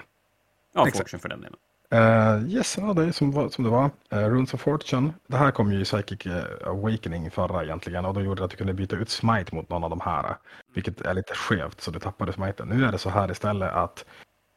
Ja. 0.74 0.86
Fortune 0.86 1.20
för 1.22 1.30
den 1.30 1.41
delen. 1.41 1.58
Uh, 1.94 2.50
yes, 2.50 2.78
ja, 2.78 2.94
det 2.94 3.04
är 3.04 3.12
som, 3.12 3.50
som 3.50 3.64
det 3.64 3.70
var. 3.70 3.92
Uh, 4.14 4.20
Runes 4.20 4.54
of 4.54 4.62
Fortune. 4.62 5.14
Det 5.28 5.38
här 5.38 5.52
kom 5.52 5.72
ju 5.74 5.82
i 5.82 5.84
Psychic 5.84 6.26
eh, 6.26 6.44
Awakening 6.68 7.32
förra 7.32 7.64
egentligen 7.64 8.06
och 8.06 8.14
då 8.14 8.22
gjorde 8.22 8.42
det 8.42 8.46
att 8.46 8.52
du 8.52 8.58
kunde 8.58 8.74
byta 8.74 8.96
ut 8.96 9.10
Smite 9.10 9.56
mot 9.56 9.70
någon 9.70 9.84
av 9.84 9.90
de 9.90 10.02
här. 10.02 10.36
Vilket 10.74 11.02
är 11.02 11.14
lite 11.14 11.34
skevt 11.34 11.82
så 11.82 11.92
du 11.92 12.00
tappade 12.00 12.34
Smiten. 12.34 12.68
Nu 12.68 12.86
är 12.86 12.92
det 12.92 12.98
så 12.98 13.10
här 13.10 13.32
istället 13.32 13.74
att 13.74 14.06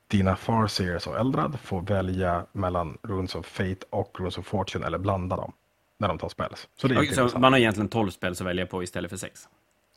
dina 0.08 0.36
Farseers 0.36 1.06
och 1.06 1.18
Eldrad 1.18 1.58
får 1.62 1.82
välja 1.82 2.46
mellan 2.52 2.98
Runes 3.02 3.34
of 3.34 3.46
Fate 3.46 3.86
och 3.90 4.20
Runes 4.20 4.38
of 4.38 4.46
Fortune 4.46 4.86
eller 4.86 4.98
blanda 4.98 5.36
dem 5.36 5.52
när 5.98 6.08
de 6.08 6.18
tar 6.18 6.28
spells. 6.28 6.68
Så 6.76 6.88
det 6.88 6.94
är 6.94 6.96
Okej, 6.96 7.10
lite 7.10 7.28
så 7.28 7.38
man 7.38 7.52
har 7.52 7.60
egentligen 7.60 7.88
12 7.88 8.10
spel 8.10 8.32
att 8.32 8.40
välja 8.40 8.66
på 8.66 8.82
istället 8.82 9.10
för 9.10 9.18
6. 9.18 9.48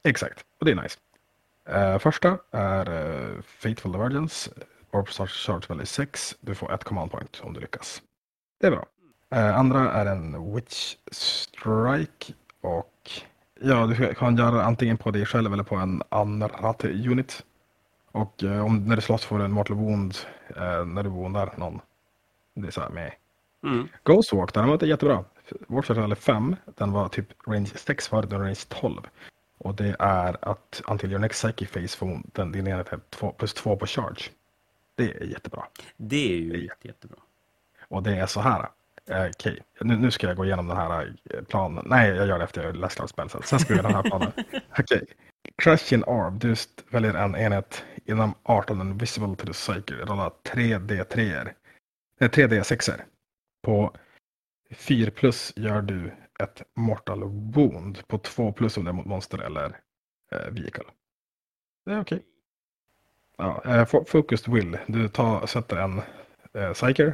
Exakt, 0.04 0.46
och 0.60 0.66
det 0.66 0.72
är 0.72 0.76
nice. 0.76 0.98
Eh, 1.70 2.00
första 2.00 2.38
är 2.52 2.90
uh, 2.90 3.42
Fateful 3.42 3.92
Divergence. 3.92 4.52
Start 5.04 5.30
Charge 5.30 5.66
Value 5.70 5.86
6. 5.86 6.36
Du 6.42 6.56
får 6.56 6.74
ett 6.74 6.84
command 6.84 7.12
point 7.12 7.42
om 7.44 7.54
du 7.54 7.60
lyckas. 7.60 8.02
Det 8.60 8.68
är 8.68 8.72
bra. 8.72 8.86
Eh, 9.30 9.58
andra 9.58 9.92
är 9.92 10.06
en 10.06 10.56
Witch 10.56 10.96
Strike. 11.12 12.34
Och 12.62 13.12
ja, 13.62 13.88
du 13.88 14.14
kan 14.14 14.38
göra 14.38 14.64
antingen 14.64 14.98
på 14.98 15.12
dig 15.12 15.26
själv 15.26 15.54
eller 15.54 15.64
på 15.64 15.76
en 15.76 16.04
annan 16.10 16.52
unit. 16.84 17.44
Och 18.12 18.44
eh, 18.44 18.66
om, 18.66 18.86
när 18.86 18.96
du 18.96 19.02
slåss 19.02 19.26
får 19.26 19.40
du 19.40 19.46
en 19.46 19.52
mortal 19.52 19.78
wound 19.78 20.16
eh, 20.56 20.86
när 20.86 21.04
du 21.04 21.10
woundar 21.10 21.54
någon. 21.58 21.82
Det 22.54 22.68
är 22.68 22.72
så 22.72 22.82
här 22.82 22.90
med 22.90 23.14
Mm. 23.66 23.88
Ghostwalk 24.04 24.54
däremot 24.54 24.84
är 24.84 24.88
jättebra. 24.88 25.24
Warfare 25.68 26.04
är 26.04 26.16
5, 26.16 26.56
den 26.66 26.92
var 26.92 27.10
typ 27.10 27.48
range 27.48 27.72
6 27.76 28.08
förut, 28.08 28.34
är 28.34 28.40
range 28.40 28.62
12. 28.70 29.02
Och 29.58 29.76
det 29.76 29.96
är 30.00 30.50
att 30.50 30.82
until 30.88 31.12
your 31.12 31.20
next 31.20 31.42
psychic 31.42 31.72
phase 31.72 31.98
får 31.98 32.22
den, 32.34 32.52
din 32.52 32.68
enhet 32.68 32.90
plus 33.38 33.54
2 33.54 33.76
på 33.78 33.86
charge. 33.86 34.30
Det 34.96 35.14
är 35.14 35.24
jättebra. 35.24 35.68
Det 35.98 36.34
är 36.34 36.38
ju 36.38 36.66
jätte, 36.66 36.88
jättebra. 36.88 37.20
Och 37.88 38.04
det 38.04 38.16
är 38.16 38.26
så 38.26 38.42
här. 38.42 38.70
Eh, 39.10 39.26
Okej, 39.26 39.64
nu, 39.82 39.98
nu 39.98 40.12
ska 40.12 40.28
jag 40.28 40.38
gå 40.38 40.46
igenom 40.46 40.68
den 40.68 40.78
här 40.78 41.16
eh, 41.30 41.44
planen. 41.44 41.86
Nej, 41.88 42.10
jag 42.10 42.28
gör 42.28 42.38
det 42.38 42.44
efter 42.44 42.64
jag 42.64 42.76
läst 42.76 42.96
klart 42.96 43.10
spel. 43.10 43.30
Sen 43.30 43.60
ska 43.60 43.74
vi 43.74 43.80
göra 43.80 43.88
den 43.88 43.96
här 43.96 44.04
planen. 44.04 44.32
Okej. 44.80 45.06
Crash 45.58 45.94
in 45.94 46.04
Arm. 46.04 46.40
Du 46.40 46.56
väljer 46.90 47.14
en 47.14 47.36
enhet 47.36 47.86
inom 48.06 48.34
18 48.44 48.82
and 48.82 49.02
visible 49.02 49.36
to 49.36 49.46
the 49.46 49.54
cycle. 49.54 49.98
Rolla 49.98 50.32
3D3. 50.44 51.50
Nej, 52.20 52.30
3D6. 52.30 53.02
På 53.64 53.96
4 54.74 55.12
plus 55.12 55.54
gör 55.56 55.82
du 55.82 56.14
ett 56.44 56.62
mortal 56.76 57.24
wound. 57.54 58.08
På 58.08 58.18
2 58.18 58.52
plus 58.52 58.78
om 58.78 58.84
det 58.84 58.92
är 58.92 58.94
mot 58.94 59.06
monster 59.06 59.38
eller 59.38 59.80
eh, 60.32 60.52
vehicle. 60.52 60.84
Det 61.86 61.92
är 61.92 62.02
okej. 62.02 62.24
Ja, 63.38 63.62
eh, 63.66 63.86
fo- 63.86 64.06
focused 64.08 64.54
will. 64.54 64.78
Du 64.88 65.08
tar, 65.08 65.46
sätter 65.48 65.78
en 65.78 66.02
eh, 66.54 66.74
psyker. 66.74 67.14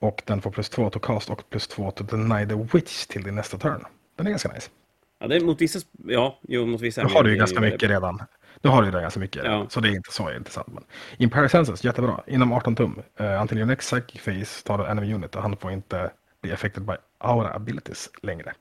Och 0.00 0.22
den 0.26 0.42
får 0.42 0.50
plus 0.50 0.68
2 0.68 0.90
to 0.90 0.98
cast 0.98 1.30
och 1.30 1.50
plus 1.50 1.68
2 1.68 1.90
to 1.90 2.04
deny 2.04 2.46
the 2.48 2.54
witch 2.78 3.06
till 3.06 3.22
din 3.22 3.34
nästa 3.34 3.58
turn. 3.58 3.84
Den 4.16 4.26
är 4.26 4.30
ganska 4.30 4.52
nice. 4.52 4.70
Ja, 5.18 5.26
det 5.28 5.36
är 5.36 5.40
mot 5.40 5.60
vissa... 5.60 5.78
Ja, 6.06 6.38
jo, 6.42 6.66
mot 6.66 6.80
vissa... 6.80 7.02
Nu 7.02 7.08
har 7.12 7.22
du 7.22 7.30
ju 7.30 7.36
ganska 7.36 7.60
mycket 7.60 7.90
redan. 7.90 8.22
Nu 8.62 8.70
har 8.70 8.82
du 8.82 8.88
ju 8.88 8.92
det 8.92 9.00
ganska 9.00 9.20
mycket 9.20 9.42
redan, 9.42 9.58
Ja. 9.60 9.68
så 9.68 9.80
det 9.80 9.88
är 9.88 9.92
inte 9.96 10.12
så 10.12 10.32
intressant. 10.32 10.66
Men 10.68 10.84
Imperial 11.18 11.48
Senses, 11.50 11.84
jättebra. 11.84 12.20
Inom 12.26 12.52
18 12.52 12.74
tum. 12.76 13.02
Uh, 13.20 13.42
until 13.42 13.58
your 13.58 13.66
next 13.66 13.90
psychic 13.90 14.24
phase 14.24 14.64
tar 14.66 14.78
du 14.78 14.86
enemy 14.86 15.14
unit 15.14 15.36
och 15.36 15.42
han 15.42 15.56
får 15.56 15.70
inte 15.72 16.10
bli 16.42 16.52
affected 16.52 16.82
by 16.84 16.92
aura 17.18 17.54
abilities 17.54 18.10
längre. 18.22 18.52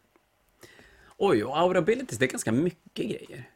Oj, 1.18 1.44
och 1.44 1.58
aura 1.60 1.78
abilities, 1.80 2.18
det 2.20 2.26
är 2.26 2.30
ganska 2.30 2.52
mycket 2.52 2.94
grejer. 3.08 3.50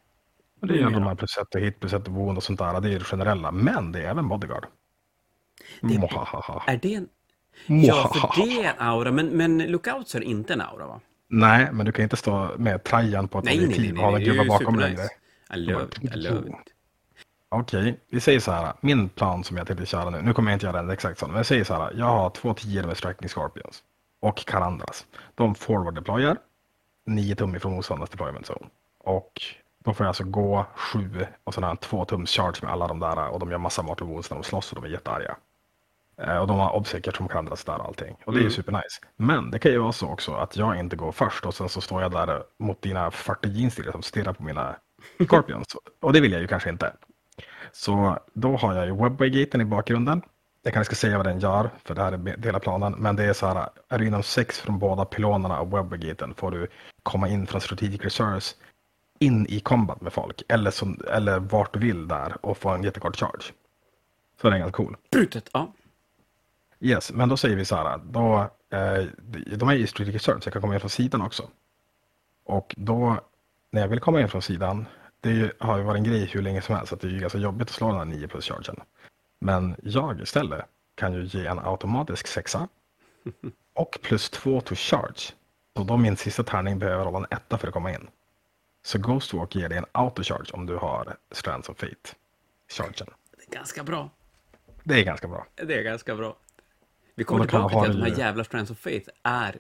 Och 0.60 0.68
det 0.68 0.74
är 0.74 0.78
ju 0.78 0.90
de 0.90 1.04
här 1.04 1.16
plus 1.16 1.38
ett 1.38 1.62
hit, 1.62 1.80
plus 1.80 1.94
ett 1.94 2.08
wound 2.08 2.38
och 2.38 2.44
sånt 2.44 2.60
där. 2.60 2.82
Det 2.82 2.90
är 2.90 3.00
det 3.00 3.06
generella. 3.06 3.52
Men 3.52 3.92
det 3.92 4.00
är 4.00 4.10
även 4.10 4.28
bodyguard. 4.28 4.66
Det-. 5.82 5.96
Är 6.68 6.78
det 6.78 6.96
en... 6.96 7.10
Ja, 7.66 8.12
för 8.14 8.46
det 8.46 8.64
är 8.64 8.70
en 8.70 8.80
aura, 8.80 9.12
men, 9.12 9.28
men 9.28 9.58
lookouts 9.58 10.16
är 10.16 10.22
inte 10.22 10.54
en 10.54 10.62
aura, 10.62 10.88
va? 10.88 11.00
Nej, 11.28 11.70
men 11.72 11.86
du 11.86 11.92
kan 11.92 12.04
inte 12.04 12.18
stå 12.18 12.52
med 12.58 12.84
trajan 12.84 13.28
på 13.28 13.40
ett 13.40 13.46
Nej, 13.46 13.58
nej, 13.58 13.68
nej, 13.68 13.76
objektiv 13.76 13.96
nej, 13.96 14.04
och 14.04 14.12
ha 14.12 14.18
en 14.18 14.24
gubbe 14.24 14.46
bakom 14.46 14.76
supernice. 14.76 15.10
I 15.54 15.58
love 15.58 15.84
it, 15.84 16.14
I 16.14 16.18
love 16.18 16.50
it. 16.50 16.56
Okej, 17.50 18.00
vi 18.10 18.20
säger 18.20 18.40
så 18.40 18.52
här. 18.52 18.74
Min 18.82 19.10
plan 19.10 19.44
som 19.44 19.58
jag 19.58 19.68
tänkte 19.68 19.86
köra 19.86 20.10
nu, 20.10 20.22
nu 20.22 20.34
kommer 20.34 20.52
jag 20.52 20.56
inte 20.56 20.66
göra 20.66 20.82
den 20.82 20.90
exakt 20.90 21.20
så, 21.20 21.28
men 21.28 21.36
jag 21.36 21.46
säger 21.46 21.64
så 21.64 21.74
här. 21.74 21.94
Jag 21.98 22.06
har 22.06 22.30
två 22.30 22.54
tior 22.54 22.84
med 22.84 22.98
Striking 22.98 23.30
Scorpions 23.30 23.84
och 24.20 24.38
Karandras. 24.46 25.06
De 25.36 25.56
forward 25.56 25.96
deployar 25.96 26.38
9 27.06 27.36
tum 27.36 27.56
ifrån 27.56 27.74
motståndarens 27.74 28.10
deployment 28.10 28.50
zone. 28.50 28.66
Och 29.00 29.42
då 29.88 29.94
får 29.94 30.04
jag 30.04 30.08
alltså 30.10 30.24
gå 30.24 30.66
7 30.76 31.26
och 31.44 31.54
sen 31.54 31.64
har 31.64 31.72
en 31.72 31.78
2 31.78 32.06
tums 32.06 32.32
charge 32.32 32.60
med 32.62 32.72
alla 32.72 32.88
de 32.88 33.00
där 33.00 33.28
och 33.28 33.40
de 33.40 33.52
gör 33.52 33.58
massa 33.58 33.82
mortal 33.82 34.08
wounds 34.08 34.30
när 34.30 34.38
de 34.38 34.44
slåss 34.44 34.72
och 34.74 34.82
de 34.82 34.88
är 34.88 34.92
jättearga. 34.92 35.36
Eh, 36.22 36.38
Och 36.38 36.48
de 36.48 36.60
har 36.60 36.76
obsäker 36.76 37.12
som 37.12 37.28
Karandras 37.28 37.64
där 37.64 37.78
och 37.80 37.86
allting. 37.86 38.16
Och 38.26 38.34
det 38.34 38.38
är 38.38 38.42
ju 38.42 38.46
Mm. 38.46 38.52
supernice. 38.56 39.02
Men 39.16 39.52
det 39.52 39.60
kan 39.60 39.72
ju 39.72 39.78
vara 39.78 39.92
så 39.92 40.08
också 40.08 40.34
att 40.34 40.58
jag 40.58 40.80
inte 40.80 40.96
går 40.96 41.12
först 41.12 41.46
och 41.46 41.54
sen 41.54 41.70
så 41.70 41.82
står 41.82 42.02
jag 42.02 42.12
där 42.12 42.44
mot 42.60 42.82
dina 42.82 43.12
40 43.12 43.50
jeansdealer 43.50 43.92
som 43.92 44.02
stirrar 44.02 44.34
på 44.34 44.44
mina 44.44 44.76
Scorpions. 45.28 45.76
och 46.02 46.14
det 46.14 46.22
vill 46.22 46.32
jag 46.32 46.42
ju 46.42 46.48
kanske 46.48 46.70
inte. 46.70 46.94
Så 47.72 48.20
då 48.34 48.58
har 48.58 48.74
jag 48.76 48.86
ju 48.86 48.96
Webway-gaten 48.96 49.62
i 49.62 49.66
bakgrunden. 49.66 50.22
Jag 50.64 50.74
kanske 50.74 50.96
ska 50.96 51.08
säga 51.08 51.18
vad 51.18 51.26
den 51.26 51.40
gör, 51.40 51.70
för 51.86 51.96
det 51.96 52.02
här 52.04 52.12
är 52.12 52.18
del 52.38 52.56
av 52.56 52.60
planen. 52.60 52.96
Men 52.98 53.16
det 53.16 53.24
är 53.24 53.34
så 53.34 53.48
här, 53.48 53.70
är 53.90 54.00
du 54.00 54.08
inom 54.08 54.24
sex 54.24 54.60
från 54.60 54.80
båda 54.80 55.06
pylonerna 55.06 55.60
av 55.60 55.70
Webway-gaten 55.72 56.34
får 56.34 56.52
du 56.52 56.68
komma 57.04 57.28
in 57.30 57.48
från 57.48 57.62
Strategic 57.62 58.02
Reserves 58.02 58.56
in 59.20 59.48
i 59.50 59.60
combat 59.60 60.02
med 60.02 60.14
folk. 60.14 60.44
Eller, 60.48 60.72
som, 60.72 61.00
eller 61.12 61.40
vart 61.40 61.74
du 61.74 61.80
vill 61.80 62.08
där 62.08 62.46
och 62.46 62.58
få 62.58 62.70
en 62.70 62.84
jättekort 62.84 63.16
charge. 63.16 63.54
Så 64.42 64.50
det 64.50 64.56
är 64.56 64.60
ganska 64.60 64.78
cool. 64.78 64.98
Brutet, 65.12 65.50
ja. 65.54 65.74
Yes, 66.80 67.12
men 67.14 67.30
då 67.30 67.38
säger 67.38 67.56
vi 67.56 67.66
så 67.66 67.76
här, 67.76 67.98
då, 67.98 68.40
eh, 68.78 69.06
de 69.58 69.70
är 69.70 69.74
ju 69.74 69.88
Strategic 69.88 70.16
Reserves, 70.16 70.46
jag 70.46 70.54
kan 70.54 70.62
komma 70.62 70.74
in 70.74 70.80
från 70.80 70.90
sidan 70.90 71.22
också. 71.22 71.50
Och 72.46 72.76
då, 72.78 73.20
när 73.72 73.82
jag 73.82 73.88
vill 73.88 74.00
komma 74.00 74.22
in 74.22 74.30
från 74.30 74.42
sidan, 74.42 74.86
det 75.20 75.30
ju, 75.30 75.52
har 75.60 75.78
ju 75.78 75.84
varit 75.84 75.98
en 75.98 76.04
grej 76.04 76.26
hur 76.26 76.42
länge 76.42 76.62
som 76.62 76.76
helst, 76.76 76.94
att 76.94 77.02
det 77.02 77.08
är 77.08 77.12
ju 77.12 77.20
ganska 77.20 77.38
jobbigt 77.38 77.68
att 77.68 77.74
slå 77.74 77.88
den 77.88 77.98
här 77.98 78.06
9 78.06 78.28
plus 78.28 78.46
chargen. 78.46 78.76
Men 79.40 79.76
jag 79.84 80.22
istället 80.22 80.66
kan 80.96 81.14
ju 81.14 81.24
ge 81.24 81.46
en 81.46 81.60
automatisk 81.60 82.28
sexa 82.28 82.68
och 83.74 84.00
plus 84.02 84.30
2 84.30 84.62
to 84.62 84.76
charge. 84.76 85.34
Så 85.78 85.84
då 85.84 85.98
min 85.98 86.18
sista 86.18 86.44
tärning 86.44 86.80
behöver 86.80 87.06
hålla 87.06 87.18
en 87.18 87.38
etta 87.38 87.58
för 87.58 87.68
att 87.68 87.74
komma 87.74 87.92
in. 87.92 88.08
Så 88.88 88.98
Ghostwalk 88.98 89.56
ger 89.56 89.70
dig 89.70 89.78
en 89.78 89.86
autocharge 89.92 90.52
om 90.54 90.66
du 90.66 90.76
har 90.76 91.18
Strands 91.32 91.70
of 91.70 91.78
Fate. 91.78 92.16
Chargen. 92.70 93.08
Det 93.38 93.52
är 93.52 93.56
ganska 93.58 93.84
bra. 93.84 94.10
Det 94.84 95.00
är 95.00 95.04
ganska 95.04 95.28
bra. 95.28 95.46
Det 95.56 95.74
är 95.74 95.84
ganska 95.84 96.16
bra. 96.16 96.38
Vi 97.16 97.24
kommer 97.24 97.46
tillbaka 97.46 97.82
till 97.82 97.92
att 97.92 97.98
de 97.98 98.12
här 98.12 98.20
jävla 98.20 98.44
Strands 98.44 98.72
of 98.72 98.80
Faith 98.80 99.10
är... 99.24 99.56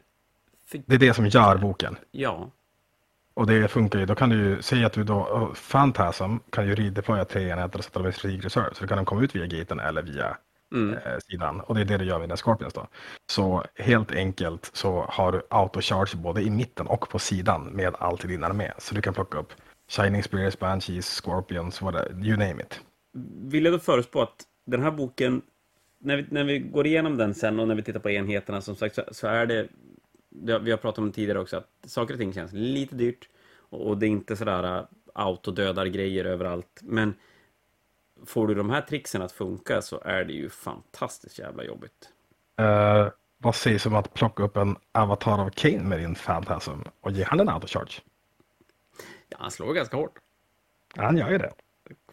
Det 0.71 0.95
är 0.95 0.99
det 0.99 1.13
som 1.13 1.27
gör 1.27 1.57
boken. 1.57 1.97
Ja. 2.11 2.51
Och 3.33 3.47
det 3.47 3.67
funkar 3.67 3.99
ju, 3.99 4.05
då 4.05 4.15
kan 4.15 4.29
du 4.29 4.35
ju 4.35 4.61
säga 4.61 4.87
att 4.87 4.93
du 4.93 5.03
då, 5.03 5.15
oh, 5.15 5.53
Phantasm 5.71 6.37
kan 6.49 6.67
ju 6.67 6.75
redeploya 6.75 7.25
tre 7.25 7.49
enheter 7.49 7.77
och 7.77 7.85
sätta 7.85 7.99
dem 7.99 8.11
i 8.23 8.37
reserve. 8.37 8.73
Så 8.73 8.81
då 8.81 8.87
kan 8.87 8.97
de 8.97 9.05
komma 9.05 9.21
ut 9.21 9.35
via 9.35 9.45
gaten 9.45 9.79
eller 9.79 10.01
via 10.01 10.37
Mm. 10.73 10.93
eh, 10.93 11.17
sidan. 11.31 11.61
Och 11.61 11.75
det 11.75 11.81
är 11.81 11.85
det 11.85 11.97
du 11.97 12.05
gör 12.05 12.19
med 12.19 12.29
dina 12.29 12.37
Scorpions 12.37 12.73
då. 12.73 12.87
Så 13.29 13.63
helt 13.75 14.11
enkelt 14.11 14.69
så 14.73 15.05
har 15.09 15.31
du 15.31 15.41
autocharge 15.49 16.17
både 16.17 16.41
i 16.41 16.49
mitten 16.49 16.87
och 16.87 17.09
på 17.09 17.19
sidan 17.19 17.63
med 17.63 17.95
allt 17.99 18.25
i 18.25 18.27
din 18.27 18.43
armé. 18.43 18.71
Så 18.77 18.95
du 18.95 19.01
kan 19.01 19.13
plocka 19.13 19.37
upp 19.37 19.53
Shining 19.87 20.23
Spears, 20.23 20.59
Banshees, 20.59 21.05
Scorpions, 21.05 21.81
whatever, 21.81 22.25
you 22.25 22.37
name 22.37 22.61
it. 22.61 22.81
Vill 23.51 23.65
jag 23.65 23.73
då 23.73 23.79
förutspå 23.79 24.21
att 24.21 24.43
den 24.65 24.83
här 24.83 24.91
boken, 24.91 25.41
när 25.99 26.17
vi, 26.17 26.25
när 26.31 26.43
vi 26.43 26.59
går 26.59 26.87
igenom 26.87 27.17
den 27.17 27.33
sen 27.33 27.59
och 27.59 27.67
när 27.67 27.75
vi 27.75 27.83
tittar 27.83 27.99
på 27.99 28.09
enheterna 28.09 28.61
som 28.61 28.75
sagt 28.75 28.95
så, 28.95 29.03
så 29.11 29.27
är 29.27 29.45
det, 29.45 29.67
det, 30.29 30.59
vi 30.59 30.71
har 30.71 30.77
pratat 30.77 30.99
om 30.99 31.07
det 31.07 31.13
tidigare 31.13 31.39
också, 31.39 31.57
att 31.57 31.69
saker 31.85 32.13
och 32.13 32.19
ting 32.19 32.33
känns 32.33 32.53
lite 32.53 32.95
dyrt 32.95 33.29
och, 33.69 33.87
och 33.87 33.97
det 33.97 34.05
är 34.05 34.09
inte 34.09 34.35
sådär 34.35 34.77
äh, 34.77 34.85
autodödar 35.13 35.85
grejer 35.85 36.25
överallt. 36.25 36.79
Men 36.81 37.13
får 38.25 38.47
du 38.47 38.55
de 38.55 38.69
här 38.69 38.81
tricksen 38.81 39.21
att 39.21 39.31
funka 39.31 39.81
så 39.81 40.01
är 40.05 40.23
det 40.25 40.33
ju 40.33 40.49
fantastiskt 40.49 41.39
jävla 41.39 41.63
jobbigt. 41.63 42.09
Uh, 42.61 43.09
vad 43.37 43.55
sägs 43.55 43.85
om 43.85 43.95
att 43.95 44.13
plocka 44.13 44.43
upp 44.43 44.57
en 44.57 44.75
avatar 44.91 45.41
av 45.41 45.49
Kane 45.49 45.83
med 45.83 45.99
din 45.99 46.15
Phantasm 46.15 46.71
och 47.01 47.11
ge 47.11 47.23
han 47.23 47.39
en 47.39 47.49
autocharge? 47.49 48.01
Ja, 49.29 49.37
han 49.39 49.51
slår 49.51 49.73
ganska 49.73 49.97
hårt. 49.97 50.17
Han 50.95 51.17
gör 51.17 51.29
ju 51.29 51.37
det. 51.37 51.51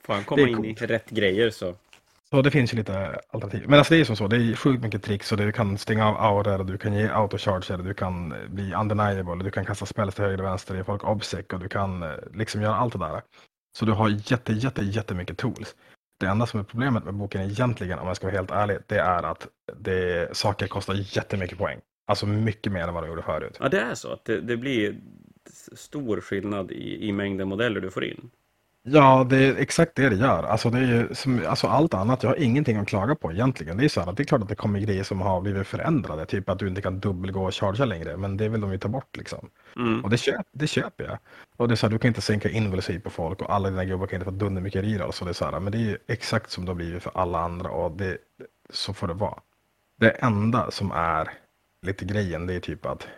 Får 0.00 0.14
han 0.14 0.24
komma 0.24 0.42
Det 0.42 0.50
in 0.50 0.64
i 0.64 0.74
rätt 0.74 1.10
grejer 1.10 1.50
så... 1.50 1.74
Så 2.30 2.42
det 2.42 2.50
finns 2.50 2.72
ju 2.72 2.76
lite 2.76 3.20
alternativ. 3.30 3.68
Men 3.68 3.78
alltså 3.78 3.94
det 3.94 4.00
är 4.00 4.04
som 4.04 4.16
så, 4.16 4.26
det 4.26 4.36
är 4.36 4.56
sjukt 4.56 4.82
mycket 4.82 5.02
tricks 5.02 5.32
och 5.32 5.38
du 5.38 5.52
kan 5.52 5.78
stänga 5.78 6.08
av 6.08 6.16
auror, 6.16 6.64
du 6.64 6.78
kan 6.78 6.94
ge 6.94 7.08
autocharger, 7.08 7.78
du 7.78 7.94
kan 7.94 8.34
bli 8.48 8.74
undeniable, 8.74 9.44
du 9.44 9.50
kan 9.50 9.64
kasta 9.64 9.86
spells 9.86 10.14
till 10.14 10.24
höger 10.24 10.38
och 10.38 10.44
vänster, 10.44 10.74
ge 10.74 10.84
folk 10.84 11.04
obsec 11.04 11.46
och 11.52 11.60
du 11.60 11.68
kan 11.68 12.02
eh, 12.02 12.10
liksom 12.32 12.62
göra 12.62 12.76
allt 12.76 12.92
det 12.92 12.98
där. 12.98 13.22
Så 13.76 13.84
du 13.84 13.92
har 13.92 14.08
jätte, 14.08 14.52
jätte, 14.52 14.82
jättemycket 14.82 15.38
tools. 15.38 15.74
Det 16.24 16.30
enda 16.30 16.46
som 16.46 16.60
är 16.60 16.64
problemet 16.64 17.04
med 17.04 17.14
boken 17.14 17.40
egentligen, 17.40 17.98
om 17.98 18.06
jag 18.06 18.16
ska 18.16 18.26
vara 18.26 18.36
helt 18.36 18.50
ärlig, 18.50 18.78
det 18.86 18.98
är 18.98 19.22
att 19.22 19.48
det, 19.76 20.36
saker 20.36 20.66
kostar 20.66 20.94
jättemycket 20.94 21.58
poäng. 21.58 21.80
Alltså 22.06 22.26
mycket 22.26 22.72
mer 22.72 22.88
än 22.88 22.94
vad 22.94 23.02
de 23.02 23.08
gjorde 23.08 23.22
förut. 23.22 23.56
Ja, 23.60 23.68
det 23.68 23.80
är 23.80 23.94
så 23.94 24.12
att 24.12 24.24
det, 24.24 24.40
det 24.40 24.56
blir 24.56 25.00
stor 25.72 26.20
skillnad 26.20 26.70
i, 26.70 27.08
i 27.08 27.12
mängden 27.12 27.48
modeller 27.48 27.80
du 27.80 27.90
får 27.90 28.04
in. 28.04 28.30
Ja, 28.86 29.26
det 29.30 29.36
är 29.36 29.56
exakt 29.56 29.94
det 29.94 30.08
det 30.08 30.16
gör. 30.16 30.42
Alltså, 30.42 30.70
det 30.70 30.78
är 30.78 30.82
ju 30.82 31.14
som, 31.14 31.46
alltså 31.48 31.66
allt 31.66 31.94
annat, 31.94 32.22
jag 32.22 32.30
har 32.30 32.36
ingenting 32.36 32.76
att 32.76 32.88
klaga 32.88 33.14
på 33.14 33.32
egentligen. 33.32 33.76
Det 33.76 33.84
är 33.84 33.88
så 33.88 34.00
här 34.00 34.10
att 34.10 34.16
det 34.16 34.22
är 34.22 34.24
klart 34.24 34.42
att 34.42 34.48
det 34.48 34.54
kommer 34.54 34.80
grejer 34.80 35.02
som 35.04 35.20
har 35.20 35.40
blivit 35.40 35.66
förändrade, 35.66 36.26
typ 36.26 36.48
att 36.48 36.58
du 36.58 36.68
inte 36.68 36.82
kan 36.82 37.00
dubbelgå 37.00 37.44
och 37.44 37.54
chargea 37.54 37.84
längre, 37.84 38.16
men 38.16 38.36
det 38.36 38.48
vill 38.48 38.60
de 38.60 38.72
ju 38.72 38.78
ta 38.78 38.88
bort 38.88 39.16
liksom. 39.16 39.50
Mm. 39.76 40.04
Och 40.04 40.10
det, 40.10 40.16
köp, 40.18 40.46
det 40.52 40.66
köper 40.66 41.04
jag. 41.04 41.18
Och 41.56 41.68
det 41.68 41.74
är 41.74 41.76
så 41.76 41.86
här, 41.86 41.90
du 41.92 41.98
kan 41.98 42.08
inte 42.08 42.20
sänka 42.20 42.48
invulsiv 42.48 42.98
på 42.98 43.10
folk 43.10 43.42
och 43.42 43.54
alla 43.54 43.70
dina 43.70 43.84
gubbar 43.84 44.06
kan 44.06 44.16
inte 44.16 44.24
få 44.24 44.30
dunder 44.30 44.62
mycket 44.62 44.84
reroll. 44.84 45.12
Så 45.12 45.24
det 45.24 45.30
är 45.30 45.32
så 45.32 45.44
här, 45.44 45.60
men 45.60 45.72
det 45.72 45.78
är 45.78 45.80
ju 45.82 45.98
exakt 46.06 46.50
som 46.50 46.64
det 46.64 46.70
har 46.70 46.76
blivit 46.76 47.02
för 47.02 47.12
alla 47.14 47.38
andra 47.38 47.70
och 47.70 47.96
det, 47.96 48.18
så 48.70 48.94
får 48.94 49.08
det 49.08 49.14
vara. 49.14 49.38
Det 50.00 50.10
enda 50.10 50.70
som 50.70 50.92
är 50.92 51.30
lite 51.82 52.04
grejen, 52.04 52.46
det 52.46 52.54
är 52.54 52.60
typ 52.60 52.86
att 52.86 53.08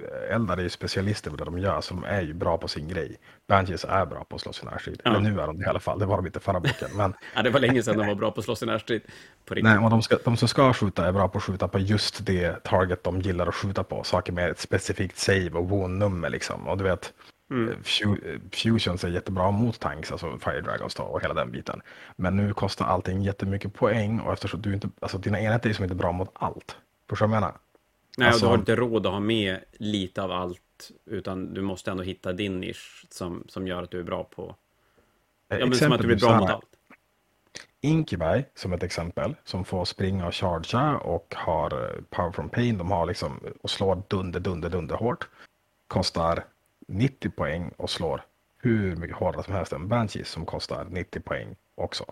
eh, 0.00 0.34
Eldar 0.34 0.56
är 0.56 0.62
ju 0.62 0.68
specialister 0.68 1.30
på 1.30 1.36
det 1.36 1.44
de 1.44 1.58
gör, 1.58 1.80
så 1.80 1.94
de 1.94 2.04
är 2.04 2.20
ju 2.22 2.34
bra 2.34 2.58
på 2.58 2.68
sin 2.68 2.88
grej. 2.88 3.16
Banshees 3.48 3.84
är 3.84 4.06
bra 4.06 4.24
på 4.24 4.36
att 4.36 4.42
slåss 4.42 4.62
i 4.62 4.66
närstrid. 4.66 5.00
Ja. 5.04 5.10
Eller 5.10 5.20
nu 5.20 5.40
är 5.40 5.46
de 5.46 5.58
det 5.58 5.64
i 5.64 5.68
alla 5.68 5.80
fall, 5.80 5.98
det 5.98 6.06
var 6.06 6.16
de 6.16 6.26
inte 6.26 6.40
förra 6.40 6.60
boken. 6.60 6.88
Men 6.96 7.14
Ja, 7.34 7.42
det 7.42 7.50
var 7.50 7.60
länge 7.60 7.82
sedan 7.82 7.98
de 7.98 8.06
var 8.06 8.14
bra 8.14 8.30
på 8.30 8.38
att 8.40 8.44
slåss 8.44 8.62
i 8.62 8.66
närstrid. 8.66 9.02
På 9.44 9.54
riktigt. 9.54 9.64
nej, 9.70 9.84
och 9.84 9.90
de, 9.90 10.02
ska, 10.02 10.16
de 10.24 10.36
som 10.36 10.48
ska 10.48 10.72
skjuta 10.72 11.06
är 11.06 11.12
bra 11.12 11.28
på 11.28 11.38
att 11.38 11.44
skjuta 11.44 11.68
på 11.68 11.78
just 11.78 12.26
det 12.26 12.64
target 12.64 13.04
de 13.04 13.20
gillar 13.20 13.46
att 13.46 13.54
skjuta 13.54 13.84
på. 13.84 14.04
Saker 14.04 14.32
med 14.32 14.50
ett 14.50 14.58
specifikt 14.58 15.18
save 15.18 15.50
och 15.50 15.68
wound-nummer 15.68 16.30
liksom. 16.30 16.68
Och 16.68 16.78
du 16.78 16.84
vet, 16.84 17.12
Mm. 17.50 17.74
Fu- 17.82 18.40
Fusions 18.52 19.04
är 19.04 19.08
jättebra 19.08 19.50
mot 19.50 19.80
tanks, 19.80 20.12
alltså 20.12 20.38
Fire 20.38 20.60
Dragons 20.60 20.94
då, 20.94 21.02
och 21.02 21.22
hela 21.22 21.34
den 21.34 21.50
biten. 21.52 21.80
Men 22.16 22.36
nu 22.36 22.54
kostar 22.54 22.86
allting 22.86 23.22
jättemycket 23.22 23.74
poäng 23.74 24.20
och 24.20 24.32
eftersom 24.32 24.62
du 24.62 24.74
inte, 24.74 24.88
alltså 25.00 25.18
dina 25.18 25.40
enheter 25.40 25.70
är 25.70 25.74
som 25.74 25.82
inte 25.84 25.94
bra 25.94 26.12
mot 26.12 26.30
allt. 26.34 26.76
Förstår 27.08 27.26
du 27.26 27.30
vad 27.30 27.36
jag 27.36 27.40
menar? 27.40 27.54
Nej, 28.18 28.28
Alltså- 28.28 28.46
och 28.46 28.50
du 28.50 28.52
har 28.52 28.58
inte 28.58 28.76
råd 28.76 29.06
att 29.06 29.12
ha 29.12 29.20
med 29.20 29.60
lite 29.72 30.22
av 30.22 30.32
allt, 30.32 30.90
utan 31.04 31.54
du 31.54 31.62
måste 31.62 31.90
ändå 31.90 32.02
hitta 32.02 32.32
din 32.32 32.60
nisch 32.60 33.06
som, 33.10 33.44
som 33.48 33.66
gör 33.66 33.82
att 33.82 33.90
du 33.90 33.98
är 33.98 34.04
bra 34.04 34.24
på... 34.24 34.56
Ja, 35.48 35.66
men 35.66 35.74
som 35.74 35.92
att 35.92 36.00
du 36.00 36.06
blir 36.06 36.16
bra 36.16 36.38
mot 36.38 36.50
allt. 36.50 36.66
Incubi 37.80 38.44
som 38.54 38.72
ett 38.72 38.82
exempel 38.82 39.34
som 39.44 39.64
får 39.64 39.84
springa 39.84 40.26
och 40.26 40.34
chargea 40.34 40.96
och 40.98 41.34
har 41.36 41.84
eh, 41.84 42.02
power 42.10 42.32
from 42.32 42.48
pain. 42.48 42.78
De 42.78 42.90
har 42.90 43.06
liksom 43.06 43.40
och 43.62 43.70
slår 43.70 44.02
dunder, 44.08 44.40
dunder, 44.40 44.70
dunder 44.70 44.96
hårt. 44.96 45.28
Kostar 45.86 46.44
90 46.88 47.30
poäng 47.30 47.70
och 47.76 47.90
slår 47.90 48.24
hur 48.58 48.96
mycket 48.96 49.16
hårdare 49.16 49.42
som 49.42 49.54
helst 49.54 49.72
än 49.72 49.88
Banshees 49.88 50.28
som 50.28 50.46
kostar 50.46 50.86
90 50.90 51.20
poäng 51.20 51.56
också. 51.82 52.04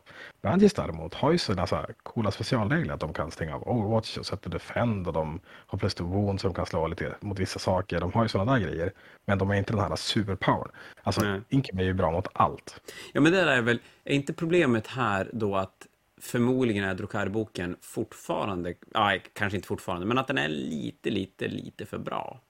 Banshees 0.43 0.75
däremot 0.75 1.15
har 1.15 1.33
ju 1.33 1.39
sina 1.39 1.67
så 1.67 1.77
här 1.77 1.95
coola 2.03 2.31
specialregler 2.31 2.95
att 2.95 3.01
de 3.01 3.13
kan 3.13 3.31
stänga 3.31 3.55
av 3.55 3.69
Overwatch 3.69 4.19
och 4.19 4.27
sätta 4.27 4.51
defend 4.51 5.07
och 5.07 5.13
de 5.13 5.41
har 5.47 5.79
plus 5.79 5.95
to 5.95 6.05
wound 6.05 6.41
som 6.41 6.55
kan 6.55 6.67
slå 6.67 6.87
lite 6.87 7.15
mot 7.21 7.39
vissa 7.39 7.59
saker. 7.59 8.01
De 8.01 8.13
har 8.13 8.23
ju 8.23 8.29
sådana 8.29 8.53
där 8.53 8.61
grejer. 8.61 8.93
Men 9.27 9.39
de 9.39 9.51
är 9.51 9.55
inte 9.55 9.73
den 9.73 9.81
här 9.81 9.97
superpowern. 9.97 10.71
Alltså 11.03 11.21
Nej. 11.21 11.41
Incubi 11.49 11.83
är 11.83 11.87
ju 11.87 11.95
bra 11.95 12.11
mot 12.11 12.29
allt. 12.33 12.81
Ja, 13.13 13.21
men 13.21 13.33
det 13.33 13.39
där 13.39 13.47
är 13.47 13.63
väl... 13.63 13.81
Är 14.05 14.15
inte 14.15 14.33
problemet 14.33 14.87
här 14.87 15.31
då 15.33 15.57
att 15.57 15.87
förmodligen 16.21 16.85
är 16.85 16.95
Drukari-boken 16.95 17.77
fortfarande... 17.81 18.75
Ja, 18.95 19.19
kanske 19.33 19.57
inte 19.57 19.69
fortfarande, 19.69 20.07
men 20.07 20.19
att 20.19 20.27
den 20.27 20.39
är 20.39 20.49
lite, 20.49 21.11
lite, 21.11 21.49
lite 21.49 21.87
för 21.87 21.99
bra. 21.99 22.41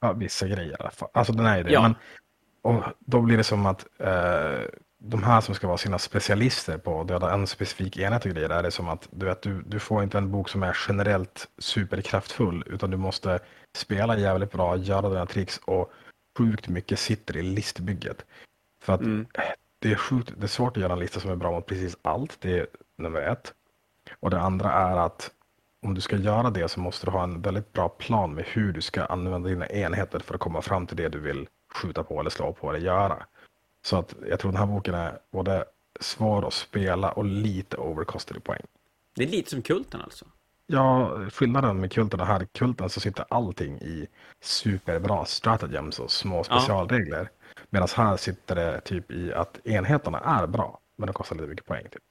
Ja, 0.00 0.12
vissa 0.12 0.46
grejer 0.46 0.70
i 0.70 0.76
alla 0.78 0.90
fall. 0.90 1.08
Alltså 1.12 1.32
den 1.32 1.46
är 1.46 1.56
ju 1.56 1.62
det. 1.62 1.72
Ja. 1.72 1.82
Men, 1.82 1.94
och 2.66 2.82
då 2.98 3.20
blir 3.20 3.36
det 3.36 3.44
som 3.44 3.66
att 3.66 3.86
eh, 3.98 4.60
de 4.98 5.22
här 5.22 5.40
som 5.40 5.54
ska 5.54 5.66
vara 5.66 5.78
sina 5.78 5.98
specialister 5.98 6.78
på 6.78 7.00
att 7.00 7.08
döda 7.08 7.32
en 7.32 7.46
specifik 7.46 7.96
enhet 7.96 8.24
och 8.24 8.30
grejer, 8.30 8.50
är 8.50 8.62
det 8.62 8.70
som 8.70 8.88
att 8.88 9.08
du, 9.10 9.26
vet, 9.26 9.42
du, 9.42 9.62
du 9.62 9.78
får 9.78 10.02
inte 10.02 10.18
en 10.18 10.30
bok 10.30 10.48
som 10.48 10.62
är 10.62 10.76
generellt 10.88 11.48
superkraftfull, 11.58 12.64
utan 12.66 12.90
du 12.90 12.96
måste 12.96 13.38
spela 13.76 14.18
jävligt 14.18 14.52
bra, 14.52 14.76
göra 14.76 15.08
dina 15.08 15.26
tricks 15.26 15.60
och 15.64 15.92
sjukt 16.38 16.68
mycket 16.68 16.98
sitter 16.98 17.36
i 17.36 17.42
listbygget. 17.42 18.24
För 18.82 18.92
att 18.92 19.00
mm. 19.00 19.26
det, 19.78 19.92
är 19.92 19.96
sjukt, 19.96 20.32
det 20.36 20.46
är 20.46 20.48
svårt 20.48 20.76
att 20.76 20.82
göra 20.82 20.92
en 20.92 20.98
lista 20.98 21.20
som 21.20 21.30
är 21.30 21.36
bra 21.36 21.52
mot 21.52 21.66
precis 21.66 21.96
allt. 22.02 22.36
Det 22.40 22.58
är 22.58 22.66
nummer 22.98 23.20
ett. 23.20 23.54
Och 24.20 24.30
det 24.30 24.40
andra 24.40 24.72
är 24.72 24.96
att 24.96 25.30
om 25.82 25.94
du 25.94 26.00
ska 26.00 26.16
göra 26.16 26.50
det 26.50 26.68
så 26.68 26.80
måste 26.80 27.06
du 27.06 27.10
ha 27.10 27.22
en 27.22 27.42
väldigt 27.42 27.72
bra 27.72 27.88
plan 27.88 28.34
med 28.34 28.44
hur 28.44 28.72
du 28.72 28.80
ska 28.80 29.04
använda 29.04 29.48
dina 29.48 29.66
enheter 29.66 30.18
för 30.18 30.34
att 30.34 30.40
komma 30.40 30.62
fram 30.62 30.86
till 30.86 30.96
det 30.96 31.08
du 31.08 31.18
vill 31.18 31.48
skjuta 31.76 32.02
på 32.02 32.20
eller 32.20 32.30
slå 32.30 32.52
på 32.52 32.70
eller 32.70 32.80
göra. 32.80 33.26
Så 33.82 33.96
att 33.96 34.14
jag 34.28 34.40
tror 34.40 34.52
den 34.52 34.60
här 34.60 34.66
boken 34.66 34.94
är 34.94 35.18
både 35.30 35.64
svår 36.00 36.46
att 36.46 36.54
spela 36.54 37.12
och 37.12 37.24
lite 37.24 37.76
overcosted 37.76 38.36
i 38.36 38.40
poäng. 38.40 38.62
Det 39.14 39.22
är 39.22 39.28
lite 39.28 39.50
som 39.50 39.62
kulten 39.62 40.00
alltså? 40.00 40.24
Ja, 40.66 41.18
skillnaden 41.32 41.80
med 41.80 41.92
kulten 41.92 42.20
och 42.20 42.26
här, 42.26 42.44
kulten 42.44 42.90
så 42.90 43.00
sitter 43.00 43.24
allting 43.28 43.78
i 43.80 44.06
superbra 44.40 45.24
stratagems 45.24 45.98
och 45.98 46.10
små 46.10 46.44
specialregler. 46.44 47.28
Ja. 47.54 47.62
Medan 47.70 47.88
här 47.96 48.16
sitter 48.16 48.54
det 48.54 48.80
typ 48.80 49.10
i 49.10 49.32
att 49.32 49.66
enheterna 49.66 50.18
är 50.20 50.46
bra, 50.46 50.78
men 50.96 51.06
de 51.06 51.12
kostar 51.12 51.36
lite 51.36 51.48
mycket 51.48 51.66
poäng. 51.66 51.84
Typ. 51.92 52.02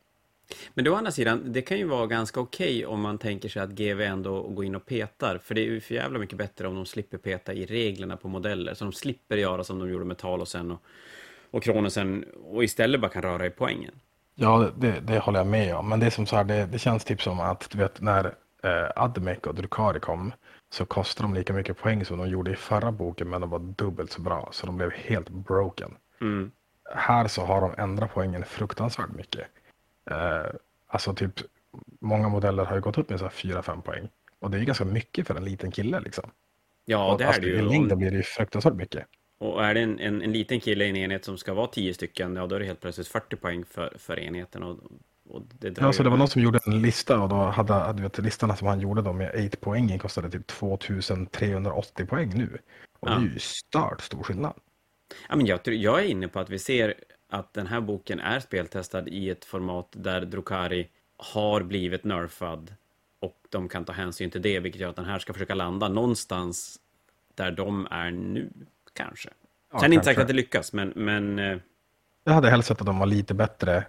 Men 0.73 0.87
å 0.87 0.95
andra 0.95 1.11
sidan, 1.11 1.41
det 1.45 1.61
kan 1.61 1.77
ju 1.77 1.85
vara 1.85 2.07
ganska 2.07 2.39
okej 2.39 2.75
okay 2.75 2.85
om 2.85 3.01
man 3.01 3.17
tänker 3.17 3.49
sig 3.49 3.61
att 3.61 3.69
GV 3.69 4.01
ändå 4.01 4.41
går 4.41 4.65
in 4.65 4.75
och 4.75 4.85
petar. 4.85 5.37
För 5.37 5.55
det 5.55 5.61
är 5.61 5.65
ju 5.65 5.81
för 5.81 5.95
jävla 5.95 6.19
mycket 6.19 6.37
bättre 6.37 6.67
om 6.67 6.75
de 6.75 6.85
slipper 6.85 7.17
peta 7.17 7.53
i 7.53 7.65
reglerna 7.65 8.17
på 8.17 8.27
modeller. 8.27 8.73
Så 8.73 8.85
de 8.85 8.93
slipper 8.93 9.37
göra 9.37 9.63
som 9.63 9.79
de 9.79 9.89
gjorde 9.89 10.05
med 10.05 10.17
Talosen 10.17 10.71
och, 10.71 10.81
och 11.51 11.63
Kronosen 11.63 12.25
och 12.43 12.63
istället 12.63 13.01
bara 13.01 13.11
kan 13.11 13.21
röra 13.21 13.45
i 13.45 13.49
poängen. 13.49 13.93
Ja, 14.35 14.71
det, 14.77 14.99
det 14.99 15.19
håller 15.19 15.39
jag 15.39 15.47
med 15.47 15.75
om. 15.75 15.89
Men 15.89 15.99
det 15.99 16.05
är 16.05 16.09
som 16.09 16.25
så 16.25 16.35
här, 16.35 16.43
det, 16.43 16.65
det 16.65 16.79
känns 16.79 17.03
typ 17.03 17.21
som 17.21 17.39
att 17.39 17.69
du 17.69 17.77
vet 17.77 18.01
när 18.01 18.25
eh, 18.63 18.91
Admec 18.95 19.39
och 19.39 19.55
Drukari 19.55 19.99
kom 19.99 20.33
så 20.69 20.85
kostade 20.85 21.27
de 21.27 21.33
lika 21.33 21.53
mycket 21.53 21.77
poäng 21.77 22.05
som 22.05 22.17
de 22.17 22.29
gjorde 22.29 22.51
i 22.51 22.55
förra 22.55 22.91
boken 22.91 23.29
men 23.29 23.41
de 23.41 23.49
var 23.49 23.59
dubbelt 23.59 24.11
så 24.11 24.21
bra. 24.21 24.49
Så 24.51 24.65
de 24.65 24.77
blev 24.77 24.91
helt 24.91 25.29
broken. 25.29 25.95
Mm. 26.21 26.51
Här 26.95 27.27
så 27.27 27.45
har 27.45 27.61
de 27.61 27.81
ändrat 27.81 28.11
poängen 28.13 28.45
fruktansvärt 28.45 29.11
mycket. 29.11 29.47
Eh, 30.11 30.51
alltså 30.87 31.13
typ, 31.13 31.33
många 31.99 32.29
modeller 32.29 32.65
har 32.65 32.75
ju 32.75 32.81
gått 32.81 32.97
upp 32.97 33.09
med 33.09 33.19
4-5 33.19 33.81
poäng. 33.81 34.09
Och 34.39 34.51
det 34.51 34.57
är 34.57 34.61
ganska 34.61 34.85
mycket 34.85 35.27
för 35.27 35.35
en 35.35 35.45
liten 35.45 35.71
kille 35.71 35.99
liksom. 35.99 36.31
Ja, 36.85 37.11
och, 37.11 37.17
det 37.17 37.23
är 37.23 37.27
alltså, 37.27 37.41
det 37.41 37.47
ju. 37.47 37.55
I 37.55 37.61
längden 37.61 37.97
blir 37.97 38.11
det 38.11 38.17
ju 38.17 38.23
fruktansvärt 38.23 38.73
mycket. 38.73 39.05
Och 39.37 39.65
är 39.65 39.73
det 39.73 39.81
en, 39.81 39.99
en, 39.99 40.21
en, 40.21 40.31
liten 40.31 40.59
kille 40.59 40.85
i 40.85 40.89
en 40.89 40.95
enhet 40.95 41.25
som 41.25 41.37
ska 41.37 41.53
vara 41.53 41.67
10 41.67 41.93
stycken, 41.93 42.35
ja 42.35 42.47
då 42.47 42.55
är 42.55 42.59
det 42.59 42.65
helt 42.65 42.81
plötsligt 42.81 43.07
40 43.07 43.35
poäng 43.35 43.65
för, 43.65 43.93
för 43.97 44.19
enheten. 44.19 44.63
Och, 44.63 44.77
och 45.29 45.41
det 45.59 45.77
ja, 45.81 45.93
så 45.93 46.03
det 46.03 46.09
var 46.09 46.17
någon 46.17 46.27
som 46.27 46.41
gjorde 46.41 46.59
en 46.65 46.81
lista 46.81 47.19
och 47.19 47.29
då 47.29 47.35
hade, 47.35 47.93
du 47.93 48.03
vet, 48.03 48.17
listorna 48.17 48.55
som 48.55 48.67
han 48.67 48.79
gjorde 48.79 49.01
då 49.01 49.13
med 49.13 49.45
8 49.47 49.57
poängen 49.61 49.99
kostade 49.99 50.29
typ 50.29 50.47
2380 50.47 52.05
poäng 52.05 52.31
nu. 52.35 52.57
Och 52.99 53.09
ja. 53.09 53.13
det 53.13 53.25
är 53.25 53.33
ju 53.33 53.39
stört 53.39 54.01
stor 54.01 54.23
skillnad. 54.23 54.53
Ja, 55.29 55.35
men 55.35 55.45
jag, 55.45 55.59
jag 55.65 55.99
är 55.99 56.03
inne 56.03 56.27
på 56.27 56.39
att 56.39 56.49
vi 56.49 56.59
ser 56.59 56.93
att 57.29 57.53
den 57.53 57.67
här 57.67 57.81
boken 57.81 58.19
är 58.19 58.39
speltestad 58.39 59.07
i 59.07 59.29
ett 59.29 59.45
format 59.45 59.87
där 59.91 60.21
Drukari 60.21 60.89
har 61.17 61.63
blivit 61.63 62.03
nerfad 62.03 62.73
och 63.19 63.37
de 63.49 63.69
kan 63.69 63.85
ta 63.85 63.93
hänsyn 63.93 64.31
till 64.31 64.41
det, 64.41 64.59
vilket 64.59 64.81
gör 64.81 64.89
att 64.89 64.95
den 64.95 65.05
här 65.05 65.19
ska 65.19 65.33
försöka 65.33 65.55
landa 65.55 65.87
någonstans 65.87 66.79
där 67.35 67.51
de 67.51 67.87
är 67.91 68.11
nu, 68.11 68.49
kanske. 68.93 69.29
Ja, 69.71 69.79
sen 69.79 69.91
är 69.91 69.93
inte 69.93 70.05
säkert 70.05 70.21
att 70.21 70.27
det 70.27 70.33
lyckas, 70.33 70.73
men... 70.73 70.93
men 70.95 71.39
eh, 71.39 71.57
jag 72.23 72.33
hade 72.33 72.49
helst 72.49 72.67
sett 72.67 72.79
att 72.79 72.85
de 72.85 72.99
var 72.99 73.05
lite 73.05 73.33
bättre 73.33 73.85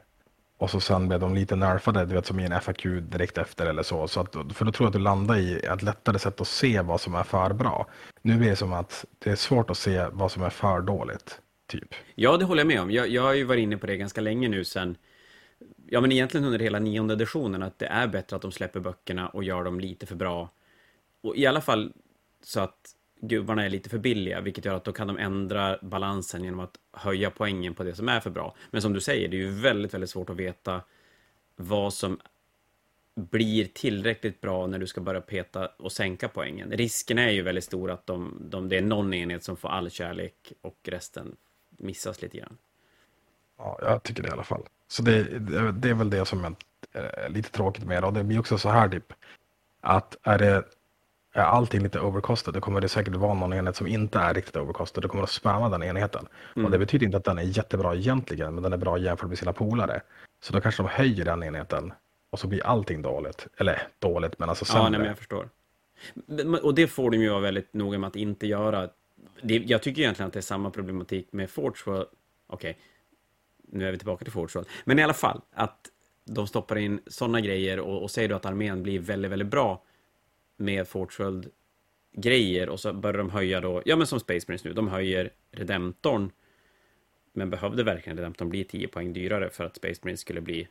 och 0.59 0.71
så 0.71 0.81
sen 0.81 1.09
blev 1.09 1.21
de 1.21 1.35
lite 1.35 1.57
nerfade, 1.57 2.07
du 2.07 2.15
vet 2.15 2.27
som 2.27 2.41
i 2.41 2.45
en 2.45 2.61
FAQ 2.61 2.83
direkt 3.03 3.39
efter 3.39 3.67
eller 3.67 3.83
så. 3.83 4.09
så 4.09 4.21
att, 4.21 4.33
för 4.33 4.65
då 4.65 4.73
tror 4.73 4.85
jag 4.85 4.87
att 4.87 4.93
du 4.93 4.99
landar 4.99 5.37
i 5.37 5.59
ett 5.59 5.83
lättare 5.83 6.19
sätt 6.19 6.41
att 6.41 6.49
se 6.49 6.81
vad 6.81 7.01
som 7.01 7.15
är 7.15 7.23
för 7.23 7.53
bra. 7.53 7.87
Nu 8.23 8.45
är 8.45 8.51
det 8.51 8.57
som 8.57 8.73
att 8.73 9.05
det 9.19 9.31
är 9.31 9.37
svårt 9.37 9.71
att 9.71 9.79
se 9.79 10.07
vad 10.13 10.33
som 10.33 10.43
är 10.43 10.51
för 10.51 10.81
dåligt. 10.81 11.41
Typ. 11.67 11.95
Ja, 12.15 12.37
det 12.37 12.45
håller 12.45 12.61
jag 12.61 12.67
med 12.67 12.81
om. 12.81 12.91
Jag, 12.91 13.09
jag 13.09 13.23
har 13.23 13.33
ju 13.33 13.45
varit 13.45 13.63
inne 13.63 13.77
på 13.77 13.87
det 13.87 13.97
ganska 13.97 14.21
länge 14.21 14.49
nu 14.49 14.65
sen, 14.65 14.97
ja 15.87 16.01
men 16.01 16.13
egentligen 16.13 16.45
under 16.45 16.59
hela 16.59 16.79
nionde 16.79 17.15
editionen, 17.15 17.63
att 17.63 17.79
det 17.79 17.87
är 17.87 18.07
bättre 18.07 18.37
att 18.37 18.43
de 18.43 18.53
släpper 18.53 18.81
böckerna 18.81 19.29
och 19.29 19.45
gör 19.45 19.65
dem 19.65 19.81
lite 19.81 20.07
för 20.07 20.15
bra. 20.15 20.51
Och 21.21 21.37
i 21.37 21.47
alla 21.47 21.61
fall 21.61 21.93
så 22.43 22.61
att 22.61 22.97
gubbarna 23.21 23.65
är 23.65 23.71
lite 23.71 23.91
för 23.91 23.99
billiga, 23.99 24.41
vilket 24.41 24.65
gör 24.65 24.75
att 24.75 24.85
då 24.85 24.93
kan 24.93 25.07
de 25.07 25.19
ändra 25.19 25.79
balansen 25.83 26.45
genom 26.45 26.61
att 26.61 26.77
höja 26.93 27.31
poängen 27.31 27.75
på 27.75 27.85
det 27.85 27.95
som 27.95 28.09
är 28.09 28.21
för 28.21 28.31
bra. 28.31 28.57
Men 28.71 28.83
som 28.83 28.93
du 28.93 29.01
säger, 29.01 29.29
det 29.29 29.37
är 29.37 29.39
ju 29.39 29.51
väldigt, 29.51 29.95
väldigt 29.95 30.11
svårt 30.11 30.31
att 30.31 30.37
veta 30.37 30.81
vad 31.57 31.95
som 31.95 32.21
blir 33.15 33.65
tillräckligt 33.65 34.41
bra 34.41 34.67
när 34.67 34.79
du 34.79 34.87
ska 34.87 35.01
börja 35.01 35.21
peta 35.21 35.67
och 35.67 35.93
sänka 35.93 36.29
poängen. 36.29 36.71
Risken 36.71 37.19
är 37.19 37.31
ju 37.31 37.43
väldigt 37.43 37.65
stor 37.65 37.91
att 37.91 38.07
de, 38.07 38.39
de, 38.51 38.69
det 38.69 38.77
är 38.77 38.83
någon 38.83 39.15
enhet 39.15 39.45
som 39.45 39.57
får 39.57 39.69
all 39.69 39.91
kärlek 39.91 40.53
och 40.61 40.79
resten 40.85 41.37
missas 41.77 42.23
lite 42.23 42.39
grann. 42.39 42.59
Ja, 43.59 43.79
jag 43.83 44.03
tycker 44.03 44.23
det 44.23 44.29
i 44.29 44.33
alla 44.33 44.45
fall. 44.45 44.63
Så 44.89 45.03
det, 45.03 45.23
det 45.73 45.91
är 45.91 45.95
väl 45.95 46.11
det 46.11 46.25
som 46.25 46.45
är 46.45 46.55
lite 47.29 47.51
tråkigt 47.51 47.85
med 47.85 48.03
det. 48.03 48.07
Och 48.07 48.13
det 48.13 48.25
blir 48.25 48.39
också 48.39 48.59
så 48.59 48.69
här 48.69 48.89
typ 48.89 49.13
att 49.81 50.17
är 50.23 50.39
det 50.39 50.65
är 51.33 51.43
allting 51.43 51.83
lite 51.83 52.01
overcosted, 52.01 52.55
då 52.55 52.61
kommer 52.61 52.81
det 52.81 52.89
säkert 52.89 53.15
vara 53.15 53.35
någon 53.35 53.53
enhet 53.53 53.77
som 53.77 53.87
inte 53.87 54.19
är 54.19 54.35
riktigt 54.35 54.57
overcosted. 54.57 55.03
Då 55.03 55.09
kommer 55.09 55.23
att 55.23 55.31
spamma 55.31 55.69
den 55.69 55.83
enheten. 55.83 56.27
Mm. 56.57 56.65
Och 56.65 56.71
det 56.71 56.79
betyder 56.79 57.07
inte 57.07 57.17
att 57.17 57.25
den 57.25 57.39
är 57.39 57.43
jättebra 57.43 57.95
egentligen, 57.95 58.55
men 58.55 58.63
den 58.63 58.73
är 58.73 58.77
bra 58.77 58.99
jämfört 58.99 59.29
med 59.29 59.39
sina 59.39 59.53
polare. 59.53 60.01
Så 60.41 60.53
då 60.53 60.61
kanske 60.61 60.83
de 60.83 60.89
höjer 60.89 61.25
den 61.25 61.43
enheten 61.43 61.93
och 62.31 62.39
så 62.39 62.47
blir 62.47 62.67
allting 62.67 63.03
dåligt. 63.03 63.47
Eller 63.57 63.89
dåligt, 63.99 64.39
men 64.39 64.49
alltså 64.49 64.65
sämre. 64.65 64.83
Ja, 64.83 64.89
nej, 64.89 64.99
men 64.99 65.09
jag 65.09 65.19
förstår. 65.19 65.49
Och 66.63 66.75
det 66.75 66.87
får 66.87 67.11
de 67.11 67.17
ju 67.17 67.31
vara 67.31 67.41
väldigt 67.41 67.75
noga 67.75 67.99
med 67.99 68.09
att 68.09 68.17
inte 68.17 68.47
göra. 68.47 68.89
Det, 69.43 69.57
jag 69.57 69.83
tycker 69.83 70.03
egentligen 70.03 70.27
att 70.27 70.33
det 70.33 70.41
är 70.41 70.43
samma 70.43 70.71
problematik 70.71 71.33
med 71.33 71.51
Forge 71.51 71.83
World. 71.87 72.09
Okej, 72.47 72.71
okay. 72.71 72.83
nu 73.79 73.89
är 73.89 73.93
vi 73.93 73.99
tillbaka 73.99 74.25
till 74.25 74.33
Forge 74.33 74.51
World. 74.55 74.69
Men 74.85 74.99
i 74.99 75.03
alla 75.03 75.15
fall, 75.15 75.41
att 75.51 75.91
de 76.25 76.47
stoppar 76.47 76.79
in 76.79 77.01
sådana 77.07 77.41
grejer 77.41 77.81
och, 77.81 78.03
och 78.03 78.11
säger 78.11 78.29
då 78.29 78.37
att 78.37 78.47
armén 78.47 78.83
blir 78.83 78.99
väldigt, 78.99 79.31
väldigt 79.31 79.49
bra 79.49 79.83
med 80.57 80.89
Fortworld 80.89 81.51
grejer 82.13 82.69
och 82.69 82.81
så 82.81 82.93
börjar 82.93 83.19
de 83.19 83.31
höja 83.31 83.61
då, 83.61 83.83
ja 83.85 83.97
men 83.97 84.07
som 84.07 84.21
Space 84.21 84.45
Marines 84.49 84.65
nu, 84.65 84.73
de 84.73 84.89
höjer 84.89 85.31
Redemptorn. 85.51 86.31
Men 87.33 87.51
behövde 87.51 87.83
verkligen 87.83 88.17
Redemptorn 88.17 88.49
bli 88.49 88.65
10 88.65 88.89
poäng 88.89 89.13
dyrare 89.13 89.51
för 89.51 89.65
att 89.65 89.77
Space 89.77 90.01
Marines 90.03 90.21
skulle 90.21 90.41
bli 90.41 90.69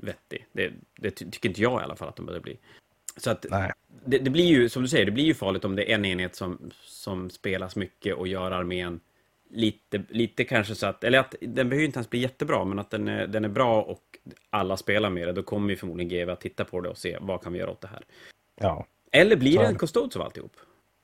vettig? 0.00 0.46
Det, 0.52 0.72
det 0.96 1.10
tycker 1.10 1.48
inte 1.48 1.62
jag 1.62 1.80
i 1.80 1.84
alla 1.84 1.96
fall 1.96 2.08
att 2.08 2.16
de 2.16 2.26
behövde 2.26 2.42
bli. 2.42 2.58
Så 3.16 3.30
att 3.30 3.46
det, 4.04 4.18
det, 4.18 4.30
blir 4.30 4.44
ju, 4.44 4.68
som 4.68 4.82
du 4.82 4.88
säger, 4.88 5.04
det 5.04 5.12
blir 5.12 5.24
ju 5.24 5.34
farligt 5.34 5.64
om 5.64 5.76
det 5.76 5.90
är 5.90 5.94
en 5.94 6.04
enhet 6.04 6.36
som, 6.36 6.70
som 6.84 7.30
spelas 7.30 7.76
mycket 7.76 8.14
och 8.14 8.28
gör 8.28 8.50
armén 8.50 9.00
lite, 9.50 10.02
lite 10.08 10.44
kanske 10.44 10.74
så 10.74 10.86
att, 10.86 11.04
eller 11.04 11.18
att 11.18 11.34
den 11.40 11.68
behöver 11.68 11.86
inte 11.86 11.98
ens 11.98 12.10
bli 12.10 12.20
jättebra, 12.20 12.64
men 12.64 12.78
att 12.78 12.90
den 12.90 13.08
är, 13.08 13.26
den 13.26 13.44
är 13.44 13.48
bra 13.48 13.82
och 13.82 14.02
alla 14.50 14.76
spelar 14.76 15.10
med 15.10 15.28
det, 15.28 15.32
då 15.32 15.42
kommer 15.42 15.70
ju 15.70 15.76
förmodligen 15.76 16.08
GW 16.08 16.32
att 16.32 16.40
titta 16.40 16.64
på 16.64 16.80
det 16.80 16.88
och 16.88 16.98
se 16.98 17.18
vad 17.20 17.42
kan 17.42 17.52
vi 17.52 17.58
göra 17.58 17.70
åt 17.70 17.80
det 17.80 17.88
här. 17.88 18.02
Ja. 18.60 18.86
Eller 19.12 19.36
blir 19.36 19.58
det 19.58 19.66
en 19.66 19.78
Custodes 19.78 20.16
av 20.16 20.22
alltihop? 20.22 20.56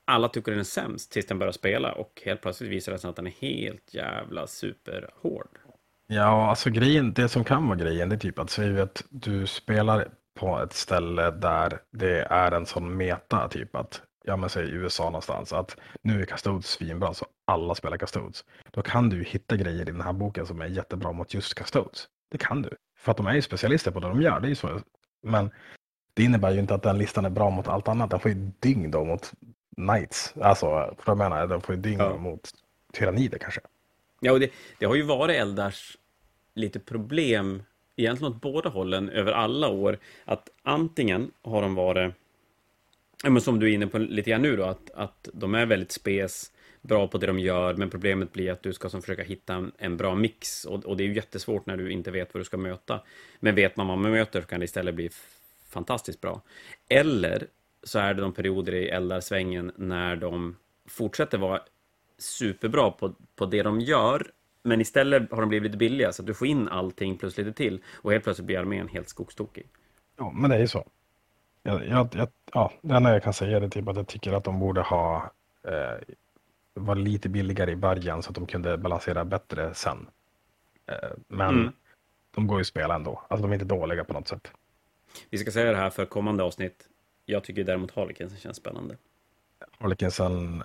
Alla 0.05 0.29
tycker 0.29 0.51
den 0.51 0.59
är 0.59 0.63
sämst 0.63 1.11
tills 1.11 1.25
den 1.25 1.39
börjar 1.39 1.51
spela 1.51 1.91
och 1.91 2.21
helt 2.25 2.41
plötsligt 2.41 2.69
visar 2.69 2.91
det 2.91 2.99
sig 2.99 3.09
att 3.09 3.15
den 3.15 3.27
är 3.27 3.33
helt 3.39 3.93
jävla 3.93 4.47
superhård. 4.47 5.57
Ja, 6.07 6.49
alltså 6.49 6.69
grejen, 6.69 7.13
det 7.13 7.29
som 7.29 7.43
kan 7.43 7.67
vara 7.67 7.77
grejen, 7.77 8.09
det 8.09 8.15
är 8.15 8.19
typ 8.19 8.39
att 8.39 8.49
säga 8.49 8.83
att 8.83 9.03
du 9.09 9.47
spelar 9.47 10.07
på 10.33 10.59
ett 10.59 10.73
ställe 10.73 11.31
där 11.31 11.79
det 11.91 12.21
är 12.29 12.51
en 12.51 12.65
sån 12.65 12.97
meta, 12.97 13.47
typ 13.47 13.75
att, 13.75 14.01
ja 14.23 14.37
men 14.37 14.49
säg 14.49 14.71
USA 14.71 15.03
någonstans, 15.05 15.53
att 15.53 15.77
nu 16.01 16.21
är 16.21 16.25
Custodes 16.25 16.67
svinbra 16.67 17.13
så 17.13 17.25
alla 17.45 17.75
spelar 17.75 17.97
Custodes. 17.97 18.45
Då 18.71 18.81
kan 18.81 19.09
du 19.09 19.23
hitta 19.23 19.55
grejer 19.55 19.81
i 19.81 19.91
den 19.91 20.01
här 20.01 20.13
boken 20.13 20.45
som 20.45 20.61
är 20.61 20.65
jättebra 20.65 21.11
mot 21.11 21.33
just 21.33 21.55
Custodes. 21.55 22.07
Det 22.31 22.37
kan 22.37 22.61
du. 22.61 22.69
För 22.97 23.11
att 23.11 23.17
de 23.17 23.27
är 23.27 23.33
ju 23.33 23.41
specialister 23.41 23.91
på 23.91 23.99
det 23.99 24.07
de 24.07 24.21
gör, 24.21 24.39
det 24.39 24.47
är 24.47 24.49
ju 24.49 24.55
så. 24.55 24.79
Men 25.23 25.51
det 26.13 26.23
innebär 26.23 26.51
ju 26.51 26.59
inte 26.59 26.75
att 26.75 26.83
den 26.83 26.97
listan 26.97 27.25
är 27.25 27.29
bra 27.29 27.49
mot 27.49 27.67
allt 27.67 27.87
annat. 27.87 28.09
Den 28.09 28.19
får 28.19 28.31
ju 28.31 28.51
dyng 28.59 28.91
då 28.91 29.05
mot 29.05 29.31
Knights. 29.75 30.33
Alltså, 30.41 30.65
för 30.97 31.11
jag 31.11 31.17
menar, 31.17 31.47
den 31.47 31.61
får 31.61 31.75
ju 31.75 31.81
dyng 31.81 31.99
ja. 31.99 32.17
mot 32.17 32.51
tyrannider 32.93 33.37
kanske. 33.37 33.61
Ja, 34.19 34.31
och 34.31 34.39
det, 34.39 34.51
det 34.79 34.85
har 34.85 34.95
ju 34.95 35.03
varit 35.03 35.35
Eldars 35.35 35.97
lite 36.55 36.79
problem, 36.79 37.63
egentligen 37.95 38.33
åt 38.33 38.41
båda 38.41 38.69
hållen, 38.69 39.09
över 39.09 39.31
alla 39.31 39.69
år. 39.69 39.97
Att 40.25 40.49
antingen 40.63 41.31
har 41.41 41.61
de 41.61 41.75
varit, 41.75 42.13
men 43.23 43.41
som 43.41 43.59
du 43.59 43.69
är 43.69 43.73
inne 43.73 43.87
på 43.87 43.97
lite 43.97 44.29
grann 44.29 44.41
nu 44.41 44.57
då, 44.57 44.63
att, 44.63 44.91
att 44.91 45.29
de 45.33 45.55
är 45.55 45.65
väldigt 45.65 45.91
spes, 45.91 46.51
bra 46.81 47.07
på 47.07 47.17
det 47.17 47.27
de 47.27 47.39
gör, 47.39 47.73
men 47.73 47.89
problemet 47.89 48.33
blir 48.33 48.51
att 48.51 48.63
du 48.63 48.73
ska 48.73 48.89
som 48.89 49.01
försöka 49.01 49.23
hitta 49.23 49.53
en, 49.53 49.71
en 49.77 49.97
bra 49.97 50.15
mix. 50.15 50.65
Och, 50.65 50.85
och, 50.85 50.97
det 50.97 51.03
är 51.03 51.07
ju 51.07 51.13
jättesvårt 51.13 51.65
när 51.65 51.77
du 51.77 51.91
inte 51.91 52.11
vet 52.11 52.33
vad 52.33 52.41
du 52.41 52.45
ska 52.45 52.57
möta. 52.57 53.01
Men 53.39 53.55
vet 53.55 53.77
man 53.77 53.87
vad 53.87 53.97
man 53.97 54.11
möter 54.11 54.41
så 54.41 54.47
kan 54.47 54.59
det 54.59 54.63
istället 54.63 54.95
bli 54.95 55.09
fantastiskt 55.69 56.21
bra. 56.21 56.41
Eller 56.89 57.47
så 57.83 57.99
är 57.99 58.13
det 58.13 58.21
de 58.21 58.33
perioder 58.33 58.73
i 58.73 58.89
eldarsvängen 58.89 59.71
när 59.75 60.15
de 60.15 60.55
fortsätter 60.85 61.37
vara 61.37 61.61
superbra 62.17 62.91
på, 62.91 63.13
på 63.35 63.45
det 63.45 63.63
de 63.63 63.79
gör, 63.79 64.31
men 64.63 64.81
istället 64.81 65.31
har 65.31 65.39
de 65.41 65.49
blivit 65.49 65.63
lite 65.71 65.77
billiga 65.77 66.11
så 66.11 66.21
att 66.21 66.27
du 66.27 66.33
får 66.33 66.47
in 66.47 66.67
allting 66.67 67.17
plus 67.17 67.37
lite 67.37 67.53
till 67.53 67.81
och 68.01 68.11
helt 68.11 68.23
plötsligt 68.23 68.45
blir 68.45 68.59
armén 68.59 68.87
helt 68.87 69.09
skogstokig. 69.09 69.67
Ja, 70.17 70.31
men 70.31 70.49
det 70.49 70.55
är 70.55 70.59
ju 70.59 70.67
så. 70.67 70.87
Jag, 71.63 71.87
jag, 71.87 72.09
jag, 72.15 72.27
ja, 72.53 72.71
det 72.81 72.95
enda 72.95 73.13
jag 73.13 73.23
kan 73.23 73.33
säga 73.33 73.57
är 73.57 73.67
typ 73.67 73.87
att 73.87 73.95
jag 73.95 74.07
tycker 74.07 74.33
att 74.33 74.43
de 74.43 74.59
borde 74.59 74.81
ha 74.81 75.31
eh, 75.67 76.15
var 76.73 76.95
lite 76.95 77.29
billigare 77.29 77.71
i 77.71 77.75
början 77.75 78.23
så 78.23 78.29
att 78.29 78.35
de 78.35 78.45
kunde 78.45 78.77
balansera 78.77 79.25
bättre 79.25 79.73
sen. 79.73 80.07
Eh, 80.85 81.09
men 81.27 81.49
Mm. 81.59 81.73
de 82.35 82.47
går 82.47 82.57
ju 82.57 82.61
att 82.61 82.67
spela 82.67 82.95
ändå. 82.95 83.21
Alltså 83.27 83.41
de 83.41 83.51
är 83.51 83.53
inte 83.53 83.65
dåliga 83.65 84.03
på 84.03 84.13
något 84.13 84.27
sätt. 84.27 84.51
Vi 85.29 85.37
ska 85.37 85.51
säga 85.51 85.71
det 85.71 85.77
här 85.77 85.89
för 85.89 86.05
kommande 86.05 86.43
avsnitt. 86.43 86.87
Jag 87.25 87.43
tycker 87.43 87.63
däremot 87.63 87.91
Harlequinsen 87.95 88.39
känns 88.39 88.57
spännande. 88.57 88.97
Harlequinsen 89.79 90.63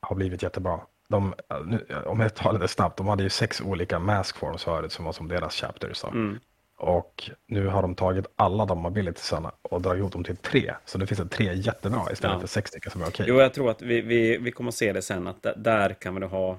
har 0.00 0.16
blivit 0.16 0.42
jättebra. 0.42 0.80
De, 1.14 1.34
nu, 1.66 1.86
om 2.06 2.20
jag 2.20 2.34
tar 2.34 2.58
det 2.58 2.68
snabbt, 2.68 2.96
de 2.96 3.08
hade 3.08 3.22
ju 3.22 3.28
sex 3.30 3.60
olika 3.60 3.98
mask 3.98 4.36
forms 4.36 4.64
förut 4.64 4.92
som 4.92 5.04
var 5.04 5.12
som 5.12 5.28
deras 5.28 5.54
chapters. 5.54 6.00
då. 6.02 6.08
Mm. 6.08 6.38
Och 6.76 7.30
nu 7.46 7.66
har 7.66 7.82
de 7.82 7.94
tagit 7.94 8.26
alla 8.36 8.64
de 8.66 8.86
abilitiesarna 8.86 9.52
och 9.62 9.82
dragit 9.82 9.98
ihop 10.00 10.12
dem 10.12 10.24
till 10.24 10.36
tre. 10.36 10.74
Så 10.84 10.98
det 10.98 11.06
finns 11.06 11.20
det 11.20 11.28
tre 11.28 11.54
jättebra 11.54 12.12
istället 12.12 12.34
Ja. 12.34 12.40
för 12.40 12.46
sex 12.48 12.70
stycken 12.70 12.92
som 12.92 13.02
är 13.02 13.06
okej. 13.08 13.26
Jo, 13.28 13.40
jag 13.40 13.54
tror 13.54 13.70
att 13.70 13.82
vi, 13.82 14.00
vi, 14.00 14.36
vi 14.38 14.52
kommer 14.52 14.68
att 14.68 14.74
se 14.74 14.92
det 14.92 15.02
sen, 15.02 15.26
att 15.26 15.42
där, 15.42 15.54
där 15.56 15.90
kan 15.94 16.20
vi 16.20 16.26
ha 16.26 16.58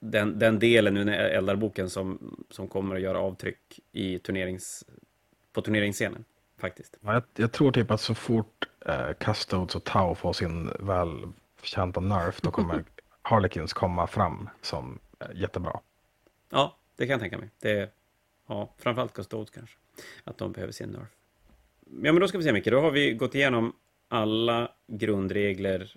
den, 0.00 0.38
den 0.38 0.58
delen 0.58 0.94
nu 0.94 1.04
när 1.04 1.12
Eldarboken 1.18 1.90
som, 1.90 2.36
som 2.50 2.68
kommer 2.68 2.94
att 2.96 3.00
göra 3.02 3.18
avtryck 3.18 3.80
i 3.92 4.18
turnerings, 4.18 4.84
på 5.52 5.62
turneringsscenen, 5.62 6.24
faktiskt. 6.60 6.96
Ja, 7.00 7.12
Jag, 7.12 7.22
jag 7.36 7.52
tror 7.52 7.72
typ 7.72 7.90
att 7.90 8.00
så 8.00 8.14
fort 8.14 8.64
eh, 8.86 9.12
Custodes 9.20 9.74
och 9.74 9.84
Tau 9.84 10.14
får 10.14 10.32
sin 10.32 10.70
välförtjänta 10.80 12.00
nerf 12.00 12.40
då 12.40 12.50
kommer 12.50 12.84
Harlequins 13.24 13.72
komma 13.72 14.06
fram 14.06 14.48
som 14.62 14.98
eh, 15.20 15.26
jättebra. 15.34 15.80
Ja, 16.50 16.76
det 16.96 17.06
kan 17.06 17.12
jag 17.12 17.20
tänka 17.20 17.38
mig. 17.38 17.50
Det 17.60 17.70
är, 17.70 17.88
ja, 18.46 18.74
framförallt 18.78 19.12
Custodes 19.12 19.50
kanske, 19.50 19.76
att 20.24 20.38
de 20.38 20.52
behöver 20.52 20.72
sin 20.72 20.88
nerf. 20.88 21.08
Ja, 22.02 22.12
men 22.12 22.20
då 22.20 22.28
ska 22.28 22.38
vi 22.38 22.44
se 22.44 22.52
Micke, 22.52 22.70
då 22.70 22.80
har 22.80 22.90
vi 22.90 23.12
gått 23.12 23.34
igenom 23.34 23.72
alla 24.08 24.72
grundregler 24.86 25.96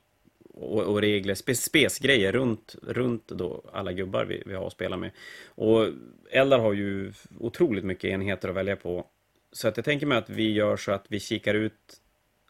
och, 0.54 0.84
och 0.84 1.02
regler, 1.02 1.36
spes, 1.36 1.64
spesgrejer 1.64 2.32
runt, 2.32 2.76
runt 2.82 3.28
då 3.28 3.70
alla 3.74 3.92
gubbar 3.92 4.26
vi, 4.26 4.44
vi 4.46 4.56
har 4.56 4.68
att 4.68 4.74
spela 4.74 4.98
med. 4.98 5.12
Och 5.48 5.88
Eldar 6.32 6.60
har 6.60 6.74
ju 6.74 7.14
otroligt 7.40 7.84
mycket 7.84 8.10
enheter 8.10 8.50
att 8.50 8.56
välja 8.56 8.76
på. 8.76 9.08
Så 9.52 9.68
att 9.68 9.78
jag 9.78 9.86
tänker 9.86 10.06
mig 10.06 10.18
att 10.18 10.30
vi 10.30 10.52
gör 10.54 10.78
så 10.78 10.92
att 10.92 11.06
vi 11.08 11.20
kikar 11.20 11.54
ut 11.54 12.02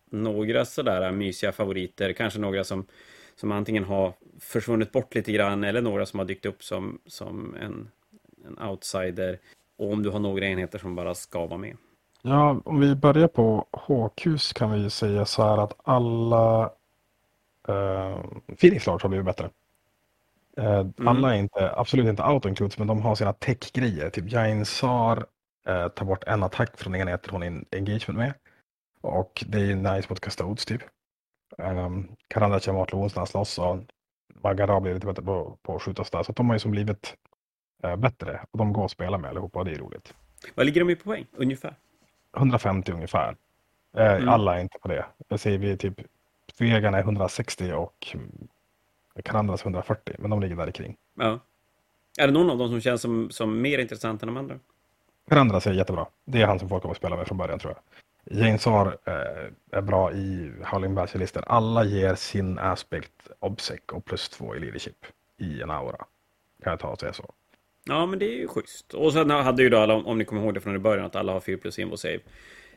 några 0.09 0.65
sådär 0.65 1.11
mysiga 1.11 1.51
favoriter, 1.51 2.13
kanske 2.13 2.39
några 2.39 2.63
som, 2.63 2.86
som 3.40 3.52
antingen 3.52 3.84
har 3.84 4.14
försvunnit 4.40 4.92
bort 4.92 5.16
lite 5.16 5.32
grann 5.32 5.64
eller 5.64 5.82
några 5.82 6.06
som 6.06 6.20
har 6.20 6.26
dykt 6.26 6.46
upp 6.46 6.64
som, 6.64 7.00
som 7.06 7.56
en, 7.56 7.92
en 8.46 8.70
outsider. 8.70 9.40
Och 9.78 9.92
om 9.92 10.04
du 10.04 10.10
har 10.10 10.20
några 10.20 10.46
enheter 10.46 10.80
som 10.80 10.96
bara 10.96 11.16
ska 11.16 11.46
vara 11.46 11.58
med. 11.58 11.78
Ja, 12.22 12.62
om 12.66 12.80
vi 12.80 12.96
börjar 12.96 13.28
på 13.28 13.68
HQs 13.72 14.54
kan 14.54 14.72
vi 14.72 14.90
säga 14.90 15.26
så 15.26 15.44
här 15.44 15.58
att 15.58 15.74
alla 15.84 16.66
uh, 17.70 18.26
Phoenix 18.60 18.86
Lords 18.86 19.04
har 19.04 19.10
blivit 19.10 19.26
bättre. 19.26 19.50
Eh, 20.58 20.86
Alla 21.06 21.36
är 21.36 21.40
inte, 21.40 21.72
absolut 21.76 22.08
inte 22.08 22.24
auto-includes, 22.24 22.78
men 22.78 22.88
de 22.88 23.02
har 23.02 23.16
sina 23.16 23.34
tech-grejer. 23.34 24.10
Typ 24.10 24.32
Jainsar 24.32 25.18
uh, 25.70 25.88
tar 25.88 26.06
bort 26.06 26.24
en 26.24 26.44
attack 26.44 26.78
från 26.78 26.96
enheter 26.96 27.32
hon 27.32 27.44
är 27.44 27.64
engagement 27.72 28.18
med. 28.18 28.34
Och 29.02 29.44
det 29.48 29.58
är 29.60 29.76
nice 29.76 30.08
mot 30.10 30.20
Custodes 30.20 30.66
typ. 30.66 30.82
Um, 31.58 32.08
Karanda 32.28 32.60
när 32.68 33.16
han 33.16 33.28
slåss 33.28 33.60
och 33.60 33.78
Magara 34.43 34.80
blir 34.80 34.93
lite 34.93 35.05
bättre 35.08 35.22
på, 35.24 35.58
på 35.62 35.76
att 35.76 35.82
skjuta 35.82 36.03
sådär. 36.03 36.24
Så 36.24 36.32
de 36.32 36.47
har 36.47 36.55
ju 36.55 36.60
som 36.60 36.72
blivit 36.72 37.16
eh, 37.84 37.95
bättre 37.95 38.41
och 38.51 38.58
de 38.58 38.74
går 38.74 38.86
att 38.86 38.91
spela 38.91 39.18
med 39.18 39.30
allihopa 39.30 39.60
och 39.60 39.66
det 39.66 39.72
är 39.72 39.80
roligt. 39.80 40.14
Vad 40.55 40.66
ligger 40.66 40.82
de 40.82 40.89
i 40.89 40.95
på 40.95 41.03
poäng, 41.03 41.26
ungefär? 41.32 41.76
150 42.38 42.91
ungefär. 42.91 43.36
Eh, 43.97 44.12
Mm. 44.16 44.30
Alla 44.30 44.58
är 44.58 44.62
inte 44.62 44.80
på 44.80 44.88
det. 44.88 45.05
Jag 45.28 45.39
säger 45.39 45.58
vi 45.58 45.78
typ 45.78 46.01
Svegan 46.53 46.93
är 46.93 46.99
160 46.99 47.72
och 47.74 48.16
Karandras 49.24 49.64
140, 49.64 50.16
men 50.20 50.30
de 50.30 50.41
ligger 50.41 50.55
där 50.55 50.72
kring. 50.72 50.95
Ja. 51.16 51.39
Är 52.20 52.28
det 52.28 52.34
någon 52.34 52.49
av 52.49 52.58
dem 52.58 52.70
som 52.70 52.82
känns 52.82 53.01
som, 53.01 53.30
som 53.30 53.62
mer 53.62 53.80
intressant 53.80 54.24
än 54.24 54.28
de 54.28 54.38
andra? 54.38 54.60
Karandras 55.30 55.68
är 55.68 55.74
jättebra. 55.74 56.05
Det 56.26 56.41
är 56.41 56.47
han 56.47 56.60
som 56.60 56.70
folk 56.70 56.82
kommer 56.82 56.93
att 56.93 56.97
spela 56.97 57.16
med 57.16 57.28
från 57.28 57.38
början 57.38 57.60
tror 57.60 57.74
jag. 57.74 57.82
Jainsar 58.32 58.97
eh, 59.05 59.78
är 59.78 59.82
bra 59.82 60.13
i 60.13 60.51
Howling 60.63 60.95
Basilister. 60.95 61.43
Alla 61.47 61.84
ger 61.84 62.15
sin 62.15 62.59
aspect 62.59 63.11
obsec 63.39 63.80
och 63.91 64.05
plus 64.05 64.30
två 64.30 64.55
i 64.55 64.59
leadership 64.59 65.05
i 65.39 65.61
en 65.61 65.71
aura. 65.71 66.05
Kan 66.63 66.71
jag 66.71 66.80
ta 66.80 66.88
och 66.88 66.99
säga 66.99 67.13
så. 67.13 67.34
Ja, 67.86 68.05
men 68.05 68.19
det 68.19 68.25
är 68.25 68.38
ju 68.38 68.47
schysst. 68.47 68.93
Och 68.93 69.13
sen 69.13 69.30
hade 69.30 69.63
ju 69.63 69.69
då 69.69 69.78
alla, 69.78 69.93
om 69.93 70.17
ni 70.17 70.25
kommer 70.25 70.41
ihåg 70.41 70.53
det 70.53 70.61
från 70.61 70.75
i 70.75 70.80
början, 70.80 71.05
att 71.05 71.15
alla 71.15 71.34
har 71.34 71.39
4 71.39 71.57
plus 71.57 71.80
invo 71.80 71.97
save. 71.97 72.19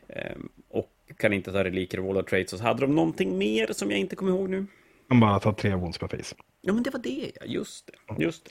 Ehm, 0.09 0.49
och 0.69 0.91
kan 1.17 1.33
inte 1.33 1.53
ta 1.53 1.65
reliker 1.65 2.01
och 2.01 2.15
wall 2.15 2.25
traits. 2.25 2.53
Och 2.53 2.59
så 2.59 2.65
hade 2.65 2.81
de 2.81 2.95
någonting 2.95 3.39
mer 3.39 3.73
som 3.73 3.91
jag 3.91 4.01
inte 4.01 4.17
kommer 4.17 4.33
ihåg 4.33 4.51
nu. 4.51 4.67
De 5.09 5.21
bara 5.21 5.41
tar 5.41 5.53
tre 5.53 5.75
wounds 5.75 5.99
per 5.99 6.09
face. 6.09 6.35
Ja, 6.61 6.73
men 6.73 6.83
det 6.83 6.91
var 6.91 7.01
det, 7.01 7.33
ja. 7.41 7.47
Just 7.47 7.87
det. 7.87 8.23
Just 8.23 8.45
det. 8.45 8.51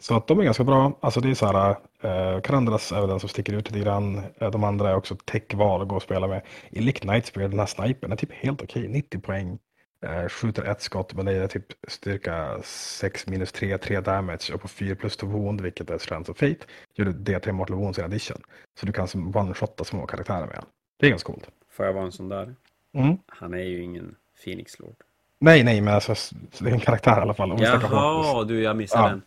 Så 0.00 0.16
att 0.16 0.26
de 0.26 0.40
är 0.40 0.44
ganska 0.44 0.64
bra. 0.64 0.98
Alltså 1.00 1.20
det 1.20 1.30
är 1.30 1.34
så 1.34 1.46
här, 1.46 1.70
eh, 2.02 2.40
Karandras 2.40 2.92
är 2.92 3.06
den 3.06 3.20
som 3.20 3.28
sticker 3.28 3.52
ut 3.52 3.70
lite 3.70 3.84
grann. 3.84 4.22
Eh, 4.38 4.50
de 4.50 4.64
andra 4.64 4.90
är 4.90 4.94
också 4.94 5.16
tech-val 5.24 5.82
att 5.82 5.88
gå 5.88 5.96
och 5.96 6.02
spela 6.02 6.26
med. 6.26 6.42
Elict 6.70 7.04
Nightspear, 7.04 7.48
den 7.48 7.58
här 7.58 7.66
snipern 7.66 8.12
är 8.12 8.16
typ 8.16 8.32
helt 8.32 8.62
okej. 8.62 8.88
90 8.88 9.20
poäng. 9.20 9.58
Eh, 10.06 10.28
skjuter 10.28 10.64
ett 10.64 10.82
skott 10.82 11.14
men 11.14 11.26
det 11.26 11.32
är 11.32 11.48
typ 11.48 11.66
styrka 11.88 12.58
6 12.64 13.26
minus 13.26 13.52
3, 13.52 13.78
3 13.78 14.00
damage 14.00 14.50
och 14.54 14.60
på 14.60 14.68
4 14.68 14.94
plus 14.94 15.16
2 15.16 15.26
wound 15.26 15.60
vilket 15.60 15.90
är 15.90 15.98
strength 15.98 16.30
och 16.30 16.38
fate. 16.38 16.66
Gör 16.94 17.04
du 17.04 17.12
D3 17.12 17.52
mortal 17.52 17.76
wounds 17.76 17.98
i 17.98 18.02
addition. 18.02 18.42
Så 18.80 18.86
du 18.86 18.92
kan 18.92 19.06
one-shotta 19.06 19.84
små 19.84 20.06
karaktärer 20.06 20.46
med 20.46 20.54
den. 20.54 20.64
Det 20.98 21.06
är 21.06 21.10
ganska 21.10 21.32
coolt. 21.32 21.48
Får 21.70 21.86
jag 21.86 21.92
vara 21.92 22.04
en 22.04 22.12
sån 22.12 22.28
där? 22.28 22.54
Mm. 22.94 23.16
Han 23.26 23.54
är 23.54 23.62
ju 23.62 23.82
ingen 23.82 24.16
Phoenix 24.44 24.78
Lord. 24.78 24.96
Nej, 25.40 25.64
nej, 25.64 25.80
men 25.80 25.94
alltså, 25.94 26.14
det 26.60 26.70
är 26.70 26.74
en 26.74 26.80
karaktär 26.80 27.18
i 27.18 27.20
alla 27.20 27.34
fall. 27.34 27.56
Jaha, 27.62 28.44
du, 28.44 28.62
jag 28.62 28.76
missade 28.76 29.02
Ja. 29.02 29.08
den. 29.08 29.22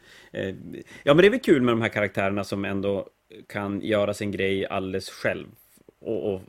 Eh, 0.50 0.82
Ja, 1.04 1.14
men 1.14 1.18
det 1.18 1.28
är 1.28 1.32
väl 1.32 1.40
kul 1.40 1.62
med 1.62 1.72
de 1.72 1.82
här 1.82 1.90
karaktärerna 1.90 2.44
som 2.44 2.66
ändå 2.66 3.08
kan 3.50 3.82
göra 3.82 4.14
sin 4.14 4.32
grej 4.32 4.68
alldeles 4.68 5.10
själv. 5.10 5.48
Och, 6.02 6.34
och 6.34 6.42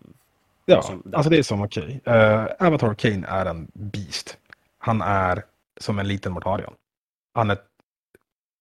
Ja, 0.66 0.82
som- 0.82 1.02
alltså 1.14 1.30
det 1.30 1.38
är 1.38 1.42
som 1.42 1.62
okej. 1.62 2.00
Eh, 2.04 2.44
Avatar 2.58 2.94
Kane 2.94 3.26
är 3.26 3.46
en 3.46 3.70
beast. 3.74 4.38
Han 4.78 5.00
är 5.02 5.42
som 5.80 5.98
en 5.98 6.08
liten 6.08 6.32
Mortarion. 6.32 6.74
Han, 7.34 7.50
är, 7.50 7.58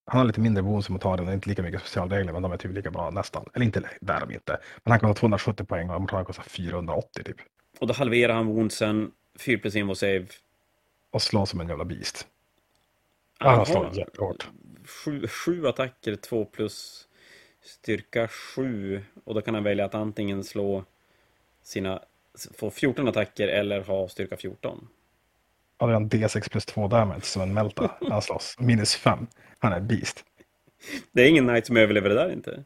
han 0.05 0.19
har 0.19 0.25
lite 0.27 0.39
mindre 0.41 0.63
wounds 0.63 0.89
än 0.89 0.93
Mortarion 0.93 1.27
och 1.27 1.33
inte 1.33 1.49
lika 1.49 1.61
mycket 1.63 1.81
specialregler, 1.81 2.33
men 2.33 2.41
de 2.41 2.51
är 2.51 2.57
typ 2.57 2.73
lika 2.73 2.91
bra 2.91 3.09
nästan. 3.09 3.45
Eller 3.53 3.65
inte, 3.65 3.81
där 4.01 4.15
är 4.15 4.19
de 4.19 4.33
inte. 4.33 4.57
Men 4.83 4.91
han 4.91 4.99
kostar 4.99 5.13
270 5.13 5.63
poäng 5.65 5.89
och 5.89 6.01
Mortarion 6.01 6.25
kostar 6.25 6.43
480 6.43 7.23
typ. 7.23 7.37
och 7.79 7.87
då 7.87 7.93
halverar 7.93 8.33
han 8.33 8.45
woundsen, 8.47 9.11
4 9.39 9.57
plus 9.59 9.75
invo 9.75 9.95
save. 9.95 10.25
Och 11.11 11.21
slår 11.21 11.45
som 11.45 11.61
en 11.61 11.67
jävla 11.67 11.85
beast. 11.85 12.27
Han 13.37 13.53
Jaha. 13.53 13.65
slår 13.65 13.97
jättehårt. 13.97 14.47
Sju, 14.85 15.27
sju 15.27 15.67
attacker, 15.67 16.15
2 16.15 16.45
plus 16.45 17.07
styrka 17.61 18.27
7. 18.27 19.03
Och 19.23 19.33
då 19.33 19.41
kan 19.41 19.53
han 19.53 19.63
välja 19.63 19.85
att 19.85 19.95
antingen 19.95 20.43
slå 20.43 20.83
sina, 21.63 22.01
få 22.57 22.71
14 22.71 23.07
attacker 23.07 23.47
eller 23.47 23.81
ha 23.81 24.07
styrka 24.07 24.37
14. 24.37 24.87
Ja, 25.77 25.87
det 25.87 25.93
är 25.93 25.97
en 25.97 26.09
D6 26.09 26.51
plus 26.51 26.65
2 26.65 26.87
damage 26.87 27.23
som 27.23 27.41
en 27.41 27.53
Melta 27.53 27.97
han 28.09 28.21
slåss. 28.21 28.55
Minus 28.59 28.95
5. 28.95 29.27
Han 29.59 29.73
är 29.73 29.79
beast. 29.79 30.25
Det 31.11 31.21
är 31.21 31.29
ingen 31.29 31.47
knight 31.47 31.65
som 31.65 31.77
överlever 31.77 32.09
det 32.09 32.15
där 32.15 32.31
inte. 32.31 32.63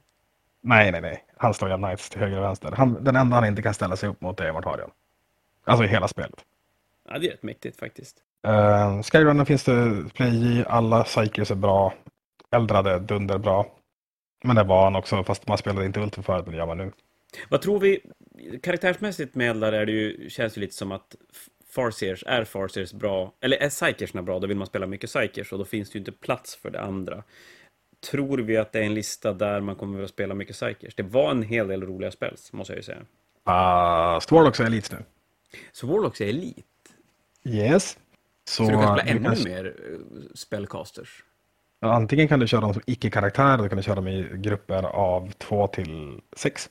Nej, 0.61 0.91
nej, 0.91 1.01
nej. 1.01 1.25
Han 1.37 1.53
slår 1.53 1.71
ju 1.71 1.77
Knights 1.77 2.09
till 2.09 2.19
höger 2.19 2.37
och 2.37 2.43
vänster. 2.43 2.71
Han, 2.71 3.03
den 3.03 3.15
enda 3.15 3.35
han 3.35 3.45
inte 3.45 3.61
kan 3.61 3.73
ställa 3.73 3.95
sig 3.95 4.09
upp 4.09 4.21
mot 4.21 4.39
är 4.39 4.51
Mortarion. 4.53 4.91
Alltså 5.63 5.85
i 5.85 5.87
hela 5.87 6.07
spelet. 6.07 6.45
Ja, 7.09 7.17
det 7.19 7.27
är 7.27 7.31
rätt 7.31 7.43
mäktigt 7.43 7.79
faktiskt. 7.79 8.17
Uh, 8.45 9.01
Skyrunner 9.01 9.45
finns 9.45 9.63
det 9.63 10.05
play 10.13 10.59
i. 10.59 10.65
Alla 10.67 11.03
Psykers 11.03 11.51
är 11.51 11.55
bra. 11.55 11.93
Eldrade 12.51 12.99
dunder 12.99 13.37
bra. 13.37 13.71
Men 14.43 14.55
det 14.55 14.63
var 14.63 14.83
han 14.83 14.95
också, 14.95 15.23
fast 15.23 15.47
man 15.47 15.57
spelade 15.57 15.85
inte 15.85 15.99
Ultra 15.99 16.23
förut, 16.23 16.45
men 16.45 16.51
det 16.51 16.57
gör 16.57 16.65
man 16.65 16.77
nu. 16.77 16.91
Vad 17.49 17.61
tror 17.61 17.79
vi? 17.79 17.99
Karaktärsmässigt 18.63 19.35
med 19.35 19.49
Eldar 19.49 19.73
är 19.73 19.85
det 19.85 19.91
ju, 19.91 20.29
känns 20.29 20.53
det 20.53 20.61
lite 20.61 20.73
som 20.73 20.91
att 20.91 21.15
Farseers, 21.69 22.23
är 22.27 22.43
Farseers 22.43 22.93
bra? 22.93 23.33
Eller 23.41 23.57
är 23.57 23.69
Psykersna 23.69 24.21
bra? 24.21 24.39
Då 24.39 24.47
vill 24.47 24.57
man 24.57 24.67
spela 24.67 24.87
mycket 24.87 25.09
Psykers 25.09 25.51
och 25.51 25.57
då 25.57 25.65
finns 25.65 25.89
det 25.89 25.95
ju 25.95 25.99
inte 25.99 26.11
plats 26.11 26.55
för 26.55 26.69
det 26.69 26.81
andra. 26.81 27.23
Tror 28.11 28.37
vi 28.37 28.57
att 28.57 28.71
det 28.71 28.79
är 28.79 28.83
en 28.83 28.93
lista 28.93 29.33
där 29.33 29.61
man 29.61 29.75
kommer 29.75 30.03
att 30.03 30.09
spela 30.09 30.35
mycket 30.35 30.55
Psykers? 30.55 30.95
Det 30.95 31.03
var 31.03 31.31
en 31.31 31.43
hel 31.43 31.67
del 31.67 31.83
roliga 31.83 32.11
spels, 32.11 32.53
måste 32.53 32.73
jag 32.73 32.77
ju 32.77 32.83
säga. 32.83 33.01
Uh, 33.49 34.19
Stwarlocks 34.19 34.59
är 34.59 34.65
Elites 34.65 34.91
nu. 34.91 34.97
Så 35.71 35.87
Warlocks 35.87 36.21
är 36.21 36.27
elit. 36.27 36.65
Yes. 37.43 37.97
Så, 38.47 38.65
Så 38.65 38.71
du 38.71 38.77
kan 38.77 38.97
spela 38.97 39.03
du 39.03 39.09
ännu 39.27 39.35
kan- 39.35 39.43
mer 39.43 39.65
eh, 39.65 39.99
spellcasters. 40.35 41.23
Ja, 41.79 41.93
Antingen 41.93 42.27
kan 42.27 42.39
du 42.39 42.47
köra 42.47 42.61
dem 42.61 42.73
som 42.73 42.81
icke-karaktärer, 42.85 43.57
du 43.63 43.69
kan 43.69 43.77
du 43.77 43.83
köra 43.83 43.95
dem 43.95 44.07
i 44.07 44.29
grupper 44.33 44.83
av 44.83 45.31
två 45.31 45.67
till 45.67 46.19
sex. 46.37 46.69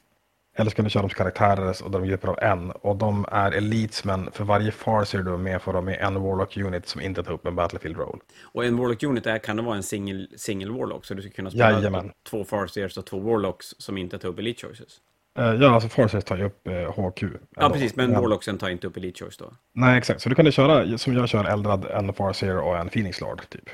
Eller 0.57 0.71
så 0.71 0.77
kan 0.77 0.85
du 0.85 0.91
köra 0.91 1.03
dem 1.03 1.11
som 1.11 1.17
karaktärer 1.17 1.85
och 1.85 1.91
de 1.91 2.07
grupper 2.07 2.29
av 2.29 2.39
en. 2.43 2.71
Och 2.71 2.97
de 2.97 3.27
är 3.31 3.53
elites, 3.53 4.05
men 4.05 4.31
för 4.33 4.45
varje 4.45 4.71
farser 4.73 5.19
du 5.23 5.33
är 5.33 5.37
med 5.37 5.63
får 5.63 5.73
de 5.73 5.85
med 5.85 5.99
en 6.01 6.23
Warlock 6.23 6.57
unit 6.57 6.89
som 6.89 7.01
inte 7.01 7.23
tar 7.23 7.33
upp 7.33 7.47
en 7.47 7.55
Battlefield 7.57 7.97
roll. 7.97 8.21
Och 8.43 8.65
en 8.65 8.77
Warlock 8.77 9.03
Unit 9.03 9.27
är, 9.27 9.39
kan 9.39 9.57
det 9.57 9.63
vara 9.63 9.77
en 9.77 9.83
single, 9.83 10.27
single 10.37 10.73
Warlock, 10.79 11.05
så 11.05 11.15
du 11.15 11.23
ska 11.23 11.31
kunna 11.31 11.51
spela 11.51 11.73
Jajamän. 11.73 12.13
två 12.31 12.45
Farseers 12.45 12.97
och 12.99 13.07
två 13.07 13.19
Warlocks 13.19 13.75
som 13.79 13.99
inte 13.99 14.19
tar 14.19 14.29
upp 14.29 14.39
Elite 14.39 14.67
Choices. 14.67 15.01
Eh, 15.39 15.55
ja, 15.55 15.71
alltså 15.71 15.89
farsers 15.89 16.25
tar 16.25 16.37
ju 16.37 16.45
upp 16.45 16.67
eh, 16.69 16.73
HQ. 16.75 17.23
Ja, 17.23 17.29
ändå. 17.57 17.71
precis, 17.75 17.97
men 17.97 18.13
Warlocksen 18.13 18.59
tar 18.59 18.69
inte 18.69 18.87
upp 18.87 18.97
Elite 18.97 19.25
Choice 19.25 19.37
då. 19.37 19.53
Nej, 19.73 19.99
exakt. 19.99 20.21
Så 20.23 20.29
du 20.29 20.35
kan 20.35 20.45
du 20.45 20.53
köra, 20.53 20.99
som 20.99 21.15
jag 21.15 21.29
kör, 21.29 21.45
Eldrad, 21.45 21.85
en 21.85 22.13
Farseer 22.13 22.59
och 22.59 22.77
en 22.79 22.89
Phoenix 22.89 23.21
Lord, 23.21 23.49
typ. 23.49 23.71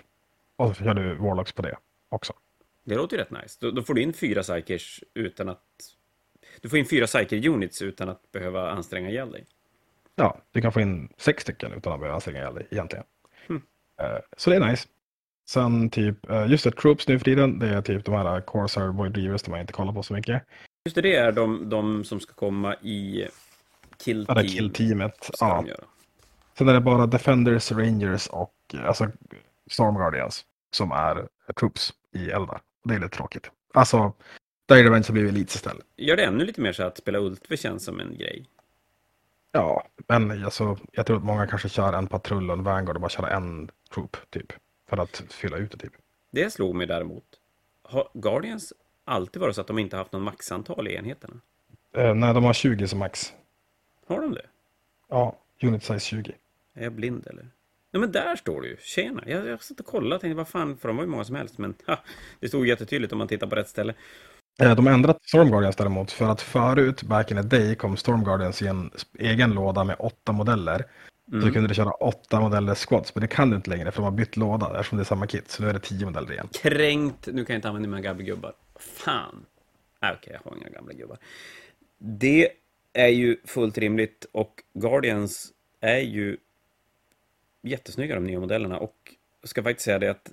Och 0.57 0.77
så 0.77 0.85
kör 0.85 0.95
du 0.95 1.15
Warlocks 1.15 1.53
på 1.53 1.63
det 1.63 1.77
också. 2.09 2.33
Det 2.85 2.95
låter 2.95 3.17
ju 3.17 3.23
rätt 3.23 3.31
nice. 3.31 3.59
Då, 3.61 3.71
då 3.71 3.83
får 3.83 3.95
du 3.95 4.03
in 4.03 4.13
fyra 4.13 4.43
psykers 4.43 5.05
utan 5.15 5.49
att... 5.49 5.63
Du 6.61 6.69
får 6.69 6.79
in 6.79 6.87
fyra 6.87 7.07
psyker 7.07 7.49
units 7.49 7.83
utan 7.83 8.09
att 8.09 8.33
behöva 8.33 8.71
anstränga 8.71 9.11
ihjäl 9.11 9.31
dig. 9.33 9.47
Ja, 10.15 10.39
du 10.53 10.61
kan 10.61 10.73
få 10.73 10.81
in 10.81 11.09
sex 11.17 11.43
stycken 11.43 11.73
utan 11.73 11.93
att 11.93 12.01
behöva 12.01 12.15
anstränga 12.15 12.39
ihjäl 12.39 12.55
dig 12.55 12.67
egentligen. 12.71 13.05
Mm. 13.49 13.63
Eh, 14.03 14.19
Så 14.37 14.51
det 14.51 14.57
är 14.57 14.61
nice. 14.71 14.89
Sen 15.49 15.91
typ, 15.91 16.31
eh, 16.31 16.47
just 16.47 16.65
det, 16.65 16.71
Troops 16.71 17.09
nu 17.09 17.19
för 17.19 17.25
tiden, 17.25 17.59
det 17.59 17.69
är 17.69 17.83
typ 17.83 18.05
de 18.05 18.15
här 18.15 18.41
Corsair 18.41 18.87
Void 18.89 19.17
Reavers 19.17 19.43
de 19.43 19.51
har 19.51 19.59
jag 19.59 19.63
inte 19.63 19.73
kollat 19.73 19.95
på 19.95 20.03
så 20.03 20.13
mycket. 20.15 20.43
Just 20.85 20.95
det, 20.95 21.03
det 21.03 21.17
är 21.17 21.33
de, 21.33 21.69
de 21.69 22.05
som 22.05 22.21
ska 22.21 22.33
komma 22.33 22.75
i 22.75 23.29
Kill 23.99 24.27
Team. 24.27 24.35
det 24.35 24.41
är 24.41 24.49
Kill-teamet. 24.49 25.25
Ska 25.35 25.47
Ja. 25.47 25.65
Sen 26.59 26.69
är 26.69 26.75
det 26.75 26.81
bara 26.81 27.07
Defenders, 27.07 27.73
Rangers 27.73 28.27
och 28.27 28.55
eh, 28.75 28.85
alltså 28.87 29.09
Storm 29.71 29.95
Guardians 29.95 30.45
som 30.71 30.93
är 30.93 31.29
Troops 31.61 31.93
i 32.13 32.31
Eldar. 32.31 32.61
Det 32.85 32.95
är 32.95 32.99
lite 32.99 33.17
tråkigt. 33.17 33.51
Alltså, 33.75 34.13
Dire 34.69 34.85
Revenge 34.85 35.05
har 35.07 35.13
blivit 35.13 35.33
Elites 35.33 35.55
istället. 35.55 35.87
Gör 35.97 36.17
det 36.17 36.25
ännu 36.25 36.45
lite 36.45 36.61
mer 36.61 36.73
så 36.73 36.83
att 36.83 36.99
spela 36.99 37.19
Ultve 37.19 37.57
känns 37.57 37.85
som 37.85 38.01
en 38.01 38.19
grej. 38.19 38.49
Ja, 39.53 39.87
men 40.09 40.45
alltså, 40.45 40.79
jag 40.93 41.07
tror 41.07 41.17
att 41.17 41.25
många 41.25 41.47
kanske 41.47 41.69
kör 41.69 41.93
en 41.93 42.07
patrull 42.07 42.51
och 42.51 42.57
en 42.57 42.65
Vanguard 42.65 42.97
och 42.97 43.03
bara 43.03 43.09
kör 43.09 43.29
en 43.29 43.71
Troop, 43.95 44.17
typ. 44.31 44.53
För 44.89 44.97
att 44.97 45.23
fylla 45.31 45.57
ut 45.57 45.71
det, 45.71 45.79
typ. 45.79 45.93
Det 46.31 46.51
slog 46.53 46.75
mig 46.75 46.87
däremot. 46.87 47.25
Har 47.83 48.09
Guardians 48.15 48.73
alltid 49.11 49.43
varit 49.43 49.55
så 49.55 49.61
att 49.61 49.67
de 49.67 49.79
inte 49.79 49.97
haft 49.97 50.13
någon 50.13 50.23
maxantal 50.23 50.89
i 50.89 50.95
enheterna? 50.95 51.35
Eh, 51.97 52.15
nej, 52.15 52.35
de 52.35 52.45
har 52.45 52.53
20 52.53 52.89
som 52.89 52.99
max. 52.99 53.33
Har 54.07 54.21
de 54.21 54.35
det? 54.35 54.47
Ja, 55.09 55.37
unit 55.63 55.83
size 55.83 56.01
20. 56.01 56.33
Är 56.75 56.83
jag 56.83 56.93
blind 56.93 57.27
eller? 57.27 57.47
Ja 57.91 57.99
men 57.99 58.13
där 58.13 58.37
står 58.37 58.63
det 58.63 58.69
ju. 58.69 58.77
Tjena. 58.81 59.23
Jag, 59.27 59.47
jag 59.47 59.63
satt 59.63 59.81
och 59.81 59.87
kollade 59.87 60.15
och 60.15 60.21
tänkte 60.21 60.37
vad 60.37 60.49
fan, 60.49 60.77
för 60.77 60.89
de 60.89 60.97
var 60.97 61.05
ju 61.05 61.11
många 61.11 61.25
som 61.25 61.35
helst. 61.37 61.59
Men 61.59 61.75
ha, 61.87 61.99
det 62.41 62.49
stod 62.49 62.67
jättetydligt 62.67 63.13
om 63.13 63.19
man 63.19 63.29
tittar 63.29 63.47
på 63.47 63.57
rätt 63.57 63.69
ställe. 63.69 63.95
Eh, 64.63 64.75
De 64.75 64.87
har 64.87 64.95
ändrat 64.95 65.23
Storm 65.23 65.51
Guardians 65.51 65.77
däremot, 65.77 66.13
för 66.13 66.29
att 66.29 66.43
förut, 66.43 67.03
back 67.03 67.31
in 67.31 67.37
the 67.37 67.43
day, 67.43 67.75
kom 67.75 67.97
Storm 67.97 68.25
Guardians 68.25 68.63
i 68.63 68.67
en 68.67 68.91
egen 69.19 69.51
låda 69.53 69.85
med 69.85 69.97
åtta 69.99 70.33
modeller. 70.33 70.85
Mm. 71.33 71.43
Så 71.43 71.53
kunde 71.53 71.69
du 71.69 71.75
köra 71.75 71.91
åtta 71.91 72.41
modeller 72.41 72.75
squads, 72.75 73.15
men 73.15 73.23
det 73.23 73.29
kan 73.29 73.51
du 73.51 73.57
inte 73.57 73.71
längre 73.71 73.91
för 73.91 74.03
de 74.03 74.05
har 74.05 74.11
bytt 74.11 74.37
låda 74.37 74.67
eftersom 74.67 74.99
det 74.99 75.03
är 75.03 75.05
samma 75.05 75.27
kit. 75.27 75.51
Så 75.51 75.63
nu 75.63 75.69
är 75.69 75.73
det 75.73 75.81
tio 75.81 76.07
modeller 76.07 76.33
igen. 76.33 76.49
Kränkt. 76.63 77.27
Nu 77.27 77.45
kan 77.45 77.55
jag 77.55 77.59
inte 77.59 77.69
använda 77.69 77.89
mina 77.89 78.01
gamla 78.01 78.23
gubbar. 78.23 78.53
Fan. 78.81 79.47
Okej, 79.97 80.15
okej, 80.17 80.39
jag 80.45 80.51
har 80.51 80.57
inga 80.57 80.69
gamla 80.69 80.93
gubbar. 80.93 81.19
Det 81.99 82.53
är 82.93 83.09
ju 83.09 83.37
fullt 83.45 83.79
rimligt 83.79 84.27
och 84.33 84.63
Guardians 84.75 85.53
är 85.81 85.99
ju 85.99 86.37
jättesnygga 87.63 88.15
de 88.15 88.25
nya 88.25 88.41
modellerna 88.41 88.79
och 88.79 89.15
jag 89.41 89.49
ska 89.49 89.63
faktiskt 89.63 89.85
säga 89.85 89.99
det 89.99 90.11
att 90.11 90.33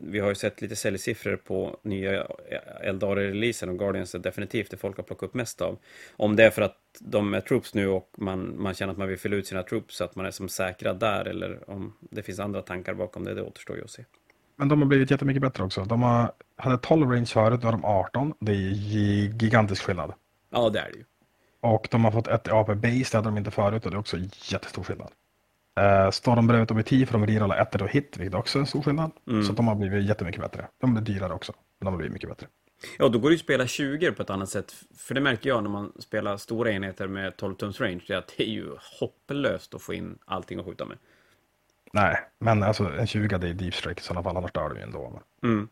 vi 0.00 0.18
har 0.18 0.28
ju 0.28 0.34
sett 0.34 0.62
lite 0.62 0.76
säljsiffror 0.76 1.36
på 1.36 1.78
nya 1.82 2.20
eh, 2.24 2.88
Eldar-releasen 2.88 3.68
och 3.68 3.78
Guardians 3.78 4.14
är 4.14 4.18
definitivt 4.18 4.70
det 4.70 4.76
folk 4.76 4.96
har 4.96 5.04
plockat 5.04 5.28
upp 5.28 5.34
mest 5.34 5.60
av. 5.60 5.78
Om 6.16 6.36
det 6.36 6.44
är 6.44 6.50
för 6.50 6.62
att 6.62 6.78
de 7.00 7.34
är 7.34 7.40
troops 7.40 7.74
nu 7.74 7.88
och 7.88 8.10
man, 8.16 8.62
man 8.62 8.74
känner 8.74 8.92
att 8.92 8.98
man 8.98 9.08
vill 9.08 9.18
fylla 9.18 9.36
ut 9.36 9.46
sina 9.46 9.62
troops 9.62 9.96
så 9.96 10.04
att 10.04 10.16
man 10.16 10.26
är 10.26 10.30
som 10.30 10.48
säkra 10.48 10.94
där 10.94 11.24
eller 11.24 11.70
om 11.70 11.92
det 12.00 12.22
finns 12.22 12.38
andra 12.38 12.62
tankar 12.62 12.94
bakom 12.94 13.24
det, 13.24 13.34
det 13.34 13.42
återstår 13.42 13.76
ju 13.76 13.84
att 13.84 13.90
se. 13.90 14.04
Men 14.56 14.68
de 14.68 14.82
har 14.82 14.88
blivit 14.88 15.10
jättemycket 15.10 15.42
bättre 15.42 15.64
också. 15.64 15.84
De 15.84 16.02
har, 16.02 16.32
hade 16.56 16.78
12 16.78 17.10
range 17.10 17.26
förut, 17.26 17.60
nu 17.60 17.66
har 17.66 17.72
de 17.72 17.84
18. 17.84 18.34
Det 18.40 18.52
är 18.52 18.56
gi- 18.56 19.36
gigantisk 19.38 19.82
skillnad. 19.82 20.12
Ja, 20.50 20.70
det 20.70 20.78
är 20.80 20.90
det 20.90 20.96
ju. 20.98 21.04
Och 21.60 21.88
de 21.90 22.04
har 22.04 22.12
fått 22.12 22.28
ett 22.28 22.48
AP 22.52 22.74
base, 22.74 22.88
det 23.10 23.16
hade 23.16 23.28
de 23.28 23.38
inte 23.38 23.50
förut 23.50 23.84
och 23.84 23.90
det 23.90 23.96
är 23.96 23.98
också 23.98 24.16
jättestor 24.52 24.82
skillnad. 24.82 25.10
Uh, 25.80 26.10
Stormbrevet 26.10 26.70
objektiv 26.70 27.06
för 27.06 27.12
de 27.12 27.26
rerolla 27.26 27.56
ettor 27.56 27.82
och 27.82 27.88
hit, 27.88 28.16
vilket 28.16 28.34
också 28.34 28.58
är 28.58 28.60
en 28.60 28.66
stor 28.66 28.82
skillnad. 28.82 29.10
Mm. 29.28 29.42
Så 29.44 29.52
de 29.52 29.68
har 29.68 29.74
blivit 29.74 30.04
jättemycket 30.08 30.40
bättre. 30.40 30.68
De 30.80 30.94
blir 30.94 31.02
dyrare 31.02 31.32
också, 31.32 31.52
men 31.78 31.84
de 31.84 31.90
har 31.92 31.98
blivit 31.98 32.12
mycket 32.12 32.28
bättre. 32.28 32.46
Ja, 32.98 33.08
då 33.08 33.18
går 33.18 33.28
det 33.28 33.32
ju 33.32 33.36
att 33.36 33.40
spela 33.44 33.66
20 33.66 34.12
på 34.12 34.22
ett 34.22 34.30
annat 34.30 34.48
sätt. 34.48 34.74
För 34.96 35.14
det 35.14 35.20
märker 35.20 35.48
jag 35.48 35.62
när 35.62 35.70
man 35.70 35.92
spelar 35.98 36.36
stora 36.36 36.70
enheter 36.70 37.08
med 37.08 37.36
12 37.36 37.54
tums 37.54 37.80
range, 37.80 38.00
det 38.06 38.14
är 38.14 38.18
att 38.18 38.34
det 38.36 38.44
är 38.48 38.52
ju 38.52 38.70
hopplöst 39.00 39.74
att 39.74 39.82
få 39.82 39.94
in 39.94 40.18
allting 40.24 40.58
att 40.58 40.64
skjuta 40.66 40.84
med. 40.84 40.98
Nej, 41.92 42.16
men 42.38 42.62
alltså 42.62 42.84
en 42.98 43.06
20 43.06 43.38
det 43.38 43.48
är 43.48 43.54
deep 43.54 43.74
strike 43.74 44.00
i 44.00 44.04
sådana 44.04 44.22
fall, 44.22 44.36
annars 44.36 44.52
dör 44.52 44.68
de 44.68 44.76
ju 44.76 44.82
ändå. 44.82 45.22
Mm. 45.42 45.68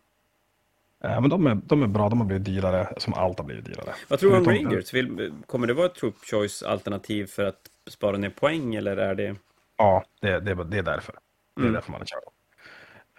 Eh, 1.05 1.21
men 1.21 1.31
de 1.31 1.47
är, 1.47 1.55
de 1.55 1.83
är 1.83 1.87
bra, 1.87 2.09
de 2.09 2.21
har 2.21 2.27
blivit 2.27 2.45
dyrare, 2.45 2.95
som 2.97 3.15
allt 3.15 3.39
har 3.39 3.47
blivit 3.47 3.65
dyrare. 3.65 3.95
Vad 4.09 4.19
tror 4.19 4.31
du 4.31 4.37
om 4.37 4.45
Rangers? 4.45 4.95
Vill, 4.95 5.33
kommer 5.47 5.67
det 5.67 5.75
vara 5.75 5.87
ett 5.87 5.95
troop 5.95 6.17
choice 6.31 6.63
alternativ 6.63 7.27
för 7.27 7.45
att 7.45 7.71
spara 7.91 8.17
ner 8.17 8.31
poäng 8.31 8.75
eller 8.75 8.97
är 8.97 9.15
det... 9.15 9.37
Ja, 9.77 10.05
det, 10.21 10.41
det, 10.41 10.65
det 10.65 10.79
är 10.79 10.83
därför. 10.83 11.13
Det 11.57 11.61
är 11.61 11.65
Mm. 11.65 11.73
därför 11.75 11.93
man 11.93 12.07
kör 12.07 12.21
dem. 12.21 12.33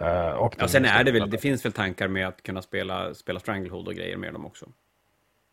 Eh, 0.07 0.31
och 0.31 0.55
Ja, 0.59 0.67
sen 0.67 0.85
är 0.85 1.03
det 1.03 1.11
väl, 1.11 1.29
det 1.29 1.37
finns 1.37 1.65
väl 1.65 1.71
tankar 1.71 2.07
med 2.07 2.27
att 2.27 2.43
kunna 2.43 2.61
spela, 2.61 3.13
spela 3.13 3.39
Stranglehold 3.39 3.87
och 3.87 3.95
grejer 3.95 4.17
med 4.17 4.33
dem 4.33 4.45
också. 4.45 4.65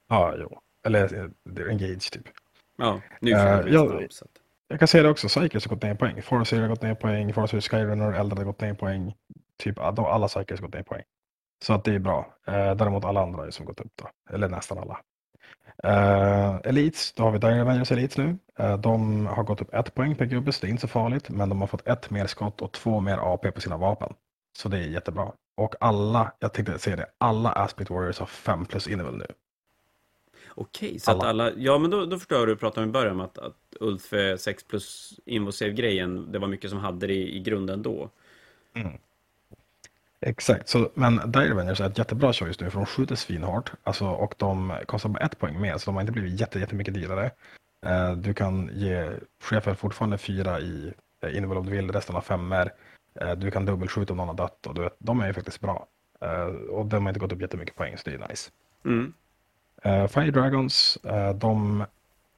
Ja, 0.09 0.35
jo. 0.39 0.61
Eller 0.87 1.15
eh, 1.15 1.71
engage 1.71 2.11
typ. 2.13 2.29
Ja, 2.77 3.01
nu 3.21 3.31
kör 3.31 3.63
vi 3.63 3.73
ja, 3.75 3.89
snabb, 3.89 4.13
så 4.13 4.25
att... 4.25 4.31
Jag 4.69 4.79
kan 4.79 4.89
säga 4.89 5.03
det 5.03 5.11
också, 5.11 5.29
Cycles 5.29 5.67
har 5.67 5.75
gått 5.77 5.83
ner 5.83 5.95
poäng. 5.95 6.23
Force 6.23 6.61
har 6.61 6.69
gått 6.69 6.83
ner 6.83 6.95
poäng, 6.95 7.33
Force 7.35 7.61
Skyrunner, 7.61 8.13
Eldar 8.13 8.37
har 8.37 8.45
gått 8.45 8.61
ner 8.61 8.75
poäng. 8.75 9.15
Typ 9.57 9.79
alla 9.79 10.29
Cycles 10.29 10.61
har 10.61 10.67
gått 10.67 10.75
ner 10.75 10.83
poäng. 10.83 11.03
Så 11.63 11.73
att 11.73 11.85
det 11.85 11.95
är 11.95 11.99
bra. 11.99 12.35
Eh, 12.47 12.75
däremot 12.75 13.05
alla 13.05 13.23
andra 13.23 13.43
har 13.43 13.51
som 13.51 13.67
gått 13.67 13.81
upp 13.81 13.93
då. 13.97 14.35
Eller 14.35 14.49
nästan 14.49 14.79
alla. 14.79 15.01
Eh, 15.85 16.61
Elites, 16.65 17.13
då 17.13 17.23
har 17.23 17.31
vi 17.31 17.39
Dire 17.39 17.63
Avengers 17.63 17.93
Elites 17.93 18.19
nu. 18.19 18.39
Eh, 18.59 18.79
de 18.79 19.27
har 19.27 19.43
gått 19.43 19.63
upp 19.63 19.75
ett 19.75 19.95
poäng 19.95 20.17
per 20.17 20.25
gubbe, 20.25 20.53
så 20.53 20.61
det 20.61 20.67
är 20.67 20.71
inte 20.71 20.81
så 20.81 20.89
farligt. 20.89 21.31
Men 21.31 21.49
de 21.49 21.61
har 21.61 21.69
fått 21.69 21.89
ett 21.89 22.11
mer 22.11 22.27
skott 22.27 22.63
och 22.63 22.73
två 22.73 23.01
mer 23.01 23.19
AP 23.19 23.51
på 23.51 23.61
sina 23.61 23.77
vapen. 23.77 24.15
Så 24.59 24.69
det 24.69 24.79
är 24.79 24.89
jättebra. 24.89 25.33
Och 25.57 25.75
alla, 25.81 26.33
jag 26.39 26.53
tänkte 26.53 26.79
säga 26.79 26.97
det, 26.97 27.07
alla 27.19 27.53
Aspect 27.53 27.91
Warriors 27.91 28.19
har 28.19 28.27
5 28.27 28.67
plus 28.67 28.89
innevel 28.89 29.17
nu. 29.17 29.27
Okej, 30.55 30.99
så 30.99 31.11
att 31.11 31.17
Alla. 31.17 31.29
alla... 31.29 31.53
Ja, 31.57 31.79
men 31.79 31.91
då, 31.91 32.07
då 32.07 32.19
förstår 32.19 32.37
jag 32.37 32.41
hur 32.41 32.47
du 32.47 32.57
pratade 32.57 32.85
om 32.85 32.89
i 32.89 32.93
början 32.93 33.21
att, 33.21 33.39
att 33.39 33.57
Ulf 33.81 34.13
eh, 34.13 34.37
6 34.37 34.65
plus 34.65 35.21
Invosave-grejen, 35.27 36.33
det 36.33 36.39
var 36.39 36.49
mycket 36.49 36.71
som 36.71 36.79
hade 36.79 37.07
det 37.07 37.15
i, 37.15 37.37
i 37.37 37.41
grunden 37.41 37.83
då. 37.83 38.11
Exakt, 40.27 40.69
så, 40.69 40.91
men 40.95 41.21
Dire 41.27 41.53
Avengers 41.53 41.81
är 41.81 41.87
ett 41.87 41.99
jättebra 41.99 42.33
choice 42.33 42.61
nu 42.61 42.71
för 42.71 42.79
de 42.79 42.87
skjuter 42.87 43.15
svinhårt 43.15 43.73
alltså, 43.83 44.07
och 44.07 44.35
de 44.39 44.73
kostar 44.87 45.09
bara 45.09 45.25
ett 45.25 45.39
poäng 45.39 45.61
mer 45.61 45.79
så 45.79 45.91
de 45.91 45.95
har 45.95 46.01
inte 46.01 46.13
blivit 46.13 46.41
jätte, 46.41 46.59
jättemycket 46.59 46.95
dyrare. 46.95 47.31
Eh, 47.87 48.13
du 48.13 48.35
kan 48.35 48.71
ge 48.73 49.11
chefen 49.41 49.77
fortfarande 49.77 50.19
fyra 50.19 50.61
i 50.61 50.93
eh, 51.21 51.51
om 51.51 51.67
du 51.67 51.71
vill, 51.71 51.93
resten 51.93 52.15
har 52.15 52.23
femmer. 52.23 52.73
Eh, 53.21 53.33
du 53.33 53.51
kan 53.51 53.67
dubbelskjuta 53.67 54.13
om 54.13 54.17
någon 54.17 54.29
har 54.29 54.35
dött 54.35 54.67
och 54.67 54.75
du 54.75 54.81
vet, 54.81 54.97
de 54.99 55.21
är 55.21 55.27
ju 55.27 55.33
faktiskt 55.33 55.61
bra. 55.61 55.87
Eh, 56.21 56.45
och 56.47 56.87
de 56.87 57.03
har 57.03 57.11
inte 57.11 57.21
gått 57.21 57.33
upp 57.33 57.41
jättemycket 57.41 57.77
poäng 57.77 57.99
så 57.99 58.11
det 58.11 58.17
är 58.17 58.29
nice. 58.29 58.51
Mm. 58.85 59.13
Fire 60.09 60.31
Dragons, 60.31 60.99
de 61.35 61.85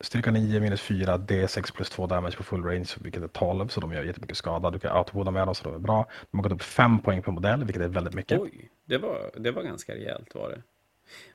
styrka 0.04 0.30
9 0.30 0.60
minus 0.60 0.80
4, 0.80 1.16
D6 1.18 1.74
plus 1.74 1.90
2 1.90 2.06
damage 2.06 2.36
på 2.36 2.42
full 2.42 2.64
range, 2.64 2.88
vilket 3.00 3.22
är 3.22 3.28
12, 3.28 3.68
så 3.68 3.80
de 3.80 3.92
gör 3.92 4.02
jättemycket 4.02 4.36
skada. 4.36 4.70
Du 4.70 4.78
kan 4.78 4.96
outwooda 4.98 5.30
med 5.30 5.46
dem, 5.48 5.54
så 5.54 5.64
de 5.64 5.74
är 5.74 5.78
bra. 5.78 6.06
De 6.30 6.36
har 6.38 6.42
gått 6.42 6.52
upp 6.52 6.62
5 6.62 6.98
poäng 6.98 7.22
per 7.22 7.32
modell, 7.32 7.64
vilket 7.64 7.82
är 7.82 7.88
väldigt 7.88 8.14
mycket. 8.14 8.40
Oj, 8.40 8.70
det 8.84 8.98
var, 8.98 9.30
det 9.36 9.50
var 9.50 9.62
ganska 9.62 9.94
rejält 9.94 10.34
var 10.34 10.48
det. 10.48 10.62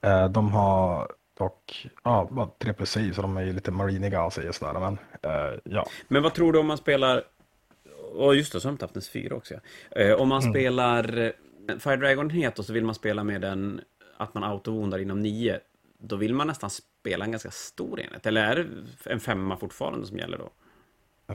Eh, 0.09 0.30
de 0.30 0.51
har 0.51 1.11
dock 1.38 1.88
ja, 2.03 2.28
bara 2.32 2.49
3 2.59 2.74
plus 2.74 2.91
save, 2.91 3.13
så 3.13 3.22
de 3.22 3.38
är 3.38 3.41
ju 3.41 3.53
lite 3.53 3.72
mariniga 3.72 4.22
av 4.22 4.30
sig 4.30 4.49
och 4.49 4.55
sådär. 4.55 4.80
Men 4.80 4.97
eh, 5.22 5.59
ja, 5.63 5.86
Men 6.07 6.24
vad 6.24 6.34
tror 6.34 6.53
du 6.53 6.59
om 6.59 6.67
man 6.67 6.78
spelar... 6.78 7.24
Och 8.15 8.36
just 8.36 8.53
det, 8.53 8.61
så 8.61 8.67
har 8.67 8.72
de 8.74 8.78
Toughness 8.78 9.09
4 9.09 9.36
också. 9.36 9.53
Ja. 9.53 10.01
Eh, 10.01 10.13
om 10.22 10.30
man 10.30 10.41
Mm. 10.41 10.53
spelar 10.53 11.34
Fire 11.80 11.95
Dragon 11.95 12.30
het 12.30 12.59
och 12.59 12.65
så 12.65 12.74
vill 12.74 12.86
man 12.86 12.95
spela 12.95 13.24
med 13.24 13.43
en... 13.43 13.82
Att 14.17 14.34
man 14.34 14.43
autovondar 14.43 14.99
inom 14.99 15.20
9. 15.20 15.59
Då 15.99 16.15
vill 16.15 16.34
man 16.34 16.47
nästan 16.47 16.70
spela 17.00 17.26
en 17.26 17.32
ganska 17.32 17.52
stor 17.52 18.00
enhet. 18.00 18.26
Eller 18.26 18.43
är 18.43 18.56
det 18.56 19.12
en 19.12 19.20
femma 19.20 19.58
fortfarande 19.58 20.08
som 20.08 20.18
gäller 20.18 20.38
då? 20.38 20.50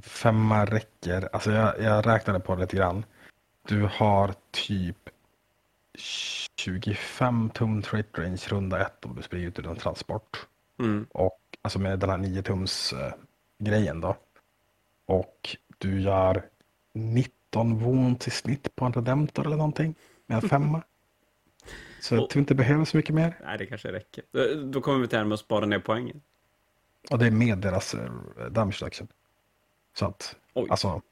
femma 0.01 0.65
räcker. 0.65 1.29
Alltså 1.33 1.53
jag, 1.53 1.81
jag 1.81 2.07
räknade 2.07 2.41
på 2.41 2.55
det 2.55 2.61
lite 2.61 2.77
grann. 2.77 3.05
Du 3.69 3.89
har 3.93 4.35
typ 4.51 5.09
25 6.57 7.51
tum 7.51 7.83
trade 7.83 8.05
range 8.13 8.43
runda 8.49 8.81
ett 8.81 9.05
om 9.05 9.17
du 9.17 9.23
springer 9.23 9.49
ut 9.49 9.59
ur 9.59 9.67
en 9.67 9.77
transport. 9.77 10.47
Mm. 10.79 11.07
Och 11.11 11.41
alltså 11.63 11.79
med 11.79 11.99
den 11.99 12.11
här 12.11 12.19
9 12.19 12.43
tums 12.43 12.93
eh, 12.93 13.13
grejen 13.59 14.01
då. 14.01 14.17
Och 15.07 15.57
du 15.79 16.01
gör 16.01 16.45
19 16.95 17.79
wounds 17.79 18.29
i 18.29 18.31
snitt 18.31 18.77
på 18.77 18.85
en 18.85 18.93
redemptor 18.93 19.47
eller 19.47 19.57
någonting. 19.57 19.95
Med 20.27 20.43
en 20.43 20.49
femma. 20.49 20.83
Så 22.05 22.15
jag 22.15 22.31
tror 22.31 22.41
inte 22.41 22.55
det 22.55 22.59
behöver 22.59 22.85
så 22.85 22.97
mycket 22.97 23.15
mer. 23.15 23.39
Nej, 23.45 23.59
det 23.59 23.67
kanske 23.67 23.93
räcker. 23.93 24.25
Då- 24.65 24.81
kommer 24.81 24.99
vi 24.99 25.07
till 25.07 25.11
det 25.11 25.19
här 25.19 25.25
med 25.25 25.35
att 25.35 25.41
spara 25.41 25.67
ner 25.67 25.79
poängen. 25.79 26.21
Och 27.11 27.19
det 27.19 27.27
är 27.27 27.31
med 27.31 27.59
deras 27.59 27.95
eh, 27.95 28.11
damage 28.51 28.83
reduction. 28.83 29.09
Så 29.95 30.07
att, 30.07 30.37
Oj. 30.55 30.67
alltså, 30.71 31.03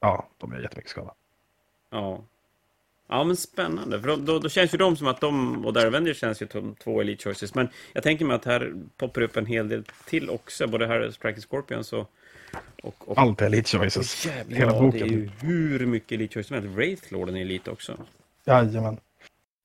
ja, 0.00 0.28
de 0.38 0.52
gör 0.52 0.60
jättemycket 0.60 0.90
skada. 0.90 1.14
Ja. 1.90 2.24
Ja, 3.08 3.24
men 3.24 3.36
spännande. 3.36 4.00
För 4.00 4.08
då, 4.08 4.16
då, 4.16 4.38
då 4.38 4.48
känns 4.48 4.74
ju 4.74 4.78
de 4.78 4.96
som 4.96 5.06
att 5.06 5.20
de, 5.20 5.64
och 5.66 5.72
där 5.72 5.86
Avengers 5.86 6.18
känns 6.20 6.42
ju 6.42 6.48
som 6.48 6.74
två 6.74 7.00
Elite 7.00 7.24
Choices. 7.24 7.54
Men 7.54 7.68
jag 7.92 8.02
tänker 8.02 8.24
mig 8.24 8.36
att 8.36 8.44
här 8.44 8.74
poppar 8.96 9.20
upp 9.22 9.36
en 9.36 9.46
hel 9.46 9.68
del 9.68 9.84
till 10.04 10.30
också. 10.30 10.66
Både 10.66 10.86
här 10.86 11.10
Striking 11.10 11.42
Scorpions 11.42 11.92
och... 11.92 12.10
och, 12.82 13.08
och 13.08 13.18
Allt 13.18 13.40
är 13.42 13.46
elite 13.46 13.78
choices. 13.78 14.26
Jävlar, 14.26 14.56
Hela 14.58 14.80
boken. 14.80 14.90
det 15.08 15.14
är 15.14 15.18
ju 15.18 15.30
hur 15.40 15.86
mycket 15.86 16.12
Elite 16.12 16.34
Choices 16.34 16.48
som 16.48 16.54
helst. 16.54 16.76
Wraithlorden 16.76 17.36
är 17.36 17.40
Elite 17.40 17.70
också. 17.70 17.98
Jajamän. 18.44 18.98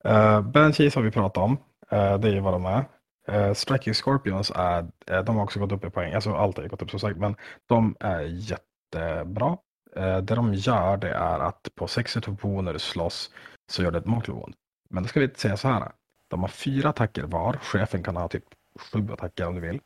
Eh, 0.03 0.37
uh, 0.37 0.41
Banshees 0.41 0.95
har 0.95 1.01
vi 1.01 1.11
pratat 1.11 1.43
om. 1.43 1.51
Uh, 1.93 2.17
det 2.19 2.27
är 2.27 2.33
ju 2.33 2.39
vad 2.39 2.53
de 2.53 2.65
är. 2.65 2.85
Eh, 3.27 3.47
uh, 3.47 3.53
Striking 3.53 3.93
Scorpions 3.93 4.51
är, 4.55 4.81
uh, 4.81 5.23
de 5.25 5.35
har 5.35 5.43
också 5.43 5.59
gått 5.59 5.71
upp 5.71 5.85
i 5.85 5.89
poäng. 5.89 6.13
Alltså 6.13 6.33
allt 6.33 6.57
har 6.57 6.67
gått 6.67 6.81
upp 6.81 6.89
som 6.91 6.99
sagt, 6.99 7.17
men 7.17 7.35
de 7.67 7.95
är 7.99 8.21
jättebra. 8.21 9.57
Uh, 9.97 10.17
det 10.17 10.35
de 10.35 10.53
gör 10.53 10.97
det 10.97 11.09
är 11.09 11.39
att 11.39 11.67
på 11.75 11.87
sex 11.87 12.11
situationer 12.11 12.73
du 12.73 12.79
slåss 12.79 13.31
så 13.71 13.83
gör 13.83 13.91
det 13.91 13.97
ett 13.97 14.05
mortal 14.05 14.53
Men 14.89 15.03
då 15.03 15.09
ska 15.09 15.19
vi 15.19 15.29
säga 15.29 15.57
så 15.57 15.67
här. 15.67 15.91
De 16.27 16.41
har 16.41 16.47
fyra 16.47 16.89
attacker 16.89 17.23
var. 17.23 17.53
Chefen 17.53 18.03
kan 18.03 18.15
ha 18.15 18.27
typ 18.27 18.45
sju 18.79 19.07
attacker 19.13 19.47
om 19.47 19.55
du 19.55 19.61
vill. 19.61 19.79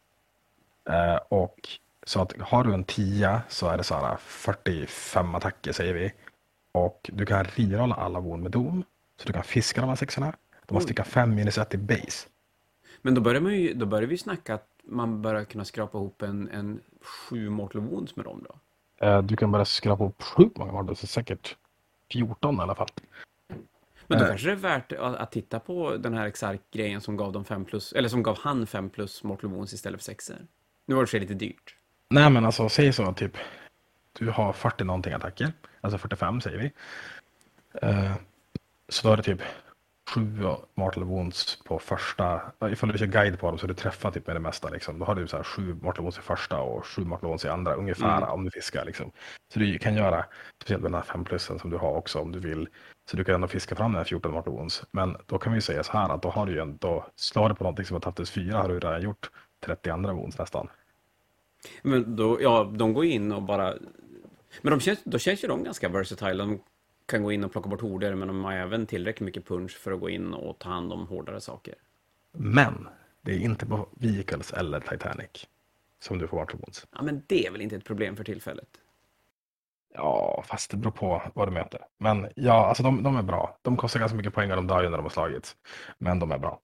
Uh, 0.90 1.16
och 1.30 1.60
så 2.06 2.22
att 2.22 2.34
har 2.40 2.64
du 2.64 2.74
en 2.74 2.84
10 2.84 3.42
så 3.50 3.68
är 3.68 3.78
det 3.78 3.84
så 3.84 3.96
här 3.96 4.18
45 4.18 5.36
attacker 5.36 5.72
säger 5.72 5.94
vi. 5.94 6.14
Och 6.72 7.10
du 7.14 7.26
kan 7.26 7.44
rerolla 7.44 7.96
alla 7.96 8.20
von 8.20 8.42
med 8.42 8.52
dom. 8.52 8.84
Så 9.18 9.28
du 9.28 9.34
kan 9.34 9.44
fiska 9.44 9.82
de 9.82 9.88
här 9.88 9.96
sexorna. 9.96 10.36
De 10.66 10.74
har 10.74 10.82
sticka 10.82 11.04
5 11.04 11.36
minus 11.36 11.58
1 11.58 11.74
i 11.74 11.78
base. 11.78 12.28
Men 13.02 13.14
då 13.14 13.22
börjar, 13.22 13.42
man 13.42 13.56
ju, 13.56 13.74
då 13.74 13.86
börjar 13.86 14.08
vi 14.08 14.18
snacka 14.18 14.54
att 14.54 14.70
man 14.84 15.22
börjar 15.22 15.44
kunna 15.44 15.66
skrapa 15.66 15.98
ihop 15.98 16.22
en, 16.22 16.50
en 16.50 16.82
sju 17.02 17.50
Mortal 17.50 17.82
Wounds 17.82 18.16
med 18.16 18.26
dem 18.26 18.46
då? 18.50 18.60
Uh, 19.08 19.22
du 19.22 19.36
kan 19.36 19.52
börja 19.52 19.66
skrapa 19.66 20.04
ihop 20.04 20.24
sjukt 20.24 20.58
många 20.58 20.72
Mortal 20.72 20.86
Wounds, 20.86 21.12
säkert 21.12 21.56
14 22.12 22.56
i 22.56 22.60
alla 22.60 22.76
fall. 22.76 22.88
Men 24.08 24.20
då 24.20 24.24
uh, 24.24 24.30
kanske 24.30 24.48
det 24.48 24.54
är 24.54 24.56
värt 24.56 24.92
att, 24.92 25.16
att 25.16 25.32
titta 25.32 25.60
på 25.60 25.98
den 25.98 26.14
här 26.14 26.26
Exark-grejen 26.28 27.02
som 27.02 27.18
gav 27.18 27.32
dem 27.32 27.46
5 27.46 27.66
plus, 27.66 27.94
eller 27.94 28.10
som 28.10 28.24
gav 28.24 28.38
han 28.40 28.68
5 28.68 28.90
plus 28.90 29.24
Mortal 29.24 29.50
Wounds 29.50 29.74
istället 29.74 30.00
för 30.00 30.06
6 30.06 30.32
Nu 30.86 30.96
var 30.96 31.10
det 31.12 31.20
lite 31.20 31.34
dyrt. 31.34 31.76
Nej 32.10 32.30
men 32.30 32.46
alltså 32.46 32.70
säg 32.70 32.94
så 32.94 33.14
typ. 33.14 33.38
Du 34.14 34.30
har 34.30 34.54
40 34.54 34.84
någonting 34.84 35.14
attacker. 35.14 35.54
Alltså 35.82 35.98
45 35.98 36.42
säger 36.42 36.58
vi. 36.58 36.72
Uh, 37.88 38.16
så 38.90 39.08
då 39.08 39.14
är 39.14 39.18
det 39.18 39.24
typ 39.24 39.42
7 40.10 40.44
mortal 40.76 41.04
wounds 41.04 41.64
på 41.64 41.80
första. 41.80 42.42
Ifall 42.72 42.92
du 42.92 42.98
kör 42.98 43.06
guide 43.06 43.40
på 43.40 43.48
dem 43.50 43.58
så 43.58 43.68
du 43.68 43.74
träffar 43.74 44.12
typ 44.12 44.28
med 44.28 44.36
det 44.36 44.40
mesta. 44.40 44.70
Liksom. 44.70 45.00
Då 45.00 45.06
har 45.06 45.16
du 45.16 45.28
så 45.28 45.38
här 45.38 45.44
7 45.44 45.78
mortal 45.82 46.02
wounds 46.02 46.18
i 46.18 46.22
första 46.22 46.62
och 46.62 46.86
7 46.86 47.06
mortal 47.06 47.28
wounds 47.28 47.46
i 47.46 47.48
andra 47.48 47.74
ungefär 47.74 48.18
mm. 48.18 48.30
om 48.30 48.44
du 48.44 48.52
fiskar. 48.52 48.86
Liksom. 48.86 49.12
Så 49.54 49.60
du 49.60 49.78
kan 49.78 49.96
göra, 49.96 50.26
speciellt 50.62 50.84
med 50.84 50.92
den 50.92 51.02
här 51.02 51.06
5 51.06 51.24
plussen 51.24 51.60
som 51.60 51.70
du 51.70 51.78
har 51.78 51.96
också 51.96 52.20
om 52.20 52.32
du 52.32 52.40
vill. 52.40 52.68
Så 53.10 53.18
du 53.18 53.24
kan 53.24 53.36
ändå 53.36 53.48
fiska 53.48 53.76
fram 53.76 53.92
den 53.92 53.98
här 53.98 54.06
14 54.06 54.32
mortal 54.32 54.54
wounds. 54.54 54.84
Men 54.92 55.18
då 55.26 55.38
kan 55.38 55.54
vi 55.54 55.62
säga 55.62 55.84
så 55.84 55.92
här 55.92 56.10
att 56.10 56.22
då 56.22 56.30
har 56.30 56.46
du 56.46 56.52
ju 56.52 56.60
ändå, 56.60 57.06
slår 57.16 57.50
du 57.50 57.56
på 57.56 57.64
någonting 57.64 57.86
som 57.86 57.96
har 57.96 58.02
Taptus 58.02 58.32
4 58.32 58.58
har 58.58 58.70
du 58.70 58.80
redan 58.80 59.02
gjort 59.02 59.30
30 59.66 59.90
andra 59.90 60.14
wounds 60.14 60.38
nästan. 60.38 60.68
Men 61.82 62.16
då, 62.16 62.42
ja, 62.42 62.72
de 62.76 62.94
går 62.94 63.06
in 63.06 63.32
och 63.32 63.44
bara... 63.44 63.74
Men 64.62 64.72
de 64.72 64.80
känns, 64.80 65.00
då 65.04 65.20
känns 65.20 65.44
ju 65.44 65.48
de 65.48 65.64
ganska 65.64 65.90
versatile. 65.90 66.34
De 66.34 66.60
kan 67.06 67.24
gå 67.24 67.32
in 67.32 67.44
och 67.44 67.52
plocka 67.52 67.70
bort 67.70 67.82
horder, 67.82 68.16
men 68.16 68.28
de 68.28 68.44
har 68.44 68.54
även 68.54 68.86
tillräckligt 68.86 69.26
mycket 69.26 69.48
punch 69.48 69.78
för 69.78 69.92
att 69.92 70.00
gå 70.00 70.10
in 70.10 70.34
och 70.34 70.60
ta 70.60 70.70
hand 70.70 70.94
om 70.94 71.08
hårdare 71.08 71.42
saker. 71.42 71.76
Men 72.32 72.88
det 73.22 73.32
är 73.32 73.40
inte 73.40 73.66
på 73.66 73.90
Vehicles 73.92 74.54
eller 74.54 74.80
Titanic 74.80 75.48
som 76.00 76.18
du 76.18 76.28
får 76.28 76.38
Waterbones. 76.38 76.88
Ja, 76.92 77.02
men 77.02 77.24
det 77.28 77.48
är 77.48 77.52
väl 77.52 77.62
inte 77.62 77.76
ett 77.76 77.86
problem 77.86 78.16
för 78.16 78.24
tillfället? 78.24 78.68
Ja, 79.94 80.44
fast 80.48 80.72
det 80.72 80.78
beror 80.78 80.92
på 80.92 81.22
vad 81.34 81.48
du 81.48 81.52
möter. 81.52 81.82
Men 81.98 82.28
ja, 82.36 82.66
alltså 82.66 82.84
de, 82.84 83.04
de 83.04 83.16
är 83.16 83.22
bra. 83.24 83.58
De 83.62 83.78
kostar 83.78 84.00
ganska 84.00 84.18
mycket 84.18 84.34
poäng 84.34 84.50
och 84.50 84.56
de 84.56 84.68
dör 84.68 84.84
ju 84.84 84.90
när 84.90 84.98
de 84.98 85.04
har 85.04 85.10
slagits. 85.10 85.56
Men 85.98 86.20
de 86.20 86.32
är 86.32 86.38
bra. 86.38 86.60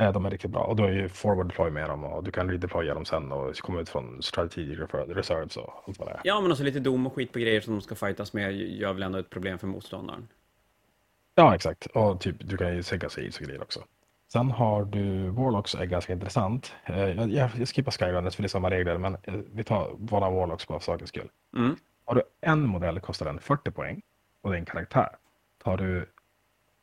Eh, 0.00 0.12
de 0.12 0.26
är 0.26 0.30
riktigt 0.30 0.50
bra 0.50 0.60
och 0.60 0.76
du 0.76 0.82
har 0.82 0.90
ju 0.90 1.08
forward 1.08 1.48
deploy 1.48 1.70
med 1.70 1.88
dem 1.88 2.04
och 2.04 2.24
du 2.24 2.30
kan 2.30 2.50
redeploya 2.50 2.94
dem 2.94 3.04
sen 3.04 3.32
och 3.32 3.56
komma 3.56 3.80
ut 3.80 3.88
från 3.88 4.22
strategic 4.22 4.78
reserves 5.08 5.56
och 5.56 5.84
allt 5.86 5.98
vad 5.98 6.08
det 6.08 6.12
är. 6.12 6.20
Ja, 6.24 6.40
men 6.40 6.50
också 6.52 6.64
lite 6.64 6.80
dom 6.80 7.06
och 7.06 7.14
skit 7.14 7.32
på 7.32 7.38
grejer 7.38 7.60
som 7.60 7.74
de 7.74 7.80
ska 7.80 7.94
fightas 7.94 8.32
med 8.32 8.56
gör 8.56 8.92
väl 8.92 9.02
ändå 9.02 9.18
ett 9.18 9.30
problem 9.30 9.58
för 9.58 9.66
motståndaren. 9.66 10.28
Ja, 11.34 11.54
exakt. 11.54 11.86
Och 11.86 12.20
typ, 12.20 12.36
du 12.40 12.56
kan 12.56 12.76
ju 12.76 12.82
sänka 12.82 13.08
sig 13.08 13.30
och 13.40 13.46
grejer 13.46 13.62
också. 13.62 13.84
Sen 14.32 14.50
har 14.50 14.84
du 14.84 15.28
Warlocks 15.28 15.74
är 15.74 15.84
ganska 15.84 16.12
intressant. 16.12 16.74
Eh, 16.84 16.98
jag, 16.98 17.30
jag 17.30 17.68
skippar 17.68 17.92
Skyrunners 17.92 18.34
för 18.34 18.42
det 18.42 18.46
är 18.46 18.48
samma 18.48 18.70
regler, 18.70 18.98
men 18.98 19.16
eh, 19.22 19.34
vi 19.52 19.64
tar 19.64 19.94
bara 19.98 20.30
Warlocks 20.30 20.66
på 20.66 20.80
sakens 20.80 21.08
skull. 21.08 21.28
Mm. 21.56 21.76
Har 22.04 22.14
du 22.14 22.22
en 22.40 22.66
modell 22.66 23.00
kostar 23.00 23.26
den 23.26 23.40
40 23.40 23.70
poäng 23.70 24.02
och 24.42 24.50
det 24.50 24.56
är 24.56 24.58
en 24.58 24.66
karaktär. 24.66 25.08
Tar 25.64 25.76
du 25.76 26.06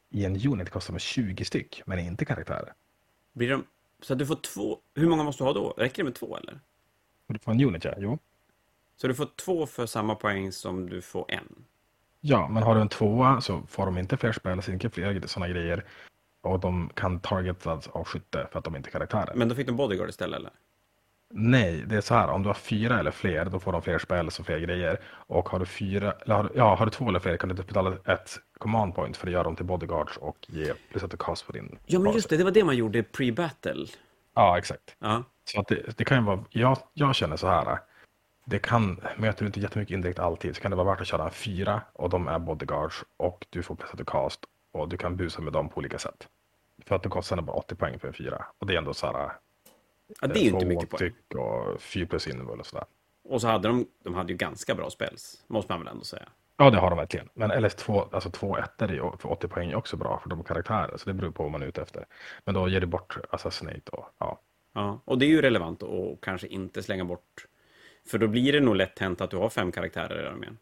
i 0.10 0.26
en 0.26 0.48
unit 0.48 0.70
kostar 0.70 0.94
den 0.94 1.00
20 1.00 1.46
styck, 1.46 1.82
men 1.86 2.00
inte 2.00 2.26
karaktärer. 2.26 2.74
Blir 3.38 3.50
de... 3.50 3.64
Så 4.02 4.14
att 4.14 4.20
du 4.20 4.26
får 4.26 4.36
två... 4.36 4.78
Hur 4.96 5.08
många 5.08 5.24
måste 5.24 5.44
du 5.44 5.48
ha 5.48 5.54
då? 5.54 5.74
Räcker 5.78 5.98
det 5.98 6.04
med 6.04 6.16
två, 6.16 6.38
eller? 6.38 6.60
Du 7.28 7.40
får 7.40 7.52
en 7.52 7.64
unit, 7.64 7.84
ja. 7.84 7.94
Jo. 7.98 8.20
Så 8.96 9.08
du 9.08 9.16
får 9.16 9.26
två 9.36 9.66
för 9.66 9.86
samma 9.86 10.16
poäng 10.16 10.52
som 10.52 10.90
du 10.90 11.02
får 11.02 11.26
en? 11.28 11.66
Ja, 12.22 12.48
men 12.48 12.64
har 12.64 12.76
du 12.76 12.82
en 12.82 12.90
tvåa 12.90 13.42
så 13.42 13.62
får 13.68 13.86
de 13.86 13.98
inte 13.98 14.18
fler 14.18 14.32
spel, 14.32 14.62
så 14.62 14.72
inte 14.72 14.90
fler 14.90 15.28
sådana 15.28 15.54
grejer. 15.54 15.86
Och 16.42 16.60
de 16.60 16.90
kan 16.94 17.20
targetas 17.20 17.88
av 17.88 18.04
skytte 18.04 18.48
för 18.52 18.60
att 18.60 18.66
de 18.66 18.76
inte 18.76 18.90
är 18.90 18.92
karaktärer. 18.92 19.34
Men 19.36 19.50
då 19.50 19.56
fick 19.56 19.68
de 19.68 19.76
bodyguard 19.76 20.10
istället, 20.10 20.40
eller? 20.40 20.52
Nej, 21.30 21.84
det 21.88 21.96
är 21.96 22.02
så 22.02 22.14
här. 22.14 22.28
Om 22.28 22.44
du 22.44 22.50
har 22.50 22.54
fyra 22.54 23.00
eller 23.00 23.12
fler, 23.12 23.46
då 23.46 23.60
får 23.60 23.72
de 23.72 23.82
fler 23.82 24.00
spel 24.00 24.28
och 24.28 24.34
fler 24.34 24.60
grejer. 24.60 25.00
Och 25.08 25.50
har 25.50 25.60
du 25.60 25.66
fyra, 25.66 26.12
eller 26.12 26.36
har, 26.36 26.52
ja, 26.56 26.76
har 26.76 26.86
du 26.86 26.92
två 26.92 27.10
eller 27.10 27.20
fler 27.20 27.38
kan 27.38 27.50
du 27.50 27.56
betala 27.56 27.98
ett 28.06 28.40
command 28.58 28.96
point 28.96 29.18
för 29.18 29.28
att 29.28 29.34
göra 29.34 29.44
dem 29.44 29.56
till 29.56 29.66
bodyguards 29.66 30.18
och 30.18 30.38
ge 30.48 30.74
plus 30.92 31.04
att 31.04 31.12
du 31.12 31.18
cast 31.18 31.46
på 31.48 31.52
din. 31.52 31.80
Ja, 31.86 32.00
men 32.00 32.14
just 32.14 32.30
det, 32.30 32.38
det 32.38 32.44
var 32.44 32.52
det 32.52 32.64
man 32.64 32.76
gjorde 32.76 33.02
pre-battle. 33.02 33.88
Ja, 34.36 34.58
exakt. 34.58 34.96
Ja. 35.00 35.24
Så 35.44 35.60
att 35.60 35.68
det, 35.68 35.98
det 35.98 36.06
kan 36.06 36.18
ju 36.18 36.24
vara, 36.24 36.44
jag, 36.50 36.78
jag 36.94 37.16
känner 37.16 37.38
så 37.38 37.48
här. 37.48 37.80
Det 38.46 38.60
kan, 38.60 39.02
möter 39.18 39.40
du 39.40 39.46
inte 39.46 39.60
jättemycket 39.60 39.94
indirekt 39.94 40.20
alltid 40.20 40.56
så 40.56 40.62
kan 40.62 40.72
det 40.72 40.78
vara 40.78 40.92
värt 40.92 41.02
att 41.02 41.08
köra 41.08 41.24
en 41.24 41.32
fyra 41.32 41.82
och 41.94 42.10
de 42.10 42.28
är 42.28 42.40
bodyguards 42.40 43.04
och 43.18 43.46
du 43.50 43.64
får 43.64 43.76
plus 43.76 43.92
att 43.92 43.98
du 43.98 44.06
cast 44.06 44.40
och 44.72 44.90
du 44.90 44.98
kan 44.98 45.18
busa 45.18 45.42
med 45.42 45.54
dem 45.54 45.70
på 45.70 45.78
olika 45.78 46.00
sätt. 46.00 46.28
För 46.86 46.96
att 46.96 47.04
det 47.04 47.10
kostar 47.10 47.42
bara 47.42 47.58
80 47.58 47.76
poäng 47.76 48.00
för 48.00 48.08
en 48.08 48.14
fyra. 48.14 48.46
Och 48.58 48.68
det 48.68 48.74
är 48.74 48.78
ändå 48.78 48.94
så 48.94 49.08
här, 49.08 49.32
Ja, 50.22 50.28
det 50.28 50.40
är 50.40 50.44
ju 50.44 50.50
inte 50.50 50.66
mycket 50.66 50.90
poäng. 50.90 51.14
och 51.36 51.82
4 51.82 52.06
plus 52.06 52.28
innehåll 52.28 52.60
och 52.60 52.66
sådär. 52.66 52.86
Och 53.24 53.42
så 53.42 53.48
hade 53.48 53.68
de, 53.68 53.88
de 54.04 54.14
hade 54.14 54.32
ju 54.32 54.38
ganska 54.38 54.76
bra 54.76 54.90
spells, 54.90 55.44
måste 55.48 55.72
man 55.72 55.80
väl 55.80 55.88
ändå 55.88 56.04
säga. 56.04 56.30
Ja, 56.58 56.70
det 56.70 56.78
har 56.78 56.90
de 56.90 56.98
verkligen. 56.98 57.30
Men 57.34 57.52
LS2, 57.52 58.08
alltså 58.12 58.30
2 58.30 58.58
ettor 58.58 59.18
för 59.18 59.32
80 59.32 59.48
poäng 59.48 59.72
är 59.72 59.76
också 59.76 59.98
bra 59.98 60.20
för 60.24 60.30
de 60.30 60.44
karaktärer, 60.44 60.98
så 60.98 61.10
det 61.10 61.14
beror 61.14 61.32
på 61.32 61.44
vad 61.44 61.52
man 61.52 61.62
är 61.62 61.68
ute 61.68 61.82
efter. 61.82 62.06
Men 62.46 62.56
då 62.56 62.70
ger 62.70 62.80
du 62.80 62.88
bort 62.88 63.18
Assassinate 63.30 63.92
och 63.92 64.06
ja. 64.18 64.40
Ja, 64.74 65.02
och 65.06 65.18
det 65.18 65.26
är 65.26 65.30
ju 65.30 65.42
relevant 65.42 65.84
att 65.84 66.22
kanske 66.22 66.48
inte 66.48 66.84
slänga 66.84 67.06
bort, 67.06 67.46
för 68.08 68.18
då 68.18 68.28
blir 68.28 68.54
det 68.54 68.60
nog 68.60 68.76
lätt 68.76 69.00
hänt 69.00 69.22
att 69.22 69.32
du 69.32 69.38
har 69.38 69.50
fem 69.50 69.72
karaktärer 69.72 70.24
i 70.24 70.28
armén. 70.28 70.58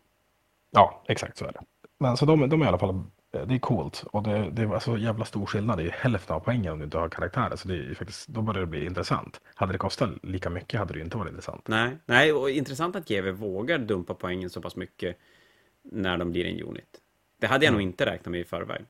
Ja, 0.72 1.04
exakt 1.08 1.38
så 1.38 1.46
är 1.46 1.52
det. 1.52 1.62
Men 1.98 2.18
så 2.18 2.26
de, 2.26 2.50
de 2.50 2.62
är 2.62 2.66
i 2.66 2.68
alla 2.68 2.80
fall 2.80 3.04
Eh, 3.25 3.25
det 3.46 3.56
är 3.56 3.60
coolt 3.60 4.04
och 4.12 4.24
det, 4.24 4.50
det 4.52 4.66
var 4.66 4.80
så 4.80 4.98
jävla 4.98 5.26
stor 5.26 5.46
skillnad. 5.46 5.78
Det 5.78 5.84
är 5.84 5.92
hälften 5.92 6.36
av 6.36 6.40
poängen 6.40 6.74
om 6.74 6.80
du 6.80 6.86
inte 6.86 6.98
har 6.98 7.10
karaktärer. 7.10 7.56
Så 7.56 7.68
det 7.68 7.76
är 7.76 7.96
faktiskt, 7.96 8.28
då 8.28 8.42
börjar 8.42 8.62
det 8.62 8.68
bli 8.68 8.86
intressant. 8.86 9.42
Hade 9.56 9.72
det 9.72 9.78
kostat 9.78 10.10
lika 10.24 10.50
mycket 10.50 10.80
hade 10.80 10.94
det 10.94 11.00
inte 11.00 11.18
varit 11.18 11.30
intressant. 11.30 11.68
Nej, 11.68 11.98
nej 12.06 12.34
och 12.34 12.50
intressant 12.50 12.96
att 12.96 13.08
GW 13.08 13.32
vågar 13.32 13.78
dumpa 13.78 14.14
poängen 14.14 14.50
så 14.50 14.62
pass 14.62 14.76
mycket 14.76 15.18
när 15.84 16.18
de 16.18 16.32
blir 16.32 16.46
en 16.46 16.62
unit. 16.62 17.02
Det 17.42 17.48
hade 17.48 17.66
jag 17.66 17.70
mm. 17.70 17.82
nog 17.82 17.90
inte 17.90 18.06
räknat 18.06 18.32
med 18.32 18.40
i 18.40 18.44
förväg. 18.44 18.86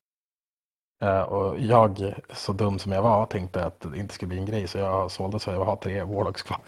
Uh, 1.02 1.20
och 1.20 1.60
jag, 1.60 2.14
så 2.32 2.52
dum 2.52 2.78
som 2.78 2.92
jag 2.92 3.02
var, 3.02 3.26
tänkte 3.26 3.64
att 3.64 3.80
det 3.80 3.98
inte 3.98 4.14
skulle 4.14 4.28
bli 4.28 4.38
en 4.38 4.46
grej 4.46 4.68
så 4.68 4.78
jag 4.78 5.10
sålde 5.10 5.40
så 5.40 5.50
jag 5.50 5.64
har 5.64 5.76
tre 5.76 6.02
Warlocks 6.02 6.42
kvar. 6.42 6.60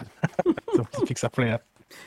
så 0.92 1.06
fixa 1.06 1.30
fler. 1.30 1.58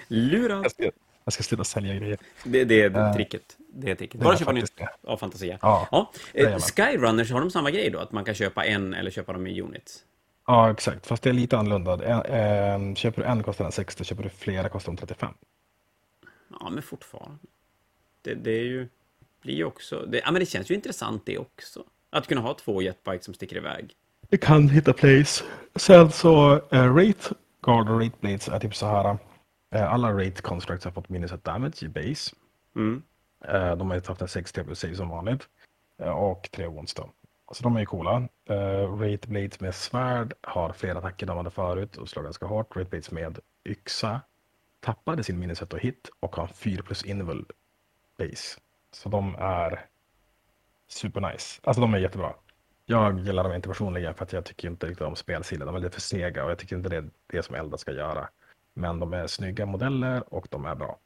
Lura! 0.08 0.54
Jag 0.54 0.72
ska, 0.72 0.92
jag 1.24 1.34
ska 1.34 1.44
sluta 1.44 1.64
sälja 1.64 1.96
grejer. 1.96 2.18
Det, 2.44 2.66
det 2.66 2.82
är 2.82 2.98
uh, 2.98 3.14
tricket. 3.14 3.58
Det 3.74 3.92
är 3.92 3.96
tricket. 3.96 4.22
Bara 4.22 4.38
köpa 4.38 4.52
nytt 4.52 4.82
av 5.04 5.18
Fantasia. 5.18 5.60
Ja, 5.62 5.88
ja. 5.92 6.12
Eh, 6.34 6.60
Skyrunners, 6.60 7.32
har 7.32 7.40
de 7.40 7.52
samma 7.52 7.72
grej 7.72 7.90
då? 7.90 8.00
Att 8.00 8.12
man 8.12 8.26
kan 8.26 8.36
köpa 8.36 8.66
en 8.66 8.94
eller 8.94 9.12
köpa 9.12 9.34
dem 9.34 9.48
i 9.48 9.62
units? 9.62 10.04
Ja, 10.48 10.72
exakt. 10.72 11.08
Fast 11.08 11.24
det 11.24 11.30
är 11.30 11.34
lite 11.34 11.58
annorlunda. 11.58 12.24
En, 12.26 12.96
köper 12.96 13.22
du 13.22 13.28
en 13.28 13.44
kostar 13.44 13.66
den 13.66 13.72
60, 13.72 14.04
köper 14.04 14.24
du 14.24 14.30
flera 14.30 14.70
kostar 14.70 14.92
de 14.92 14.98
35. 14.98 15.34
Ja, 16.60 16.70
men 16.70 16.84
fortfarande. 16.84 17.38
Det, 18.22 18.34
det 18.34 18.52
är 18.52 18.64
ju, 18.64 18.88
blir 19.42 19.56
ju 19.56 19.66
också... 19.66 20.06
Det, 20.06 20.22
ja, 20.26 20.32
men 20.32 20.40
det 20.40 20.46
känns 20.46 20.72
ju 20.72 20.76
intressant 20.76 21.26
det 21.26 21.38
också. 21.38 21.84
Att 22.10 22.28
kunna 22.28 22.42
ha 22.42 22.54
två 22.54 22.82
jetbikes 22.82 23.26
som 23.26 23.34
sticker 23.34 23.56
iväg. 23.56 23.94
Det 24.30 24.38
kan 24.38 24.70
hitta 24.70 24.94
place. 24.94 25.44
Sen 25.76 26.12
så, 26.12 26.56
uh, 26.56 26.96
Rate 26.96 27.36
Guard 27.64 27.90
och 27.90 28.02
Rate 28.02 28.18
Blades 28.20 28.48
är 28.48 28.60
typ 28.60 28.76
så 28.76 28.86
här. 28.86 29.18
Uh, 29.76 29.94
alla 29.94 30.14
Rate 30.14 30.42
Constructs 30.42 30.86
har 30.86 30.92
fått 30.92 31.10
minus 31.10 31.32
ett 31.32 31.44
damage 31.44 31.84
i 31.84 31.88
base. 31.88 32.36
Mm. 32.76 33.04
Eh, 33.48 33.76
de 33.76 33.90
har 33.90 33.98
ju 33.98 34.02
haft 34.08 34.22
en 34.22 34.28
60 34.28 34.64
plus 34.64 34.98
som 34.98 35.10
vanligt. 35.10 35.48
Eh, 35.98 36.10
och 36.10 36.50
tre 36.52 36.68
wounds 36.68 36.94
då. 36.94 37.10
Så 37.52 37.64
de 37.64 37.76
är 37.76 37.80
ju 37.80 37.86
coola. 37.86 38.28
Eh, 38.50 38.56
uh, 38.56 39.00
Rate 39.02 39.28
Blades 39.28 39.60
med 39.60 39.76
svärd 39.76 40.34
har 40.42 40.74
fler 40.74 40.96
attacker 40.96 41.26
än 41.26 41.28
de 41.28 41.38
hade 41.38 41.50
förut 41.50 41.98
och 41.98 42.10
slår 42.10 42.24
ganska 42.24 42.46
hårt. 42.46 42.76
Rate 42.76 42.90
Blades 42.90 43.12
med 43.12 43.40
yxa 43.66 44.22
tappade 44.80 45.24
sin 45.24 45.40
minus 45.40 45.62
och 45.62 45.80
hit 45.80 46.10
och 46.20 46.36
har 46.36 46.48
4 46.48 46.84
plus 46.84 47.06
invul 47.06 47.46
base. 48.18 48.60
Så 48.92 49.10
de 49.10 49.36
är 49.40 49.86
super 50.88 51.22
nice. 51.22 51.62
Alltså 51.64 51.82
de 51.82 51.94
är 51.94 51.98
jättebra. 51.98 52.34
Jag 52.86 53.20
gillar 53.20 53.44
dem 53.44 53.54
inte 53.54 53.70
personligen 53.70 54.14
för 54.14 54.24
att 54.24 54.34
jag 54.34 54.46
tycker 54.46 54.68
inte 54.68 54.88
riktigt 54.88 55.08
om 55.08 55.16
spelsidan. 55.16 55.68
De 55.68 55.76
är 55.76 55.80
lite 55.80 55.94
för 55.94 56.02
sega 56.02 56.46
och 56.46 56.52
jag 56.52 56.58
tycker 56.58 56.76
inte 56.76 56.90
det 56.90 56.98
är 56.98 57.10
det 57.28 57.44
som 57.44 57.56
Elda 57.56 57.78
ska 57.78 57.92
göra. 57.92 58.30
Men 58.74 59.00
de 59.00 59.14
är 59.14 59.28
snygga 59.28 59.66
modeller 59.66 60.34
och 60.34 60.48
de 60.50 60.66
är 60.66 60.76
bra. 60.76 61.00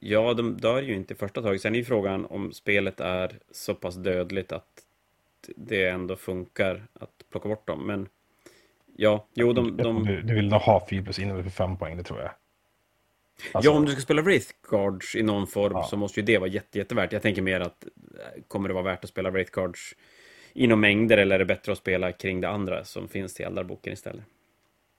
Ja, 0.00 0.34
de 0.34 0.56
dör 0.56 0.82
ju 0.82 0.94
inte 0.94 1.14
i 1.14 1.16
första 1.16 1.42
taget. 1.42 1.60
Sen 1.60 1.74
är 1.74 1.78
ju 1.78 1.84
frågan 1.84 2.26
om 2.26 2.52
spelet 2.52 3.00
är 3.00 3.38
så 3.50 3.74
pass 3.74 3.94
dödligt 3.94 4.52
att 4.52 4.84
det 5.56 5.88
ändå 5.88 6.16
funkar 6.16 6.86
att 6.92 7.24
plocka 7.30 7.48
bort 7.48 7.66
dem. 7.66 7.86
Men 7.86 8.08
ja, 8.96 9.26
jo, 9.34 9.52
de... 9.52 9.76
de... 9.76 10.04
Du, 10.04 10.22
du 10.22 10.34
vill 10.34 10.48
nog 10.48 10.60
ha 10.60 10.86
4 10.90 11.02
plus 11.02 11.18
inneburit 11.18 11.44
för 11.44 11.66
5 11.66 11.76
poäng, 11.76 11.96
det 11.96 12.02
tror 12.02 12.20
jag. 12.20 12.30
Alltså... 13.52 13.70
Ja, 13.70 13.76
om 13.76 13.84
du 13.84 13.92
ska 13.92 14.00
spela 14.00 14.22
Wraith 14.22 14.52
Guards 14.70 15.14
i 15.14 15.22
någon 15.22 15.46
form 15.46 15.72
Ja. 15.72 15.82
så 15.82 15.96
måste 15.96 16.20
ju 16.20 16.26
det 16.26 16.38
vara 16.38 16.50
jätte, 16.50 16.78
jättevärt. 16.78 17.12
Jag 17.12 17.22
tänker 17.22 17.42
mer 17.42 17.60
att 17.60 17.84
eh, 17.84 18.42
kommer 18.48 18.68
det 18.68 18.74
vara 18.74 18.84
värt 18.84 19.04
att 19.04 19.10
spela 19.10 19.30
Wraith 19.30 19.52
Guards 19.52 19.94
inom 20.52 20.80
mängder 20.80 21.18
eller 21.18 21.34
är 21.34 21.38
det 21.38 21.44
bättre 21.44 21.72
att 21.72 21.78
spela 21.78 22.12
kring 22.12 22.40
det 22.40 22.48
andra 22.48 22.84
som 22.84 23.08
finns 23.08 23.34
till 23.34 23.44
Eldarboken 23.46 23.92
istället? 23.92 24.24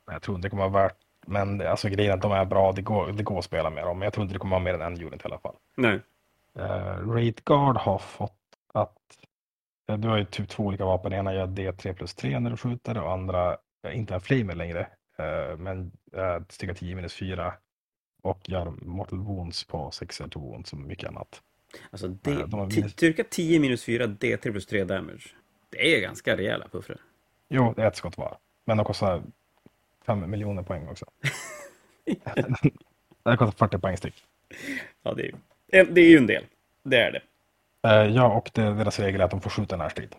Jag 0.06 0.22
tror 0.22 0.36
inte 0.36 0.46
det 0.46 0.50
kommer 0.50 0.70
vara 0.70 0.84
värt, 0.84 0.98
men 1.26 1.62
alltså 1.62 1.90
grejen 1.90 2.12
är 2.12 2.16
att 2.16 2.22
de 2.22 2.32
är 2.32 2.46
bra, 2.46 2.72
det 2.72 2.82
går, 2.82 3.12
det 3.12 3.24
går 3.24 3.40
att 3.40 3.46
spela 3.46 3.70
med 3.70 3.84
dem, 3.86 4.00
men 4.00 4.06
jag 4.06 4.14
tror 4.14 4.22
inte 4.24 4.36
det 4.36 4.40
kommer 4.40 4.56
vara 4.56 4.64
mer 4.64 4.74
än 4.74 4.82
en 4.82 5.04
unit 5.04 5.22
i 5.22 5.26
alla 5.26 5.40
fall. 5.40 5.56
Nej. 5.76 6.00
Uh, 6.60 7.10
Raid 7.14 7.42
Guard 7.46 7.78
har 7.78 7.98
fått 7.98 8.38
att 8.74 8.98
eh, 9.90 9.98
du 9.98 10.08
har 10.08 10.18
ju 10.18 10.26
typ 10.26 10.50
två 10.50 10.64
olika 10.64 10.86
vapen. 10.86 11.14
Ena 11.14 11.34
gör 11.34 11.48
D3 11.48 11.94
plus 11.94 12.14
3 12.14 12.40
när 12.40 12.50
du 12.50 12.58
skjuter 12.58 12.98
och 12.98 13.12
andra 13.12 13.58
är 13.84 13.92
inte 13.92 14.14
en 14.14 14.22
flamer 14.22 14.56
längre. 14.56 14.88
eh, 15.18 15.58
men 15.58 15.92
uh, 16.18 16.44
styrka 16.50 16.74
10 16.74 16.96
minus 16.96 17.14
4 17.14 17.54
och 18.24 18.50
gör 18.50 18.66
mortal 18.82 19.20
wounds 19.20 19.64
på 19.64 19.92
6 19.92 20.22
to 20.32 20.40
wounds 20.40 20.70
som 20.70 20.88
mycket 20.88 21.10
annat. 21.10 21.42
Alltså, 21.92 22.08
det, 22.08 22.46
de 22.46 22.60
har 22.60 22.66
minus- 22.68 22.92
styrka 22.92 23.24
10 23.30 23.60
minus 23.60 23.84
4, 23.84 24.06
D3 24.06 24.52
plus 24.52 24.66
3 24.66 24.84
damage. 24.84 25.36
Det 25.70 25.96
är 25.98 26.02
ganska 26.02 26.38
rejäla 26.38 26.68
puffrar. 26.68 26.98
Jo, 27.50 27.74
det 27.76 27.84
är 27.84 27.88
ett 27.88 27.96
skott 27.96 28.18
var. 28.18 28.38
Men 28.66 28.78
de 28.78 28.86
kostar 28.86 29.22
5 30.06 30.30
miljoner 30.32 30.64
poäng 30.64 30.88
också. 30.88 31.06
det 33.24 33.38
kostar 33.38 33.68
40 33.68 33.78
poäng 33.78 33.98
styck. 33.98 34.24
Ja, 35.04 35.14
det 35.14 35.32
är, 35.72 35.86
det 35.86 36.02
är 36.02 36.10
ju 36.10 36.18
en 36.18 36.28
del. 36.28 36.44
Det 36.84 36.98
är 36.98 37.12
det. 37.12 37.22
Eh, 37.90 38.06
ja, 38.16 38.28
och 38.38 38.52
det, 38.54 38.62
deras 38.74 39.00
regel 39.00 39.22
är 39.22 39.26
att 39.26 39.32
de 39.32 39.42
får 39.42 39.50
skjuta 39.50 39.78
närstrid. 39.78 40.16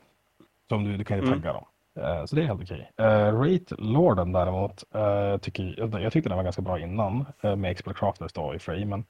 Som 0.68 0.84
du, 0.84 0.96
du 0.96 1.04
kan 1.04 1.16
ju 1.18 1.22
Mm. 1.26 1.42
tagga 1.42 1.52
dem. 1.52 1.64
Eh, 2.00 2.24
så 2.24 2.36
det 2.36 2.42
är 2.42 2.46
helt 2.46 2.62
okej. 2.62 2.90
Uh, 3.00 3.40
Rate 3.40 3.74
Lorden 3.78 4.32
däremot, 4.32 4.84
eh, 4.94 5.36
tycker, 5.36 5.74
jag, 6.00 6.12
tyckte 6.12 6.28
den 6.28 6.36
var 6.36 6.44
ganska 6.44 6.62
bra 6.62 6.78
innan 6.80 7.26
uh, 7.44 7.56
med 7.56 7.70
Expert 7.70 7.96
Crafters 7.96 8.32
då 8.32 8.54
i 8.54 8.58
Frame, 8.58 8.84
men 8.86 9.04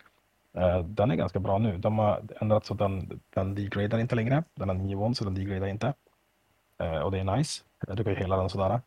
eh, 0.56 0.78
den 0.84 1.10
är 1.10 1.14
ganska 1.14 1.38
bra 1.40 1.58
nu. 1.58 1.78
De 1.78 1.98
har 1.98 2.22
ändrat 2.40 2.64
så 2.66 2.72
att 2.72 2.78
den, 2.78 3.20
den 3.34 3.54
degradar 3.54 3.98
inte 3.98 4.14
längre. 4.14 4.44
Den 4.54 4.68
har 4.68 4.76
9 4.76 5.14
så 5.14 5.24
den 5.24 5.34
degradar 5.34 5.66
inte. 5.66 5.92
Eh, 6.78 6.98
och 6.98 7.10
det 7.12 7.18
är 7.18 7.24
nice. 7.36 7.62
Eh, 7.88 7.94
Du 7.94 8.04
kan 8.04 8.12
ju 8.12 8.18
hela 8.18 8.36
den 8.36 8.50
sådär. 8.50 8.80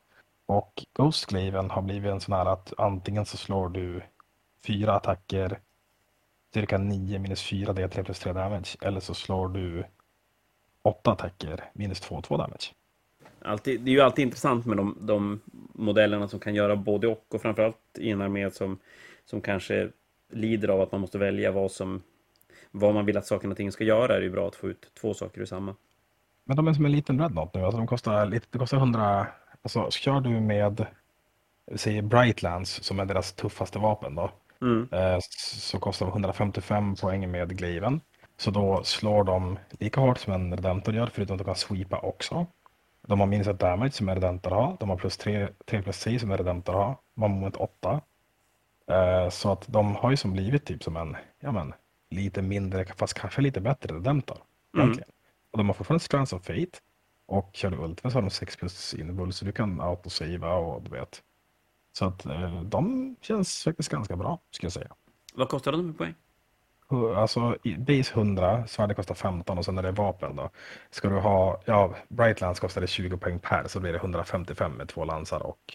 Och 0.49 0.85
Ghost 0.93 1.25
Glaven 1.25 1.69
har 1.69 1.81
blivit 1.81 2.11
en 2.11 2.19
sån 2.19 2.33
här 2.33 2.45
att 2.45 2.73
antingen 2.77 3.25
så 3.25 3.37
slår 3.37 3.69
du 3.69 4.01
fyra 4.65 4.95
attacker 4.95 5.59
styrka 6.49 6.77
9 6.77 7.19
minus 7.19 7.41
4 7.41 7.73
det 7.73 7.83
är 7.83 7.87
3 7.87 8.03
plus 8.03 8.19
3 8.19 8.33
damage. 8.33 8.77
Eller 8.81 8.99
så 8.99 9.13
slår 9.13 9.49
du 9.49 9.83
8 10.81 11.11
attacker 11.11 11.63
minus 11.73 11.99
2 11.99 12.21
2 12.21 12.37
damage. 12.37 12.73
Alltid, 13.41 13.81
det 13.81 13.91
är 13.91 13.93
ju 13.93 14.01
alltid 14.01 14.23
intressant 14.23 14.65
med 14.65 14.77
de, 14.77 14.97
de 15.01 15.39
modellerna 15.73 16.27
som 16.27 16.39
kan 16.39 16.55
göra 16.55 16.75
både 16.75 17.07
och 17.07 17.25
och 17.33 17.41
framförallt 17.41 17.97
i 17.97 18.11
en 18.11 18.21
armé 18.21 18.51
som, 18.51 18.77
som 19.25 19.41
kanske 19.41 19.89
lider 20.31 20.67
av 20.67 20.81
att 20.81 20.91
man 20.91 21.01
måste 21.01 21.17
välja 21.17 21.51
vad 21.51 21.71
som 21.71 22.01
vad 22.71 22.93
man 22.93 23.05
vill 23.05 23.17
att 23.17 23.25
saker 23.25 23.49
och 23.49 23.57
ting 23.57 23.71
ska 23.71 23.83
göra 23.83 24.15
är 24.15 24.19
det 24.19 24.25
ju 24.25 24.31
bra 24.31 24.47
att 24.47 24.55
få 24.55 24.69
ut 24.69 24.91
två 25.01 25.13
saker 25.13 25.41
ur 25.41 25.45
samma. 25.45 25.75
Men 26.43 26.55
de 26.57 26.67
är 26.67 26.73
som 26.73 26.85
en 26.85 26.91
liten 26.91 27.17
Dreadnought 27.17 27.53
nu. 27.53 27.61
Alltså 27.61 27.77
de 27.77 27.87
kostar, 27.87 28.25
det 28.25 28.57
kostar 28.59 28.77
100... 28.77 29.27
Alltså 29.64 29.91
kör 29.91 30.22
du 30.22 30.30
med 30.30 30.86
säg 31.76 32.01
Brightlands 32.01 32.84
som 32.84 32.99
är 32.99 33.05
deras 33.05 33.34
tuffaste 33.34 33.80
vapen 33.80 34.16
då. 34.16 34.32
Mm. 34.62 34.89
eh, 34.91 35.18
Så 35.30 35.80
kostar 35.80 36.05
de 36.05 36.12
155 36.12 36.95
poäng 36.95 37.32
med 37.32 37.57
Glaven. 37.57 38.01
Så 38.38 38.51
då 38.51 38.84
slår 38.84 39.24
de 39.24 39.60
lika 39.72 40.01
hårt 40.01 40.18
som 40.20 40.34
en 40.34 40.55
Redemptor 40.57 40.95
gör 40.95 41.07
förutom 41.07 41.34
att 41.34 41.39
de 41.39 41.45
kan 41.45 41.55
sweepa 41.55 41.99
också. 41.99 42.47
De 43.07 43.20
har 43.20 43.28
minus 43.28 43.47
ett 43.47 43.60
damage 43.60 43.91
som 43.93 44.10
en 44.10 44.16
Redemptor 44.16 44.51
har. 44.51 44.78
De 44.80 44.89
har 44.89 44.97
plus 44.97 45.18
3, 45.18 45.47
3 45.66 45.82
plus 45.82 45.99
3 46.03 46.20
som 46.20 46.32
en 46.32 46.38
Redemptor 46.38 46.74
har. 46.74 46.97
De 47.16 47.22
har 47.22 47.30
moment 47.30 47.55
8. 47.55 48.01
Eh, 48.91 49.30
Så 49.30 49.51
att 49.51 49.66
de 49.68 49.95
har 49.95 50.12
ju 50.12 50.18
som 50.18 50.34
blivit 50.34 50.66
typ 50.66 50.84
som 50.84 50.97
en, 50.97 51.18
ja 51.39 51.51
men, 51.51 51.74
lite 52.10 52.41
mindre, 52.41 52.86
fast 52.86 53.14
kanske 53.14 53.41
lite 53.41 53.62
bättre 53.62 53.95
Redemptor. 53.95 54.38
Mm. 54.78 54.99
Och 55.51 55.57
de 55.57 55.68
har 55.68 55.74
fortfarande 55.74 56.03
Strands 56.03 56.34
of 56.34 56.45
Fate. 56.45 56.80
Och 57.30 57.49
kör 57.53 57.69
du 57.69 58.09
så 58.09 58.17
har 58.17 58.21
de 58.21 58.30
6 58.30 58.55
plus 58.55 58.93
invul 58.93 59.34
så 59.34 59.45
du 59.45 59.51
kan 59.51 59.82
autosavea 59.82 60.53
och 60.53 60.82
du 60.82 60.89
vet. 60.89 61.23
Så 61.93 62.05
att 62.05 62.25
eh, 62.25 62.61
de 62.61 63.15
känns 63.21 63.63
faktiskt 63.63 63.89
ganska 63.89 64.15
bra 64.15 64.39
skulle 64.51 64.65
jag 64.65 64.73
säga. 64.73 64.95
Vad 65.34 65.49
kostar 65.49 65.71
de 65.71 65.89
i 65.89 65.93
poäng? 65.93 66.13
Alltså 67.15 67.57
base 67.77 68.13
100, 68.13 68.67
svärdet 68.67 68.95
kostar 68.95 69.15
15 69.15 69.57
och 69.57 69.65
sen 69.65 69.77
är 69.77 69.84
det 69.84 69.91
vapen 69.91 70.36
då. 70.36 70.49
Ska 70.89 71.09
du 71.09 71.15
ha, 71.15 71.61
ja, 71.65 71.95
Brightlands 72.07 72.59
kostar 72.59 72.82
det 72.82 72.88
20 72.88 73.17
poäng 73.17 73.39
per 73.39 73.67
så 73.67 73.80
blir 73.80 73.91
det 73.91 73.97
155 73.97 74.71
med 74.71 74.88
två 74.89 75.05
lansar 75.05 75.39
och 75.39 75.73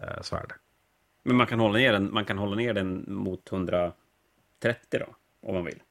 eh, 0.00 0.22
svärd. 0.22 0.52
Men 1.22 1.36
man 1.36 1.46
kan 1.46 1.60
hålla 1.60 1.78
ner 1.78 1.92
den, 1.92 2.12
man 2.12 2.24
kan 2.24 2.38
hålla 2.38 2.56
ner 2.56 2.74
den 2.74 3.04
mot 3.08 3.52
130 3.52 3.94
då, 4.90 5.06
om 5.48 5.54
man 5.54 5.64
vill. 5.64 5.82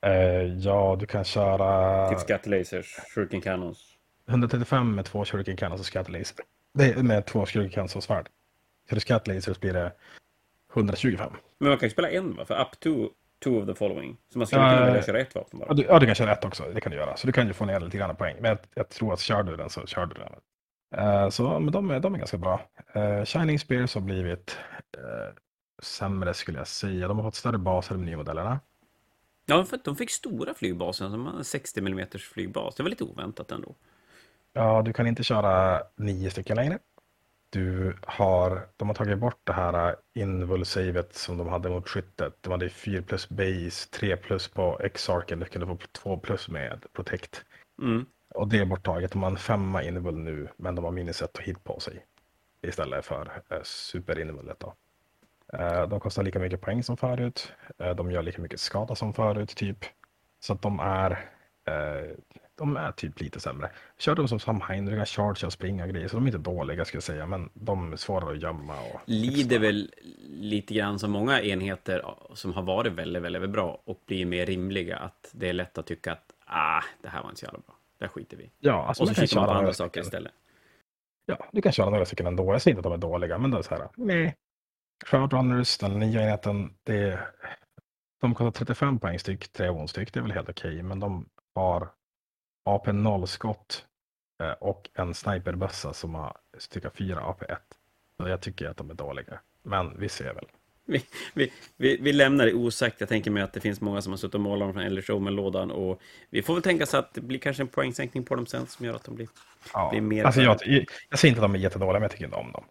Eh, 0.00 0.12
ja, 0.42 0.96
du 1.00 1.06
kan 1.06 1.24
köra 1.24 2.08
Typ 2.08 2.20
Scatterlasers, 2.20 2.96
Shuriken 3.14 3.40
Cannons. 3.40 3.97
135 4.28 4.94
med 4.94 5.04
två 5.04 5.24
Shuriken 5.24 5.56
Cannons 5.56 5.80
och 5.80 5.86
Scatlaser. 5.86 6.36
Det 6.74 6.92
är 6.92 7.02
med 7.02 7.26
två 7.26 7.46
Shuriken 7.46 7.72
Cannons 7.72 7.96
och 7.96 8.04
svärd. 8.04 8.28
Kör 8.88 8.94
du 8.94 9.00
Scatlasers 9.00 9.60
blir 9.60 9.72
det 9.72 9.92
125. 10.74 11.32
Men 11.58 11.68
man 11.68 11.78
kan 11.78 11.86
ju 11.86 11.90
spela 11.90 12.10
en 12.10 12.36
va? 12.36 12.44
För 12.44 12.60
up 12.60 12.80
to 12.80 13.08
two 13.44 13.50
of 13.50 13.66
the 13.66 13.74
following. 13.74 14.16
Så 14.32 14.38
man 14.38 14.46
skulle 14.46 14.62
Ja, 14.62 14.68
kunna 14.68 14.80
ja, 14.80 14.86
välja 14.86 15.02
köra 15.02 15.20
ett 15.20 15.34
vapen 15.34 15.58
bara. 15.58 15.68
Ja 15.68 15.74
du, 15.74 15.82
ja, 15.82 15.98
du 15.98 16.06
kan 16.06 16.14
köra 16.14 16.32
ett 16.32 16.44
också, 16.44 16.64
det 16.74 16.80
kan 16.80 16.92
du 16.92 16.98
göra. 16.98 17.16
Så 17.16 17.26
du 17.26 17.32
kan 17.32 17.46
ju 17.46 17.52
få 17.52 17.64
ner 17.64 17.80
lite 17.80 17.96
grann 17.98 18.16
poäng. 18.16 18.36
Men 18.40 18.48
jag, 18.48 18.58
jag 18.74 18.88
tror 18.88 19.12
att 19.12 19.20
kör 19.20 19.42
du 19.42 19.56
den 19.56 19.70
så 19.70 19.86
kör 19.86 20.06
du 20.06 20.14
den. 20.14 20.32
Eh, 20.96 21.28
så 21.28 21.60
men 21.60 21.72
de, 21.72 21.90
är, 21.90 22.00
de 22.00 22.14
är 22.14 22.18
ganska 22.18 22.38
bra. 22.38 22.60
Uh, 22.96 23.24
Shining 23.24 23.58
Spears 23.58 23.94
har 23.94 24.02
blivit 24.02 24.56
eh, 24.96 25.34
sämre 25.82 26.34
skulle 26.34 26.58
jag 26.58 26.66
säga. 26.66 27.08
De 27.08 27.16
har 27.16 27.24
fått 27.24 27.34
större 27.34 27.58
baser 27.58 27.94
de 27.94 28.04
nya 28.04 28.16
modellerna. 28.16 28.60
Ja, 29.46 29.64
för 29.64 29.80
de 29.84 29.96
fick 29.96 30.10
stora 30.10 30.54
flygbaser, 30.54 31.08
som 31.08 31.26
har 31.26 31.38
en 31.38 31.44
60 31.44 31.80
mm 31.80 32.08
flygbas. 32.18 32.74
Det 32.74 32.82
var 32.82 32.90
lite 32.90 33.04
oväntat 33.04 33.50
ändå. 33.50 33.74
Ja, 34.58 34.82
du 34.82 34.92
kan 34.92 35.06
inte 35.06 35.22
köra 35.22 35.82
nio 35.96 36.30
stycken 36.30 36.56
längre. 36.56 36.78
Du 37.50 37.96
har, 38.02 38.66
de 38.76 38.88
har 38.88 38.94
tagit 38.94 39.18
bort 39.18 39.40
det 39.44 39.52
här 39.52 39.96
invul-savet 40.14 41.14
som 41.14 41.38
de 41.38 41.48
hade 41.48 41.68
mot 41.68 41.88
skyttet. 41.88 42.34
De 42.40 42.50
hade 42.50 42.68
4 42.68 43.02
plus 43.02 43.28
base, 43.28 43.90
3 43.90 44.16
plus 44.16 44.48
på 44.48 44.80
X-arken. 44.82 45.40
Du 45.40 45.46
kunde 45.46 45.66
få 45.66 45.78
2 45.92 46.16
plus 46.18 46.48
med 46.48 46.86
protect. 46.92 47.44
Mm. 47.82 48.06
Och 48.34 48.48
det 48.48 48.58
är 48.58 48.64
borttaget. 48.64 49.12
De 49.12 49.22
har 49.22 49.30
en 49.30 49.36
femma 49.36 49.82
invul 49.82 50.18
nu, 50.18 50.48
men 50.56 50.74
de 50.74 50.84
har 50.84 50.92
minus 50.92 51.22
ett 51.22 51.36
och 51.36 51.42
hit 51.42 51.64
på 51.64 51.80
sig. 51.80 52.04
Istället 52.62 53.04
för 53.04 53.42
eh, 53.50 53.62
då. 54.58 54.74
De 55.86 56.00
kostar 56.00 56.22
lika 56.22 56.38
mycket 56.38 56.60
poäng 56.60 56.82
som 56.82 56.96
förut. 56.96 57.52
De 57.96 58.10
gör 58.10 58.22
lika 58.22 58.42
mycket 58.42 58.60
skada 58.60 58.94
som 58.94 59.14
förut, 59.14 59.56
typ. 59.56 59.84
Så 60.40 60.52
att 60.52 60.62
de 60.62 60.80
är, 60.80 61.28
de 62.58 62.76
är 62.76 62.92
typ 62.92 63.20
lite 63.20 63.40
sämre. 63.40 63.70
Kör 63.98 64.14
de 64.14 64.28
som 64.28 64.40
Samhain, 64.40 64.86
du 64.86 64.96
kan 64.96 65.06
charge 65.06 65.46
och 65.46 65.52
springa 65.52 65.84
och 65.84 65.90
grejer, 65.90 66.08
så 66.08 66.16
de 66.16 66.24
är 66.24 66.26
inte 66.26 66.38
dåliga 66.38 66.84
skulle 66.84 66.96
jag 66.96 67.02
säga, 67.02 67.26
men 67.26 67.50
de 67.54 67.92
är 67.92 67.96
svårare 67.96 68.36
att 68.36 68.42
gömma. 68.42 68.80
Och 68.80 69.00
Lider 69.04 69.58
väl 69.58 69.90
lite 70.28 70.74
grann 70.74 70.98
som 70.98 71.10
många 71.10 71.42
enheter 71.42 72.04
som 72.34 72.52
har 72.52 72.62
varit 72.62 72.92
väldigt, 72.92 73.22
väldigt 73.22 73.50
bra 73.50 73.82
och 73.84 74.00
blir 74.06 74.26
mer 74.26 74.46
rimliga. 74.46 74.96
Att 74.96 75.30
det 75.32 75.48
är 75.48 75.52
lätt 75.52 75.78
att 75.78 75.86
tycka 75.86 76.12
att 76.12 76.32
ah, 76.46 76.82
det 77.02 77.08
här 77.08 77.22
var 77.22 77.28
inte 77.28 77.40
så 77.40 77.46
jävla 77.46 77.58
bra. 77.58 77.74
Där 77.98 78.08
skiter 78.08 78.36
vi. 78.36 78.50
Ja, 78.58 78.86
alltså 78.86 79.02
Och 79.02 79.08
så 79.08 79.14
kikar 79.14 79.36
man 79.40 79.48
på 79.48 79.54
andra 79.54 79.72
saker 79.72 80.00
istället. 80.00 80.32
Ja, 81.26 81.48
du 81.52 81.62
kan 81.62 81.72
köra 81.72 81.90
några 81.90 82.04
stycken 82.04 82.26
ändå. 82.26 82.52
Jag 82.52 82.62
säger 82.62 82.76
inte 82.76 82.88
att 82.88 82.92
de 82.92 83.06
är 83.06 83.10
dåliga, 83.10 83.38
men 83.38 83.50
det 83.50 83.58
är 83.58 83.62
så 83.62 83.74
här. 83.74 83.88
Nej. 83.96 84.36
Crowdrunners, 85.06 85.78
den 85.78 85.98
nya 85.98 86.22
enheten, 86.22 86.74
det, 86.82 87.18
de 88.20 88.34
kostar 88.34 88.50
35 88.50 88.98
poäng 88.98 89.18
styck, 89.18 89.52
3 89.52 89.70
won 89.70 89.88
styck. 89.88 90.12
Det 90.12 90.20
är 90.20 90.22
väl 90.22 90.32
helt 90.32 90.48
okej, 90.48 90.82
men 90.82 91.00
de 91.00 91.28
har 91.54 91.88
AP0 92.68 93.26
skott 93.26 93.84
eh, 94.42 94.50
och 94.50 94.90
en 94.94 95.14
sniperbössa 95.14 95.92
som 95.92 96.14
har 96.14 96.36
styrka 96.58 96.90
4 96.90 97.20
AP1. 97.20 97.56
Så 98.16 98.28
jag 98.28 98.40
tycker 98.40 98.68
att 98.68 98.76
de 98.76 98.90
är 98.90 98.94
dåliga. 98.94 99.40
Men 99.62 99.98
vi 99.98 100.08
ser 100.08 100.34
väl. 100.34 100.46
Vi, 100.84 101.04
vi, 101.34 101.52
vi, 101.76 101.96
vi 102.00 102.12
lämnar 102.12 102.46
det 102.46 102.54
osagt. 102.54 103.00
Jag 103.00 103.08
tänker 103.08 103.30
mig 103.30 103.42
att 103.42 103.52
det 103.52 103.60
finns 103.60 103.80
många 103.80 104.02
som 104.02 104.12
har 104.12 104.16
suttit 104.18 104.34
och 104.34 104.40
målat 104.40 104.66
dem 104.68 104.72
från 104.72 104.82
Elder 104.82 105.02
Showman-lådan. 105.02 105.70
Och 105.70 106.00
vi 106.30 106.42
får 106.42 106.54
väl 106.54 106.62
tänka 106.62 106.86
så 106.86 106.96
att 106.96 107.14
det 107.14 107.20
blir 107.20 107.38
kanske 107.38 107.62
en 107.62 107.68
poängsänkning 107.68 108.24
på 108.24 108.34
dem 108.34 108.46
sen 108.46 108.66
som 108.66 108.86
gör 108.86 108.94
att 108.94 109.04
de 109.04 109.14
blir... 109.14 109.28
Ja. 109.72 109.92
Är 109.94 110.00
mer 110.00 110.24
alltså 110.24 110.40
jag, 110.40 110.56
jag, 110.64 110.84
jag 111.10 111.18
säger 111.18 111.32
inte 111.32 111.44
att 111.44 111.50
de 111.50 111.54
är 111.54 111.58
jättedåliga, 111.58 111.92
men 111.92 112.02
jag 112.02 112.10
tycker 112.10 112.24
inte 112.24 112.36
om 112.36 112.52
dem. 112.52 112.64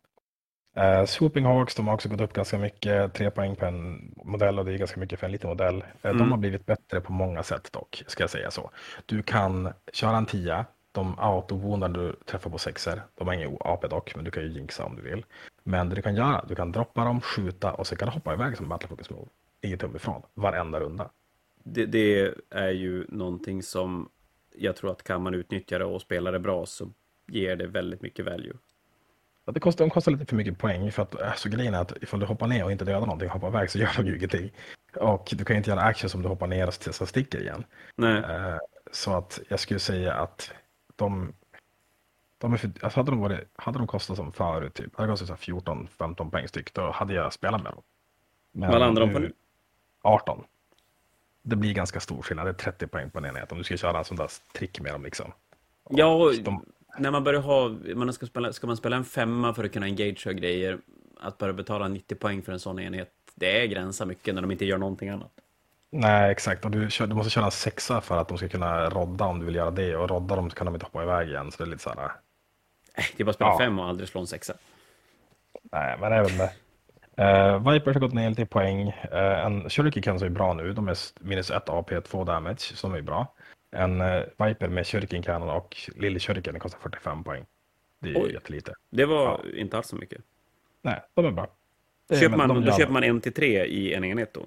Uh, 0.77 1.05
Swooping 1.05 1.45
Hawks, 1.45 1.75
de 1.75 1.87
har 1.87 1.93
också 1.93 2.09
gått 2.09 2.21
upp 2.21 2.33
ganska 2.33 2.57
mycket. 2.57 3.13
Tre 3.13 3.31
poäng 3.31 3.55
på 3.55 3.65
en 3.65 4.11
modell 4.23 4.59
och 4.59 4.65
det 4.65 4.73
är 4.73 4.77
ganska 4.77 4.99
mycket 4.99 5.19
för 5.19 5.25
en 5.25 5.31
liten 5.31 5.49
modell. 5.49 5.75
Eh, 5.77 6.09
Mm. 6.09 6.17
De 6.17 6.31
har 6.31 6.37
blivit 6.37 6.65
bättre 6.65 7.01
på 7.01 7.11
många 7.11 7.43
sätt 7.43 7.69
dock, 7.73 8.03
ska 8.07 8.23
jag 8.23 8.29
säga 8.29 8.51
så. 8.51 8.71
Du 9.05 9.23
kan 9.23 9.73
köra 9.93 10.17
en 10.17 10.25
tia. 10.25 10.65
De 10.91 11.19
auto 11.19 11.87
du 11.87 12.15
träffar 12.25 12.49
på 12.49 12.57
sexer. 12.57 13.01
De 13.15 13.27
har 13.27 13.33
ingen 13.33 13.57
AP 13.59 13.87
dock, 13.87 14.15
men 14.15 14.25
du 14.25 14.31
kan 14.31 14.43
ju 14.43 14.49
jinxa 14.49 14.85
om 14.85 14.95
du 14.95 15.01
vill. 15.01 15.25
Men 15.63 15.89
det 15.89 15.95
du 15.95 16.01
kan 16.01 16.15
göra, 16.15 16.45
du 16.47 16.55
kan 16.55 16.71
droppa 16.71 17.03
dem, 17.03 17.21
skjuta 17.21 17.73
och 17.73 17.87
så 17.87 17.95
kan 17.95 18.07
du 18.07 18.13
hoppa 18.13 18.33
iväg 18.33 18.57
som 18.57 18.69
battle 18.69 18.87
focus 18.87 19.09
move. 19.09 19.27
Inget 19.61 19.79
tum 19.79 19.95
ifrån, 19.95 20.21
varenda 20.33 20.79
runda. 20.79 21.09
Det, 21.63 21.85
det 21.85 22.33
är 22.49 22.69
ju 22.71 23.05
någonting 23.09 23.63
som 23.63 24.09
jag 24.55 24.75
tror 24.75 24.91
att 24.91 25.03
kan 25.03 25.21
man 25.21 25.33
utnyttja 25.33 25.79
det 25.79 25.85
och 25.85 26.01
spela 26.01 26.31
det 26.31 26.39
bra 26.39 26.65
så 26.65 26.89
ger 27.27 27.55
det 27.55 27.67
väldigt 27.67 28.01
mycket 28.01 28.25
value. 28.25 28.53
Det 29.51 29.59
kostar, 29.59 29.85
de 29.85 29.89
kostar 29.89 30.11
lite 30.11 30.25
för 30.25 30.35
mycket 30.35 30.57
poäng 30.57 30.91
för 30.91 31.01
att 31.01 31.21
alltså, 31.21 31.49
grejen 31.49 31.73
är 31.73 31.81
att 31.81 31.93
ifall 32.01 32.19
du 32.19 32.25
hoppar 32.25 32.47
ner 32.47 32.63
och 32.63 32.71
inte 32.71 32.85
dödar 32.85 32.99
någonting, 32.99 33.29
hoppar 33.29 33.47
iväg 33.47 33.71
så 33.71 33.77
gör 33.79 33.89
de 33.97 34.05
ju 34.05 34.17
ingenting. 34.17 34.51
Och 34.95 35.29
du 35.31 35.45
kan 35.45 35.53
ju 35.53 35.57
inte 35.57 35.69
göra 35.69 35.81
action 35.81 36.09
som 36.09 36.21
du 36.21 36.27
hoppar 36.27 36.47
ner 36.47 36.67
och 36.67 36.73
så 36.73 37.05
sticker 37.05 37.41
igen. 37.41 37.63
Nej. 37.95 38.17
Eh, 38.17 38.57
så 38.91 39.13
att 39.13 39.39
jag 39.49 39.59
skulle 39.59 39.79
säga 39.79 40.13
att 40.13 40.51
de, 40.95 41.33
de 42.37 42.53
är 42.53 42.57
för, 42.57 42.71
alltså 42.81 42.99
hade, 42.99 43.11
de 43.11 43.19
varit, 43.19 43.39
hade 43.55 43.77
de 43.77 43.87
kostat 43.87 44.17
som 44.17 44.31
förut, 44.31 44.73
typ, 44.73 44.95
hade 44.97 45.07
de 45.07 45.17
kostat 45.17 45.39
14-15 45.39 46.31
poäng 46.31 46.47
styck, 46.47 46.73
då 46.73 46.91
hade 46.91 47.13
jag 47.13 47.33
spelat 47.33 47.63
med 47.63 47.71
dem. 47.71 47.81
Men 48.51 48.71
Vad 48.71 48.79
landar 48.79 49.01
de 49.01 49.13
på 49.13 49.19
nu? 49.19 49.33
18. 50.01 50.43
Det 51.41 51.55
blir 51.55 51.73
ganska 51.73 51.99
stor 51.99 52.21
skillnad, 52.21 52.45
det 52.45 52.51
är 52.51 52.53
30 52.53 52.87
poäng 52.87 53.09
på 53.09 53.17
en 53.17 53.25
enhet 53.25 53.51
om 53.51 53.57
du 53.57 53.63
ska 53.63 53.77
köra 53.77 53.97
en 53.97 54.05
sån 54.05 54.17
där 54.17 54.31
trick 54.53 54.79
med 54.79 54.93
dem 54.93 55.03
liksom. 55.03 55.31
Ja, 55.89 56.05
och 56.05 56.33
de, 56.43 56.65
när 56.99 57.11
man 57.11 57.23
börjar 57.23 57.41
ha, 57.41 57.75
man 57.95 58.13
ska, 58.13 58.25
spela, 58.25 58.53
ska 58.53 58.67
man 58.67 58.77
spela 58.77 58.95
en 58.95 59.05
femma 59.05 59.53
för 59.53 59.63
att 59.63 59.73
kunna 59.73 59.85
engagea 59.85 60.33
grejer, 60.33 60.77
att 61.19 61.37
börja 61.37 61.53
betala 61.53 61.87
90 61.87 62.15
poäng 62.15 62.41
för 62.41 62.51
en 62.51 62.59
sån 62.59 62.79
enhet, 62.79 63.09
det 63.35 63.61
är 63.61 63.65
gränsa 63.65 64.05
mycket 64.05 64.35
när 64.35 64.41
de 64.41 64.51
inte 64.51 64.65
gör 64.65 64.77
någonting 64.77 65.09
annat. 65.09 65.31
Nej, 65.89 66.31
exakt. 66.31 66.65
Och 66.65 66.71
du, 66.71 66.87
du 66.99 67.13
måste 67.13 67.29
köra 67.29 67.45
en 67.45 67.51
sexa 67.51 68.01
för 68.01 68.17
att 68.17 68.27
de 68.27 68.37
ska 68.37 68.47
kunna 68.47 68.89
rodda 68.89 69.25
om 69.25 69.39
du 69.39 69.45
vill 69.45 69.55
göra 69.55 69.71
det. 69.71 69.95
Och 69.95 70.09
rodda 70.09 70.35
dem 70.35 70.49
så 70.49 70.55
kan 70.55 70.65
de 70.65 70.75
inte 70.75 70.85
hoppa 70.85 71.03
iväg 71.03 71.29
igen. 71.29 71.51
Så 71.51 71.57
det 71.63 71.69
är 71.69 71.71
lite 71.71 71.83
så 71.83 71.89
här... 71.89 72.03
Äh, 72.03 72.09
Det 73.17 73.23
är 73.23 73.25
bara 73.25 73.29
att 73.29 73.35
spela 73.35 73.49
Ja. 73.51 73.57
fem 73.59 73.79
och 73.79 73.85
aldrig 73.85 74.09
slå 74.09 74.21
en 74.21 74.27
sexa. 74.27 74.53
Nej, 75.71 75.97
men 75.99 76.11
även 76.13 76.31
det. 76.37 76.51
Uh, 77.19 77.71
Vipers 77.71 77.93
har 77.93 78.01
gått 78.01 78.13
ner 78.13 78.29
lite 78.29 78.41
i 78.41 78.45
poäng. 78.45 78.87
Uh, 78.87 79.45
en 79.45 79.69
Shuriken 79.69 80.03
Cannon 80.03 80.23
är 80.23 80.29
bra 80.29 80.53
nu. 80.53 80.73
De 80.73 80.87
är 80.87 80.97
minus 81.19 81.51
1 81.51 81.69
AP, 81.69 82.01
2 82.01 82.23
damage, 82.23 82.59
som 82.59 82.93
är 82.93 83.01
bra. 83.01 83.33
En 83.77 84.01
uh, 84.01 84.23
Viper 84.37 84.67
med 84.67 84.87
Shuriken 84.87 85.41
och 85.41 85.77
Lille 85.95 86.19
Shuriken 86.19 86.59
kostar 86.59 86.79
45 86.79 87.23
poäng. 87.23 87.45
Det 87.99 88.07
är 88.09 88.13
ju 88.13 88.21
Oj. 88.23 88.33
jättelite. 88.33 88.73
Det 88.89 89.05
var 89.05 89.55
inte 89.55 89.77
alls 89.77 89.87
så 89.87 89.95
mycket. 89.95 90.21
Nej, 90.81 91.01
de 91.13 91.25
är 91.25 91.31
bra. 91.31 91.47
Det 92.07 92.15
är- 92.15 92.19
Köper 92.19 92.37
men 92.37 92.47
man, 92.47 92.61
de 92.61 92.65
då 92.65 92.77
köper 92.77 92.93
man 92.93 93.03
en 93.03 93.21
till 93.21 93.33
tre 93.33 93.65
i 93.65 93.93
en 93.93 94.03
enhet 94.03 94.33
då? 94.33 94.41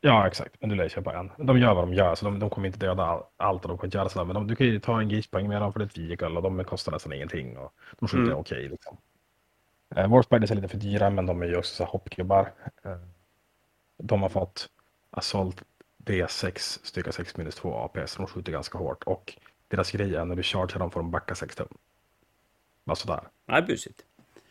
Ja, 0.00 0.26
exakt. 0.26 0.56
Men 0.60 0.68
du 0.70 0.76
lär 0.76 0.88
köpa 0.88 1.18
en. 1.18 1.30
De 1.46 1.58
gör 1.58 1.74
vad 1.74 1.82
de 1.84 1.94
gör, 1.94 2.14
så 2.14 2.24
de, 2.24 2.38
de 2.38 2.50
kommer 2.50 2.66
inte 2.66 2.78
döda 2.78 3.02
all, 3.02 3.22
allt 3.36 3.62
och 3.64 3.68
de 3.68 3.78
kommer 3.78 3.86
inte 3.86 3.96
göra 3.98 4.08
sådär. 4.08 4.24
Men 4.26 4.34
de, 4.34 4.46
du 4.46 4.56
kan 4.56 4.66
ju 4.66 4.80
ta 4.80 5.00
en 5.00 5.08
grispoäng 5.08 5.48
med 5.48 5.60
dem 5.62 5.72
för 5.72 5.80
ett 5.80 5.98
vehicle 5.98 6.26
och 6.26 6.42
de 6.42 6.64
kostar 6.64 6.92
nästan 6.92 7.12
ingenting. 7.12 7.56
Och 7.58 7.74
de 7.98 8.08
skjuter 8.08 8.24
Mm. 8.24 8.36
okej 8.38 8.68
liksom. 8.68 8.96
Eh, 9.96 10.10
Warp 10.10 10.24
Spiders 10.24 10.50
är 10.50 10.54
lite 10.54 10.68
för 10.68 10.76
dyra, 10.78 11.10
men 11.10 11.26
de 11.26 11.42
är 11.42 11.46
ju 11.46 11.56
också 11.56 11.84
hoppgubbar. 11.84 12.52
Eh, 12.84 12.96
de 13.98 14.22
har 14.22 14.28
fått 14.28 14.68
Assault 15.10 15.62
D6, 16.06 16.58
styrka 16.82 17.12
6 17.12 17.36
minus 17.36 17.54
2 17.54 17.74
AP, 17.74 18.06
så 18.06 18.18
de 18.18 18.26
skjuter 18.26 18.52
ganska 18.52 18.78
hårt. 18.78 19.04
Och 19.04 19.34
deras 19.68 19.90
grej 19.90 20.14
är 20.16 20.24
när 20.24 20.36
du 20.36 20.42
chargear 20.42 20.78
dem 20.78 20.90
får 20.90 21.00
de 21.00 21.10
backa 21.10 21.34
6 21.34 21.56
tum. 21.56 21.68
Bara 22.84 22.96
sådär. 22.96 23.28
Nej, 23.46 23.62
busigt. 23.62 24.04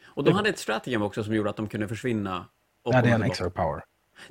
Och 0.06 0.24
de 0.24 0.32
hade 0.34 0.50
ett 0.50 0.60
stratagem 0.60 1.02
också 1.02 1.24
som 1.24 1.36
gjorde 1.36 1.50
att 1.50 1.56
de 1.56 1.68
kunde 1.68 1.88
försvinna. 1.88 2.46
och 2.84 2.94
Nej, 2.94 3.02
det 3.02 3.10
är 3.10 3.14
en 3.14 3.22
tillbaka. 3.22 3.32
extra 3.32 3.50
power. 3.50 3.84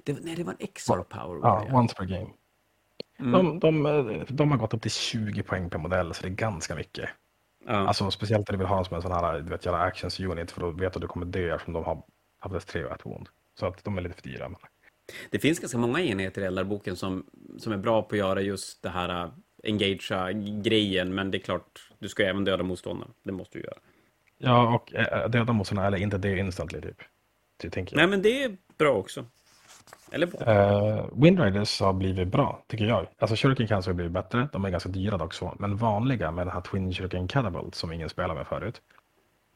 Det, 0.05 0.25
nej, 0.25 0.35
det 0.37 0.45
var 0.45 0.53
en 0.53 0.59
extra 0.61 1.05
power. 1.05 1.39
var 1.39 1.49
Ja, 1.49 1.65
det, 1.69 1.75
once 1.77 1.95
per 1.95 2.05
game. 2.05 2.31
Mm. 3.19 3.33
De, 3.33 3.59
de, 3.59 3.87
eh, 3.87 4.23
de 4.29 4.51
har 4.51 4.59
gått 4.59 4.75
upp 4.75 4.83
till 4.83 4.91
20 4.91 5.43
poäng 5.43 5.71
per 5.71 5.79
modell, 5.79 6.15
så 6.15 6.23
det 6.23 6.29
är 6.29 6.31
ganska 6.31 6.75
mycket. 6.75 7.11
ja. 7.67 7.73
Alltså 7.73 8.11
speciellt 8.11 8.49
när 8.49 8.53
du 8.53 8.59
vill 8.59 8.67
ha 8.67 8.77
dem 8.77 8.85
som 8.85 8.97
en 8.97 9.03
sån 9.03 9.13
här, 9.13 9.41
du 9.41 9.51
vet, 9.51 9.65
göra 9.65 9.81
actions 9.81 10.21
unit 10.21 10.51
för 10.51 10.61
då 10.61 10.71
vet 10.71 10.93
du 10.93 10.97
att 10.97 11.01
du 11.01 11.09
kommer 11.09 11.27
dö 11.27 11.55
eftersom 11.55 11.75
de 11.75 11.85
har 11.85 12.03
haft 12.39 12.69
3 12.69 12.85
och 12.85 12.93
1 12.93 13.07
wound. 13.07 13.29
Så 13.59 13.67
att 13.67 13.85
de 13.85 13.99
är 13.99 14.03
lite 14.03 14.15
för 14.15 14.23
dyra. 14.23 14.49
Men... 14.49 14.59
Det 15.31 15.39
finns 15.39 15.59
ganska 15.59 15.79
många 15.79 16.01
enheter 16.01 16.43
i 16.43 16.45
Eldarboken 16.45 16.97
som, 16.97 17.27
som 17.59 17.73
är 17.73 17.77
bra 17.77 18.03
på 18.03 18.15
att 18.15 18.19
göra 18.19 18.41
just 18.41 18.83
det 18.83 18.89
här 18.89 19.25
uh, 19.25 19.33
engagea 19.65 20.33
grejen, 20.63 21.15
men 21.15 21.31
det 21.31 21.39
är 21.39 21.43
klart, 21.43 21.91
du 21.99 22.09
ska 22.09 22.23
ju 22.23 22.29
även 22.29 22.45
döda 22.45 22.63
motståndaren. 22.63 23.13
Det 23.23 23.33
måste 23.33 23.59
du 23.59 23.65
göra. 23.65 23.79
Ja, 24.39 24.75
och 24.75 24.95
äh, 24.95 25.31
döda 25.31 25.53
motståndarna 25.53 25.87
eller 25.87 25.99
inte 25.99 26.19
det 26.19 26.39
instantly 26.39 26.81
typ. 26.81 27.03
Det 27.57 27.71
tänker 27.71 27.97
jag. 27.97 28.01
Nej, 28.01 28.07
men 28.11 28.23
det 28.23 28.45
är 28.45 28.57
bra 28.79 28.93
också. 28.93 29.25
Eller 30.13 30.27
bra. 30.27 30.41
Uh, 30.41 31.09
Windriders 31.23 31.81
har 31.81 31.93
blivit 31.93 32.29
bra, 32.29 32.65
tycker 32.69 32.85
jag. 32.85 33.07
Alltså 33.19 33.37
Shuriken 33.37 33.69
Cancer 33.69 33.91
har 33.91 33.95
blivit 33.95 34.13
bättre, 34.13 34.49
de 34.53 34.65
är 34.65 34.71
ganska 34.71 34.89
dyra 34.89 35.17
dock 35.19 35.35
så. 35.35 35.57
Men 35.59 35.77
vanliga 35.77 36.31
med 36.31 36.47
den 36.47 36.55
här 36.55 36.61
Twin 36.61 36.93
Shuriken 36.93 37.29
Catapult 37.29 37.75
som 37.75 37.93
ingen 37.93 38.09
spelar 38.09 38.35
med 38.35 38.47
förut. 38.47 38.83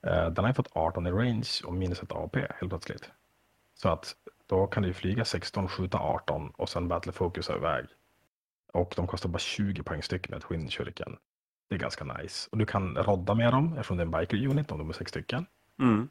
eh, 0.06 0.27
den 0.31 0.44
har 0.44 0.48
ju 0.48 0.55
fått 0.55 0.70
18 0.73 1.06
i 1.06 1.10
range 1.10 1.48
och 1.64 1.74
minus 1.74 2.02
ett 2.02 2.12
AP 2.12 2.39
helt 2.39 2.68
plötsligt. 2.70 3.10
Så 3.74 3.89
att 3.89 4.14
då 4.47 4.66
kan 4.66 4.82
du 4.82 4.93
flyga 4.93 5.24
16, 5.24 5.68
skjuta 5.68 5.98
18 5.98 6.51
och 6.51 6.68
sen 6.68 6.89
battle 6.89 7.12
focus 7.12 7.51
iväg. 7.51 7.86
Och 8.73 8.93
de 8.97 9.06
kostar 9.06 9.28
bara 9.28 9.39
20 9.39 9.82
poäng 9.82 10.02
styck 10.02 10.28
med 10.28 10.43
Twin 10.43 10.70
Shuriken. 10.70 11.16
Det 11.68 11.74
är 11.74 11.78
ganska 11.78 12.05
nice. 12.05 12.48
Och 12.52 12.59
du 12.59 12.66
kan 12.66 12.97
rodda 12.97 13.35
med 13.35 13.52
dem 13.52 13.73
eftersom 13.73 13.97
det 13.97 14.02
är 14.02 14.05
en 14.05 14.10
biker 14.10 14.47
unit 14.47 14.73
om 14.73 14.78
de 14.78 14.89
är 14.89 14.93
sex 14.93 15.09
stycken. 15.10 15.47
Mm. 15.81 16.09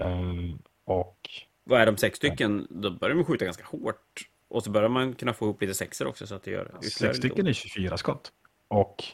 Ehm, 0.00 0.58
och 0.84 1.28
Vad 1.64 1.80
är 1.80 1.86
de 1.86 1.96
sex 1.96 2.16
stycken, 2.16 2.66
då 2.70 2.90
börjar 2.90 3.16
de 3.16 3.24
skjuta 3.24 3.44
ganska 3.44 3.64
hårt. 3.64 4.28
Och 4.48 4.64
så 4.64 4.70
börjar 4.70 4.88
man 4.88 5.14
kunna 5.14 5.32
få 5.32 5.44
ihop 5.44 5.60
lite 5.60 5.74
sexer 5.74 6.06
också 6.06 6.26
så 6.26 6.34
att 6.34 6.42
det 6.42 6.50
gör 6.50 6.78
Sex 6.82 7.16
stycken 7.16 7.46
är 7.46 7.52
24 7.52 7.96
skott. 7.96 8.32
Och 8.68 9.04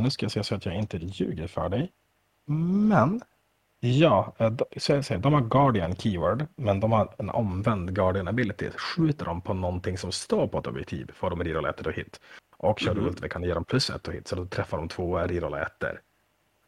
nu 0.00 0.10
ska 0.10 0.24
jag 0.24 0.32
se 0.32 0.44
så 0.44 0.54
att 0.54 0.66
jag 0.66 0.74
inte 0.74 0.96
ljuger 0.96 1.46
för 1.46 1.68
dig. 1.68 1.92
Men 2.46 3.20
ja, 3.84 4.34
eh, 4.38 4.50
de, 4.50 4.64
så 4.76 4.92
jag 4.92 5.04
säger, 5.04 5.20
de 5.20 5.32
har 5.32 5.40
Guardian 5.40 5.96
keyword, 5.96 6.46
men 6.56 6.80
de 6.80 6.92
har 6.92 7.14
en 7.18 7.30
omvänd 7.30 7.94
Guardian 7.94 8.28
ability. 8.28 8.70
Skjuter 8.70 9.24
de 9.24 9.40
på 9.40 9.54
någonting 9.54 9.98
som 9.98 10.12
står 10.12 10.48
på 10.48 10.58
ett 10.58 10.66
objektiv 10.66 11.10
får 11.14 11.30
de 11.30 11.44
rerolla 11.44 11.68
ett 11.68 11.86
och 11.86 11.92
hit. 11.92 12.20
Och 12.56 12.80
kör 12.80 12.94
du 12.94 13.00
ult 13.00 13.28
kan 13.28 13.42
ge 13.42 13.54
dem 13.54 13.64
plus 13.64 13.90
ett 13.90 14.08
och 14.08 14.14
hit, 14.14 14.28
så 14.28 14.36
då 14.36 14.46
träffar 14.46 14.78
de 14.78 14.88
två 14.88 15.18
rerolla 15.18 15.62
ettor. 15.62 16.00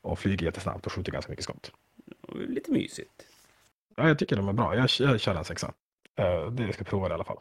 Och 0.02 0.18
flyger 0.18 0.47
jättesnabbt 0.47 0.86
och 0.86 0.93
skjuter 0.93 1.12
ganska 1.12 1.32
mycket 1.32 1.44
skott. 1.44 1.72
Lite 2.34 2.70
mysigt. 2.70 3.26
Ja, 3.97 4.09
jag 4.09 4.18
tycker 4.18 4.36
de 4.36 4.48
är 4.48 4.52
bra. 4.52 4.76
Jag, 4.76 4.88
jag 4.98 5.20
kör 5.20 5.34
en 5.34 5.44
sexa. 5.44 5.72
Uh, 6.20 6.51
det 6.51 6.72
ska 6.72 6.80
jag 6.80 6.86
prova 6.86 7.09
i 7.09 7.12
alla 7.12 7.24
fall. 7.24 7.38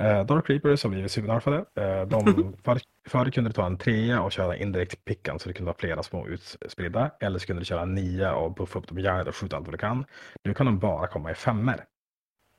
Uh, 0.00 0.26
Dark 0.26 0.50
Reapers 0.50 0.82
har 0.82 0.90
blivit 0.90 1.12
supernerfade. 1.12 1.56
Uh, 1.56 2.08
de, 2.08 2.54
för, 2.64 2.80
förr 3.08 3.30
kunde 3.30 3.50
du 3.50 3.54
ta 3.54 3.66
en 3.66 3.78
trea 3.78 4.22
och 4.22 4.32
köra 4.32 4.56
indirekt 4.56 5.04
pickan 5.04 5.38
så 5.38 5.48
du 5.48 5.52
kunde 5.52 5.70
ha 5.70 5.76
flera 5.78 6.02
små 6.02 6.28
utspridda. 6.28 7.10
Eller 7.20 7.38
så 7.38 7.46
kunde 7.46 7.60
du 7.60 7.66
köra 7.66 7.82
en 7.82 7.94
nia 7.94 8.34
och 8.34 8.54
buffa 8.54 8.78
upp 8.78 8.88
dem 8.88 8.98
järnet 8.98 9.28
och 9.28 9.36
skjuta 9.36 9.56
allt 9.56 9.66
vad 9.66 9.74
du 9.74 9.78
kan. 9.78 10.04
Nu 10.44 10.54
kan 10.54 10.66
de 10.66 10.78
bara 10.78 11.06
komma 11.06 11.30
i 11.30 11.34
femmer. 11.34 11.84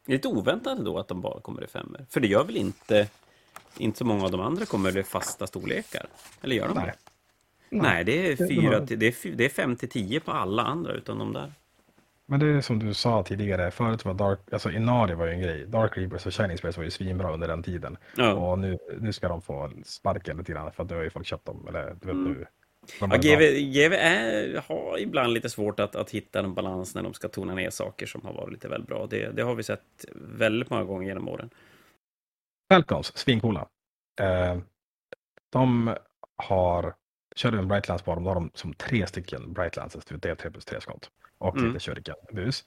Det 0.06 0.12
är 0.12 0.16
lite 0.16 0.28
oväntat 0.28 0.86
då 0.86 1.00
att 1.00 1.08
de 1.08 1.22
bara 1.22 1.42
kommer 1.42 1.64
i 1.64 1.68
femmor. 1.68 2.06
För 2.10 2.20
det 2.20 2.28
gör 2.28 2.44
väl 2.44 2.58
inte... 2.58 3.08
Inte 3.78 3.98
så 3.98 4.06
många 4.06 4.24
av 4.24 4.32
de 4.32 4.42
andra 4.42 4.66
kommer 4.66 4.98
i 4.98 5.04
fasta 5.04 5.48
storlekar? 5.48 6.06
Eller 6.42 6.56
gör 6.56 6.68
de 6.68 6.74
Nej. 6.74 6.86
det? 6.86 7.78
Nej, 7.78 8.04
det 8.04 8.32
är, 8.32 8.36
fyra 8.36 8.86
till, 8.86 9.00
det, 9.00 9.26
är, 9.26 9.36
det 9.36 9.46
är 9.46 9.50
fem 9.50 9.76
till 9.76 9.90
tio 9.90 10.20
på 10.20 10.32
alla 10.32 10.64
andra 10.64 10.94
utan 10.94 11.20
de 11.20 11.34
där. 11.34 11.52
Men 12.28 12.40
det 12.40 12.46
är 12.48 12.62
som 12.62 12.80
du 12.80 12.94
sa 12.94 13.24
tidigare, 13.24 13.72
förut 13.72 14.06
var 14.06 14.14
Dark, 14.14 14.40
alltså 14.52 14.72
Inari 14.72 15.14
var 15.16 15.26
ju 15.26 15.32
en 15.32 15.42
grej. 15.42 15.66
Dark 15.68 15.98
Reapers 15.98 16.26
och 16.26 16.34
Shining 16.34 16.58
Space 16.58 16.80
var 16.80 16.84
ju 16.84 16.92
svinbra 16.92 17.34
under 17.34 17.48
den 17.48 17.64
tiden. 17.64 17.98
Ja. 18.18 18.34
Och 18.34 18.60
nu, 18.60 18.78
nu 19.00 19.14
ska 19.14 19.28
de 19.28 19.42
få 19.42 19.72
sparken 19.86 20.38
lite 20.38 20.52
grann 20.52 20.72
för 20.72 20.84
att 20.84 20.90
nu 20.90 20.96
har 20.96 21.04
ju 21.04 21.10
folk 21.10 21.26
köpt 21.26 21.46
dem. 21.46 21.66
Eller 21.68 21.84
du 22.02 22.08
vet 22.08 22.16
Mm. 22.16 22.32
nu. 22.34 22.46
Ja. 23.00 23.08
GV, 23.08 23.40
GV 23.72 23.94
är, 23.94 24.62
har 24.68 24.98
ibland 25.00 25.34
lite 25.34 25.50
svårt 25.50 25.80
att, 25.80 25.96
att 25.96 26.10
hitta 26.10 26.40
en 26.40 26.54
balans 26.54 26.96
när 26.96 27.04
de 27.04 27.14
ska 27.14 27.28
tona 27.28 27.54
ner 27.56 27.70
saker 27.70 28.06
som 28.06 28.22
har 28.22 28.34
varit 28.34 28.52
lite 28.54 28.68
väl 28.68 28.84
bra. 28.84 29.08
Det, 29.10 29.30
det 29.32 29.42
har 29.42 29.56
vi 29.56 29.64
sett 29.64 30.06
väldigt 30.16 30.70
många 30.70 30.84
gånger 30.84 31.08
genom 31.08 31.28
åren. 31.28 31.50
Falcons, 32.72 33.18
svincoola. 33.18 33.68
Eh, 34.22 34.58
de 35.50 35.96
har, 36.36 36.94
kör 37.36 37.52
du 37.52 37.60
en 37.60 37.68
Brightlands 37.68 38.04
på 38.04 38.16
dem, 38.16 38.24
då 38.24 38.30
har 38.30 38.36
de 38.36 38.52
som 38.54 38.74
tre 38.74 39.08
stycken 39.08 39.54
Brightlands, 39.54 39.94
det 40.06 40.26
är 40.30 40.36
3 40.36 40.52
plus 40.52 40.66
3 40.66 40.82
skott. 40.82 41.12
Och 41.38 41.58
Mm. 41.58 41.68
lite 41.74 41.80
shuriken 41.80 42.16
bus. 42.32 42.66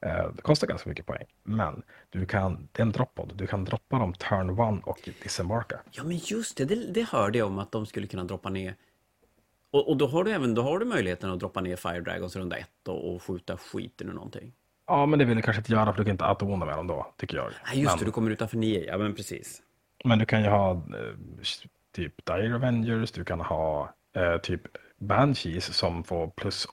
Eh, 0.00 0.32
det 0.34 0.42
kostar 0.42 0.66
ganska 0.66 0.88
mycket 0.88 1.06
poäng, 1.06 1.24
men 1.42 1.82
du 2.10 2.26
kan, 2.26 2.68
det 2.72 2.82
är 2.82 2.86
en 2.86 2.92
droppod, 2.92 3.32
du 3.36 3.46
kan 3.46 3.64
droppa 3.64 3.98
dem 3.98 4.12
turn 4.14 4.50
one 4.60 4.80
och 4.84 5.08
disembarka. 5.22 5.80
Ja, 5.90 6.04
men 6.04 6.16
just 6.16 6.56
det, 6.56 6.64
det, 6.64 6.92
det 6.92 7.02
hörde 7.02 7.38
jag 7.38 7.46
om 7.46 7.58
att 7.58 7.72
de 7.72 7.86
skulle 7.86 8.06
kunna 8.06 8.24
droppa 8.24 8.50
ner. 8.50 8.74
Och, 9.70 9.88
och 9.88 9.96
då 9.96 10.06
har 10.06 10.24
du 10.24 10.30
även 10.30 10.54
då 10.54 10.62
har 10.62 10.78
du 10.78 10.84
möjligheten 10.84 11.30
att 11.30 11.40
droppa 11.40 11.60
ner 11.60 11.76
Fire 11.76 12.00
Dragons 12.00 12.36
runda 12.36 12.56
ett 12.56 12.88
och, 12.88 13.14
och 13.14 13.22
skjuta 13.22 13.56
skiten 13.56 14.08
ur 14.08 14.12
någonting. 14.12 14.52
Ja, 14.86 15.06
men 15.06 15.18
det 15.18 15.24
vill 15.24 15.36
du 15.36 15.42
kanske 15.42 15.60
inte 15.60 15.72
göra 15.72 15.92
för 15.92 15.98
du 15.98 16.04
kan 16.04 16.12
inte 16.12 16.24
auto 16.24 16.56
med 16.56 16.68
dem 16.68 16.86
då, 16.86 17.12
tycker 17.16 17.36
jag. 17.36 17.52
Nej, 17.66 17.80
just 17.80 17.92
men, 17.92 17.98
det, 17.98 18.04
du 18.04 18.10
kommer 18.12 18.30
utanför 18.30 18.56
nio. 18.56 18.84
Ja, 18.84 18.98
men 18.98 19.14
precis. 19.14 19.62
men 20.04 20.18
du 20.18 20.26
kan 20.26 20.42
ju 20.42 20.48
ha 20.48 20.72
eh, 20.72 20.78
typ 21.92 22.26
Dire 22.26 22.54
Avengers, 22.54 23.12
du 23.12 23.24
kan 23.24 23.40
ha 23.40 23.94
eh, 24.16 24.36
typ 24.36 24.62
Banshees 24.98 25.74
som 25.76 26.04
får 26.04 26.28
plus 26.28 26.66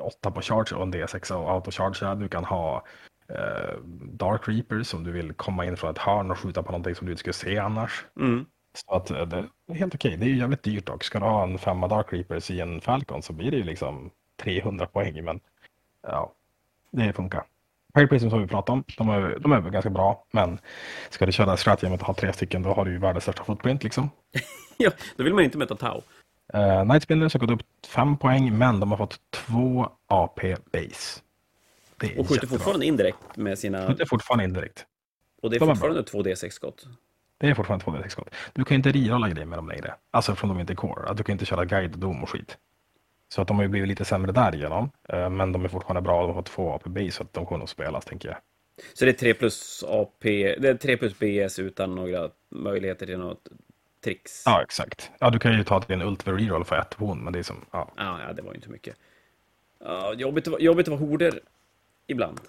8 0.00 0.30
på 0.30 0.42
charge 0.42 0.76
och 0.76 0.82
en 0.82 0.94
D6 0.94 1.32
och 1.32 1.50
autocharge. 1.50 2.14
Du 2.14 2.28
kan 2.28 2.44
ha 2.44 2.84
eh, 3.28 3.78
Dark 4.12 4.48
Reapers 4.48 4.86
som 4.86 5.04
du 5.04 5.12
vill 5.12 5.32
komma 5.32 5.64
in 5.64 5.76
från 5.76 5.90
ett 5.90 5.98
hörn 5.98 6.30
och 6.30 6.38
skjuta 6.38 6.62
på 6.62 6.72
någonting 6.72 6.94
som 6.94 7.06
du 7.06 7.12
inte 7.12 7.20
skulle 7.20 7.32
se 7.32 7.58
annars. 7.58 8.04
Mm. 8.20 8.46
Så 8.74 8.94
att 8.94 9.10
eh, 9.10 9.26
det 9.26 9.44
är 9.68 9.74
helt 9.74 9.94
okej. 9.94 10.16
Det 10.16 10.24
är 10.24 10.28
ju 10.28 10.38
jävligt 10.38 10.62
dyrt 10.62 10.86
dock. 10.86 11.04
Ska 11.04 11.18
du 11.18 11.24
ha 11.24 11.42
en 11.42 11.58
femma 11.58 11.88
Dark 11.88 12.12
Reapers 12.12 12.50
i 12.50 12.60
en 12.60 12.80
Falcon 12.80 13.22
så 13.22 13.32
blir 13.32 13.50
det 13.50 13.56
ju 13.56 13.64
liksom 13.64 14.10
300 14.42 14.86
poäng. 14.86 15.24
Men 15.24 15.40
ja, 16.02 16.32
det 16.90 17.12
funkar. 17.12 17.44
Pirate 17.94 18.08
Prism 18.08 18.30
som 18.30 18.42
vi 18.42 18.46
pratade 18.46 18.72
om, 18.72 18.84
de 18.96 19.08
är, 19.08 19.38
de 19.38 19.52
är 19.52 19.60
ganska 19.60 19.90
bra. 19.90 20.26
Men 20.30 20.58
ska 21.10 21.26
du 21.26 21.32
köra 21.32 21.56
strategi 21.56 21.88
med 21.88 22.00
att 22.00 22.06
ha 22.06 22.14
tre 22.14 22.32
stycken 22.32 22.62
då 22.62 22.72
har 22.72 22.84
du 22.84 22.90
ju 22.90 22.98
världens 22.98 23.24
största 23.24 23.44
footprint 23.44 23.82
liksom. 23.84 24.10
Ja, 24.76 24.90
då 25.16 25.24
vill 25.24 25.34
man 25.34 25.44
inte 25.44 25.58
möta 25.58 25.76
Tau. 25.76 26.02
Uh, 26.54 26.84
Night 26.84 27.02
Spinners 27.02 27.34
har 27.34 27.40
gått 27.40 27.50
upp 27.50 27.62
5 27.86 28.16
poäng, 28.16 28.58
men 28.58 28.80
de 28.80 28.90
har 28.90 28.98
fått 28.98 29.20
2 29.30 29.90
AP 30.06 30.56
base. 30.72 31.20
Och 31.96 32.28
skjuter 32.28 32.34
jättebra. 32.34 32.48
fortfarande 32.48 32.86
indirekt 32.86 33.36
med 33.36 33.58
sina... 33.58 33.86
Skjuter 33.86 34.04
fortfarande 34.04 34.44
indirekt. 34.44 34.86
Och 35.42 35.50
det 35.50 35.56
är 35.56 35.60
de 35.60 35.68
fortfarande 35.68 36.02
2D6-skott? 36.02 36.86
Det 37.38 37.48
är 37.48 37.54
fortfarande 37.54 37.84
2D6-skott. 37.84 38.34
Du 38.52 38.64
kan 38.64 38.74
inte 38.74 38.92
rerolla 38.92 39.28
grejer 39.28 39.46
med 39.46 39.58
dem 39.58 39.68
längre. 39.68 39.94
Alltså 40.10 40.34
från 40.34 40.48
de 40.48 40.60
inte 40.60 40.72
är 40.72 40.74
core. 40.74 41.14
Du 41.14 41.22
kan 41.22 41.32
inte 41.32 41.44
köra 41.44 41.64
guide, 41.64 41.98
dom 41.98 42.22
och 42.22 42.30
skit. 42.30 42.58
Så 43.28 43.42
att 43.42 43.48
de 43.48 43.56
har 43.56 43.62
ju 43.62 43.68
blivit 43.68 43.88
lite 43.88 44.04
sämre 44.04 44.32
därigenom. 44.32 44.90
Uh, 45.12 45.30
men 45.30 45.52
de 45.52 45.64
är 45.64 45.68
fortfarande 45.68 46.02
bra. 46.02 46.20
De 46.20 46.26
har 46.26 46.34
fått 46.34 46.46
2 46.46 46.72
AP 46.72 46.90
base, 46.90 47.10
så 47.10 47.22
att 47.22 47.32
de 47.32 47.46
kommer 47.46 47.58
nog 47.58 47.68
spelas, 47.68 48.04
tänker 48.04 48.28
jag. 48.28 48.38
Så 48.94 49.04
det 49.04 49.10
är 49.10 49.12
3 49.12 49.34
plus 49.34 49.84
AP, 49.88 50.54
det 50.58 50.68
är 50.68 50.74
3 50.74 50.96
plus 50.96 51.18
BS 51.18 51.58
utan 51.58 51.94
några 51.94 52.30
möjligheter 52.48 53.06
till 53.06 53.18
något 53.18 53.48
tricks. 54.04 54.42
Ja, 54.46 54.62
exakt. 54.62 55.10
Ja, 55.18 55.30
du 55.30 55.38
kan 55.38 55.52
ju 55.52 55.64
ta 55.64 55.80
till 55.80 55.94
en 55.94 56.02
ult 56.02 56.22
för 56.22 56.34
reroll 56.34 56.64
för 56.64 56.76
ett 56.76 56.94
horn, 56.94 57.24
men 57.24 57.32
det 57.32 57.38
är 57.38 57.42
som, 57.42 57.64
ja. 57.70 57.90
Ja, 57.96 58.20
ja 58.26 58.32
det 58.32 58.42
var 58.42 58.50
ju 58.50 58.56
inte 58.56 58.70
mycket. 58.70 58.96
Ja, 59.78 60.14
jobbigt, 60.14 60.48
jobbigt 60.60 60.88
vara 60.88 61.00
horder 61.00 61.40
ibland. 62.06 62.40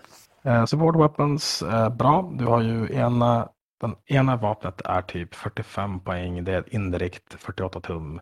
Eh, 0.43 0.65
support 0.65 0.95
weapons, 0.95 1.61
eh, 1.61 1.89
bra. 1.89 2.31
Du 2.33 2.45
har 2.45 2.61
ju 2.61 2.95
ena, 2.95 3.49
den 3.77 3.95
ena 4.05 4.35
vapnet 4.35 4.81
är 4.85 5.01
typ 5.01 5.35
45 5.35 5.99
poäng, 5.99 6.43
det 6.43 6.51
är 6.51 6.75
indirekt 6.75 7.33
48 7.33 7.79
tum, 7.81 8.21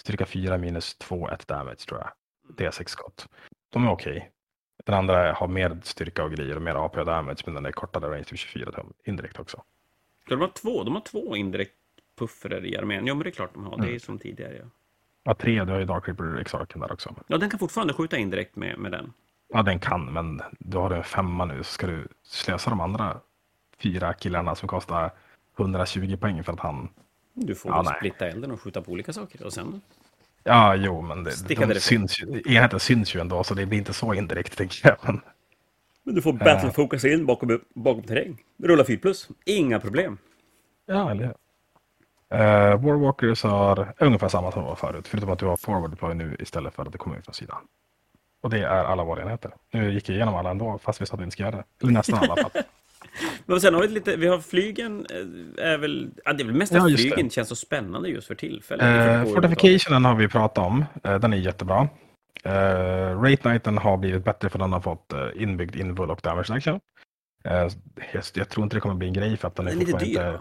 styrka 0.00 0.26
4 0.26 0.58
minus 0.58 0.94
2, 0.94 1.28
1 1.28 1.48
damage 1.48 1.86
tror 1.88 2.00
jag. 2.00 2.10
Det 2.56 2.66
är 2.66 2.70
6 2.70 2.92
skott. 2.92 3.28
De 3.72 3.86
är 3.86 3.90
okej. 3.90 4.16
Okay. 4.16 4.28
Den 4.84 4.94
andra 4.94 5.32
har 5.32 5.48
mer 5.48 5.78
styrka 5.82 6.24
och 6.24 6.32
grejer 6.32 6.56
och 6.56 6.62
mer 6.62 6.74
AP 6.74 7.00
och 7.00 7.06
damage, 7.06 7.42
men 7.44 7.54
den 7.54 7.66
är 7.66 7.72
kortare 7.72 8.10
range 8.10 8.24
till 8.24 8.36
24 8.36 8.72
tum, 8.72 8.92
indirekt 9.04 9.40
också. 9.40 9.62
de 10.28 10.40
har 10.40 10.48
två, 10.48 10.84
de 10.84 10.94
har 10.94 11.02
två 11.02 11.36
indirekt 11.36 11.74
pufferer 12.20 12.64
i 12.64 12.76
armén. 12.76 13.06
Ja, 13.06 13.14
men 13.14 13.22
det 13.24 13.30
är 13.30 13.32
klart 13.32 13.54
de 13.54 13.64
har. 13.64 13.74
Mm. 13.74 13.86
Det 13.86 13.94
är 13.94 13.98
som 13.98 14.18
tidigare. 14.18 14.54
Ja, 14.54 14.64
ja 15.24 15.34
tre. 15.34 15.64
Du 15.64 15.72
har 15.72 15.78
ju 15.78 15.84
Dark 15.84 16.08
Reaper 16.08 16.40
Exarchen 16.40 16.80
där 16.80 16.92
också. 16.92 17.14
Ja, 17.26 17.38
den 17.38 17.50
kan 17.50 17.58
fortfarande 17.58 17.94
skjuta 17.94 18.16
indirekt 18.16 18.56
med, 18.56 18.78
med 18.78 18.92
den. 18.92 19.12
Ja, 19.52 19.62
den 19.62 19.78
kan, 19.78 20.12
men 20.12 20.40
du 20.58 20.78
har 20.78 20.90
en 20.90 21.04
femma 21.04 21.44
nu. 21.44 21.58
Så 21.58 21.72
ska 21.72 21.86
du 21.86 22.08
slösa 22.22 22.70
de 22.70 22.80
andra 22.80 23.20
fyra 23.82 24.14
killarna 24.14 24.54
som 24.54 24.68
kostar 24.68 25.10
120 25.58 26.16
poäng 26.16 26.44
för 26.44 26.52
att 26.52 26.60
han... 26.60 26.88
Du 27.34 27.54
får 27.54 27.70
ja, 27.70 27.94
splitta 27.98 28.28
elden 28.28 28.50
och 28.50 28.60
skjuta 28.60 28.82
på 28.82 28.92
olika 28.92 29.12
saker 29.12 29.44
och 29.44 29.52
sen... 29.52 29.80
Ja, 30.44 30.74
jo, 30.74 31.02
men 31.02 31.24
det, 31.24 31.30
de 31.48 31.80
syns 31.80 32.20
ju, 32.20 32.42
enheten 32.46 32.80
syns 32.80 33.14
ju 33.14 33.20
ändå, 33.20 33.44
så 33.44 33.54
det 33.54 33.66
blir 33.66 33.78
inte 33.78 33.92
så 33.92 34.14
indirekt, 34.14 34.56
tänker 34.56 34.88
jag. 34.88 34.96
Men, 35.02 35.20
men 36.02 36.14
du 36.14 36.22
får 36.22 36.32
battle-focus 36.32 37.06
in 37.06 37.26
bakom, 37.26 37.60
bakom 37.74 38.02
terräng. 38.02 38.42
Rulla 38.62 38.84
4 38.84 38.98
plus. 38.98 39.28
Inga 39.44 39.80
problem. 39.80 40.18
Ja, 40.86 41.10
eller 41.10 41.24
hur? 41.24 41.34
Uh, 42.34 42.84
Warwalkers 42.84 43.42
har 43.42 43.94
ungefär 43.98 44.28
samma 44.28 44.52
som 44.52 44.64
var 44.64 44.74
förut, 44.74 45.08
förutom 45.08 45.30
att 45.30 45.38
du 45.38 45.46
har 45.46 45.56
forward 45.56 45.90
deploy 45.90 46.14
nu 46.14 46.36
istället 46.38 46.74
för 46.74 46.82
att 46.82 46.92
det 46.92 46.98
kommer 46.98 47.18
ut 47.18 47.24
från 47.24 47.34
sidan. 47.34 47.56
Och 48.42 48.50
det 48.50 48.58
är 48.58 48.84
alla 48.84 49.04
våra 49.04 49.22
enheter. 49.22 49.50
Nu 49.72 49.92
gick 49.92 50.08
jag 50.08 50.16
igenom 50.16 50.34
alla 50.34 50.50
ändå, 50.50 50.78
fast 50.82 51.00
vi 51.00 51.06
sa 51.06 51.14
att 51.14 51.20
vi 51.20 51.24
inte 51.24 51.32
ska 51.32 51.42
göra 51.42 51.56
det. 51.56 51.64
Eller 51.82 51.92
nästan 51.92 52.18
alla. 52.18 52.50
Men 53.46 53.60
sen 53.60 53.74
har 53.74 53.82
vi 53.82 53.88
lite, 53.88 54.16
vi 54.16 54.26
har 54.26 54.38
flygen, 54.38 55.06
eh, 55.10 55.70
är 55.72 55.78
väl, 55.78 56.10
ja, 56.24 56.32
det 56.32 56.42
är 56.42 56.44
väl 56.44 56.54
mest 56.54 56.72
ja, 56.72 56.88
flygen 56.96 57.26
det. 57.26 57.32
känns 57.32 57.48
så 57.48 57.56
spännande 57.56 58.08
just 58.08 58.26
för 58.26 58.34
tillfället. 58.34 59.26
Uh, 59.26 59.34
fortificationen 59.34 60.04
har 60.04 60.14
vi 60.14 60.28
pratat 60.28 60.66
om, 60.66 60.84
uh, 61.06 61.18
den 61.18 61.32
är 61.32 61.36
jättebra. 61.36 61.88
Uh, 62.46 63.22
Rate 63.22 63.36
Knighten 63.36 63.78
har 63.78 63.96
blivit 63.96 64.24
bättre 64.24 64.48
för 64.48 64.58
den 64.58 64.72
har 64.72 64.80
fått 64.80 65.12
uh, 65.14 65.42
inbyggd 65.42 65.76
invul 65.76 66.10
och 66.10 66.20
damage 66.22 66.50
action. 66.50 66.80
Uh, 67.46 67.52
jag, 68.12 68.22
jag, 68.34 68.48
tror 68.48 68.64
inte 68.64 68.76
det 68.76 68.80
kommer 68.80 68.94
bli 68.94 69.08
en 69.08 69.14
grej 69.14 69.36
för 69.36 69.48
att 69.48 69.56
den 69.56 69.66
är, 69.66 69.70
den 69.70 69.80
är 69.80 69.86
lite 69.86 69.98
dyr 69.98 70.10
inte... 70.10 70.38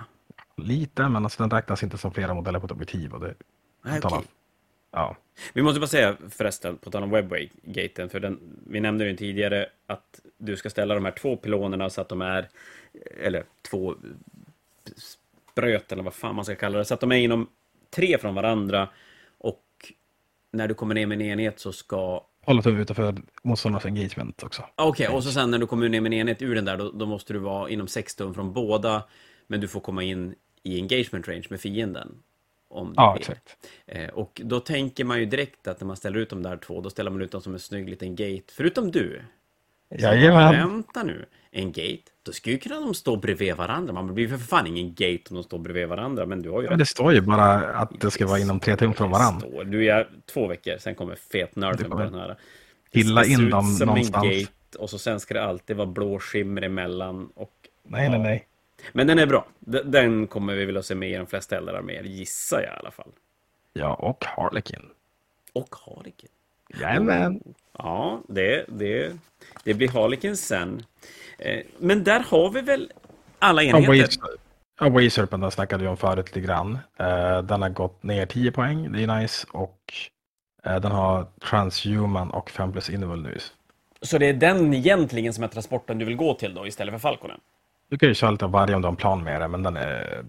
Lite, 0.64 1.10
men 1.10 1.24
alltså 1.24 1.44
den 1.44 1.50
räknas 1.50 1.84
inte 1.84 1.98
som 1.98 2.12
flera 2.12 2.34
modeller 2.34 2.60
på 2.60 2.66
ett 2.66 2.72
objektiv. 2.72 3.14
Och 3.14 3.20
det, 3.20 3.36
Nej, 3.82 4.00
okay. 4.04 4.22
ja. 4.92 5.18
Vi 5.54 5.62
måste 5.62 5.80
bara 5.80 5.88
säga 5.88 6.18
förresten, 6.30 6.78
på 6.78 6.92
tal 6.92 7.04
om 7.04 7.12
Webway-gaten, 7.12 8.10
för 8.10 8.20
den, 8.20 8.40
vi 8.68 8.80
nämnde 8.80 9.10
ju 9.10 9.16
tidigare 9.16 9.70
att 9.88 10.20
du 10.38 10.58
ska 10.58 10.70
ställa 10.70 10.96
de 10.96 11.06
här 11.06 11.12
två 11.12 11.38
pilonerna 11.38 11.90
så 11.90 12.02
att 12.02 12.10
de 12.10 12.22
är, 12.22 12.50
eller 13.24 13.44
två 13.70 13.96
spröt 15.52 15.92
eller 15.92 16.04
vad 16.04 16.14
fan 16.14 16.36
man 16.36 16.46
ska 16.46 16.56
kalla 16.56 16.78
det, 16.78 16.86
så 16.86 16.94
att 16.94 17.00
de 17.00 17.12
är 17.12 17.16
inom 17.16 17.48
tre 17.90 18.18
från 18.18 18.36
varandra 18.36 18.90
och 19.38 19.64
när 20.52 20.68
du 20.68 20.74
kommer 20.74 20.96
ner 20.96 21.06
med 21.06 21.22
en 21.22 21.28
enhet 21.28 21.60
så 21.60 21.72
ska 21.72 22.26
Hålla 22.46 22.62
tummen 22.62 22.82
utanför 22.82 23.16
motståndarnas 23.44 23.86
engagement 23.86 24.44
också. 24.44 24.66
Okej, 24.76 25.08
okay, 25.08 25.18
och 25.18 25.24
så 25.24 25.32
sen 25.32 25.52
när 25.52 25.58
du 25.58 25.68
kommer 25.68 25.90
ner 25.90 26.02
med 26.02 26.14
en 26.14 26.20
enhet 26.20 26.42
ur 26.42 26.56
den 26.56 26.66
där, 26.66 26.78
då, 26.78 26.92
då 26.92 27.06
måste 27.06 27.34
du 27.34 27.40
vara 27.40 27.70
inom 27.70 27.88
sex 27.88 28.16
tum 28.16 28.34
från 28.34 28.54
båda, 28.54 29.04
men 29.48 29.62
du 29.62 29.68
får 29.68 29.80
komma 29.80 30.04
in 30.04 30.36
i 30.64 30.82
engagement 30.82 31.28
range 31.28 31.46
med 31.50 31.62
fienden. 31.62 32.16
Om 32.70 32.94
ja, 32.96 33.14
vill. 33.14 33.22
exakt. 33.22 33.58
Eh, 33.88 34.10
och 34.10 34.42
då 34.44 34.60
tänker 34.60 35.04
man 35.04 35.20
ju 35.20 35.26
direkt 35.26 35.68
att 35.68 35.80
när 35.80 35.88
man 35.88 35.98
ställer 35.98 36.20
ut 36.20 36.30
de 36.30 36.44
där 36.44 36.58
två, 36.58 36.82
då 36.82 36.90
ställer 36.90 37.12
man 37.12 37.22
ut 37.22 37.32
dem 37.32 37.42
som 37.42 37.54
en 37.54 37.60
snygg 37.60 37.90
liten 37.90 38.16
gate. 38.16 38.44
Förutom 38.48 38.92
du. 38.92 39.22
Jajamän. 39.98 40.54
Vänta 40.54 41.04
nu. 41.04 41.26
En 41.52 41.72
gate, 41.72 42.04
då 42.24 42.32
skulle 42.32 42.56
ju 42.56 42.60
kunna 42.60 42.80
de 42.80 42.94
stå 42.94 43.16
bredvid 43.16 43.56
varandra. 43.56 43.94
Man 43.94 44.14
blir 44.14 44.28
för 44.28 44.38
fan 44.38 44.68
ingen 44.68 44.90
gate 44.94 45.24
om 45.30 45.36
de 45.36 45.44
står 45.44 45.60
bredvid 45.60 45.88
varandra. 45.88 46.26
Men 46.26 46.42
du 46.42 46.50
har 46.50 46.62
ju... 46.62 46.70
Men 46.70 46.80
det 46.80 46.86
står 46.86 47.14
ju 47.14 47.22
bara 47.22 47.54
att 47.56 48.00
det 48.00 48.12
ska 48.12 48.28
vara 48.28 48.40
inom 48.40 48.60
tre 48.60 48.76
tum 48.76 48.94
från 48.94 49.12
varandra. 49.12 49.48
Står. 49.48 49.64
Du 49.64 49.92
är 49.92 50.10
två 50.34 50.48
veckor, 50.48 50.78
sen 50.78 50.96
kommer 50.96 51.16
fet 51.16 51.56
nörden 51.56 51.90
på 51.90 52.00
den 52.00 52.14
här. 52.14 52.38
Pilla 52.94 53.26
in 53.26 53.50
dem 53.50 53.78
någonstans. 53.80 54.26
En 54.26 54.40
gate, 54.40 54.78
och 54.80 54.90
så 54.90 54.98
sen 54.98 55.20
ska 55.20 55.34
det 55.34 55.44
alltid 55.44 55.76
vara 55.76 55.88
blå 55.88 56.20
skimmer 56.20 56.62
emellan. 56.62 57.30
Och, 57.36 57.54
nej, 57.84 58.10
nej, 58.10 58.20
nej. 58.20 58.48
Men 58.94 59.08
den 59.08 59.20
är 59.20 59.26
bra. 59.26 59.46
Den 59.86 60.28
kommer 60.28 60.54
vi 60.54 60.78
att 60.78 60.86
se 60.86 60.96
med 60.96 61.10
i 61.10 61.16
de 61.16 61.28
flesta 61.28 61.58
eldarméer, 61.58 62.04
gissar 62.04 62.62
jag 62.62 62.74
i 62.74 62.80
alla 62.80 62.92
fall. 62.92 63.12
Ja, 63.74 63.94
och 63.94 64.26
Harlekin. 64.26 64.90
Och 65.54 65.76
Harlekin. 65.86 66.30
Jajamän. 66.82 67.44
Ja, 67.78 68.22
det, 68.28 68.66
det, 68.68 69.18
det 69.64 69.74
blir 69.74 69.90
Harlekin 69.90 70.38
sen. 70.38 70.86
Eh, 71.38 71.62
men 71.78 72.04
där 72.04 72.20
har 72.20 72.52
vi 72.52 72.62
väl 72.62 72.92
alla 73.40 73.64
enheter? 73.64 74.08
Ja, 74.80 74.90
Wayserpent 74.90 75.42
den 75.42 75.52
snackade 75.52 75.84
vi 75.84 75.90
om 75.90 75.98
förut 75.98 76.26
lite 76.26 76.40
grann. 76.48 76.78
Eh, 76.98 77.42
den 77.42 77.62
har 77.62 77.70
gått 77.70 78.04
ner 78.04 78.26
10 78.26 78.52
poäng, 78.52 78.92
det 78.92 79.04
är 79.04 79.20
nice. 79.20 79.48
Och 79.52 79.94
eh, 80.64 80.80
den 80.80 80.92
har 80.92 81.28
Transhuman 81.50 82.32
och 82.32 82.50
5 82.50 82.72
plus 82.72 82.90
Invul 82.90 83.22
nu. 83.22 83.38
Så 84.02 84.18
det 84.18 84.26
är 84.26 84.34
den 84.34 84.74
egentligen 84.74 85.34
som 85.34 85.44
är 85.44 85.48
transporten 85.48 85.98
du 85.98 86.06
vill 86.06 86.16
gå 86.16 86.34
till 86.34 86.54
då 86.54 86.68
istället 86.68 86.94
för 86.94 87.00
Falconen? 87.00 87.40
Du 87.90 87.98
kan 87.98 88.10
ju 88.10 88.16
köra 88.16 88.32
lite 88.32 88.46
av 88.46 88.52
varje 88.52 88.76
om 88.76 88.82
du 88.82 88.86
har 88.86 88.92
en 88.92 88.96
plan 88.96 89.24
med 89.24 89.42
det, 89.42 89.48
men 89.48 89.64
den 89.64 89.78
är... 89.78 90.26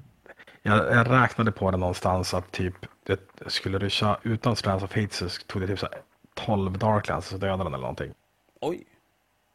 Jag, 0.62 0.78
jag 0.78 1.10
räknade 1.10 1.52
på 1.52 1.70
det 1.70 1.76
någonstans 1.76 2.34
att 2.34 2.52
typ, 2.52 2.74
det, 3.06 3.20
skulle 3.46 3.78
du 3.78 3.90
köra 3.90 4.18
utan 4.22 4.56
Strands 4.56 4.84
of 4.84 4.96
Hate 4.96 5.14
så 5.14 5.28
tog 5.46 5.62
det 5.62 5.68
typ 5.68 5.78
så 5.78 5.88
12 6.34 6.78
Darklands 6.78 7.28
så 7.28 7.36
dödade 7.36 7.64
den 7.64 7.66
eller 7.66 7.78
någonting. 7.78 8.12
Oj, 8.60 8.86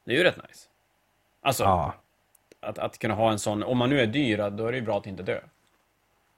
det 0.05 0.13
är 0.13 0.17
ju 0.17 0.23
rätt 0.23 0.37
nice. 0.37 0.67
Alltså, 1.41 1.63
ja. 1.63 1.93
att, 2.59 2.79
att 2.79 2.99
kunna 2.99 3.13
ha 3.13 3.31
en 3.31 3.39
sån, 3.39 3.63
om 3.63 3.77
man 3.77 3.89
nu 3.89 3.99
är 3.99 4.07
dyr, 4.07 4.49
då 4.49 4.67
är 4.67 4.71
det 4.71 4.77
ju 4.77 4.83
bra 4.83 4.97
att 4.97 5.07
inte 5.07 5.23
dö. 5.23 5.39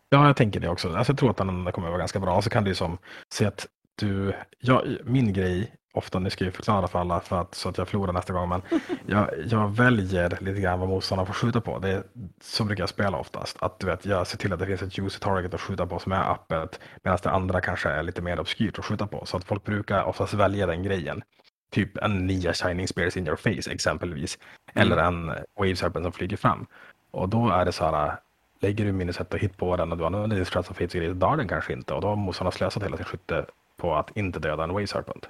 Ja, 0.09 0.27
jag 0.27 0.35
tänker 0.35 0.59
det 0.59 0.69
också. 0.69 0.95
Alltså, 0.95 1.11
jag 1.11 1.19
tror 1.19 1.29
att 1.29 1.37
den 1.37 1.47
kommer 1.47 1.87
att 1.87 1.91
vara 1.91 1.97
ganska 1.97 2.19
bra. 2.19 2.41
Så 2.41 2.49
kan 2.49 2.63
du 2.63 2.75
som 2.75 2.97
se 3.29 3.45
att 3.45 3.67
du, 3.95 4.33
ja, 4.59 4.83
min 5.03 5.33
grej 5.33 5.71
ofta, 5.97 6.19
nu 6.19 6.29
ska 6.29 6.45
jag 6.45 6.53
förklara 6.53 6.87
för 6.87 6.99
alla 6.99 7.19
för 7.19 7.41
att, 7.41 7.55
så 7.55 7.69
att 7.69 7.77
jag 7.77 7.87
förlorar 7.87 8.13
nästa 8.13 8.33
gång, 8.33 8.49
men 8.49 8.61
jag, 9.05 9.29
jag 9.47 9.75
väljer 9.75 10.37
lite 10.41 10.61
grann 10.61 10.79
vad 10.79 10.89
motståndaren 10.89 11.27
får 11.27 11.33
skjuta 11.33 11.61
på. 11.61 11.79
Det 11.79 11.89
är, 11.89 12.03
så 12.41 12.63
brukar 12.63 12.81
jag 12.81 12.89
spela 12.89 13.17
oftast. 13.17 13.57
Att 13.59 13.79
du 13.79 13.85
vet, 13.87 14.05
jag 14.05 14.27
ser 14.27 14.37
till 14.37 14.53
att 14.53 14.59
det 14.59 14.65
finns 14.65 14.81
ett 14.81 14.97
juicy 14.97 15.19
target 15.19 15.53
att 15.53 15.61
skjuta 15.61 15.85
på 15.85 15.99
som 15.99 16.11
är 16.11 16.31
öppet, 16.31 16.79
medan 17.03 17.19
det 17.23 17.29
andra 17.29 17.61
kanske 17.61 17.89
är 17.89 18.03
lite 18.03 18.21
mer 18.21 18.39
obskyrt 18.39 18.79
att 18.79 18.85
skjuta 18.85 19.07
på. 19.07 19.25
Så 19.25 19.37
att 19.37 19.43
folk 19.43 19.63
brukar 19.63 20.03
oftast 20.03 20.33
välja 20.33 20.65
den 20.65 20.83
grejen. 20.83 21.21
Typ 21.69 21.97
en 21.97 22.27
nya 22.27 22.53
Shining 22.53 22.87
Spears 22.87 23.17
in 23.17 23.27
your 23.27 23.35
face 23.35 23.71
exempelvis. 23.71 24.37
Mm. 24.73 24.91
Eller 24.91 25.03
en 25.03 25.27
Wave 25.59 25.75
Serpent 25.75 26.05
som 26.05 26.11
flyger 26.11 26.37
fram. 26.37 26.65
Och 27.11 27.29
då 27.29 27.49
är 27.49 27.65
det 27.65 27.71
så 27.71 27.85
här, 27.85 28.19
lägger 28.59 28.85
du 28.85 28.91
minus 28.91 29.19
ett 29.19 29.33
och 29.33 29.39
hit 29.39 29.57
på 29.57 29.77
den 29.77 29.91
och 29.91 29.97
du 29.97 30.05
använder 30.05 30.35
din 30.35 30.45
Strats 30.45 30.69
of 30.69 30.77
grejer, 30.77 31.13
då 31.13 31.27
dör 31.27 31.37
den 31.37 31.47
kanske 31.47 31.73
inte. 31.73 31.93
Och 31.93 32.01
då 32.01 32.07
har 32.07 32.15
motståndaren 32.15 32.57
slösat 32.57 32.83
hela 32.83 32.97
sin 32.97 33.05
skytte 33.05 33.45
på 33.77 33.95
att 33.95 34.17
inte 34.17 34.39
döda 34.39 34.63
en 34.63 34.73
Wave 34.73 34.87
Serpent. 34.87 35.29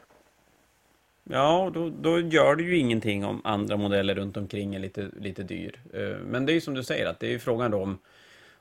Ja, 1.29 1.71
då, 1.73 1.89
då 1.89 2.19
gör 2.19 2.55
det 2.55 2.63
ju 2.63 2.77
ingenting 2.77 3.25
om 3.25 3.41
andra 3.43 3.77
modeller 3.77 4.15
runt 4.15 4.37
omkring 4.37 4.75
är 4.75 4.79
lite, 4.79 5.09
lite 5.19 5.43
dyr. 5.43 5.79
Eh, 5.93 6.17
men 6.25 6.45
det 6.45 6.51
är 6.51 6.53
ju 6.53 6.61
som 6.61 6.73
du 6.73 6.83
säger, 6.83 7.05
att 7.05 7.19
det 7.19 7.27
är 7.27 7.31
ju 7.31 7.39
frågan 7.39 7.71
då 7.71 7.83
om, 7.83 7.97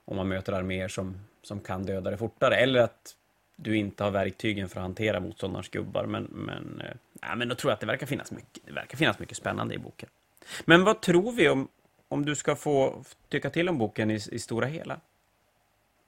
om 0.05 0.17
man 0.17 0.29
möter 0.29 0.53
arméer 0.53 0.89
som, 0.89 1.17
som 1.43 1.61
kan 1.61 1.87
döda 1.87 2.11
det 2.11 2.17
fortare, 2.17 2.57
eller 2.57 2.81
att 2.81 3.15
du 3.57 3.77
inte 3.77 4.05
har 4.05 4.11
verktygen 4.11 4.69
för 4.69 4.81
att 4.81 4.83
hantera 4.83 5.21
motståndarens 5.21 5.69
gubbar. 5.69 6.07
Men, 6.07 6.25
men, 6.25 6.83
eh, 7.21 7.37
men 7.37 7.49
då 7.49 7.55
tror 7.55 7.71
jag 7.71 7.75
att 7.75 7.81
det 7.81 7.87
verkar 7.87 8.07
finnas 8.07 8.31
mycket, 8.31 8.63
det 8.67 8.73
verkar 8.73 8.97
finnas 8.97 9.19
mycket 9.19 9.37
spännande 9.37 9.75
i 9.75 9.79
boken. 9.79 10.09
Men 10.65 10.85
vad 10.85 11.01
tror 11.01 11.33
vi 11.33 11.49
om, 11.49 11.69
om 12.09 12.25
du 12.25 12.35
ska 12.35 12.57
få 12.57 13.05
tycka 13.29 13.51
till 13.51 13.69
om 13.69 13.79
boken 13.79 14.11
i, 14.11 14.15
i 14.33 14.39
stora 14.39 14.67
hela? 14.67 15.01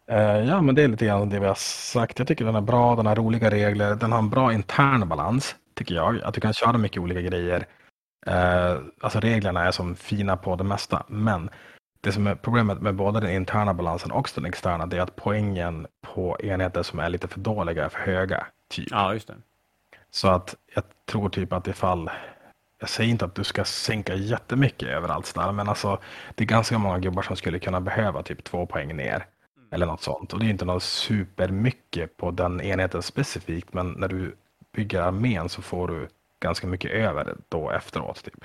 Eh, 0.06 0.18
ja, 0.18 0.62
men 0.62 0.74
det 0.74 0.82
är 0.82 0.88
lite 0.88 1.06
grann 1.06 1.28
det 1.28 1.40
vi 1.40 1.46
har 1.46 1.54
sagt. 1.90 2.18
Jag 2.18 2.28
tycker 2.28 2.44
den 2.44 2.54
är 2.54 2.60
bra, 2.60 2.96
den 2.96 3.06
har 3.06 3.16
roliga 3.16 3.50
regler, 3.50 3.94
den 3.94 4.12
har 4.12 4.18
en 4.18 4.30
bra 4.30 4.52
intern 4.52 5.08
balans 5.08 5.56
tycker 5.78 5.94
jag. 5.94 6.22
Att 6.22 6.34
du 6.34 6.40
kan 6.40 6.52
köra 6.52 6.78
mycket 6.78 7.02
olika 7.02 7.20
grejer. 7.20 7.66
Eh, 8.26 8.78
alltså 9.00 9.20
reglerna 9.20 9.64
är 9.64 9.70
som 9.70 9.96
fina 9.96 10.36
på 10.36 10.56
det 10.56 10.64
mesta, 10.64 11.02
men 11.08 11.50
det 12.00 12.12
som 12.12 12.26
är 12.26 12.34
problemet 12.34 12.80
med 12.80 12.94
både 12.94 13.20
den 13.20 13.30
interna 13.30 13.74
balansen 13.74 14.10
och 14.10 14.30
den 14.34 14.44
externa, 14.44 14.86
det 14.86 14.96
är 14.96 15.00
att 15.00 15.16
poängen 15.16 15.86
på 16.00 16.36
enheter 16.40 16.82
som 16.82 16.98
är 16.98 17.08
lite 17.08 17.28
för 17.28 17.40
dåliga 17.40 17.84
är 17.84 17.88
för 17.88 17.98
höga. 17.98 18.46
Typ. 18.68 18.88
Ja, 18.90 19.14
just 19.14 19.28
det. 19.28 19.34
Så 20.10 20.28
att 20.28 20.54
jag 20.74 20.84
tror 21.06 21.28
typ 21.28 21.52
att 21.52 21.68
ifall, 21.68 22.10
jag 22.80 22.88
säger 22.88 23.10
inte 23.10 23.24
att 23.24 23.34
du 23.34 23.44
ska 23.44 23.64
sänka 23.64 24.14
jättemycket 24.14 24.88
överallt 24.88 25.26
snarare, 25.26 25.52
men 25.52 25.68
alltså 25.68 25.98
det 26.34 26.44
är 26.44 26.48
ganska 26.48 26.78
många 26.78 26.98
gubbar 26.98 27.22
som 27.22 27.36
skulle 27.36 27.58
kunna 27.58 27.80
behöva 27.80 28.22
typ 28.22 28.44
två 28.44 28.66
poäng 28.66 28.96
ner. 28.96 29.26
Eller 29.70 29.86
något 29.86 30.02
sånt. 30.02 30.32
Och 30.32 30.38
det 30.38 30.46
är 30.46 30.50
inte 30.50 30.64
något 30.64 30.82
supermycket 30.82 32.16
på 32.16 32.30
den 32.30 32.60
enheten 32.60 33.02
specifikt, 33.02 33.72
men 33.74 33.92
när 33.92 34.08
du 34.08 34.36
bygger 34.78 35.00
armén 35.02 35.48
så 35.48 35.62
får 35.62 35.88
du 35.88 36.08
ganska 36.40 36.66
mycket 36.66 36.90
över 36.90 37.36
då 37.48 37.70
efteråt. 37.70 38.24
Typ. 38.24 38.44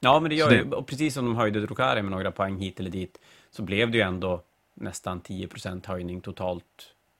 Ja, 0.00 0.20
men 0.20 0.28
det 0.30 0.36
gör 0.36 0.48
Så 0.48 0.54
ju, 0.54 0.64
det- 0.64 0.76
och 0.76 0.86
precis 0.86 1.14
som 1.14 1.24
de 1.24 1.36
höjde 1.36 1.60
Drukari 1.60 2.02
med 2.02 2.10
några 2.10 2.32
poäng 2.32 2.56
hit 2.58 2.80
eller 2.80 2.90
dit, 2.90 3.18
så 3.50 3.62
blev 3.62 3.90
det 3.90 3.96
ju 3.98 4.02
ändå 4.02 4.42
nästan 4.74 5.20
10% 5.20 5.86
höjning 5.86 6.20
totalt 6.20 6.64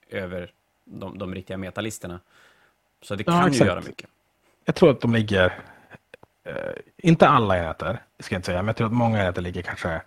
över 0.09 0.51
de, 0.85 1.17
de 1.17 1.35
riktiga 1.35 1.57
metalisterna. 1.57 2.19
Så 3.01 3.15
det 3.15 3.23
Ja, 3.27 3.31
kan 3.33 3.43
ju 3.43 3.47
exakt. 3.49 3.67
göra 3.67 3.81
mycket. 3.81 4.09
Jag 4.65 4.75
tror 4.75 4.91
att 4.91 5.01
de 5.01 5.13
ligger, 5.13 5.59
eh, 6.43 6.53
inte 6.97 7.27
alla 7.27 7.57
enheter, 7.57 7.99
ska 8.19 8.35
jag 8.35 8.39
inte 8.39 8.45
säga, 8.45 8.57
men 8.61 8.67
jag 8.67 8.75
tror 8.75 8.87
att 8.87 8.93
många 8.93 9.19
enheter 9.19 9.41
ligger 9.41 9.61
kanske 9.61 10.01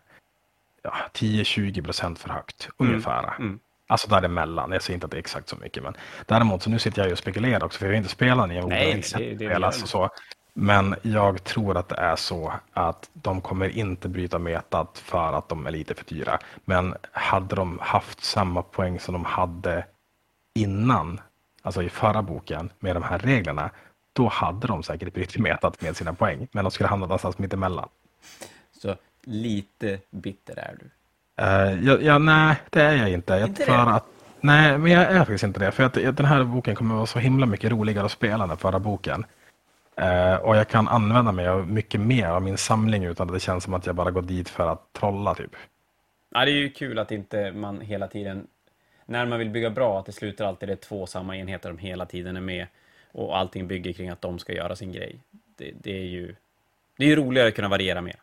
ja, 0.82 0.94
10-20 1.12 1.82
procent 1.84 2.18
för 2.18 2.28
högt, 2.28 2.68
ungefär. 2.76 3.34
mm. 3.38 3.58
Alltså 3.90 4.08
däremellan, 4.08 4.72
jag 4.72 4.82
säger 4.82 4.94
inte 4.94 5.04
att 5.04 5.10
det 5.10 5.16
är 5.16 5.18
exakt 5.18 5.48
så 5.48 5.56
mycket. 5.56 5.82
Men 5.82 5.96
däremot, 6.26 6.62
så 6.62 6.70
nu 6.70 6.78
sitter 6.78 7.02
jag 7.02 7.06
ju 7.06 7.12
och 7.12 7.18
spekulerar 7.18 7.64
också, 7.64 7.78
för 7.78 7.86
jag 7.86 7.92
har 7.92 7.96
inte 7.96 8.08
spelat 8.08 8.48
Neo. 8.48 8.68
Nej, 8.68 8.92
det- 9.18 9.34
det- 9.34 9.36
spelas 9.46 9.82
och 9.82 9.88
så. 9.88 10.10
Men 10.54 10.94
jag 11.02 11.44
tror 11.44 11.76
att 11.76 11.88
det 11.88 11.96
är 11.96 12.16
så 12.16 12.52
att 12.72 13.10
de 13.12 13.40
kommer 13.40 13.68
inte 13.68 14.08
bryta 14.08 14.38
metat 14.38 14.98
för 15.04 15.32
att 15.32 15.48
de 15.48 15.66
är 15.66 15.70
lite 15.70 15.94
för 15.94 16.04
dyra. 16.04 16.38
Men 16.64 16.94
hade 17.12 17.56
de 17.56 17.78
haft 17.82 18.24
samma 18.24 18.62
poäng 18.62 19.00
som 19.00 19.12
de 19.12 19.24
hade 19.24 19.84
innan, 20.54 21.20
alltså 21.62 21.82
i 21.82 21.88
förra 21.88 22.22
boken 22.22 22.70
med 22.78 22.96
de 22.96 23.02
här 23.02 23.18
reglerna, 23.18 23.70
då 24.12 24.28
hade 24.28 24.66
de 24.66 24.82
säkert 24.82 25.14
brutit 25.14 25.38
metat 25.42 25.82
med 25.82 25.96
sina 25.96 26.14
poäng. 26.14 26.48
Men 26.52 26.64
de 26.64 26.70
skulle 26.70 26.88
hamna 26.88 27.06
någonstans 27.06 27.38
mitt 27.38 27.52
emellan. 27.52 27.88
Så 28.82 28.96
lite 29.22 29.98
bitter 30.10 30.58
är 30.58 30.76
du. 30.80 30.90
Uh, 31.42 31.86
ja, 31.86 31.98
ja, 32.00 32.18
nej, 32.18 32.56
det 32.70 32.82
är 32.82 32.96
jag 32.96 33.10
inte. 33.10 33.32
Jag 33.32 33.48
Inte 33.48 33.64
för 33.64 33.72
det? 33.72 33.92
Att, 33.92 34.06
nej, 34.40 34.78
men 34.78 34.92
jag 34.92 35.02
är 35.02 35.18
faktiskt 35.18 35.44
inte 35.44 35.60
det. 35.60 35.72
För 35.72 35.84
att 35.84 35.94
den 35.94 36.24
här 36.24 36.44
boken 36.44 36.74
kommer 36.74 36.94
att 36.94 36.98
vara 36.98 37.06
så 37.06 37.18
himla 37.18 37.46
mycket 37.46 37.70
roligare 37.70 38.04
att 38.04 38.12
spela 38.12 38.42
än 38.42 38.48
den 38.48 38.58
förra 38.58 38.78
boken. 38.78 39.24
Eh, 39.96 40.34
och 40.34 40.56
jag 40.56 40.68
kan 40.68 40.88
använda 40.88 41.32
mig 41.32 41.48
av 41.48 41.68
mycket 41.68 42.00
mer 42.00 42.28
av 42.28 42.42
min 42.42 42.56
samling 42.56 43.04
utan 43.04 43.28
att 43.28 43.34
det 43.34 43.40
känns 43.40 43.64
som 43.64 43.74
att 43.74 43.86
jag 43.86 43.94
bara 43.94 44.10
går 44.10 44.22
dit 44.22 44.48
för 44.48 44.72
att 44.72 44.92
trolla 44.92 45.34
typ. 45.34 45.56
Ja, 46.34 46.44
det 46.44 46.50
är 46.50 46.54
ju 46.54 46.70
kul 46.70 46.98
att 46.98 47.12
inte 47.12 47.52
man 47.52 47.80
hela 47.80 48.08
tiden, 48.08 48.46
när 49.06 49.26
man 49.26 49.38
vill 49.38 49.50
bygga 49.50 49.70
bra, 49.70 49.98
att 49.98 50.06
det 50.06 50.12
slutar 50.12 50.44
alltid 50.44 50.68
det 50.68 50.76
två 50.76 51.06
samma 51.06 51.36
enheter 51.36 51.68
som 51.68 51.78
hela 51.78 52.06
tiden 52.06 52.36
är 52.36 52.40
med 52.40 52.66
och 53.12 53.38
allting 53.38 53.66
bygger 53.66 53.92
kring 53.92 54.08
att 54.08 54.20
de 54.20 54.38
ska 54.38 54.52
göra 54.52 54.76
sin 54.76 54.92
grej. 54.92 55.18
Det, 55.56 55.72
det 55.82 55.98
är 55.98 56.06
ju 56.06 56.34
det 56.96 57.04
är 57.04 57.08
ju 57.08 57.16
roligare 57.16 57.48
att 57.48 57.54
kunna 57.54 57.68
variera 57.68 58.00
mer. 58.00 58.16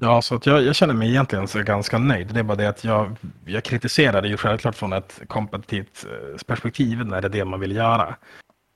Ja, 0.00 0.22
så 0.22 0.34
att 0.34 0.46
jag, 0.46 0.62
jag 0.62 0.74
känner 0.76 0.94
mig 0.94 1.08
egentligen 1.08 1.48
så 1.48 1.62
ganska 1.62 1.98
nöjd. 1.98 2.34
Det 2.34 2.40
är 2.40 2.44
bara 2.44 2.56
det 2.56 2.68
att 2.68 2.84
jag, 2.84 3.16
jag 3.44 3.64
kritiserar 3.64 4.22
det 4.22 4.28
ju 4.28 4.36
självklart 4.36 4.74
från 4.74 4.92
ett 4.92 5.20
kompetitivt 5.26 6.06
eh, 6.10 6.44
perspektiv 6.46 7.06
när 7.06 7.20
det 7.20 7.26
är 7.26 7.30
det 7.30 7.44
man 7.44 7.60
vill 7.60 7.76
göra. 7.76 8.16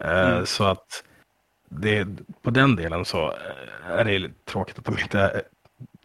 Eh, 0.05 0.29
Mm. 0.29 0.47
Så 0.47 0.65
att 0.65 1.05
det, 1.69 2.07
på 2.43 2.51
den 2.51 2.77
delen 2.77 3.05
så 3.05 3.27
eh, 3.27 3.91
är 3.91 4.05
det 4.05 4.45
tråkigt 4.45 4.79
att 4.79 4.85
de 4.85 4.99
inte 4.99 5.43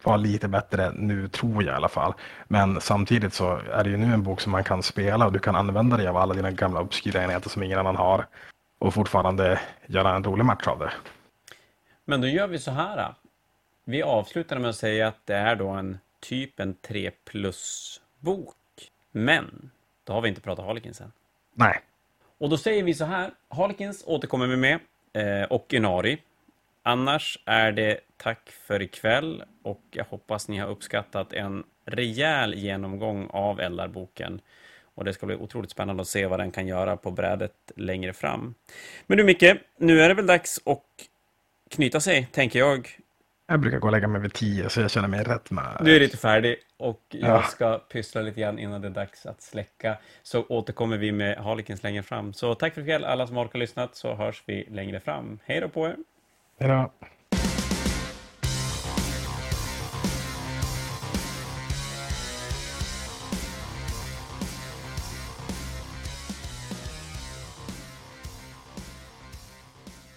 var 0.02 0.18
lite 0.18 0.48
bättre 0.48 0.92
nu, 0.94 1.28
tror 1.28 1.62
jag 1.62 1.72
i 1.72 1.76
alla 1.76 1.88
fall. 1.88 2.14
Men 2.48 2.80
samtidigt 2.80 3.34
så 3.34 3.56
är 3.72 3.84
det 3.84 3.90
ju 3.90 3.96
nu 3.96 4.14
en 4.14 4.22
bok 4.22 4.40
som 4.40 4.52
man 4.52 4.64
kan 4.64 4.82
spela 4.82 5.26
och 5.26 5.32
du 5.32 5.38
kan 5.38 5.56
använda 5.56 5.96
dig 5.96 6.06
av 6.08 6.16
alla 6.16 6.34
dina 6.34 6.50
gamla 6.50 6.80
obskyra 6.80 7.24
enheter 7.24 7.50
som 7.50 7.62
ingen 7.62 7.78
annan 7.78 7.96
har 7.96 8.26
och 8.78 8.94
fortfarande 8.94 9.60
göra 9.86 10.14
en 10.16 10.24
rolig 10.24 10.44
match 10.44 10.66
av 10.66 10.78
det. 10.78 10.92
Men 12.04 12.20
då 12.20 12.26
gör 12.26 12.46
vi 12.46 12.58
så 12.58 12.70
här. 12.70 13.14
Vi 13.84 14.02
avslutar 14.02 14.58
med 14.58 14.70
att 14.70 14.76
säga 14.76 15.08
att 15.08 15.26
det 15.26 15.34
är 15.34 15.56
då 15.56 15.68
en 15.68 15.98
typ 16.20 16.60
en 16.60 16.74
3 16.74 17.10
plus-bok. 17.24 18.56
Men, 19.12 19.70
då 20.04 20.12
har 20.12 20.20
vi 20.20 20.28
inte 20.28 20.40
pratat 20.40 20.64
Harlequins 20.64 21.00
än. 21.00 21.12
Nej, 21.54 21.80
Och 22.38 22.48
då 22.48 22.58
säger 22.58 22.82
vi 22.82 22.94
så 22.94 23.04
här. 23.04 23.30
Harlequins 23.48 24.04
återkommer 24.06 24.46
vi 24.46 24.56
med. 24.56 24.78
Eh, 25.12 25.44
och 25.44 25.74
Inari. 25.74 26.18
Annars 26.82 27.38
är 27.44 27.72
det 27.72 28.00
tack 28.16 28.50
för 28.50 28.82
ikväll. 28.82 29.44
Och 29.62 29.82
jag 29.90 30.04
hoppas 30.04 30.48
ni 30.48 30.58
har 30.58 30.68
uppskattat 30.68 31.32
en 31.32 31.64
rejäl 31.84 32.54
genomgång 32.54 33.28
av 33.30 33.60
Eldarboken. 33.60 34.40
Och 34.94 35.04
det 35.04 35.12
ska 35.12 35.26
bli 35.26 35.36
otroligt 35.36 35.70
spännande 35.70 36.00
att 36.00 36.08
se 36.08 36.26
vad 36.26 36.40
den 36.40 36.50
kan 36.50 36.66
göra 36.66 36.96
på 36.96 37.10
brädet 37.10 37.72
längre 37.76 38.12
fram. 38.12 38.54
Men 39.06 39.18
du 39.18 39.24
Micke, 39.24 39.54
nu 39.76 40.00
är 40.00 40.08
det 40.08 40.14
väl 40.14 40.26
dags 40.26 40.60
att 40.66 41.08
knyta 41.70 42.00
sig, 42.00 42.28
tänker 42.32 42.58
jag. 42.58 43.01
Jag 43.52 43.60
brukar 43.60 43.78
gå 43.78 43.86
och 43.86 43.92
lägga 43.92 44.08
mig 44.08 44.20
vid 44.20 44.32
tio 44.32 44.68
så 44.68 44.80
jag 44.80 44.90
känner 44.90 45.08
mig 45.08 45.22
rätt 45.24 45.50
med. 45.50 45.76
Du 45.84 45.96
är 45.96 46.00
lite 46.00 46.16
färdig 46.16 46.56
och 46.76 47.00
jag 47.08 47.30
Ja. 47.30 47.42
ska 47.42 47.78
pyssla 47.78 48.20
lite 48.22 48.40
grann 48.40 48.58
innan 48.58 48.80
det 48.80 48.88
är 48.88 48.92
dags 48.92 49.26
att 49.26 49.42
släcka. 49.42 49.96
Så 50.22 50.44
återkommer 50.48 50.96
vi 50.96 51.12
med 51.12 51.36
Harlequins 51.38 51.82
längre 51.82 52.02
fram. 52.02 52.32
Så 52.32 52.54
tack 52.54 52.74
för 52.74 52.80
ikväll 52.80 53.04
alla 53.04 53.26
som 53.26 53.38
orkar 53.38 53.58
lyssnat 53.58 53.96
så 53.96 54.14
hörs 54.14 54.42
vi 54.46 54.66
längre 54.70 55.00
fram. 55.00 55.38
Hej 55.44 55.60
då 55.60 55.68
på 55.68 55.86
er! 55.86 55.96
Hej 56.60 56.68
då. 56.68 56.92